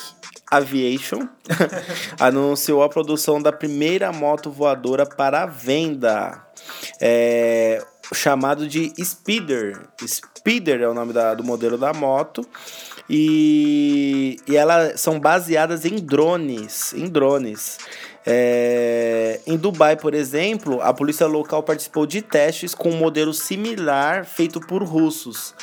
Aviation 0.52 1.28
anunciou 2.20 2.84
a 2.84 2.90
produção 2.90 3.42
da 3.42 3.52
primeira 3.52 4.12
moto 4.12 4.52
voadora 4.52 5.06
para 5.06 5.46
venda. 5.46 6.42
É, 7.02 7.84
chamado 8.14 8.68
de 8.68 8.92
Speeder. 9.04 9.80
Speeder 10.06 10.82
é 10.82 10.88
o 10.88 10.94
nome 10.94 11.14
da- 11.14 11.34
do 11.34 11.44
modelo 11.44 11.78
da 11.78 11.94
moto. 11.94 12.48
E, 13.10 14.38
e 14.48 14.56
elas 14.58 15.00
são 15.00 15.20
baseadas 15.20 15.86
em 15.86 15.96
drones. 15.98 16.94
Em 16.94 17.08
drones. 17.08 17.78
É, 18.26 19.40
em 19.46 19.56
Dubai, 19.56 19.96
por 19.96 20.14
exemplo, 20.16 20.82
a 20.82 20.92
polícia 20.94 21.28
local 21.28 21.62
participou 21.62 22.08
de 22.08 22.22
testes 22.24 22.74
com 22.74 22.90
um 22.90 22.98
modelo 22.98 23.34
similar 23.34 24.26
feito 24.26 24.60
por 24.60 24.84
russos. 24.84 25.54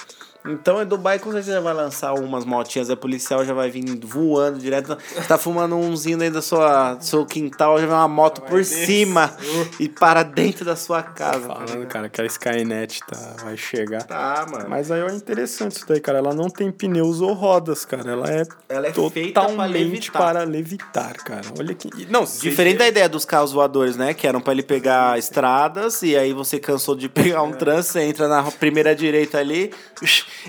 Então, 0.44 0.82
em 0.82 0.86
Dubai, 0.86 1.18
com 1.18 1.30
certeza 1.32 1.60
vai 1.60 1.72
lançar 1.72 2.12
umas 2.14 2.44
motinhas, 2.44 2.90
a 2.90 2.96
policial 2.96 3.44
já 3.44 3.54
vai 3.54 3.70
vir 3.70 3.84
voando 4.04 4.58
direto. 4.58 4.96
Você 5.14 5.22
tá 5.22 5.38
fumando 5.38 5.76
umzinho 5.76 6.18
dentro 6.18 6.34
da 6.34 6.42
sua, 6.42 6.94
do 6.94 7.04
seu 7.04 7.24
quintal, 7.24 7.78
já 7.78 7.86
vem 7.86 7.94
uma 7.94 8.08
moto 8.08 8.42
por 8.42 8.64
cima 8.64 9.34
e 9.78 9.88
para 9.88 10.22
dentro 10.22 10.64
da 10.64 10.74
sua 10.76 11.02
casa. 11.02 11.46
Falando, 11.46 11.86
cara, 11.86 12.08
que 12.08 12.20
a 12.20 12.26
Skynet 12.26 13.00
tá, 13.06 13.36
vai 13.42 13.56
chegar. 13.56 14.02
Tá, 14.02 14.46
mano. 14.50 14.66
Mas 14.68 14.90
aí 14.90 15.00
é 15.00 15.14
interessante 15.14 15.76
isso 15.76 15.86
daí, 15.86 16.00
cara. 16.00 16.18
Ela 16.18 16.34
não 16.34 16.48
tem 16.48 16.70
pneus 16.70 17.20
ou 17.20 17.32
rodas, 17.32 17.84
cara. 17.84 18.10
Ela 18.10 18.30
é, 18.30 18.42
Ela 18.68 18.86
é 18.88 18.90
totalmente 18.90 19.72
levitar. 19.72 20.22
para 20.22 20.42
levitar, 20.44 21.14
cara. 21.24 21.42
Olha 21.58 21.74
que. 21.74 21.88
Não, 22.10 22.24
Diferente 22.24 22.78
da 22.78 22.88
ideia 22.88 23.08
dos 23.08 23.24
carros 23.24 23.52
voadores, 23.52 23.96
né? 23.96 24.12
Que 24.14 24.26
eram 24.26 24.40
pra 24.40 24.52
ele 24.52 24.62
pegar 24.62 25.18
estradas 25.18 26.02
e 26.02 26.16
aí 26.16 26.32
você 26.32 26.58
cansou 26.58 26.94
de 26.96 27.08
pegar 27.08 27.42
um 27.42 27.52
trânsito, 27.52 27.92
você 27.94 28.02
entra 28.02 28.26
na 28.28 28.42
primeira 28.50 28.94
direita 28.94 29.38
ali, 29.38 29.72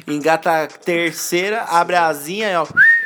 engata 0.08 0.64
a 0.64 0.68
terceira, 0.68 1.64
abre 1.64 1.96
a 1.96 2.08
asinha 2.08 2.52
e 2.52 2.56
ó. 2.56 2.66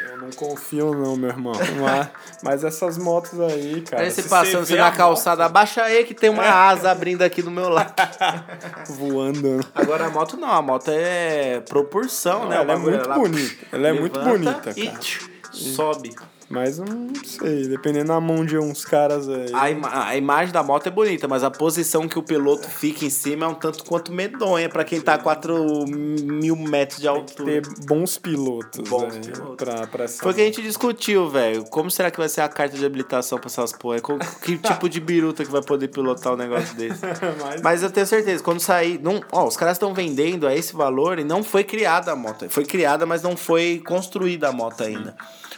Eu 0.10 0.18
não 0.18 0.30
confio, 0.32 0.94
não, 0.94 1.16
meu 1.16 1.30
irmão. 1.30 1.54
Mas, 1.80 2.08
mas 2.44 2.64
essas 2.64 2.98
motos 2.98 3.40
aí, 3.40 3.82
cara. 3.82 4.04
Aí 4.04 4.12
você 4.12 4.22
se 4.24 4.30
passando 4.30 4.66
você 4.66 4.76
na 4.76 4.92
calçada, 4.92 5.46
abaixa 5.46 5.84
aí 5.84 6.04
que 6.04 6.14
tem 6.14 6.30
uma 6.30 6.44
asa 6.44 6.92
abrindo 6.92 7.22
aqui 7.22 7.42
do 7.42 7.52
meu 7.52 7.70
lado. 7.70 7.94
moto 7.98 8.94
voando. 8.94 9.60
Agora 9.76 10.06
a 10.06 10.10
moto 10.10 10.38
não, 10.38 10.52
a 10.52 10.62
moto 10.62 10.90
é 10.90 11.62
proporção, 11.68 12.42
Não, 12.42 12.50
né? 12.50 12.56
ela 12.58 12.74
é 12.74 12.78
muito 12.78 13.10
bonita. 13.10 13.66
Ela 13.72 13.88
é 13.88 13.94
muito 13.94 14.20
bonita, 14.20 14.74
e 14.76 14.88
cara. 14.88 15.00
tch, 15.00 15.20
sobe. 15.52 16.16
Mas 16.50 16.78
não 16.80 17.10
sei, 17.26 17.68
dependendo 17.68 18.08
da 18.08 18.22
mão 18.22 18.46
de 18.46 18.58
uns 18.58 18.86
caras 18.86 19.28
aí. 19.28 19.48
A, 19.54 19.70
ima- 19.70 20.06
a 20.08 20.16
imagem 20.16 20.54
da 20.54 20.64
moto 20.64 20.88
é 20.88 20.90
bonita, 20.90 21.28
mas 21.28 21.44
a 21.44 21.52
posição 21.52 22.08
que 22.08 22.18
o 22.18 22.24
piloto 22.24 22.70
fica 22.70 23.04
em 23.04 23.10
cima 23.10 23.46
é 23.46 23.50
um 23.50 23.54
tanto 23.54 23.84
quanto 23.84 24.14
medonha 24.14 24.70
pra 24.70 24.86
quem 24.86 25.02
tá 25.02 25.16
a 25.16 25.18
4 25.18 25.86
mil 25.88 26.56
metros 26.56 27.02
de 27.02 27.08
altura. 27.08 27.62
ter 27.62 27.68
bons 27.86 28.18
pilotos. 28.18 28.88
Bons 28.90 29.14
aí, 29.16 29.20
pilotos. 29.20 29.56
Pra, 29.58 29.88
pra 29.88 30.08
Foi 30.08 30.32
o 30.32 30.36
que 30.36 30.42
a 30.42 30.46
gente 30.46 30.62
discutiu, 30.62 31.30
velho. 31.30 31.66
Como 31.66 31.92
será 31.92 32.10
que 32.10 32.18
vai 32.18 32.30
ser 32.30 32.40
a 32.42 32.48
carta 32.48 32.78
de 32.78 32.86
habilitação 32.86 33.38
pra 33.38 33.48
essas 33.48 33.74
porra? 33.74 34.00
Com- 34.00 34.18
Que 34.42 34.56
tipo 34.58 34.88
de 34.88 35.02
biruta 35.02 35.44
que 35.44 35.52
vai 35.52 35.62
poder 35.62 35.90
pilotar 35.90 36.32
um 36.34 36.38
negócio 36.38 36.74
desse? 36.78 37.02
Mas- 37.44 37.62
Mas 37.62 37.84
eu 37.84 37.92
tenho 37.92 38.08
certeza, 38.08 38.42
quando 38.42 38.62
sair. 38.62 39.00
Não, 39.04 39.22
ó, 39.34 39.46
os 39.48 39.58
caras 39.58 39.76
estão 39.76 39.94
vendendo 39.94 40.48
a 40.48 40.56
esse 40.56 40.74
valor 40.74 41.20
e 41.20 41.26
não 41.26 41.44
foi 41.44 41.66
criada 41.66 42.14
a 42.14 42.16
moto. 42.16 42.50
Foi 42.50 42.64
criada, 42.64 43.06
mas 43.06 43.22
não 43.22 43.36
foi 43.36 43.82
construída 43.86 44.48
a 44.48 44.52
moto 44.54 44.82
ainda. 44.84 45.14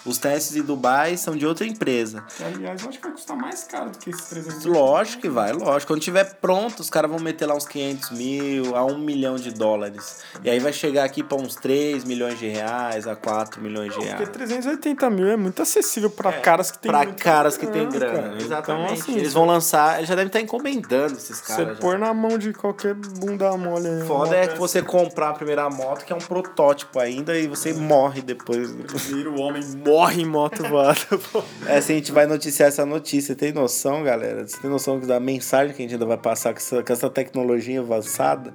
Os 0.05 0.17
testes 0.17 0.55
em 0.55 0.61
Dubai 0.61 1.17
são 1.17 1.35
de 1.35 1.45
outra 1.45 1.65
empresa. 1.65 2.23
Aliás, 2.43 2.81
eu 2.81 2.89
acho 2.89 2.97
que 2.99 3.03
vai 3.05 3.13
custar 3.13 3.37
mais 3.37 3.63
caro 3.63 3.89
do 3.91 3.97
que 3.97 4.09
esses 4.09 4.25
300 4.27 4.65
Lógico 4.65 5.21
que 5.23 5.29
vai, 5.29 5.51
lógico. 5.51 5.91
Quando 5.93 6.01
tiver 6.01 6.23
pronto, 6.35 6.79
os 6.79 6.89
caras 6.89 7.09
vão 7.11 7.19
meter 7.19 7.45
lá 7.45 7.55
uns 7.55 7.67
500 7.67 8.11
mil 8.11 8.75
a 8.75 8.85
1 8.85 8.97
milhão 8.97 9.35
de 9.35 9.51
dólares. 9.51 10.19
E 10.43 10.49
aí 10.49 10.59
vai 10.59 10.71
chegar 10.73 11.03
aqui 11.03 11.21
pra 11.23 11.37
uns 11.37 11.55
3 11.55 12.03
milhões 12.05 12.39
de 12.39 12.47
reais 12.47 13.07
a 13.07 13.15
4 13.15 13.61
milhões 13.61 13.89
de 13.89 13.95
Porque 13.95 14.07
reais. 14.09 14.29
380 14.29 15.09
mil 15.09 15.27
é 15.27 15.35
muito 15.37 15.61
acessível 15.61 16.09
pra 16.09 16.31
caras 16.33 16.71
que 16.71 16.79
tem 16.79 16.89
Pra 16.91 17.03
muito 17.03 17.21
caras 17.21 17.57
que 17.57 17.67
tem 17.67 17.87
grana, 17.89 17.99
grana. 18.13 18.29
cara. 18.29 18.41
Exatamente. 18.41 18.91
Então, 18.93 19.01
assim, 19.03 19.17
eles 19.19 19.33
vão 19.33 19.45
lançar, 19.45 19.97
eles 19.97 20.07
já 20.09 20.15
devem 20.15 20.27
estar 20.27 20.39
encomendando 20.41 21.13
esses 21.13 21.37
Você 21.37 21.43
caras. 21.55 21.75
já. 21.75 21.81
pôr 21.81 21.97
na 21.99 22.13
mão 22.13 22.37
de 22.37 22.53
qualquer 22.53 22.93
bunda 22.93 23.55
mole. 23.57 23.87
aí, 23.87 24.07
Foda 24.07 24.29
uma 24.29 24.35
é 24.35 24.47
que 24.47 24.57
você 24.57 24.81
comprar 24.81 25.29
a 25.29 25.33
primeira 25.33 25.69
moto, 25.69 26.05
que 26.05 26.13
é 26.13 26.15
um 26.15 26.19
protótipo 26.19 26.99
ainda, 26.99 27.37
e 27.37 27.47
você 27.47 27.73
morre 27.73 28.21
depois. 28.21 28.71
Vira 28.71 29.29
o 29.29 29.39
homem 29.39 29.61
morre 29.63 29.88
em 30.15 30.25
moto 30.25 30.63
voada. 30.63 30.99
pô. 31.31 31.43
É 31.65 31.77
assim, 31.77 31.93
a 31.93 31.95
gente 31.97 32.11
vai 32.11 32.25
noticiar 32.25 32.69
essa 32.69 32.85
notícia. 32.85 33.35
Tem 33.35 33.51
noção, 33.51 34.03
galera? 34.03 34.47
Você 34.47 34.57
tem 34.59 34.69
noção 34.69 34.99
da 34.99 35.19
mensagem 35.19 35.75
que 35.75 35.81
a 35.81 35.83
gente 35.83 35.93
ainda 35.93 36.05
vai 36.05 36.17
passar 36.17 36.53
com 36.53 36.59
essa, 36.59 36.83
com 36.83 36.93
essa 36.93 37.09
tecnologia 37.09 37.79
avançada? 37.79 38.53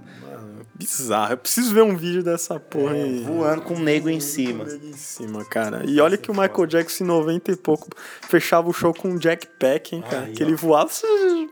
Bizarro. 0.77 1.35
Eu 1.35 1.37
preciso 1.39 1.73
ver 1.73 1.83
um 1.83 1.97
vídeo 1.97 2.23
dessa 2.23 2.59
porra 2.59 2.95
aí. 2.95 3.23
Voando 3.23 3.63
com 3.63 3.75
um 3.75 3.81
nego 3.81 4.11
em 4.11 4.19
cima. 4.19 4.65
Em 4.65 4.93
cima, 4.93 5.45
cara. 5.45 5.85
E 5.87 6.01
olha 6.01 6.17
que 6.17 6.31
o 6.31 6.35
Michael 6.35 6.67
Jackson 6.67 7.05
em 7.05 7.07
90 7.07 7.53
e 7.53 7.57
pouco 7.57 7.89
fechava 8.29 8.69
o 8.69 8.73
show 8.73 8.93
com 8.93 9.09
um 9.09 9.21
jackpack, 9.21 9.95
hein, 9.95 10.03
cara. 10.03 10.27
que 10.27 10.43
ele 10.43 10.57
voava. 10.57 10.91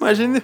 Imagina, 0.00 0.42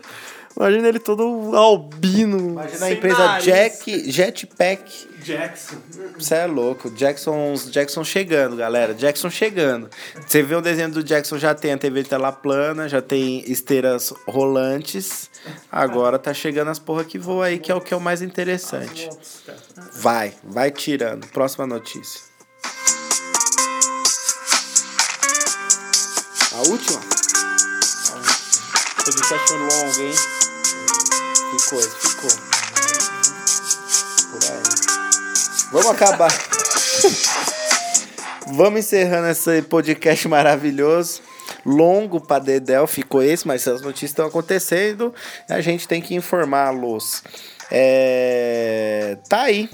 imagina 0.56 0.89
ele 0.89 1.01
todo 1.01 1.56
albino. 1.56 2.39
Imagina 2.39 2.86
a 2.86 2.93
empresa 2.93 3.19
nariz. 3.19 3.44
Jack, 3.44 4.12
Jetpack. 4.12 5.09
Jackson. 5.28 5.76
Você 6.18 6.34
é 6.36 6.46
louco. 6.46 6.90
Jackson, 6.90 7.55
Jackson 7.70 8.02
chegando, 8.02 8.56
galera. 8.56 8.94
Jackson 8.94 9.28
chegando. 9.28 9.90
Você 10.26 10.42
vê 10.42 10.55
o 10.55 10.62
desenho 10.62 10.90
do 10.90 11.05
Jackson, 11.05 11.36
já 11.36 11.55
tem 11.55 11.72
a 11.72 11.78
TV 11.78 12.02
de 12.02 12.09
tela 12.09 12.32
plana, 12.32 12.88
já 12.88 13.02
tem 13.02 13.44
esteiras 13.50 14.14
rolantes. 14.26 15.30
Agora 15.70 16.18
tá 16.18 16.32
chegando 16.32 16.68
as 16.68 16.78
porra 16.78 17.05
que 17.05 17.18
voa 17.18 17.46
aí, 17.46 17.59
que 17.59 17.70
é 17.70 17.74
o 17.74 17.80
que 17.80 17.92
é 17.92 17.96
o 17.96 18.00
mais 18.00 18.22
interessante. 18.22 19.10
Vai, 20.00 20.32
vai 20.42 20.70
tirando. 20.70 21.26
Próxima 21.26 21.66
notícia. 21.66 22.22
A 26.52 26.68
última? 26.68 27.00
O 28.98 29.05
podcast 29.05 29.48
foi 29.48 29.59
longo, 29.59 30.00
hein? 30.00 30.14
Ficou, 31.59 31.82
ficou. 31.82 32.57
Vamos 35.70 35.90
acabar. 35.90 36.32
Vamos 38.53 38.81
encerrando 38.81 39.28
esse 39.28 39.61
podcast 39.62 40.27
maravilhoso. 40.27 41.20
Longo 41.65 42.20
pra 42.20 42.39
Dedel 42.39 42.86
ficou 42.86 43.23
esse, 43.23 43.47
mas 43.47 43.69
as 43.69 43.82
notícias 43.82 44.12
estão 44.12 44.27
acontecendo. 44.27 45.15
A 45.49 45.61
gente 45.61 45.86
tem 45.86 46.01
que 46.01 46.15
informá-los. 46.15 47.23
É... 47.70 49.19
Tá 49.28 49.43
aí. 49.43 49.69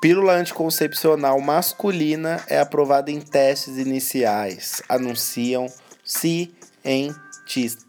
Pílula 0.00 0.32
anticoncepcional 0.34 1.38
masculina 1.40 2.42
é 2.46 2.58
aprovada 2.58 3.10
em 3.10 3.20
testes 3.20 3.76
iniciais. 3.76 4.80
Anunciam 4.88 5.66
cientistas. 6.04 7.86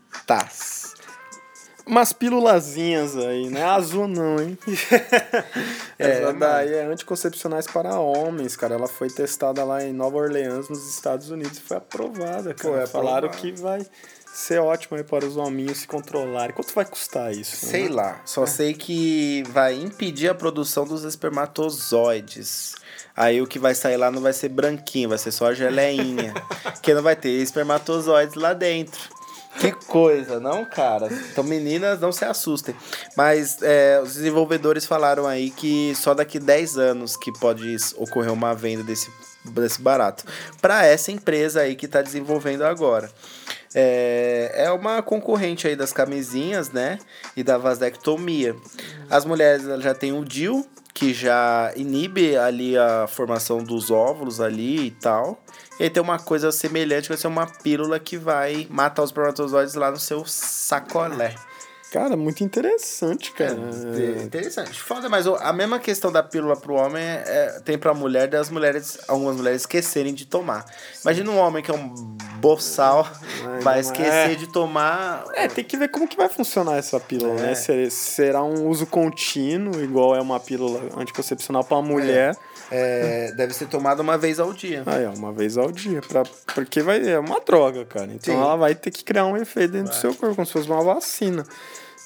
Umas 1.89 2.13
pílulazinhas 2.13 3.17
aí, 3.17 3.49
né? 3.49 3.63
Azul 3.63 4.07
não, 4.07 4.39
hein? 4.39 4.55
Mano. 6.23 6.39
daí 6.39 6.71
é 6.71 6.85
anticoncepcionais 6.85 7.65
para 7.65 7.99
homens, 7.99 8.55
cara. 8.55 8.75
Ela 8.75 8.87
foi 8.87 9.09
testada 9.09 9.63
lá 9.63 9.83
em 9.83 9.91
Nova 9.91 10.17
Orleans, 10.17 10.69
nos 10.69 10.87
Estados 10.87 11.31
Unidos, 11.31 11.57
e 11.57 11.61
foi 11.61 11.77
aprovada, 11.77 12.53
cara. 12.53 12.75
Foi 12.77 12.85
Falaram 12.85 13.29
aprovada. 13.29 13.37
que 13.37 13.51
vai 13.59 13.83
ser 14.31 14.59
ótimo 14.59 14.97
aí 14.97 15.03
para 15.03 15.25
os 15.25 15.35
hominhos 15.35 15.79
se 15.79 15.87
controlarem. 15.87 16.55
Quanto 16.55 16.75
vai 16.75 16.85
custar 16.85 17.33
isso? 17.33 17.65
Sei 17.65 17.89
né? 17.89 17.95
lá, 17.95 18.21
só 18.23 18.45
sei 18.45 18.75
que 18.75 19.43
vai 19.49 19.73
impedir 19.73 20.29
a 20.29 20.35
produção 20.35 20.85
dos 20.85 21.03
espermatozoides. 21.03 22.75
Aí 23.15 23.41
o 23.41 23.47
que 23.47 23.57
vai 23.57 23.73
sair 23.73 23.97
lá 23.97 24.11
não 24.11 24.21
vai 24.21 24.31
ser 24.31 24.49
branquinho, 24.49 25.09
vai 25.09 25.17
ser 25.17 25.31
só 25.31 25.47
a 25.47 25.53
geleinha. 25.55 26.35
que 26.83 26.93
não 26.93 27.01
vai 27.01 27.15
ter 27.15 27.29
espermatozoides 27.29 28.35
lá 28.35 28.53
dentro. 28.53 29.18
Que 29.57 29.71
coisa, 29.71 30.39
não, 30.39 30.63
cara? 30.63 31.07
Então, 31.31 31.43
meninas, 31.43 31.99
não 31.99 32.11
se 32.11 32.23
assustem. 32.23 32.75
Mas 33.15 33.61
é, 33.61 33.99
os 34.01 34.13
desenvolvedores 34.13 34.85
falaram 34.85 35.27
aí 35.27 35.49
que 35.49 35.93
só 35.95 36.13
daqui 36.13 36.39
10 36.39 36.77
anos 36.77 37.17
que 37.17 37.31
pode 37.39 37.75
ocorrer 37.97 38.31
uma 38.31 38.53
venda 38.53 38.83
desse, 38.83 39.11
desse 39.45 39.81
barato. 39.81 40.23
Para 40.61 40.85
essa 40.85 41.11
empresa 41.11 41.61
aí 41.61 41.75
que 41.75 41.87
está 41.87 42.01
desenvolvendo 42.01 42.63
agora. 42.63 43.11
É, 43.73 44.51
é 44.55 44.71
uma 44.71 45.01
concorrente 45.01 45.67
aí 45.67 45.75
das 45.75 45.91
camisinhas, 45.91 46.71
né? 46.71 46.99
E 47.35 47.43
da 47.43 47.57
vasectomia. 47.57 48.55
As 49.09 49.25
mulheres 49.25 49.63
já 49.81 49.93
têm 49.93 50.13
o 50.13 50.23
DIL, 50.23 50.65
que 50.93 51.13
já 51.13 51.71
inibe 51.75 52.35
ali 52.35 52.77
a 52.77 53.07
formação 53.07 53.63
dos 53.63 53.91
óvulos 53.91 54.41
ali 54.41 54.87
e 54.87 54.91
tal. 54.91 55.41
E 55.79 55.89
tem 55.89 56.01
uma 56.03 56.19
coisa 56.19 56.51
semelhante, 56.51 57.03
que 57.03 57.09
vai 57.09 57.17
ser 57.17 57.27
uma 57.27 57.47
pílula 57.47 57.99
que 57.99 58.17
vai 58.17 58.67
matar 58.69 59.01
os 59.03 59.09
espermatozoides 59.11 59.75
lá 59.75 59.89
no 59.91 59.97
seu 59.99 60.25
sacolé. 60.25 61.35
Cara, 61.91 62.15
muito 62.15 62.43
interessante, 62.43 63.31
cara. 63.31 63.57
É, 64.19 64.21
Interessante. 64.21 64.79
Foda, 64.79 65.09
mas 65.09 65.25
a 65.25 65.51
mesma 65.51 65.79
questão 65.79 66.11
da 66.11 66.21
pílula 66.21 66.55
pro 66.55 66.75
homem 66.75 67.01
é, 67.03 67.23
é- 67.25 67.59
tem 67.65 67.79
pra 67.79 67.95
mulher, 67.95 68.27
das 68.27 68.51
mulheres, 68.51 68.99
algumas 69.07 69.35
mulheres 69.37 69.61
esquecerem 69.61 70.13
de 70.13 70.23
tomar. 70.27 70.65
Imagina 71.01 71.31
um 71.31 71.37
homem 71.39 71.63
que 71.63 71.71
é 71.71 71.73
um 71.73 71.87
boçal, 72.39 73.09
Ai, 73.43 73.59
vai 73.61 73.73
não 73.75 73.81
esquecer 73.81 74.31
é. 74.33 74.35
de 74.35 74.45
tomar. 74.53 75.23
É, 75.33 75.47
tem 75.47 75.63
que 75.63 75.75
ver 75.77 75.87
como 75.89 76.07
que 76.07 76.15
vai 76.15 76.29
funcionar 76.29 76.77
essa 76.77 76.99
pílula, 76.99 77.39
É. 77.39 77.41
né? 77.47 77.55
Se- 77.55 77.89
Será 77.89 78.43
um 78.43 78.67
uso 78.67 78.85
contínuo, 78.85 79.81
igual 79.83 80.15
é 80.15 80.21
uma 80.21 80.39
pílula 80.39 80.81
anticoncepcional 80.95 81.63
pra 81.63 81.81
mulher. 81.81 82.35
É, 82.35 82.48
deve 83.35 83.53
ser 83.53 83.67
tomada 83.67 84.01
uma 84.01 84.17
vez 84.17 84.39
ao 84.39 84.53
dia. 84.53 84.83
Aí, 84.85 85.05
ó, 85.05 85.11
uma 85.11 85.31
vez 85.31 85.57
ao 85.57 85.71
dia. 85.71 86.01
Pra, 86.01 86.23
porque 86.53 86.81
vai, 86.81 87.07
é 87.07 87.19
uma 87.19 87.39
droga, 87.39 87.85
cara. 87.85 88.07
Então 88.13 88.33
Sim. 88.33 88.41
ela 88.41 88.55
vai 88.55 88.75
ter 88.75 88.91
que 88.91 89.03
criar 89.03 89.25
um 89.25 89.35
efeito 89.35 89.71
dentro 89.71 89.91
do 89.91 89.95
seu 89.95 90.13
corpo, 90.13 90.35
como 90.35 90.45
se 90.45 90.53
fosse 90.53 90.69
uma 90.69 90.83
vacina. 90.83 91.43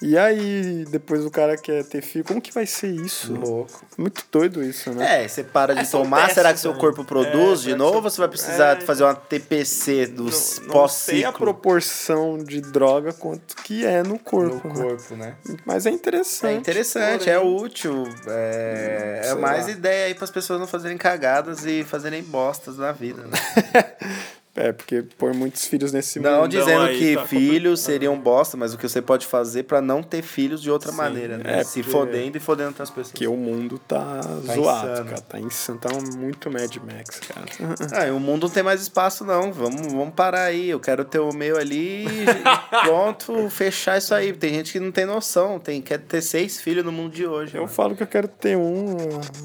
E 0.05 0.17
aí, 0.17 0.83
depois 0.89 1.23
o 1.25 1.31
cara 1.31 1.55
quer 1.55 1.81
ter 1.85 2.01
filho, 2.01 2.25
como 2.25 2.41
que 2.41 2.51
vai 2.53 2.65
ser 2.65 2.89
isso? 2.93 3.33
Louco. 3.33 3.85
Muito 3.97 4.21
doido 4.29 4.61
isso, 4.61 4.91
né? 4.91 5.23
É, 5.23 5.27
você 5.29 5.43
para 5.45 5.73
de 5.73 5.79
É, 5.81 5.85
tomar, 5.85 6.29
será 6.31 6.51
que 6.53 6.59
seu 6.59 6.71
também. 6.73 6.81
corpo 6.87 7.05
produz 7.05 7.61
É, 7.61 7.63
de 7.69 7.75
novo 7.75 7.95
ou 7.95 8.01
você 8.01 8.19
vai 8.19 8.27
precisar 8.27 8.77
É, 8.77 8.81
fazer 8.81 9.05
uma 9.05 9.15
TPC 9.15 10.07
do 10.07 10.23
Não- 10.23 10.29
não 10.29 10.31
sei 10.31 10.65
a 10.65 10.71
pós-ciclo? 10.73 11.33
proporção 11.39 12.37
de 12.37 12.59
droga 12.59 13.13
quanto 13.13 13.55
que 13.63 13.85
é 13.85 14.03
no 14.03 14.09
No 14.13 14.19
corpo. 14.19 14.67
né? 14.67 14.73
corpo, 14.83 15.15
né? 15.15 15.35
Mas 15.65 15.85
é 15.85 15.91
interessante. 15.91 16.53
É 16.53 16.57
interessante, 16.57 17.19
porém- 17.19 17.33
é 17.33 17.39
útil. 17.39 18.03
É, 18.27 19.21
é 19.23 19.35
mais 19.35 19.67
lá. 19.67 19.71
ideia 19.71 20.07
aí 20.07 20.13
para 20.15 20.25
as 20.25 20.31
pessoas 20.31 20.59
não 20.59 20.67
fazerem 20.67 20.97
cagadas 20.97 21.65
e 21.65 21.81
fazerem 21.85 22.21
bostas 22.23 22.77
na 22.77 22.91
vida. 22.91 23.21
Né? 23.23 23.29
É, 24.55 24.71
porque 24.71 25.01
pôr 25.17 25.33
muitos 25.33 25.65
filhos 25.65 25.91
nesse 25.91 26.19
mundo. 26.19 26.29
Não 26.29 26.47
dizendo 26.47 26.83
aí, 26.83 26.99
que 26.99 27.15
tá 27.15 27.25
filhos 27.25 27.79
seriam 27.79 28.19
bosta, 28.19 28.55
mas 28.55 28.71
o 28.71 28.77
que 28.77 28.87
você 28.87 29.01
pode 29.01 29.25
fazer 29.25 29.63
para 29.63 29.81
não 29.81 30.03
ter 30.03 30.21
filhos 30.21 30.61
de 30.61 30.69
outra 30.69 30.91
maneira, 30.91 31.37
né? 31.39 31.59
é, 31.59 31.63
Se 31.63 31.81
fodendo 31.81 32.37
e 32.37 32.39
fodendo 32.39 32.67
outras 32.69 32.89
pessoas. 32.91 33.07
Porque 33.11 33.25
o 33.27 33.35
mundo 33.35 33.79
tá, 33.79 34.21
Tá 34.45 34.53
zoado, 34.53 34.91
insano. 34.91 35.05
cara. 35.09 35.21
Tá 35.21 35.39
insano. 35.39 35.79
Tá 35.79 35.89
muito 36.17 36.51
Mad 36.51 36.75
Max, 36.77 37.19
cara. 37.21 37.45
Ah, 38.09 38.13
o 38.13 38.19
mundo 38.19 38.43
não 38.43 38.49
tem 38.53 38.61
mais 38.61 38.79
espaço, 38.81 39.25
não. 39.25 39.51
Vamos, 39.51 39.91
vamos 39.91 40.13
parar 40.13 40.43
aí. 40.43 40.69
Eu 40.69 40.79
quero 40.79 41.03
ter 41.03 41.19
o 41.19 41.31
meu 41.33 41.57
ali 41.57 42.05
pronto, 42.83 43.49
fechar 43.49 43.97
isso 43.97 44.13
aí. 44.13 44.33
Tem 44.33 44.53
gente 44.53 44.71
que 44.71 44.79
não 44.79 44.91
tem 44.91 45.05
noção, 45.05 45.59
tem, 45.59 45.81
quer 45.81 45.99
ter 45.99 46.21
seis 46.21 46.61
filhos 46.61 46.83
no 46.85 46.91
mundo 46.91 47.11
de 47.13 47.25
hoje. 47.25 47.55
Eu 47.55 47.61
mano. 47.63 47.73
falo 47.73 47.95
que 47.95 48.03
eu 48.03 48.07
quero 48.07 48.27
ter 48.27 48.55
um. 48.57 48.95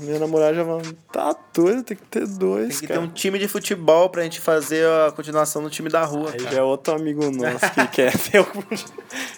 Minha 0.00 0.18
namorada 0.18 0.54
já 0.54 0.64
fala, 0.64 0.82
tá 1.12 1.34
doido, 1.54 1.82
tem 1.82 1.96
que 1.96 2.04
ter 2.04 2.26
dois, 2.26 2.68
Tem 2.68 2.80
que 2.80 2.86
ter 2.88 2.94
cara. 2.94 3.00
um 3.00 3.08
time 3.08 3.38
de 3.38 3.48
futebol 3.48 4.08
pra 4.10 4.22
gente 4.22 4.40
fazer 4.40 4.84
a 5.06 5.12
continuação 5.12 5.62
do 5.62 5.70
time 5.70 5.88
da 5.88 6.04
rua. 6.04 6.30
Aí 6.32 6.38
cara. 6.38 6.50
já 6.54 6.58
é 6.60 6.62
outro 6.62 6.94
amigo 6.94 7.30
nosso 7.30 7.70
que 7.72 7.86
quer 7.88 8.16
ter 8.18 8.40
o... 8.40 8.46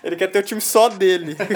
Ele 0.03 0.17
quer 0.17 0.29
ter 0.29 0.39
o 0.39 0.43
time 0.43 0.61
só 0.61 0.89
dele. 0.89 1.37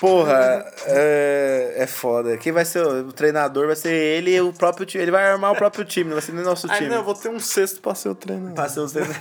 Porra, 0.00 0.64
é, 0.86 1.74
é 1.78 1.86
foda. 1.86 2.36
Quem 2.36 2.52
vai 2.52 2.64
ser 2.64 2.86
o, 2.86 3.08
o 3.08 3.12
treinador 3.12 3.66
vai 3.66 3.76
ser 3.76 3.92
ele 3.92 4.34
e 4.34 4.40
o 4.40 4.52
próprio 4.52 4.86
time. 4.86 5.02
Ele 5.02 5.10
vai 5.10 5.26
armar 5.26 5.52
o 5.52 5.56
próprio 5.56 5.84
time, 5.84 6.06
não 6.06 6.14
vai 6.14 6.22
ser 6.22 6.32
nem 6.32 6.44
nosso 6.44 6.70
Aí 6.70 6.78
time. 6.78 6.90
não, 6.90 6.96
eu 6.98 7.04
vou 7.04 7.14
ter 7.14 7.28
um 7.28 7.40
sexto 7.40 7.80
pra 7.80 7.94
ser 7.94 8.08
o 8.10 8.14
treinador. 8.14 8.54
Passei 8.54 8.82
os 8.82 8.92
dedos. 8.92 9.16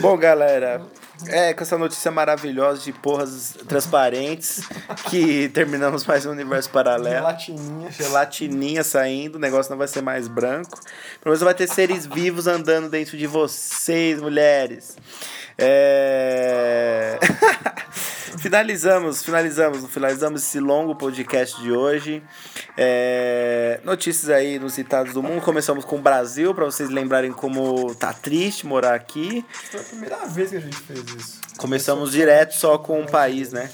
Bom, 0.00 0.16
galera, 0.16 0.82
é 1.28 1.54
com 1.54 1.62
essa 1.62 1.78
notícia 1.78 2.10
maravilhosa 2.10 2.82
de 2.82 2.92
porras 2.92 3.56
transparentes 3.68 4.62
que 5.08 5.48
terminamos 5.50 6.04
mais 6.04 6.26
um 6.26 6.30
universo 6.32 6.68
paralelo. 6.70 7.24
Latininha. 7.24 7.90
Gelatininha 7.92 8.82
saindo, 8.82 9.36
o 9.36 9.38
negócio 9.38 9.70
não 9.70 9.78
vai 9.78 9.88
ser 9.88 10.02
mais 10.02 10.26
branco. 10.26 10.80
Pelo 11.20 11.32
menos 11.32 11.40
vai 11.40 11.54
ter 11.54 11.68
seres 11.68 12.06
vivos 12.06 12.46
andando 12.48 12.90
dentro 12.90 13.16
de 13.16 13.26
vocês, 13.26 14.20
mulheres. 14.20 14.96
É... 15.56 17.18
finalizamos, 18.38 19.22
finalizamos, 19.22 19.90
finalizamos 19.90 20.42
esse 20.42 20.60
longo 20.60 20.94
podcast 20.94 21.60
de 21.60 21.72
hoje. 21.72 22.22
É... 22.76 23.80
Notícias 23.84 24.30
aí 24.30 24.58
nos 24.58 24.74
citados 24.74 25.12
do 25.12 25.22
mundo. 25.22 25.40
Começamos 25.42 25.84
com 25.84 25.96
o 25.96 26.00
Brasil, 26.00 26.54
para 26.54 26.64
vocês 26.64 26.90
lembrarem 26.90 27.32
como 27.32 27.94
tá 27.94 28.12
triste 28.12 28.66
morar 28.66 28.94
aqui. 28.94 29.44
Foi 29.70 29.80
a 29.80 29.84
primeira 29.84 30.26
vez 30.26 30.50
que 30.50 30.56
a 30.56 30.60
gente 30.60 30.76
fez 30.76 31.00
isso. 31.16 31.40
Começamos 31.56 32.12
direto 32.12 32.54
só 32.54 32.78
com 32.78 33.02
o 33.02 33.06
país, 33.06 33.52
né? 33.52 33.70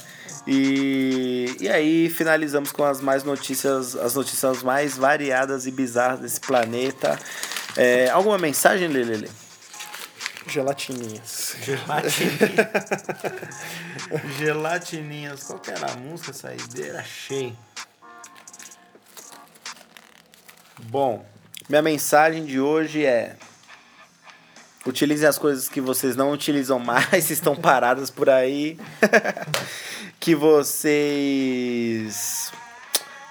E, 0.47 1.57
e 1.61 1.69
aí 1.69 2.11
finalizamos 2.11 2.73
com 2.73 2.85
as 2.85 3.01
mais 3.01 3.23
notícias, 3.23 3.95
as 3.97 4.15
notícias 4.15 4.62
mais 4.62 4.97
variadas 4.97 5.66
e 5.66 5.70
bizarras 5.70 6.20
desse 6.20 6.41
planeta. 6.41 7.19
É, 7.77 8.11
alguma 8.11 8.39
mensagem, 8.39 8.89
Lelele? 8.89 9.31
Gelatininhas. 10.47 11.56
Gelatininhas. 11.62 12.40
Gelatininhas. 14.39 15.44
Qual 15.44 15.59
que 15.59 15.70
era 15.70 15.93
a 15.93 15.97
música 15.97 16.32
saideira? 16.32 17.01
Achei. 17.01 17.56
Bom, 20.85 21.24
minha 21.69 21.82
mensagem 21.82 22.44
de 22.44 22.60
hoje 22.60 23.05
é. 23.05 23.36
Utilizem 24.85 25.28
as 25.28 25.39
coisas 25.39 25.69
que 25.69 25.81
vocês 25.81 26.16
não 26.16 26.32
utilizam 26.32 26.81
mais, 26.81 27.31
estão 27.31 27.55
paradas 27.55 28.10
por 28.10 28.28
aí. 28.28 28.77
que 30.19 30.35
vocês. 30.35 30.93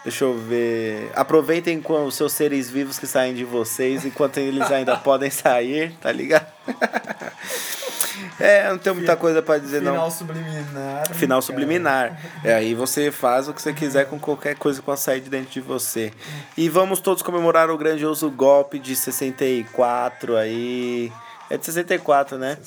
Deixa 0.03 0.23
eu 0.23 0.35
ver. 0.38 1.11
Aproveitem 1.13 1.79
com 1.81 2.05
os 2.05 2.15
seus 2.15 2.33
seres 2.33 2.69
vivos 2.69 2.97
que 2.97 3.05
saem 3.05 3.35
de 3.35 3.43
vocês 3.43 4.03
enquanto 4.05 4.38
eles 4.38 4.71
ainda 4.71 4.97
podem 4.97 5.29
sair, 5.29 5.91
tá 6.01 6.11
ligado? 6.11 6.50
é, 8.39 8.69
não 8.69 8.77
tenho 8.77 8.95
muita 8.95 9.15
coisa 9.15 9.41
pra 9.41 9.57
dizer, 9.57 9.81
não. 9.81 10.10
subliminar. 10.10 11.14
Final 11.14 11.41
subliminar. 11.41 12.19
É 12.43 12.53
aí 12.53 12.73
você 12.73 13.11
faz 13.11 13.48
o 13.48 13.53
que 13.53 13.61
você 13.61 13.73
quiser 13.73 14.06
com 14.06 14.19
qualquer 14.19 14.56
coisa 14.56 14.80
que 14.80 14.85
possa 14.85 15.03
sair 15.03 15.22
de 15.22 15.30
dentro 15.30 15.52
de 15.52 15.61
você. 15.61 16.11
E 16.57 16.69
vamos 16.69 16.99
todos 16.99 17.23
comemorar 17.23 17.69
o 17.69 17.77
grandioso 17.77 18.30
golpe 18.30 18.80
de 18.80 18.95
64 18.95 20.35
aí. 20.38 21.11
É 21.49 21.57
de 21.57 21.65
64, 21.65 22.38
né? 22.38 22.57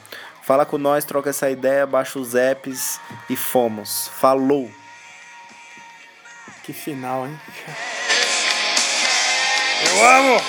Fala 0.43 0.67
com 0.67 0.77
nós, 0.77 1.05
troca 1.07 1.31
essa 1.31 1.49
ideia, 1.51 1.87
baixa 1.87 2.19
os 2.19 2.35
apps 2.35 3.01
e 3.31 3.37
fomos. 3.37 4.09
Falou! 4.09 4.69
Que 6.63 6.73
final, 6.73 7.27
hein? 7.27 7.37
Eu 9.87 10.07
amo! 10.07 10.41